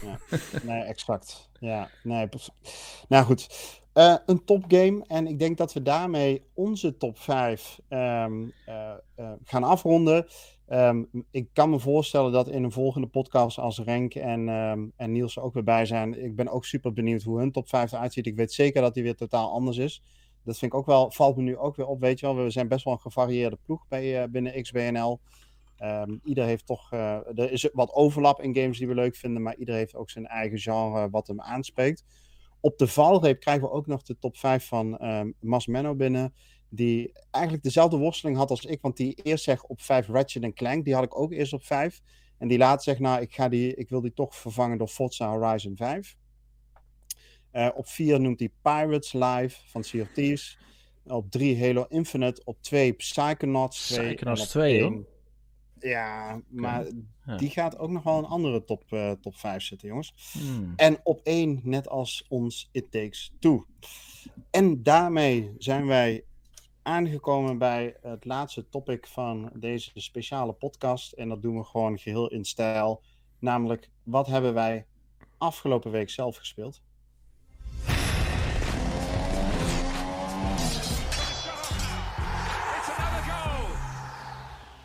ja. 0.02 0.18
Nee, 0.62 0.82
exact. 0.82 1.50
Ja, 1.60 1.88
nee. 2.02 2.28
Nou 3.08 3.24
goed, 3.24 3.48
uh, 3.94 4.16
een 4.26 4.44
topgame. 4.44 5.04
En 5.06 5.26
ik 5.26 5.38
denk 5.38 5.56
dat 5.56 5.72
we 5.72 5.82
daarmee 5.82 6.42
onze 6.54 6.96
top 6.96 7.18
5 7.18 7.78
um, 7.88 7.98
ehm, 7.98 8.42
uh, 8.42 8.92
uh, 9.16 9.32
gaan 9.44 9.64
afronden. 9.64 10.26
Um, 10.68 11.08
ik 11.30 11.48
kan 11.52 11.70
me 11.70 11.78
voorstellen 11.78 12.32
dat 12.32 12.48
in 12.48 12.64
een 12.64 12.72
volgende 12.72 13.06
podcast 13.06 13.58
als 13.58 13.78
Renk 13.78 14.14
en, 14.14 14.48
um, 14.48 14.92
en 14.96 15.12
Niels 15.12 15.36
er 15.36 15.42
ook 15.42 15.54
weer 15.54 15.64
bij 15.64 15.86
zijn. 15.86 16.24
Ik 16.24 16.36
ben 16.36 16.48
ook 16.48 16.64
super 16.64 16.92
benieuwd 16.92 17.22
hoe 17.22 17.38
hun 17.38 17.52
top 17.52 17.68
5 17.68 17.92
eruit 17.92 18.12
ziet. 18.12 18.26
Ik 18.26 18.36
weet 18.36 18.52
zeker 18.52 18.82
dat 18.82 18.94
die 18.94 19.02
weer 19.02 19.16
totaal 19.16 19.50
anders 19.50 19.76
is. 19.76 20.02
Dat 20.44 20.58
vind 20.58 20.72
ik 20.72 20.78
ook 20.78 20.86
wel, 20.86 21.10
valt 21.10 21.36
me 21.36 21.42
nu 21.42 21.56
ook 21.56 21.76
weer 21.76 21.86
op, 21.86 22.00
weet 22.00 22.20
je 22.20 22.26
wel. 22.26 22.36
We 22.36 22.50
zijn 22.50 22.68
best 22.68 22.84
wel 22.84 22.94
een 22.94 23.00
gevarieerde 23.00 23.58
ploeg 23.64 23.88
bij, 23.88 24.30
binnen 24.30 24.62
XBNL. 24.62 25.20
Um, 25.82 26.20
ieder 26.24 26.44
heeft 26.44 26.66
toch, 26.66 26.92
uh, 26.92 27.38
er 27.38 27.52
is 27.52 27.68
wat 27.72 27.92
overlap 27.92 28.42
in 28.42 28.54
games 28.54 28.78
die 28.78 28.88
we 28.88 28.94
leuk 28.94 29.16
vinden, 29.16 29.42
maar 29.42 29.56
ieder 29.56 29.74
heeft 29.74 29.94
ook 29.94 30.10
zijn 30.10 30.26
eigen 30.26 30.58
genre 30.58 31.10
wat 31.10 31.26
hem 31.26 31.40
aanspreekt. 31.40 32.04
Op 32.60 32.78
de 32.78 32.86
valreep 32.86 33.40
krijgen 33.40 33.62
we 33.62 33.70
ook 33.70 33.86
nog 33.86 34.02
de 34.02 34.18
top 34.18 34.36
5 34.36 34.66
van 34.66 35.04
um, 35.04 35.34
Mas 35.40 35.66
Menno 35.66 35.94
binnen, 35.94 36.34
die 36.68 37.12
eigenlijk 37.30 37.64
dezelfde 37.64 37.96
worsteling 37.96 38.36
had 38.36 38.50
als 38.50 38.64
ik, 38.64 38.80
want 38.80 38.96
die 38.96 39.14
eerst 39.22 39.44
zegt 39.44 39.66
op 39.66 39.80
5 39.80 40.08
Ratchet 40.08 40.54
Clank, 40.54 40.84
die 40.84 40.94
had 40.94 41.04
ik 41.04 41.18
ook 41.18 41.32
eerst 41.32 41.52
op 41.52 41.64
5. 41.64 42.00
En 42.38 42.48
die 42.48 42.58
later 42.58 42.82
zegt, 42.82 43.00
nou, 43.00 43.20
ik, 43.20 43.34
ga 43.34 43.48
die, 43.48 43.74
ik 43.74 43.88
wil 43.88 44.00
die 44.00 44.12
toch 44.12 44.34
vervangen 44.34 44.78
door 44.78 44.88
Forza 44.88 45.28
Horizon 45.28 45.76
5. 45.76 46.16
Uh, 47.52 47.68
op 47.74 47.86
4 47.86 48.20
noemt 48.20 48.38
hij 48.38 48.50
Pirates 48.62 49.12
Live 49.12 49.56
van 49.66 49.84
Sea 49.84 50.02
of 50.02 50.08
Thieves. 50.12 50.58
Op 51.06 51.30
3 51.30 51.60
Halo 51.60 51.86
Infinite. 51.88 52.42
Op 52.44 52.62
2 52.62 52.92
Psychonauts 52.92 53.86
2. 53.86 54.06
Psychonauts 54.06 54.48
2, 54.48 54.82
hoor. 54.82 55.04
Ja, 55.78 56.42
maar 56.48 56.86
die 57.36 57.50
gaat 57.50 57.78
ook 57.78 57.90
nog 57.90 58.02
wel 58.02 58.18
een 58.18 58.24
andere 58.24 58.64
top, 58.64 58.84
uh, 58.90 59.10
top 59.10 59.36
5 59.36 59.62
zitten, 59.62 59.88
jongens. 59.88 60.14
Hmm. 60.32 60.72
En 60.76 60.98
op 61.02 61.20
één, 61.22 61.60
net 61.62 61.88
als 61.88 62.24
ons 62.28 62.68
It 62.72 62.90
Takes 62.90 63.32
Two. 63.38 63.66
En 64.50 64.82
daarmee 64.82 65.54
zijn 65.58 65.86
wij 65.86 66.24
aangekomen 66.86 67.58
bij 67.58 67.96
het 68.00 68.24
laatste 68.24 68.68
topic 68.68 69.06
van 69.06 69.50
deze 69.54 69.90
speciale 69.94 70.52
podcast. 70.52 71.12
En 71.12 71.28
dat 71.28 71.42
doen 71.42 71.56
we 71.56 71.64
gewoon 71.64 71.98
geheel 71.98 72.30
in 72.30 72.44
stijl. 72.44 73.02
Namelijk, 73.38 73.90
wat 74.02 74.26
hebben 74.26 74.54
wij 74.54 74.86
afgelopen 75.38 75.90
week 75.90 76.10
zelf 76.10 76.36
gespeeld? 76.36 76.82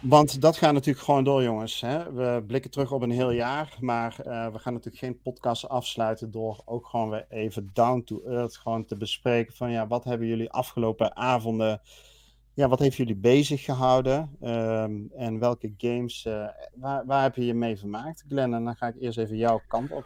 Want 0.01 0.41
dat 0.41 0.57
gaat 0.57 0.73
natuurlijk 0.73 1.05
gewoon 1.05 1.23
door, 1.23 1.43
jongens. 1.43 1.81
Hè? 1.81 2.13
We 2.13 2.43
blikken 2.47 2.71
terug 2.71 2.91
op 2.91 3.01
een 3.01 3.11
heel 3.11 3.31
jaar, 3.31 3.77
maar 3.79 4.15
uh, 4.19 4.51
we 4.51 4.59
gaan 4.59 4.73
natuurlijk 4.73 5.03
geen 5.03 5.21
podcast 5.21 5.69
afsluiten 5.69 6.31
door 6.31 6.61
ook 6.65 6.87
gewoon 6.87 7.09
weer 7.09 7.25
even 7.29 7.69
down 7.73 8.03
to 8.05 8.21
earth 8.25 8.57
gewoon 8.57 8.85
te 8.85 8.97
bespreken 8.97 9.55
van 9.55 9.71
ja, 9.71 9.87
wat 9.87 10.03
hebben 10.03 10.27
jullie 10.27 10.49
afgelopen 10.49 11.15
avonden, 11.15 11.81
ja, 12.53 12.67
wat 12.67 12.79
heeft 12.79 12.97
jullie 12.97 13.15
bezig 13.15 13.63
gehouden 13.63 14.37
um, 14.41 15.11
en 15.15 15.39
welke 15.39 15.73
games, 15.77 16.25
uh, 16.25 16.47
waar, 17.05 17.23
heb 17.23 17.35
je 17.35 17.45
je 17.45 17.53
mee 17.53 17.77
vermaakt, 17.77 18.25
Glenn? 18.27 18.53
En 18.53 18.63
dan 18.63 18.75
ga 18.75 18.87
ik 18.87 18.95
eerst 18.99 19.17
even 19.17 19.37
jouw 19.37 19.61
kant 19.67 19.91
op. 19.91 20.05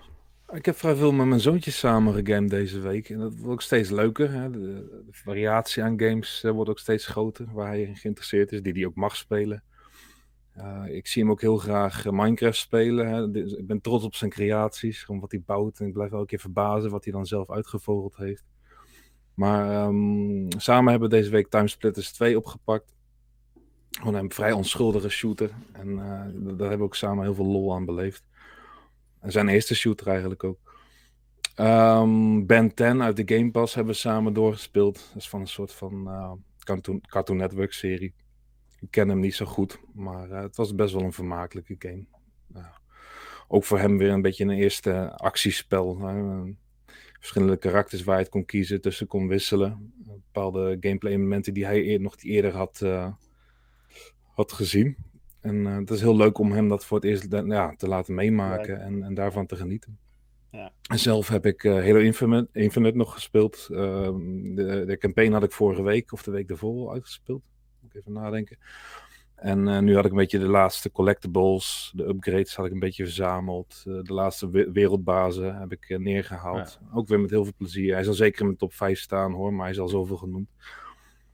Ik 0.54 0.66
heb 0.66 0.76
vrij 0.76 0.96
veel 0.96 1.12
met 1.12 1.26
mijn 1.26 1.39
zoontjes 1.39 1.80
samen 1.80 2.14
gegamed 2.14 2.50
deze 2.50 2.80
week. 2.80 3.10
En 3.10 3.20
dat 3.20 3.36
wordt 3.36 3.52
ook 3.52 3.62
steeds 3.62 3.89
leuker. 3.89 4.32
Hè? 4.32 4.52
De, 4.52 4.60
de, 4.60 5.04
variatie 5.12 5.84
aan 5.84 6.00
games 6.00 6.43
uh, 6.46 6.52
wordt 6.52 6.70
ook 6.70 6.80
steeds 6.80 7.06
groter, 7.06 7.48
waar 7.54 7.68
hij 7.68 7.82
in 7.82 7.96
geïnteresseerd 7.96 8.52
is, 8.52 8.62
die 8.62 8.74
hij 8.74 8.86
ook 8.86 8.96
mag 8.96 9.16
spelen. 9.16 9.64
Uh, 10.58 10.84
ik 10.88 11.08
zie 11.08 11.22
hem 11.22 11.32
ook 11.32 11.41
heel 11.41 11.58
graag 11.58 12.06
uh, 12.06 12.12
Minecraft 12.12 12.58
spelen. 12.58 13.08
Hè. 13.08 13.39
Ik 13.58 13.68
ben 13.68 13.82
trots 13.82 14.03
op 14.03 14.16
zijn 14.16 14.32
creaties, 14.32 15.03
gewoon 15.03 15.22
wat 15.22 15.32
hij 15.32 15.41
bouwt. 15.45 15.80
En 15.80 15.88
ik 15.88 15.93
blijf 15.93 16.12
elke 16.12 16.26
keer 16.26 16.39
verbazen 16.39 16.91
wat 16.91 17.03
hij 17.03 17.14
dan 17.14 17.26
zelf 17.26 17.51
uitgevogeld 17.51 18.16
heeft. 18.16 18.43
Maar 19.34 19.88
um, 19.88 20.47
samen 20.58 20.91
hebben 20.91 21.10
we 21.10 21.16
deze 21.16 21.30
week 21.30 21.49
Timesplitters 21.49 22.12
2 22.12 22.38
opgepakt. 22.38 22.95
Gewoon 23.89 24.14
een 24.14 24.32
vrij 24.32 24.51
onschuldige 24.51 25.10
shooter. 25.10 25.49
En 25.72 25.89
uh, 25.89 25.97
daar 25.97 26.58
hebben 26.58 26.78
we 26.78 26.84
ook 26.84 26.95
samen 26.95 27.24
heel 27.24 27.36
veel 27.36 27.45
lol 27.45 27.74
aan 27.74 27.86
beleefd. 27.86 28.28
En 29.20 29.32
zijn 29.32 29.47
eerste 29.47 29.76
shooter 29.76 30.08
eigenlijk 30.08 30.43
ook. 30.43 30.58
Um, 31.60 32.45
ben 32.45 32.74
10 32.74 33.01
uit 33.01 33.16
de 33.16 33.36
Game 33.36 33.51
Pass 33.51 33.74
hebben 33.74 33.93
we 33.93 33.99
samen 33.99 34.34
doorgespeeld. 34.34 34.95
Dat 34.95 35.22
is 35.22 35.30
van 35.30 35.41
een 35.41 35.47
soort 35.47 35.72
van 35.72 36.10
Cartoon 37.08 37.38
Network 37.38 37.74
serie. 37.74 38.14
Ik 38.82 38.91
ken 38.91 39.09
hem 39.09 39.19
niet 39.19 39.36
zo 39.36 39.45
goed, 39.45 39.80
maar 39.93 40.30
uh, 40.30 40.41
het 40.41 40.55
was 40.55 40.76
best 40.76 40.93
wel 40.93 41.03
een 41.03 41.13
vermakelijke 41.13 41.76
game. 41.80 42.05
Uh, 42.55 42.65
ook 43.47 43.63
voor 43.63 43.80
hem 43.80 43.97
weer 43.97 44.11
een 44.11 44.21
beetje 44.21 44.43
een 44.43 44.49
eerste 44.49 45.17
actiespel. 45.17 45.97
Verschillende 47.19 47.57
karakters 47.57 48.03
waar 48.03 48.15
je 48.15 48.21
het 48.21 48.32
kon 48.32 48.45
kiezen, 48.45 48.82
tussen 48.82 49.07
kon 49.07 49.28
wisselen. 49.28 49.93
Bepaalde 50.05 50.78
gameplay 50.80 51.17
momenten 51.17 51.53
die 51.53 51.65
hij 51.65 51.86
eer, 51.86 52.01
nog 52.01 52.15
eerder 52.17 52.55
had, 52.55 52.82
eh, 52.82 53.11
had 54.34 54.51
gezien. 54.51 54.97
En 55.41 55.65
het 55.65 55.89
is 55.89 56.01
heel 56.01 56.15
leuk 56.15 56.38
om 56.38 56.51
hem 56.51 56.67
dat 56.67 56.86
voor 56.86 56.97
het 56.97 57.05
eerst 57.05 57.28
ja, 57.32 57.76
te 57.76 57.88
laten 57.88 58.13
meemaken 58.13 58.82
en, 58.82 59.03
en 59.03 59.13
daarvan 59.13 59.45
te 59.45 59.55
genieten. 59.55 59.97
Ja. 60.51 60.71
En 60.89 60.99
zelf 60.99 61.28
heb 61.28 61.45
ik 61.45 61.63
uh, 61.63 61.73
Halo 61.73 61.99
Infinite, 61.99 62.47
Infinite 62.51 62.97
nog 62.97 63.13
gespeeld. 63.13 63.67
Uh, 63.71 63.78
de, 64.55 64.84
de 64.88 64.97
campaign 64.97 65.32
had 65.32 65.43
ik 65.43 65.51
vorige 65.51 65.84
week 65.84 66.11
of 66.11 66.23
de 66.23 66.32
week 66.32 66.47
daarvoor 66.47 66.91
uitgespeeld 66.91 67.43
even 67.96 68.12
nadenken. 68.12 68.58
En 69.36 69.68
uh, 69.68 69.80
nu 69.80 69.96
had 69.96 70.06
ik 70.06 70.12
een 70.12 70.18
beetje 70.18 70.39
de 70.39 70.48
laatste 70.48 70.91
collectibles, 70.91 71.91
de 71.96 72.08
upgrades 72.08 72.56
had 72.56 72.66
ik 72.66 72.72
een 72.72 72.80
beetje 72.80 73.04
verzameld. 73.04 73.84
Uh, 73.88 74.04
de 74.04 74.14
laatste 74.14 74.50
we 74.50 74.72
wereldbazen 74.72 75.60
heb 75.60 75.72
ik 75.72 75.89
uh, 75.89 75.98
neergehaald. 75.98 76.80
Ja. 76.82 76.98
Ook 76.98 77.08
weer 77.08 77.20
met 77.20 77.30
heel 77.30 77.43
veel 77.43 77.54
plezier. 77.58 77.93
Hij 77.93 78.04
zal 78.04 78.14
zeker 78.14 78.39
in 78.39 78.46
mijn 78.46 78.58
top 78.58 78.74
5 78.74 79.00
staan 79.00 79.32
hoor, 79.32 79.54
maar 79.54 79.62
hij 79.62 79.74
is 79.74 79.80
al 79.80 79.88
zoveel 79.88 80.18
genoemd. 80.18 80.50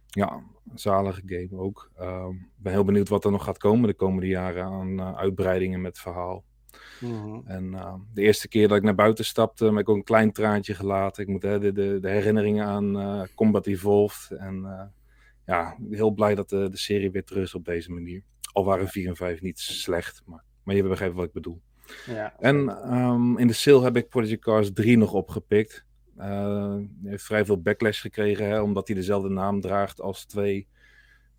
Ja, 0.07 0.31
een 0.71 0.79
zalige 0.79 1.21
game 1.25 1.61
ook. 1.61 1.91
Ehm, 1.97 2.29
ik 2.29 2.61
ben 2.63 2.73
heel 2.73 2.83
benieuwd 2.83 3.09
wat 3.09 3.25
er 3.25 3.31
nog 3.31 3.43
gaat 3.43 3.57
komen 3.57 3.87
de 3.87 3.95
komende 3.95 4.27
jaren 4.27 4.63
aan 4.63 5.15
uitbreidingen 5.15 5.81
met 5.81 5.99
verhaal. 5.99 6.43
Mm-hmm. 6.99 7.41
En 7.45 7.71
de 8.13 8.21
eerste 8.21 8.47
keer 8.47 8.67
dat 8.67 8.77
ik 8.77 8.83
naar 8.83 8.95
buiten 8.95 9.25
stapte, 9.25 9.65
heb 9.65 9.77
ik 9.77 9.89
ook 9.89 9.95
een 9.95 10.03
klein 10.03 10.31
traantje 10.31 10.73
gelaten. 10.73 11.23
Ik 11.23 11.29
moet 11.29 11.41
de, 11.41 11.59
de, 11.59 11.97
de 12.01 12.09
herinneringen 12.09 12.65
aan 12.65 13.27
Combat 13.35 13.65
Evolved 13.65 14.31
en 14.37 14.65
ja, 15.51 15.77
heel 15.89 16.11
blij 16.11 16.35
dat 16.35 16.49
de, 16.49 16.69
de 16.69 16.77
serie 16.77 17.11
weer 17.11 17.23
terug 17.23 17.43
is 17.43 17.55
op 17.55 17.65
deze 17.65 17.91
manier. 17.91 18.23
Al 18.53 18.65
waren 18.65 18.87
4 18.87 19.07
en 19.07 19.15
5 19.15 19.41
niet 19.41 19.59
slecht, 19.59 20.21
maar, 20.25 20.43
maar 20.63 20.75
je 20.75 20.83
begrijpt 20.83 21.15
wat 21.15 21.25
ik 21.25 21.31
bedoel. 21.31 21.61
Ja, 22.05 22.35
en 22.39 22.57
um, 22.93 23.37
in 23.37 23.47
de 23.47 23.53
sale 23.53 23.83
heb 23.83 23.97
ik 23.97 24.09
Project 24.09 24.41
Cars 24.41 24.73
3 24.73 24.97
nog 24.97 25.13
opgepikt. 25.13 25.85
Uh, 26.17 26.75
heeft 27.03 27.23
vrij 27.23 27.45
veel 27.45 27.61
backlash 27.61 28.01
gekregen, 28.01 28.45
hè, 28.45 28.61
omdat 28.61 28.87
hij 28.87 28.95
dezelfde 28.95 29.29
naam 29.29 29.61
draagt 29.61 30.01
als 30.01 30.25
twee 30.25 30.67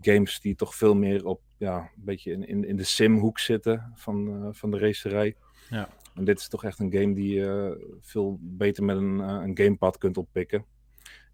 games 0.00 0.40
die 0.40 0.54
toch 0.54 0.74
veel 0.74 0.94
meer 0.94 1.26
op, 1.26 1.40
ja, 1.56 1.78
een 1.78 2.04
beetje 2.04 2.32
in, 2.32 2.48
in, 2.48 2.64
in 2.64 2.76
de 2.76 2.84
sim-hoek 2.84 3.38
zitten 3.38 3.92
van, 3.94 4.28
uh, 4.28 4.48
van 4.50 4.70
de 4.70 4.78
racerij. 4.78 5.36
Ja. 5.70 5.88
En 6.14 6.24
dit 6.24 6.38
is 6.38 6.48
toch 6.48 6.64
echt 6.64 6.78
een 6.78 6.92
game 6.92 7.14
die 7.14 7.34
je 7.34 7.76
uh, 7.78 7.96
veel 8.00 8.38
beter 8.40 8.84
met 8.84 8.96
een, 8.96 9.18
een 9.18 9.56
gamepad 9.56 9.98
kunt 9.98 10.16
oppikken. 10.16 10.64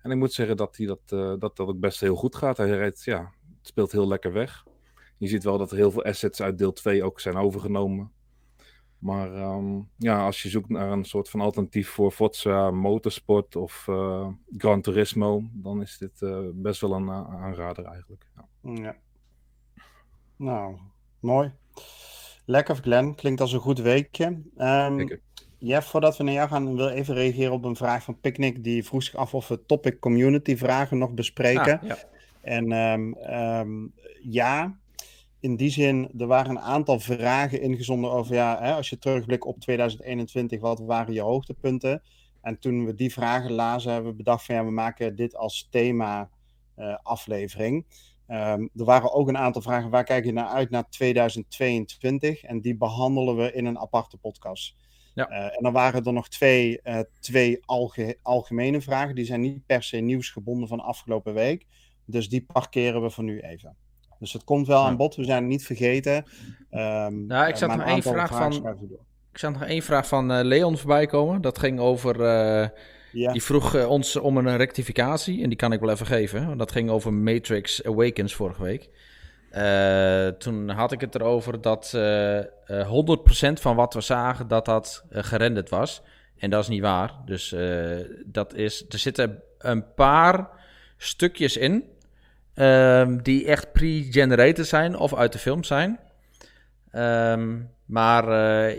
En 0.09 0.14
ik 0.14 0.20
moet 0.20 0.32
zeggen 0.32 0.56
dat 0.56 0.76
hij 0.76 0.86
dat, 0.86 1.00
uh, 1.12 1.28
dat, 1.38 1.56
dat 1.56 1.68
ook 1.68 1.80
best 1.80 2.00
heel 2.00 2.16
goed 2.16 2.36
gaat. 2.36 2.56
Hij 2.56 2.70
rijdt, 2.70 3.04
ja, 3.04 3.32
het 3.59 3.66
speelt 3.66 3.92
heel 3.92 4.09
lekker 4.09 4.32
weg. 4.32 4.64
Je 5.18 5.28
ziet 5.28 5.44
wel 5.44 5.59
dat 5.59 5.70
er 5.70 5.76
heel 5.76 5.90
veel 5.90 6.04
assets 6.04 6.42
uit 6.42 6.59
deel 6.59 6.72
2 6.72 7.04
ook 7.04 7.20
zijn 7.20 7.36
overgenomen. 7.36 8.12
Maar 8.98 9.34
ehm, 9.34 9.80
ja, 9.96 10.24
als 10.24 10.42
je 10.42 10.48
zoekt 10.48 10.68
naar 10.68 10.90
een 10.92 11.04
soort 11.04 11.30
van 11.30 11.40
alternatief 11.40 11.88
voor 11.88 12.11
Forza 12.11 12.70
Motorsport 12.70 13.56
of 13.56 13.86
uh, 13.90 14.28
Gran 14.56 14.80
Turismo, 14.80 15.42
dan 15.52 15.82
is 15.82 15.98
dit 15.98 16.20
uh, 16.20 16.38
best 16.52 16.80
wel 16.80 16.92
een 16.92 17.11
aanrader 17.11 17.84
eigenlijk. 17.84 18.30
Ja. 18.36 18.72
ja. 18.82 18.96
Nou, 20.36 20.76
mooi. 21.20 21.52
Lekker 22.44 22.76
Glenn, 22.76 23.14
klinkt 23.14 23.40
als 23.40 23.52
een 23.52 23.61
goed 23.61 23.78
weekje. 23.78 24.26
Um, 24.56 25.20
Jeff, 25.59 25.88
voordat 25.88 26.16
we 26.16 26.24
naar 26.24 26.34
jou 26.34 26.48
gaan, 26.48 26.76
wil 26.76 26.88
even 26.88 27.14
reageren 27.14 27.52
op 27.52 27.64
een 27.64 27.76
vraag 27.76 28.02
van 28.02 28.20
Picnic. 28.20 28.64
Die 28.64 28.84
vroeg 28.84 29.02
zich 29.02 29.14
af 29.14 29.34
of 29.34 29.48
we 29.48 29.66
topic 29.66 30.00
community 30.00 30.56
vragen 30.56 30.98
nog 30.98 31.11
bespreken. 31.11 31.80
Ah, 31.80 31.88
ja. 31.88 31.96
En 32.40 32.72
um, 32.72 33.92
ja, 34.22 34.78
in 35.40 35.56
die 35.56 35.70
zin, 35.70 36.11
er 36.18 36.26
waren 36.26 36.50
een 36.50 36.61
aantal 36.61 37.00
vragen 37.00 37.61
ingezonden 37.61 38.11
over, 38.11 38.34
ja, 38.34 38.59
hè, 38.61 38.72
als 38.72 38.90
je 38.90 38.98
terugblikt 38.98 39.44
op 39.44 39.61
2021, 39.61 40.61
wat 40.61 40.80
waren 40.80 41.14
je 41.14 41.20
hoogtepunten? 41.20 42.02
En 42.40 42.59
toen 42.59 42.84
we 42.84 42.94
die 42.94 43.12
vragen 43.12 43.52
lazen, 43.52 43.92
hebben 43.92 44.11
we 44.11 44.16
bedacht 44.16 44.44
van, 44.44 44.54
ja, 44.54 44.64
we 44.64 44.70
maken 44.70 45.16
dit 45.16 45.36
als 45.36 45.68
thema 45.70 46.28
uh, 46.78 46.96
aflevering. 47.02 47.84
Um, 48.28 48.70
er 48.76 48.84
waren 48.84 49.12
ook 49.12 49.28
een 49.28 49.38
aantal 49.38 49.62
vragen, 49.62 49.90
waar 49.90 50.04
kijk 50.04 50.24
je 50.24 50.32
naar 50.32 50.48
uit 50.48 50.70
naar 50.70 50.90
2022? 50.90 52.42
En 52.42 52.61
die 52.61 52.76
behandelen 52.76 53.36
we 53.36 53.52
in 53.52 53.66
een 53.66 53.78
aparte 53.78 54.16
podcast. 54.16 54.74
Ja. 55.18 55.30
Uh, 55.30 55.44
en 55.44 55.62
dan 55.62 55.72
waren 55.72 56.04
er 56.04 56.12
nog 56.12 56.28
twee, 56.28 56.80
uh, 56.84 56.98
twee 57.20 57.58
alge 57.64 58.18
algemene 58.22 58.80
vragen, 58.80 59.14
die 59.14 59.24
zijn 59.24 59.40
niet 59.40 59.66
per 59.66 59.82
se 59.82 59.96
nieuwsgebonden 59.96 60.68
van 60.68 60.80
afgelopen 60.80 61.34
week. 61.34 61.66
Dus 62.04 62.28
die 62.28 62.46
parkeren 62.52 63.02
we 63.02 63.10
voor 63.10 63.24
nu 63.24 63.40
even. 63.40 63.76
Dus 64.18 64.32
het 64.32 64.44
komt 64.44 64.66
wel 64.66 64.84
aan 64.84 64.96
bod, 64.96 65.14
we 65.14 65.24
zijn 65.24 65.42
het 65.42 65.50
niet 65.50 65.64
vergeten. 65.64 66.16
Um, 66.70 67.26
nou, 67.26 67.48
ik 67.48 67.56
zag 67.56 67.76
nog 67.76 67.86
één 67.86 68.02
vraag 68.02 68.30
van. 68.30 68.52
Ik 69.32 69.38
zag 69.38 69.52
nog 69.52 69.64
één 69.64 69.82
vraag 69.82 70.08
van 70.08 70.42
Leon 70.42 70.78
voorbij 70.78 71.06
komen. 71.06 71.40
Dat 71.40 71.58
ging 71.58 71.78
over. 71.78 72.20
Uh, 72.20 72.68
ja. 73.12 73.32
Die 73.32 73.42
vroeg 73.42 73.86
ons 73.86 74.16
om 74.16 74.36
een 74.36 74.56
rectificatie. 74.56 75.42
En 75.42 75.48
die 75.48 75.58
kan 75.58 75.72
ik 75.72 75.80
wel 75.80 75.90
even 75.90 76.06
geven. 76.06 76.58
Dat 76.58 76.72
ging 76.72 76.90
over 76.90 77.12
Matrix 77.12 77.84
Awakens 77.84 78.34
vorige 78.34 78.62
week. 78.62 78.90
Toen 80.38 80.68
had 80.68 80.92
ik 80.92 81.01
het 81.01 81.14
erover 81.14 81.61
dat 81.61 81.96
100% 81.96 83.53
van 83.53 83.76
wat 83.76 83.94
we 83.94 84.01
zagen, 84.01 84.49
dat 84.49 84.64
dat 84.64 85.05
gerenderd 85.11 85.68
was. 85.68 86.03
En 86.38 86.51
dat 86.51 86.62
is 86.62 86.68
niet 86.68 86.82
waar. 86.82 87.12
Dus 87.24 87.55
dat 88.24 88.55
is, 88.55 88.84
er 88.88 88.99
zitten 88.99 89.42
een 89.59 89.94
paar 89.94 90.49
stukjes 90.96 91.57
in 91.57 91.84
Um, 92.61 93.22
die 93.22 93.46
echt 93.46 93.72
pre-generated 93.72 94.66
zijn 94.66 94.96
of 94.96 95.14
uit 95.14 95.32
de 95.32 95.38
film 95.38 95.64
zijn. 95.64 95.99
Um, 96.92 97.70
maar 97.84 98.30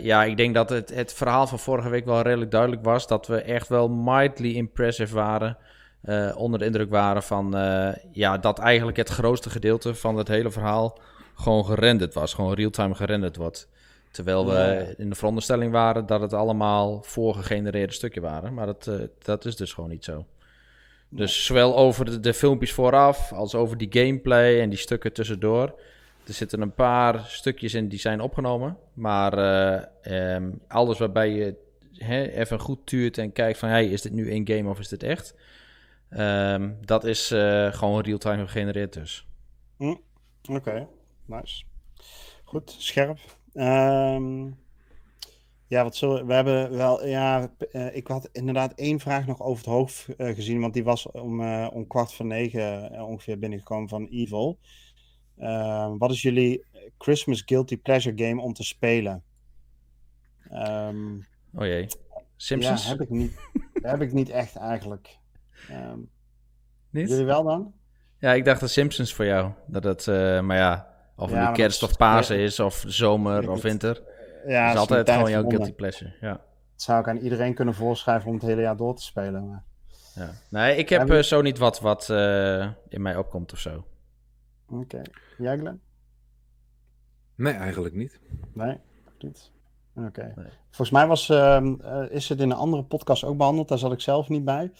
ja, 0.02 0.24
ik 0.24 0.36
denk 0.36 0.54
dat 0.54 0.70
het, 0.70 0.94
het 0.94 1.12
verhaal 1.12 1.46
van 1.46 1.58
vorige 1.58 1.88
week 1.88 2.04
wel 2.04 2.22
redelijk 2.22 2.50
duidelijk 2.50 2.84
was. 2.84 3.06
Dat 3.06 3.26
we 3.26 3.42
echt 3.42 3.68
wel 3.68 3.88
mildly 3.88 4.54
impressive 4.54 5.14
waren. 5.14 5.56
Uh, 6.04 6.36
onder 6.36 6.58
de 6.58 6.64
indruk 6.64 6.90
waren 6.90 7.22
van 7.22 7.56
uh, 7.56 7.88
ja, 8.12 8.38
dat 8.38 8.58
eigenlijk 8.58 8.96
het 8.96 9.08
grootste 9.08 9.50
gedeelte 9.50 9.94
van 9.94 10.16
het 10.16 10.28
hele 10.28 10.50
verhaal 10.50 10.98
gewoon 11.34 11.64
gerenderd 11.64 12.14
was. 12.14 12.34
Gewoon 12.34 12.54
real-time 12.54 12.94
gerenderd 12.94 13.36
wordt. 13.36 13.68
Terwijl 14.10 14.46
we 14.46 14.94
in 14.96 15.08
de 15.08 15.14
veronderstelling 15.14 15.72
waren 15.72 16.06
dat 16.06 16.20
het 16.20 16.32
allemaal 16.32 17.02
voorgegenereerde 17.02 17.92
stukken 17.92 18.22
waren. 18.22 18.54
Maar 18.54 18.66
dat, 18.66 18.90
dat 19.18 19.44
is 19.44 19.56
dus 19.56 19.72
gewoon 19.72 19.90
niet 19.90 20.04
zo. 20.04 20.24
Dus 21.08 21.44
zowel 21.44 21.76
over 21.76 22.04
de, 22.04 22.20
de, 22.20 22.34
filmpjes 22.34 22.72
vooraf 22.72 23.32
als 23.32 23.54
over 23.54 23.76
die 23.76 23.88
gameplay 23.90 24.60
en 24.60 24.68
die 24.68 24.78
stukken 24.78 25.12
tussendoor. 25.12 25.74
Er 26.26 26.32
zitten 26.32 26.60
een 26.60 26.74
paar 26.74 27.24
stukjes 27.26 27.74
in 27.74 27.88
die 27.88 27.98
zijn 27.98 28.20
opgenomen. 28.20 28.76
Maar 28.92 29.32
um, 30.34 30.60
alles 30.68 30.98
waarbij 30.98 31.30
je 31.30 31.54
hè, 31.96 32.22
even 32.22 32.58
goed 32.58 32.78
tuurt 32.84 33.18
en 33.18 33.32
kijkt 33.32 33.58
van... 33.58 33.68
Hey, 33.68 33.86
is 33.86 34.02
dit 34.02 34.12
nu 34.12 34.30
in 34.30 34.48
game 34.48 34.68
of 34.68 34.78
is 34.78 34.88
dit 34.88 35.02
echt? 35.02 35.34
Um, 36.10 36.78
dat 36.80 37.04
is 37.04 37.32
uh, 37.32 37.72
gewoon 37.72 38.02
real-time 38.02 38.46
gegenereerd 38.46 38.92
dus. 38.92 39.26
Hm. 39.76 39.84
Oké, 39.84 40.52
okay. 40.52 40.86
nice. 41.26 41.64
Goed, 42.44 42.74
scherp. 42.78 43.18
Um, 43.54 44.58
ja, 45.66 45.82
wat 45.82 45.96
zo, 45.96 46.26
we 46.26 46.34
hebben 46.34 46.70
wel, 46.76 47.06
ja, 47.06 47.50
uh, 47.72 47.96
ik 47.96 48.06
had 48.06 48.28
inderdaad 48.32 48.72
één 48.74 49.00
vraag 49.00 49.26
nog 49.26 49.40
over 49.40 49.64
het 49.64 49.72
hoofd 49.72 50.06
uh, 50.16 50.34
gezien, 50.34 50.60
want 50.60 50.74
die 50.74 50.84
was 50.84 51.10
om, 51.10 51.64
om 51.66 51.86
kwart 51.86 52.12
voor 52.12 52.26
negen 52.26 52.90
ongeveer 53.02 53.38
binnengekomen 53.38 53.88
van 53.88 54.06
Evil. 54.06 54.58
wat 55.98 56.10
is 56.10 56.22
jullie 56.22 56.64
Christmas 56.98 57.42
Guilty 57.46 57.76
Pleasure 57.76 58.26
game 58.26 58.42
om 58.42 58.52
te 58.52 58.64
spelen? 58.64 59.22
Um, 60.52 61.26
oh 61.54 61.64
jee, 61.64 61.86
Simpsons? 62.36 62.84
Ja, 62.84 62.90
heb 62.90 63.00
ik 63.00 63.10
niet, 63.10 63.38
heb 63.82 64.00
ik 64.00 64.12
niet 64.12 64.28
echt 64.28 64.56
eigenlijk. 64.56 65.18
Um, 65.70 66.10
niet? 66.90 67.08
Jullie 67.08 67.24
wel 67.24 67.42
dan? 67.42 67.72
Ja, 68.18 68.32
ik 68.32 68.44
dacht 68.44 68.60
de 68.60 68.68
Simpsons 68.68 69.14
voor 69.14 69.24
jou. 69.24 69.52
Dat 69.66 69.84
het, 69.84 70.06
maar 70.42 70.56
ja, 70.56 70.94
of 71.16 71.30
het 71.30 71.48
nu 71.48 71.52
kerst 71.52 71.82
of 71.82 71.96
Pasen 71.96 72.38
is, 72.38 72.60
of 72.60 72.84
zomer 72.86 73.50
of 73.50 73.62
winter. 73.62 74.02
Ja, 74.46 74.64
dat 74.66 74.74
is 74.74 74.80
altijd 74.80 75.10
gewoon 75.10 75.30
jouw 75.30 75.48
guilty 75.48 75.72
pleasure. 75.72 76.16
Ja. 76.20 76.32
Dat 76.32 76.82
zou 76.82 77.00
ik 77.00 77.08
aan 77.08 77.16
iedereen 77.16 77.54
kunnen 77.54 77.74
voorschrijven 77.74 78.28
om 78.28 78.34
het 78.34 78.42
hele 78.42 78.60
jaar 78.60 78.76
door 78.76 78.94
te 78.94 79.02
spelen. 79.02 79.48
Maar... 79.48 79.64
Ja. 80.14 80.30
Nee, 80.48 80.76
ik 80.76 80.88
heb 80.88 81.10
uh, 81.10 81.22
zo 81.22 81.42
niet 81.42 81.58
wat 81.58 81.80
wat 81.80 82.08
uh, 82.10 82.68
in 82.88 83.02
mij 83.02 83.16
opkomt 83.16 83.52
of 83.52 83.58
zo. 83.58 83.84
Oké. 84.68 84.80
Okay. 84.80 85.04
Jij, 85.38 85.58
Glenn? 85.58 85.80
Nee, 87.34 87.52
eigenlijk 87.52 87.94
niet. 87.94 88.20
Nee, 88.52 88.78
niet. 89.18 89.50
Oké. 89.94 90.06
Okay. 90.06 90.32
Nee. 90.36 90.46
Volgens 90.64 90.90
mij 90.90 91.06
was, 91.06 91.28
uh, 91.28 91.76
is 92.08 92.28
het 92.28 92.40
in 92.40 92.50
een 92.50 92.56
andere 92.56 92.84
podcast 92.84 93.24
ook 93.24 93.36
behandeld. 93.36 93.68
Daar 93.68 93.78
zat 93.78 93.92
ik 93.92 94.00
zelf 94.00 94.28
niet 94.28 94.44
bij. 94.44 94.72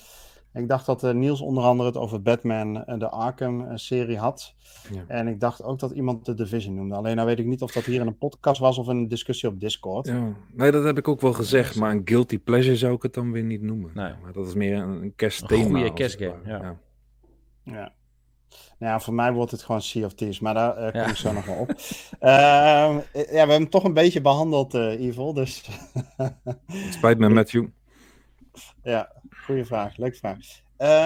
Ik 0.54 0.68
dacht 0.68 0.86
dat 0.86 1.04
uh, 1.04 1.10
Niels 1.10 1.40
onder 1.40 1.64
andere 1.64 1.88
het 1.88 1.98
over 1.98 2.22
Batman, 2.22 2.76
uh, 2.76 2.98
de 2.98 3.08
Arkham-serie 3.08 4.18
had. 4.18 4.54
Ja. 4.92 5.04
En 5.06 5.28
ik 5.28 5.40
dacht 5.40 5.62
ook 5.62 5.78
dat 5.78 5.90
iemand 5.90 6.24
de 6.24 6.34
Division 6.34 6.74
noemde. 6.74 6.94
Alleen 6.94 7.16
nou 7.16 7.28
weet 7.28 7.38
ik 7.38 7.46
niet 7.46 7.62
of 7.62 7.72
dat 7.72 7.84
hier 7.84 8.00
in 8.00 8.06
een 8.06 8.18
podcast 8.18 8.60
was 8.60 8.78
of 8.78 8.86
een 8.86 9.08
discussie 9.08 9.48
op 9.48 9.60
Discord. 9.60 10.06
Ja. 10.06 10.32
Nee, 10.52 10.70
dat 10.70 10.84
heb 10.84 10.98
ik 10.98 11.08
ook 11.08 11.20
wel 11.20 11.32
gezegd. 11.32 11.76
Maar 11.76 11.90
een 11.90 12.02
guilty 12.04 12.38
pleasure 12.38 12.76
zou 12.76 12.94
ik 12.94 13.02
het 13.02 13.14
dan 13.14 13.32
weer 13.32 13.42
niet 13.42 13.62
noemen. 13.62 13.90
Nee. 13.94 14.12
Maar 14.22 14.32
dat 14.32 14.46
is 14.46 14.54
meer 14.54 14.76
een 14.76 15.12
kerstthema. 15.16 15.64
Een 15.64 15.70
goede 15.70 15.92
kerstgame, 15.92 16.40
ja. 16.44 16.58
ja. 16.62 16.76
ja. 17.64 17.92
Nou 18.78 18.92
ja, 18.92 19.00
voor 19.00 19.14
mij 19.14 19.32
wordt 19.32 19.50
het 19.50 19.62
gewoon 19.62 19.82
Sea 19.82 20.04
of 20.04 20.14
Thieves, 20.14 20.40
maar 20.40 20.54
daar 20.54 20.86
uh, 20.86 21.02
kom 21.02 21.10
ik 21.10 21.16
zo 21.16 21.32
nog 21.32 21.44
wel 21.44 21.56
op. 21.56 21.70
uh, 21.70 21.78
ja, 22.20 23.02
we 23.12 23.26
hebben 23.32 23.56
hem 23.56 23.70
toch 23.70 23.84
een 23.84 23.94
beetje 23.94 24.20
behandeld, 24.20 24.74
uh, 24.74 25.00
Evil, 25.00 25.34
dus... 25.34 25.68
het 26.66 26.92
spijt 26.92 27.18
me, 27.18 27.28
Matthew. 27.38 27.66
Ja, 28.82 29.19
goede 29.50 29.64
vraag. 29.64 29.96
Leuke 29.96 30.16
vraag. 30.16 30.36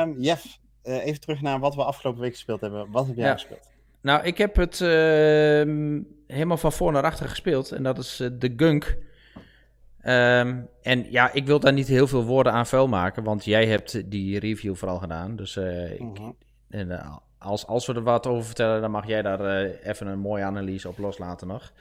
Um, 0.02 0.20
Jeff, 0.20 0.58
uh, 0.84 1.06
even 1.06 1.20
terug 1.20 1.40
naar 1.40 1.58
wat 1.58 1.74
we 1.74 1.84
afgelopen 1.84 2.20
week 2.20 2.32
gespeeld 2.32 2.60
hebben. 2.60 2.90
Wat 2.90 3.06
heb 3.06 3.16
jij 3.16 3.32
gespeeld? 3.32 3.70
Nou, 4.00 4.24
ik 4.24 4.38
heb 4.38 4.56
het 4.56 4.80
uh, 4.80 4.88
helemaal 6.26 6.56
van 6.56 6.72
voor 6.72 6.92
naar 6.92 7.02
achter 7.02 7.28
gespeeld. 7.28 7.72
En 7.72 7.82
dat 7.82 7.98
is 7.98 8.20
uh, 8.20 8.28
de 8.32 8.52
Gunk. 8.56 8.96
Um, 10.06 10.68
en 10.82 11.10
ja, 11.10 11.32
ik 11.32 11.46
wil 11.46 11.60
daar 11.60 11.72
niet 11.72 11.86
heel 11.86 12.06
veel 12.06 12.24
woorden 12.24 12.52
aan 12.52 12.66
vuil 12.66 12.88
maken. 12.88 13.24
Want 13.24 13.44
jij 13.44 13.66
hebt 13.66 14.10
die 14.10 14.38
review 14.38 14.74
vooral 14.74 14.98
gedaan. 14.98 15.36
Dus 15.36 15.56
ik, 15.56 16.00
mhm. 16.00 16.30
en, 16.70 17.22
als, 17.38 17.66
als 17.66 17.86
we 17.86 17.94
er 17.94 18.02
wat 18.02 18.26
over 18.26 18.44
vertellen, 18.44 18.80
dan 18.80 18.90
mag 18.90 19.06
jij 19.06 19.22
daar 19.22 19.64
even 19.64 20.06
een 20.06 20.18
mooie 20.18 20.44
analyse 20.44 20.88
op 20.88 20.98
loslaten 20.98 21.48
nog. 21.48 21.72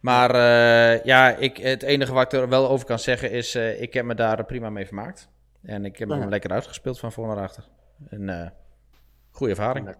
Maar 0.00 0.36
ja, 1.06 1.36
ik, 1.36 1.56
het 1.56 1.82
enige 1.82 2.12
wat 2.12 2.32
ik 2.32 2.40
er 2.40 2.48
wel 2.48 2.68
over 2.68 2.86
kan 2.86 2.98
zeggen 2.98 3.30
is, 3.30 3.54
ik 3.54 3.94
heb 3.94 4.04
me 4.04 4.14
daar 4.14 4.44
prima 4.44 4.70
mee 4.70 4.86
vermaakt. 4.86 5.28
En 5.62 5.84
ik 5.84 5.98
heb 5.98 6.08
hem 6.08 6.28
lekker 6.28 6.50
uitgespeeld 6.50 6.98
van 6.98 7.12
voor 7.12 7.26
naar 7.26 7.42
achter. 7.42 7.68
Een 8.08 8.28
uh, 8.28 8.48
goede 9.30 9.52
ervaring. 9.52 9.94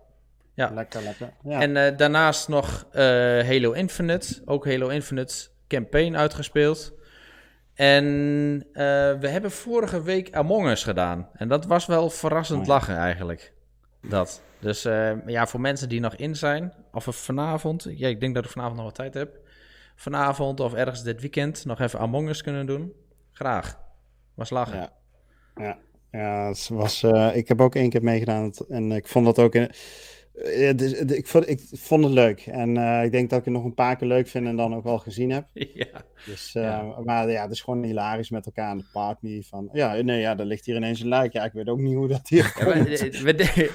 Ja. 0.55 0.70
Lekker, 0.70 1.03
lekker. 1.03 1.32
Ja. 1.43 1.61
En 1.61 1.77
uh, 1.77 1.97
daarnaast 1.97 2.49
nog 2.49 2.87
uh, 2.93 3.01
Halo 3.47 3.73
Infinite. 3.73 4.43
Ook 4.45 4.66
Halo 4.66 4.89
Infinite 4.89 5.49
campaign 5.69 6.16
uitgespeeld. 6.16 6.93
En 7.74 8.05
we 9.20 9.28
hebben 9.28 9.51
vorige 9.51 10.03
week 10.03 10.35
Among 10.35 10.69
Us 10.69 10.85
gedaan. 10.85 11.28
En 11.32 11.49
dat 11.49 11.66
was 11.66 11.87
wel 11.87 12.11
verrassend 12.11 12.61
oh, 12.61 12.66
lachen 12.66 12.97
eigenlijk. 12.97 13.53
Dat. 14.03 14.43
Dus 14.59 14.82
ja, 15.27 15.47
voor 15.47 15.61
mensen 15.61 15.89
die 15.89 16.01
nog 16.01 16.15
in 16.15 16.37
zijn, 16.37 16.74
of 16.93 17.05
vanavond, 17.11 17.87
ja, 17.89 18.09
ik 18.09 18.20
denk 18.20 18.35
dat 18.35 18.45
ik 18.45 18.51
vanavond 18.51 18.77
nog 18.77 18.85
wat 18.85 18.95
tijd 18.95 19.15
heb. 19.15 19.39
Vanavond 19.95 20.61
of 20.61 20.74
ergens 20.74 21.03
dit 21.03 21.20
weekend 21.20 21.65
nog 21.65 21.81
even 21.81 21.99
Among 21.99 22.28
Us 22.28 22.43
kunnen 22.43 22.66
doen. 22.66 22.93
Graag. 23.32 23.78
Was 24.35 24.51
lachen. 24.51 24.78
Ja. 24.78 24.93
Ja, 25.61 25.78
ja 26.11 26.49
het 26.49 26.69
was, 26.69 27.03
uh, 27.03 27.37
ik 27.37 27.49
heb 27.49 27.61
ook 27.61 27.74
één 27.74 27.91
keer 27.91 28.03
meegedaan 28.03 28.53
en 28.69 28.93
ik 28.93 29.09
vond 29.09 29.24
dat 29.24 29.39
ook... 29.39 29.55
In, 29.55 29.70
uh, 30.35 30.70
ik, 31.07 31.27
vond, 31.27 31.49
ik 31.49 31.61
vond 31.73 32.05
het 32.05 32.12
leuk 32.12 32.41
en 32.47 32.77
uh, 32.77 33.05
ik 33.05 33.12
denk 33.12 33.31
dat 33.31 33.39
ik 33.39 33.45
het 33.45 33.55
nog 33.55 33.65
een 33.65 33.74
paar 33.74 33.97
keer 33.97 34.09
leuk 34.09 34.28
vind 34.28 34.47
en 34.47 34.57
dan 34.57 34.74
ook 34.74 34.85
wel 34.85 34.99
gezien 34.99 35.31
heb. 35.31 35.47
Ja. 35.74 36.05
Dus, 36.27 36.53
ja. 36.53 36.95
Maar 37.05 37.31
ja, 37.31 37.43
het 37.43 37.51
is 37.51 37.61
gewoon 37.61 37.82
hilarisch 37.82 38.31
met 38.31 38.47
elkaar 38.47 38.69
aan 38.69 38.78
de 38.78 38.89
party 38.93 39.43
van... 39.43 39.69
Ja, 39.73 39.95
nee, 39.95 40.20
ja, 40.20 40.39
er 40.39 40.45
ligt 40.45 40.65
hier 40.65 40.77
ineens 40.77 41.01
een 41.01 41.09
luik. 41.09 41.32
Ja, 41.32 41.45
ik 41.45 41.53
weet 41.53 41.69
ook 41.69 41.78
niet 41.78 41.95
hoe 41.95 42.09
dat 42.09 42.28
hier 42.28 42.53
komt. 42.53 42.74
Ja, 42.74 42.85
we, 42.85 43.23
we, 43.28 43.35
deden, 43.35 43.70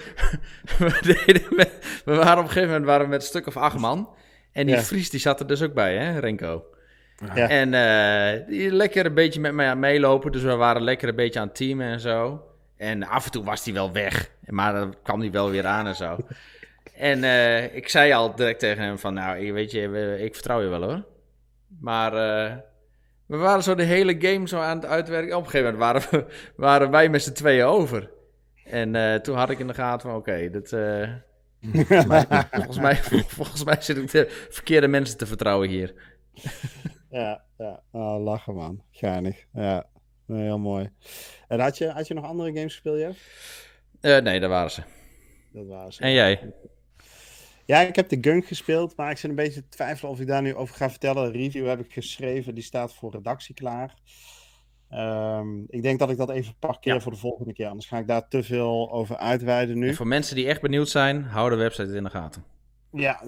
we, 0.78 1.16
deden, 1.26 1.70
we, 2.06 2.16
waren 2.16 2.38
op 2.38 2.44
een 2.44 2.48
gegeven 2.48 2.70
moment 2.70 2.86
waren 2.86 3.06
we 3.06 3.12
met 3.12 3.22
een 3.22 3.28
stuk 3.28 3.48
of 3.48 3.58
acht 3.58 3.78
man... 3.78 4.10
En 4.56 4.66
die 4.66 4.78
Fries 4.78 5.10
die 5.10 5.20
zat 5.20 5.40
er 5.40 5.48
dus 5.48 5.62
ook 5.62 5.74
bij, 5.74 5.98
hè, 5.98 6.20
Renko? 6.20 6.64
Ja. 7.36 7.50
En 7.50 7.74
uh, 7.74 8.48
die 8.48 8.72
lekker 8.72 9.06
een 9.06 9.14
beetje 9.14 9.40
met 9.40 9.54
mij 9.54 9.68
aan 9.68 9.80
meelopen. 9.80 10.32
Dus 10.32 10.42
we 10.42 10.56
waren 10.56 10.82
lekker 10.82 11.10
een 11.10 11.16
beetje 11.16 11.40
aan 11.40 11.48
het 11.48 11.56
teamen 11.56 11.88
en 11.88 12.00
zo. 12.00 12.44
En 12.78 13.04
af 13.04 13.26
en 13.26 13.32
toe 13.32 13.44
was 13.44 13.66
hij 13.66 13.74
wel 13.74 13.92
weg. 13.92 14.30
Maar 14.46 14.74
dan 14.74 14.96
kwam 15.04 15.20
hij 15.20 15.32
wel 15.32 15.50
weer 15.50 15.66
aan 15.66 15.88
en 15.88 15.96
zo. 15.96 16.18
en 17.12 17.24
uh, 17.24 17.76
ik 17.76 17.90
zei 17.90 18.14
al 18.14 18.36
direct 18.36 18.60
tegen 18.60 18.84
hem 18.84 19.00
van... 19.00 19.14
Nou, 19.14 19.54
weet 19.54 19.72
je, 19.72 20.18
ik 20.20 20.34
vertrouw 20.34 20.62
je 20.62 20.68
wel 20.68 20.84
hoor. 20.84 21.04
Maar 21.80 22.14
uh, 22.14 22.56
we 23.26 23.38
waren 23.38 23.64
zo 23.64 23.76
de 23.76 23.84
hele 23.84 24.16
game 24.20 24.48
zo 24.48 24.60
aan 24.60 24.78
het 24.78 24.86
uitwerken. 24.86 25.38
Op 25.38 25.44
een 25.44 25.50
gegeven 25.50 25.74
moment 25.74 25.94
waren, 25.94 26.10
we, 26.12 26.34
waren 26.66 26.92
wij 26.92 27.10
met 27.10 27.24
z'n 27.24 27.34
tweeën 27.34 27.66
over. 27.66 28.10
En 28.66 29.22
toen 29.22 29.36
had 29.36 29.50
ik 29.50 29.60
in 29.60 29.68
de 29.68 29.74
gaten 29.74 30.10
van... 30.10 30.20
Oké, 30.20 30.30
okay, 30.30 30.50
dit... 30.50 30.70
volgens, 32.52 32.80
mij, 32.80 32.96
volgens 33.28 33.64
mij 33.64 33.78
zit 33.80 33.98
ik 33.98 34.12
de 34.12 34.48
verkeerde 34.50 34.88
mensen 34.88 35.18
te 35.18 35.26
vertrouwen 35.26 35.70
hier. 35.70 35.94
Ja, 37.10 37.44
ja. 37.58 37.84
Oh, 37.92 38.24
lachen 38.24 38.56
man. 38.56 38.84
Geinig. 38.92 39.46
Ja, 39.54 39.86
heel 40.28 40.60
mooi. 40.60 40.90
En 41.48 41.60
had 41.60 41.78
je, 41.78 41.90
had 41.90 42.08
je 42.08 42.14
nog 42.14 42.26
andere 42.26 42.54
games 42.54 42.74
gespeeld, 42.74 43.00
Jeff? 43.00 43.20
Uh, 44.02 44.18
nee, 44.18 44.40
dat 44.40 44.50
waren 44.50 44.72
ze. 44.72 44.82
Dat 45.52 45.68
waren 45.68 45.94
ze. 45.94 46.02
En 46.02 46.12
jij? 46.12 46.54
Ja, 47.66 47.80
ik 47.80 47.96
heb 47.96 48.10
de 48.10 48.18
Gunk 48.22 48.46
gespeeld, 48.46 48.96
maar 48.96 49.12
ik 49.12 49.18
zit 49.18 49.30
een 49.30 49.36
beetje 49.36 49.62
te 49.62 49.70
twijfelen 49.70 50.12
of 50.12 50.20
ik 50.20 50.28
daar 50.28 50.42
nu 50.42 50.56
over 50.56 50.76
ga 50.76 50.90
vertellen. 50.90 51.26
Een 51.26 51.32
review 51.32 51.68
heb 51.68 51.80
ik 51.80 51.94
geschreven, 51.94 52.56
die 52.56 52.64
staat 52.64 52.94
voor 52.94 53.12
redactie 53.12 53.56
klaar. 53.56 53.94
Um, 54.92 55.66
ik 55.70 55.82
denk 55.82 56.00
dat 56.00 56.10
ik 56.10 56.18
dat 56.18 56.30
even 56.30 56.56
parkeer 56.60 56.94
ja. 56.94 57.00
voor 57.00 57.12
de 57.12 57.18
volgende 57.18 57.54
keer, 57.54 57.68
anders 57.68 57.88
ga 57.88 57.98
ik 57.98 58.08
daar 58.08 58.28
te 58.28 58.44
veel 58.44 58.92
over 58.92 59.18
uitweiden 59.18 59.80
nu. 59.80 59.88
En 59.88 59.96
voor 59.96 60.08
mensen 60.08 60.36
die 60.36 60.48
echt 60.48 60.62
benieuwd 60.62 60.90
zijn, 60.90 61.24
hou 61.24 61.50
de 61.50 61.56
website 61.56 61.96
in 61.96 62.04
de 62.04 62.10
gaten. 62.10 62.55
Ja, 62.96 63.22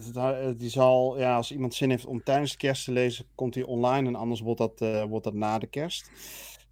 die 0.57 0.69
zal, 0.69 1.19
ja, 1.19 1.35
als 1.35 1.52
iemand 1.52 1.73
zin 1.73 1.89
heeft 1.89 2.06
om 2.06 2.23
tijdens 2.23 2.52
de 2.52 2.57
kerst 2.57 2.85
te 2.85 2.91
lezen, 2.91 3.26
komt 3.35 3.56
hij 3.56 3.64
online 3.64 4.07
en 4.07 4.15
anders 4.15 4.39
wordt 4.39 4.60
dat, 4.60 4.81
uh, 4.81 5.03
wordt 5.03 5.23
dat 5.23 5.34
na 5.34 5.60
de 5.60 5.68
kerst. 5.68 6.11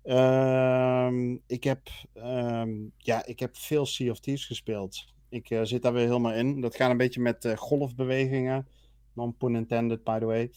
Um, 0.03 1.41
ik, 1.47 1.63
heb, 1.63 1.79
um, 2.15 2.91
ja, 2.97 3.25
ik 3.25 3.39
heb 3.39 3.57
veel 3.57 3.85
Sea 3.85 4.11
of 4.11 4.19
Thieves 4.19 4.45
gespeeld. 4.45 5.13
Ik 5.29 5.49
uh, 5.49 5.59
zit 5.63 5.81
daar 5.81 5.93
weer 5.93 6.05
helemaal 6.05 6.33
in. 6.33 6.61
Dat 6.61 6.75
gaat 6.75 6.91
een 6.91 6.97
beetje 6.97 7.21
met 7.21 7.45
uh, 7.45 7.57
golfbewegingen. 7.57 8.67
Non-pun 9.13 9.55
intended, 9.55 10.03
by 10.03 10.19
the 10.19 10.25
way. 10.25 10.51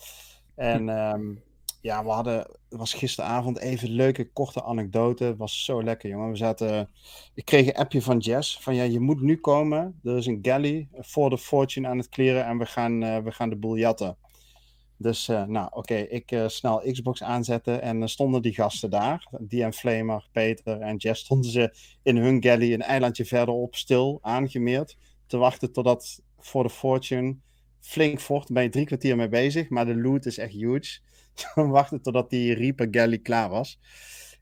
En 0.55 0.89
um, 0.89 1.43
ja, 1.81 2.05
we 2.05 2.11
hadden, 2.11 2.47
was 2.69 2.95
gisteravond 2.95 3.59
even 3.59 3.91
leuke 3.91 4.33
korte 4.33 4.63
anekdote. 4.63 5.25
Het 5.25 5.37
was 5.37 5.65
zo 5.65 5.83
lekker, 5.83 6.11
jongen. 6.11 6.31
We 6.31 6.37
zaten, 6.37 6.91
ik 7.35 7.45
kreeg 7.45 7.67
een 7.67 7.75
appje 7.75 8.03
van 8.03 8.19
Jess 8.19 8.59
van 8.61 8.75
ja, 8.75 8.83
je 8.83 9.01
moet 9.01 9.21
nu 9.21 9.37
komen. 9.37 10.01
Er 10.05 10.17
is 10.17 10.27
een 10.27 10.39
galley 10.43 10.89
voor 10.93 11.31
de 11.31 11.39
fortune 11.39 11.89
aan 11.89 11.99
het 11.99 12.09
kleren 12.09 12.45
en 12.45 12.59
we 12.59 12.67
gaan, 12.67 13.03
uh, 13.03 13.19
we 13.19 13.33
gaan 13.33 13.51
de. 13.51 14.15
Dus, 15.01 15.29
uh, 15.29 15.45
nou, 15.45 15.69
oké, 15.73 15.95
ik 15.95 16.33
uh, 16.33 16.49
snel 16.49 16.83
Xbox 16.93 17.23
aanzetten 17.23 17.83
en 17.83 18.09
stonden 18.09 18.43
die 18.43 18.55
gasten 18.55 18.91
daar. 18.91 19.29
En 19.49 19.73
Flamer, 19.73 20.29
Peter 20.33 20.81
en 20.81 20.97
Jess 20.97 21.25
stonden 21.25 21.51
ze 21.51 21.75
in 22.03 22.17
hun 22.17 22.43
galley 22.43 22.73
een 22.73 22.83
eilandje 22.83 23.25
verderop 23.25 23.75
stil, 23.75 24.19
aangemeerd. 24.23 24.97
Te 25.27 25.37
wachten 25.37 25.73
totdat 25.73 26.23
voor 26.39 26.63
de 26.63 26.71
fortune 26.71 27.37
flink 27.81 28.21
vocht. 28.21 28.53
ben 28.53 28.63
je 28.63 28.69
drie 28.69 28.87
kwartier 28.87 29.17
mee 29.17 29.29
bezig, 29.29 29.69
maar 29.69 29.87
de 29.87 29.97
loot 29.97 30.27
is 30.27 30.39
echt 30.39 30.53
huge. 30.53 31.01
wachten 31.55 32.03
totdat 32.03 32.31
die 32.31 32.55
Reaper 32.55 33.19
klaar 33.23 33.49
was. 33.49 33.79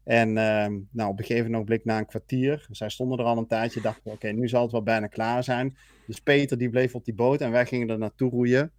En 0.05 0.29
uh, 0.29 0.67
nou, 0.91 1.11
op 1.11 1.19
een 1.19 1.25
gegeven 1.25 1.51
moment 1.51 1.85
na 1.85 1.99
een 1.99 2.07
kwartier, 2.07 2.67
zij 2.71 2.89
stonden 2.89 3.19
er 3.19 3.25
al 3.25 3.39
een 3.39 3.47
tijdje, 3.47 3.81
dachten 3.81 4.03
we, 4.05 4.11
oké, 4.11 4.29
nu 4.29 4.49
zal 4.49 4.63
het 4.63 4.73
wel 4.73 4.83
bijna 4.83 5.07
klaar 5.07 5.45
zijn. 5.45 5.77
Dus 6.07 6.21
Peter 6.21 6.59
die 6.59 6.71
bleef 6.71 6.95
op 6.95 7.05
die 7.05 7.15
boot 7.15 7.41
en 7.41 7.51
wij 7.51 7.67
gingen 7.67 7.89
er 7.89 7.99
naartoe 7.99 8.31
roeien. 8.31 8.73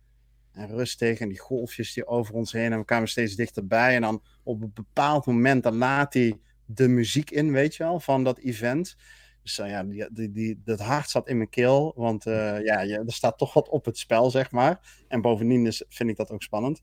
En 0.52 0.68
rustig 0.68 1.20
en 1.20 1.30
die 1.30 1.40
golfjes 1.40 1.94
die 1.94 2.08
over 2.08 2.34
ons 2.34 2.52
heen 2.52 2.72
en 2.72 2.80
we 2.80 2.86
kwamen 2.86 3.08
steeds 3.08 3.36
dichterbij. 3.36 3.96
En 3.96 4.02
dan 4.02 4.24
op 4.44 4.62
een 4.62 4.72
bepaald 4.74 5.26
moment, 5.26 5.64
dan 5.64 5.76
laat 5.76 6.14
hij 6.14 6.40
de 6.66 6.88
muziek 6.88 7.32
in, 7.32 7.52
weet 7.52 7.76
je 7.76 7.84
wel, 7.84 8.00
van 8.00 8.24
dat 8.24 8.40
event. 8.40 8.96
Dus 9.44 9.60
uh, 9.60 9.70
ja, 9.70 10.08
die, 10.10 10.32
die, 10.32 10.62
dat 10.64 10.80
hart 10.80 11.10
zat 11.10 11.28
in 11.28 11.38
mijn 11.38 11.50
keel, 11.50 11.94
want 11.96 12.26
uh, 12.26 12.64
ja, 12.64 12.86
er 12.86 13.04
staat 13.06 13.38
toch 13.38 13.54
wat 13.54 13.70
op 13.70 13.86
het 13.86 13.98
spel, 13.98 14.32
zeg 14.32 14.52
maar. 14.52 15.04
En 15.08 15.22
bovendien 15.22 15.66
is, 15.66 15.84
vind 15.90 16.10
ik 16.10 16.18
dat 16.18 16.32
ook 16.32 16.44
spannend. 16.44 16.82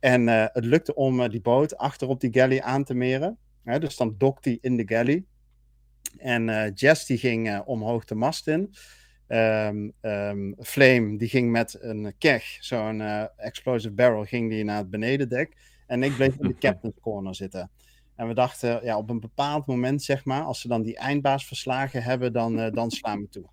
En 0.00 0.22
uh, 0.28 0.44
het 0.52 0.64
lukte 0.64 0.94
om 0.94 1.20
uh, 1.20 1.28
die 1.28 1.40
boot 1.40 1.76
achter 1.76 2.08
op 2.08 2.20
die 2.20 2.32
galley 2.32 2.62
aan 2.62 2.84
te 2.84 2.94
meren. 2.94 3.38
Hè, 3.64 3.78
dus 3.78 3.96
dan 3.96 4.14
dokt 4.18 4.44
hij 4.44 4.58
in 4.60 4.76
de 4.76 4.82
galley. 4.86 5.24
En 6.16 6.48
uh, 6.48 6.64
Jess 6.74 7.06
die 7.06 7.18
ging 7.18 7.60
omhoog 7.64 8.04
de 8.04 8.14
mast 8.14 8.48
in. 8.48 8.74
Um, 9.28 9.92
um, 10.00 10.54
Flame 10.60 11.18
die 11.18 11.28
ging 11.28 11.50
met 11.50 11.78
een 11.80 12.14
keg, 12.18 12.56
zo'n 12.60 13.00
explosive 13.36 13.94
barrel, 13.94 14.24
ging 14.24 14.50
die 14.50 14.64
naar 14.64 14.76
het 14.76 14.90
benedendek. 14.90 15.56
En 15.86 16.02
ik 16.02 16.16
bleef 16.16 16.36
in 16.38 16.48
de 16.48 16.58
captain's 16.68 17.00
corner 17.00 17.34
zitten. 17.34 17.70
En 18.16 18.28
we 18.28 18.34
dachten, 18.34 18.84
ja, 18.84 18.96
op 18.96 19.10
een 19.10 19.20
bepaald 19.20 19.66
moment, 19.66 20.02
zeg 20.02 20.24
maar, 20.24 20.42
als 20.42 20.60
ze 20.60 20.68
dan 20.68 20.82
die 20.82 20.96
eindbaas 20.96 21.46
verslagen 21.46 22.02
hebben, 22.02 22.32
dan, 22.32 22.70
dan 22.70 22.90
slaan 22.90 23.20
we 23.20 23.28
toe. 23.28 23.48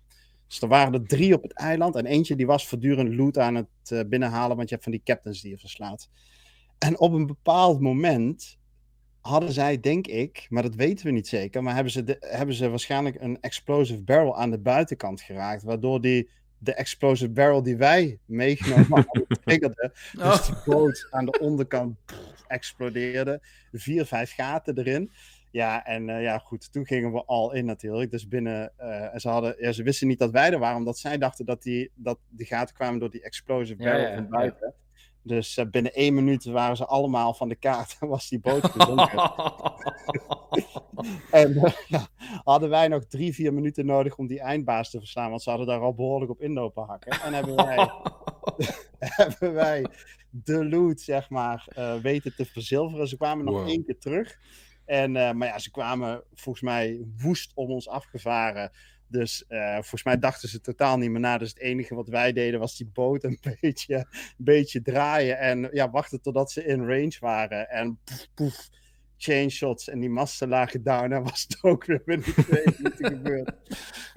Dus 0.46 0.60
er 0.60 0.68
waren 0.68 0.92
er 0.92 1.06
drie 1.06 1.34
op 1.34 1.42
het 1.42 1.52
eiland. 1.52 1.96
En 1.96 2.06
eentje 2.06 2.36
die 2.36 2.46
was 2.46 2.68
voortdurend 2.68 3.14
loot 3.14 3.38
aan 3.38 3.54
het 3.54 4.08
binnenhalen, 4.08 4.56
want 4.56 4.68
je 4.68 4.74
hebt 4.74 4.86
van 4.86 4.92
die 4.92 5.02
captains 5.04 5.40
die 5.40 5.50
je 5.50 5.58
verslaat. 5.58 6.08
En 6.78 6.98
op 6.98 7.12
een 7.12 7.26
bepaald 7.26 7.80
moment 7.80 8.58
hadden 9.20 9.52
zij, 9.52 9.80
denk 9.80 10.06
ik, 10.06 10.46
maar 10.48 10.62
dat 10.62 10.74
weten 10.74 11.06
we 11.06 11.12
niet 11.12 11.28
zeker, 11.28 11.62
maar 11.62 11.74
hebben 11.74 11.92
ze, 11.92 12.04
de, 12.04 12.16
hebben 12.20 12.54
ze 12.54 12.68
waarschijnlijk 12.68 13.20
een 13.20 13.40
explosive 13.40 14.02
barrel 14.02 14.36
aan 14.36 14.50
de 14.50 14.58
buitenkant 14.58 15.20
geraakt, 15.20 15.62
waardoor 15.62 16.00
die 16.00 16.28
de 16.58 16.74
explosive 16.74 17.30
barrel 17.30 17.62
die 17.62 17.76
wij 17.76 18.18
meegenomen 18.24 18.86
hadden 18.90 19.26
triggerde. 19.44 19.92
Dus 20.12 20.22
oh. 20.22 20.46
die 20.46 20.74
boot 20.74 21.06
aan 21.10 21.24
de 21.24 21.38
onderkant 21.40 21.96
pff, 22.04 22.44
explodeerde. 22.46 23.40
Vier, 23.72 24.06
vijf 24.06 24.34
gaten 24.34 24.78
erin. 24.78 25.10
Ja, 25.54 25.84
en 25.84 26.08
uh, 26.08 26.22
ja, 26.22 26.38
goed, 26.38 26.72
toen 26.72 26.86
gingen 26.86 27.12
we 27.12 27.24
al 27.24 27.52
in 27.52 27.64
natuurlijk. 27.64 28.10
Dus 28.10 28.28
binnen, 28.28 28.72
uh, 28.80 29.14
en 29.14 29.20
ze, 29.20 29.28
hadden, 29.28 29.54
ja, 29.58 29.72
ze 29.72 29.82
wisten 29.82 30.08
niet 30.08 30.18
dat 30.18 30.30
wij 30.30 30.52
er 30.52 30.58
waren, 30.58 30.76
omdat 30.76 30.98
zij 30.98 31.18
dachten 31.18 31.44
dat 31.44 31.62
die, 31.62 31.90
dat 31.94 32.18
die 32.28 32.46
gaten 32.46 32.74
kwamen 32.74 33.00
door 33.00 33.10
die 33.10 33.22
explosive 33.22 33.82
barrel 33.82 34.00
ja, 34.00 34.08
ja, 34.08 34.14
van 34.14 34.28
buiten. 34.28 34.74
Ja. 34.76 35.00
Dus 35.22 35.56
uh, 35.56 35.64
binnen 35.70 35.92
één 35.92 36.14
minuut 36.14 36.44
waren 36.44 36.76
ze 36.76 36.86
allemaal 36.86 37.34
van 37.34 37.48
de 37.48 37.54
kaart 37.54 37.96
en 38.00 38.08
was 38.08 38.28
die 38.28 38.40
boot 38.40 38.64
gezonken. 38.76 39.32
en 41.40 41.52
uh, 41.52 42.04
hadden 42.44 42.70
wij 42.70 42.88
nog 42.88 43.04
drie, 43.04 43.34
vier 43.34 43.54
minuten 43.54 43.86
nodig 43.86 44.16
om 44.16 44.26
die 44.26 44.40
eindbaas 44.40 44.90
te 44.90 44.98
verslaan, 44.98 45.30
want 45.30 45.42
ze 45.42 45.48
hadden 45.50 45.68
daar 45.68 45.80
al 45.80 45.94
behoorlijk 45.94 46.30
op 46.30 46.40
inlopen 46.40 46.84
hakken. 46.84 47.20
En 47.20 47.32
hebben 47.32 47.56
wij, 47.56 47.90
hebben 48.98 49.52
wij 49.52 49.86
de 50.30 50.68
loot, 50.68 51.00
zeg 51.00 51.30
maar, 51.30 51.66
uh, 51.78 51.94
weten 51.94 52.34
te 52.34 52.44
verzilveren. 52.44 53.08
Ze 53.08 53.16
kwamen 53.16 53.44
nog 53.44 53.68
één 53.68 53.84
keer 53.84 53.98
terug. 53.98 54.38
En, 54.84 55.12
maar 55.12 55.48
ja, 55.48 55.58
ze 55.58 55.70
kwamen 55.70 56.22
volgens 56.34 56.64
mij 56.64 57.04
woest 57.16 57.52
om 57.54 57.70
ons 57.70 57.88
afgevaren. 57.88 58.70
Dus 59.08 59.44
uh, 59.48 59.74
volgens 59.74 60.04
mij 60.04 60.18
dachten 60.18 60.48
ze 60.48 60.60
totaal 60.60 60.98
niet 60.98 61.10
meer 61.10 61.20
na. 61.20 61.38
Dus 61.38 61.48
het 61.48 61.58
enige 61.58 61.94
wat 61.94 62.08
wij 62.08 62.32
deden 62.32 62.60
was 62.60 62.76
die 62.76 62.90
boot 62.92 63.24
een 63.24 63.38
beetje, 63.60 63.96
een 63.96 64.44
beetje 64.44 64.82
draaien. 64.82 65.38
En 65.38 65.68
ja, 65.72 65.90
wachten 65.90 66.20
totdat 66.20 66.50
ze 66.50 66.64
in 66.64 66.86
range 66.86 67.16
waren. 67.20 67.70
En 67.70 67.98
poef, 68.04 68.28
poef 68.34 68.68
chain 69.16 69.50
shots 69.50 69.88
en 69.88 70.00
die 70.00 70.10
masten 70.10 70.48
lagen 70.48 70.82
down. 70.82 71.12
En 71.12 71.22
was 71.22 71.46
het 71.48 71.58
ook 71.62 71.84
weer 71.84 72.02
binnen 72.04 72.34
twee 72.34 72.64
minuten 72.76 73.06
gebeurd. 73.06 73.52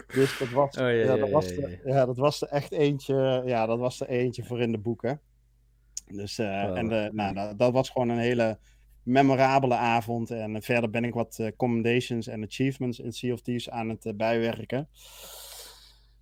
Dus 0.07 0.37
dat 0.37 0.49
was, 0.49 0.77
oh, 0.77 0.83
ja, 0.83 0.89
ja, 0.89 1.15
dat 1.17 1.29
was, 1.29 1.51
er, 1.51 1.79
ja, 1.83 2.05
dat 2.05 2.17
was 2.17 2.41
er 2.41 2.47
echt 2.47 2.71
eentje. 2.71 3.41
Ja, 3.45 3.65
dat 3.65 3.79
was 3.79 4.01
er 4.01 4.07
eentje 4.07 4.43
voor 4.43 4.61
in 4.61 4.71
de 4.71 4.77
boeken. 4.77 5.21
Dus, 6.05 6.39
uh, 6.39 6.45
oh. 6.45 6.77
en 6.77 6.87
de, 6.87 7.09
nou, 7.13 7.33
dat, 7.33 7.59
dat 7.59 7.73
was 7.73 7.89
gewoon 7.89 8.09
een 8.09 8.17
hele 8.17 8.59
memorabele 9.07 9.75
avond. 9.75 10.31
En 10.31 10.61
verder 10.61 10.89
ben 10.89 11.03
ik 11.03 11.13
wat 11.13 11.37
uh, 11.41 11.47
commendations 11.57 12.27
en 12.27 12.43
achievements 12.43 12.99
in 12.99 13.13
Sea 13.13 13.33
of 13.33 13.41
Thieves 13.41 13.69
aan 13.69 13.89
het 13.89 14.05
uh, 14.05 14.13
bijwerken. 14.13 14.89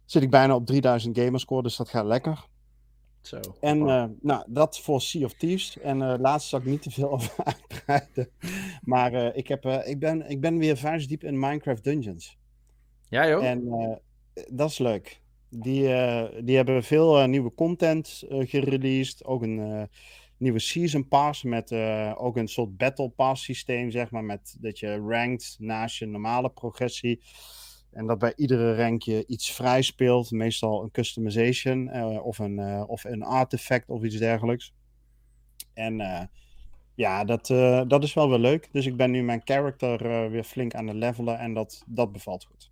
Zit 0.06 0.24
ik 0.24 0.30
bijna 0.30 0.56
op 0.56 0.66
3000 0.66 1.18
gamerscore, 1.18 1.64
dus 1.64 1.76
dat 1.76 1.90
gaat 1.90 2.06
lekker. 2.06 2.46
Zo. 3.22 3.40
En 3.60 3.80
uh, 3.80 4.06
nou, 4.22 4.44
dat 4.48 4.80
voor 4.80 5.02
Sea 5.02 5.26
of 5.26 5.34
Thieves. 5.34 5.80
En 5.80 6.20
laatst 6.20 6.50
zal 6.50 6.60
ik 6.60 6.66
niet 6.66 6.82
te 6.82 6.92
veel 6.92 7.12
over 7.12 7.34
uitbreiden. 7.44 8.30
Maar 8.82 9.36
ik, 9.36 9.48
heb, 9.48 9.66
ik, 9.66 10.00
ben, 10.00 10.30
ik 10.30 10.42
ben 10.42 10.58
weer 10.58 10.78
vuistdiep 10.78 11.24
in 11.24 11.40
Minecraft 11.40 11.84
Dungeons. 11.84 12.38
Ja 13.10 13.28
joh. 13.28 13.46
En 13.46 14.00
dat 14.52 14.70
is 14.70 14.78
leuk. 14.78 15.22
Die, 15.50 15.88
die 16.44 16.56
hebben 16.56 16.84
veel 16.84 17.28
nieuwe 17.28 17.54
content 17.54 18.24
gereleased. 18.30 19.26
Ook 19.26 19.42
een 19.42 19.90
nieuwe 20.38 20.60
Season 20.60 21.08
Pass 21.08 21.44
met 21.44 21.72
uh, 21.72 22.14
ook 22.18 22.38
een 22.38 22.48
soort 22.48 22.78
Battle 22.78 23.10
Pass 23.10 23.44
systeem, 23.44 23.92
zeg 23.92 24.12
maar, 24.12 24.24
met 24.24 24.58
dat 24.60 24.80
je 24.80 24.98
rankt 24.98 25.56
naast 25.60 25.98
je 25.98 26.06
normale 26.06 26.50
progressie. 26.50 27.22
En 27.92 28.08
dat 28.08 28.20
bij 28.20 28.34
iedere 28.36 28.76
rank 28.76 29.02
je 29.02 29.26
iets 29.28 29.52
vrij 29.52 29.82
speelt, 29.82 30.32
meestal 30.32 30.84
een 30.84 30.92
customization 30.92 31.90
uh, 31.96 32.26
of, 32.26 32.40
een, 32.40 32.60
uh, 32.60 32.84
of 32.88 33.04
een 33.04 33.24
artefact 33.24 33.90
of 33.90 34.04
iets 34.04 34.18
dergelijks. 34.18 34.74
En 35.74 36.30
ja, 36.96 37.24
dat, 37.24 37.48
dat 37.90 38.04
is 38.04 38.14
wel 38.14 38.30
weer 38.30 38.40
leuk. 38.40 38.70
Dus 38.72 38.86
ik 38.86 38.98
ben 38.98 39.12
nu 39.12 39.24
mijn 39.24 39.42
character 39.44 40.30
weer 40.32 40.44
flink 40.44 40.74
aan 40.74 40.88
het 40.88 40.96
levelen 40.96 41.40
en 41.40 41.54
dat, 41.54 41.84
dat 41.88 42.12
bevalt 42.12 42.46
goed. 42.46 42.72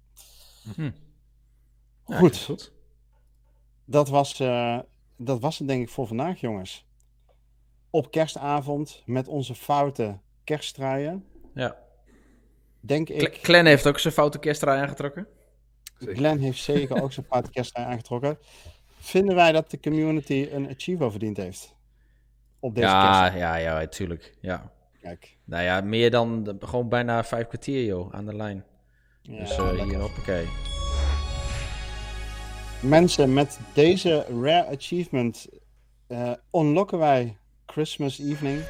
Hm. 0.76 0.92
Ja, 2.08 2.18
goed. 2.18 2.38
goed. 2.38 2.74
Dat 3.86 4.10
was 4.10 4.38
dat 5.18 5.40
was 5.40 5.60
het 5.60 5.68
denk 5.68 5.82
ik 5.82 5.90
voor 5.90 6.08
vandaag, 6.08 6.40
jongens. 6.40 6.86
Op 7.96 8.12
kerstavond 8.12 9.04
met 9.06 9.28
onze 9.28 9.56
foute 9.56 10.20
kerststruien. 10.44 11.26
Ja. 11.54 11.78
Denk 12.80 13.10
ik... 13.10 13.40
Glenn 13.42 13.68
heeft 13.68 13.88
ook 13.88 14.00
zijn 14.00 14.14
foute 14.14 14.40
kersttrui 14.40 14.82
aangetrokken. 14.82 15.28
Glenn 15.98 16.40
heeft 16.40 16.64
zeker 16.64 17.04
ook 17.04 17.12
zijn 17.12 17.26
foute 17.26 17.50
kersttrui 17.50 17.88
aangetrokken. 17.88 18.38
Vinden 19.00 19.36
wij 19.36 19.52
dat 19.52 19.72
de 19.72 19.80
community 19.80 20.48
een 20.52 20.70
achiever 20.70 21.12
verdiend 21.12 21.38
heeft? 21.38 21.76
Op 22.60 22.76
deze 22.76 22.88
ja, 22.88 23.34
ja, 23.34 23.56
ja, 23.56 23.88
tuurlijk. 23.88 24.38
Ja. 24.42 24.72
Kijk. 25.02 25.38
Nou 25.44 25.64
ja, 25.64 25.82
meer 25.82 26.12
dan 26.12 26.58
gewoon 26.60 26.90
bijna 26.90 27.24
vijf 27.24 27.48
kwartier, 27.48 27.86
joh, 27.86 28.14
aan 28.14 28.26
de 28.26 28.36
lijn. 28.36 28.66
Ja, 29.22 29.40
dus 29.40 29.58
uh, 29.58 29.84
hier, 29.84 30.00
hoppakee. 30.00 30.48
Mensen, 32.82 33.34
met 33.34 33.60
deze 33.74 34.26
Rare 34.42 34.66
Achievement 34.66 35.48
uh, 36.08 36.32
unlocken 36.52 36.98
wij 36.98 37.38
Christmas 37.66 38.20
Evening. 38.20 38.64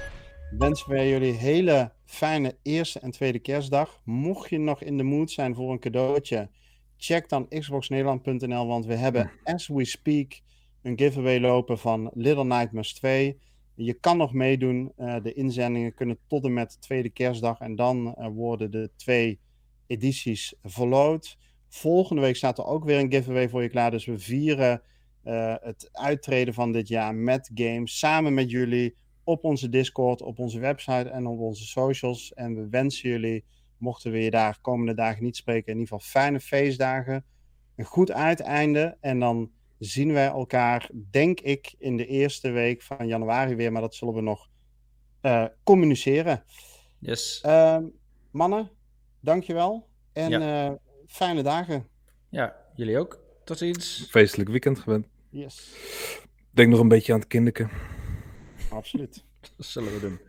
Wensen 0.57 0.89
wij 0.89 1.09
jullie 1.09 1.33
hele 1.33 1.91
fijne 2.05 2.57
eerste 2.61 2.99
en 2.99 3.11
tweede 3.11 3.39
kerstdag. 3.39 4.01
Mocht 4.03 4.49
je 4.49 4.57
nog 4.57 4.81
in 4.81 4.97
de 4.97 5.03
mood 5.03 5.31
zijn 5.31 5.55
voor 5.55 5.71
een 5.71 5.79
cadeautje, 5.79 6.49
check 6.97 7.29
dan 7.29 7.47
xboxnederland.nl, 7.47 8.67
want 8.67 8.85
we 8.85 8.95
hebben 8.95 9.31
as 9.43 9.67
we 9.67 9.85
speak 9.85 10.41
een 10.81 10.97
giveaway 10.97 11.39
lopen 11.39 11.79
van 11.79 12.11
Little 12.13 12.45
Nightmares 12.45 12.93
2. 12.93 13.39
Je 13.75 13.93
kan 13.93 14.17
nog 14.17 14.33
meedoen. 14.33 14.91
Uh, 14.97 15.15
de 15.23 15.33
inzendingen 15.33 15.93
kunnen 15.93 16.17
tot 16.27 16.43
en 16.43 16.53
met 16.53 16.81
tweede 16.81 17.09
kerstdag 17.09 17.59
en 17.59 17.75
dan 17.75 18.15
uh, 18.19 18.27
worden 18.27 18.71
de 18.71 18.89
twee 18.95 19.39
edities 19.87 20.53
verloot. 20.63 21.37
Volgende 21.69 22.21
week 22.21 22.35
staat 22.35 22.57
er 22.57 22.65
ook 22.65 22.85
weer 22.85 22.99
een 22.99 23.11
giveaway 23.11 23.49
voor 23.49 23.61
je 23.61 23.69
klaar. 23.69 23.91
Dus 23.91 24.05
we 24.05 24.19
vieren 24.19 24.81
uh, 25.25 25.55
het 25.61 25.89
uittreden 25.91 26.53
van 26.53 26.71
dit 26.71 26.87
jaar 26.87 27.15
met 27.15 27.51
games. 27.53 27.99
Samen 27.99 28.33
met 28.33 28.51
jullie 28.51 28.95
op 29.23 29.43
onze 29.43 29.69
Discord, 29.69 30.21
op 30.21 30.39
onze 30.39 30.59
website 30.59 31.09
en 31.09 31.27
op 31.27 31.39
onze 31.39 31.65
socials. 31.65 32.33
En 32.33 32.55
we 32.55 32.69
wensen 32.69 33.09
jullie, 33.09 33.45
mochten 33.77 34.11
we 34.11 34.19
je 34.19 34.29
daar 34.29 34.57
komende 34.61 34.93
dagen 34.93 35.23
niet 35.23 35.35
spreken, 35.35 35.73
in 35.73 35.79
ieder 35.79 35.93
geval 35.93 36.21
fijne 36.21 36.39
feestdagen. 36.39 37.25
Een 37.75 37.85
goed 37.85 38.11
uiteinde. 38.11 38.97
En 38.99 39.19
dan 39.19 39.51
zien 39.79 40.13
wij 40.13 40.27
elkaar, 40.27 40.89
denk 41.11 41.39
ik, 41.39 41.75
in 41.77 41.97
de 41.97 42.05
eerste 42.05 42.51
week 42.51 42.81
van 42.81 43.07
januari 43.07 43.55
weer. 43.55 43.71
Maar 43.71 43.81
dat 43.81 43.95
zullen 43.95 44.13
we 44.13 44.21
nog 44.21 44.49
uh, 45.21 45.45
communiceren. 45.63 46.43
Yes. 46.99 47.43
Uh, 47.45 47.77
mannen, 48.31 48.71
dankjewel. 49.19 49.87
En 50.13 50.29
ja. 50.29 50.69
uh, 50.69 50.75
fijne 51.07 51.43
dagen. 51.43 51.87
Ja, 52.29 52.55
jullie 52.75 52.97
ook. 52.97 53.21
Tot 53.43 53.57
ziens. 53.57 54.07
Feestelijk 54.09 54.49
weekend 54.49 54.79
gewend. 54.79 55.07
Yes. 55.33 55.75
Denk 56.51 56.69
nog 56.69 56.79
een 56.79 56.87
beetje 56.87 57.13
aan 57.13 57.19
het 57.19 57.27
kinderke. 57.27 57.67
Absoluut. 58.69 59.23
dat 59.57 59.65
zullen 59.65 59.93
we 59.93 59.99
doen. 59.99 60.19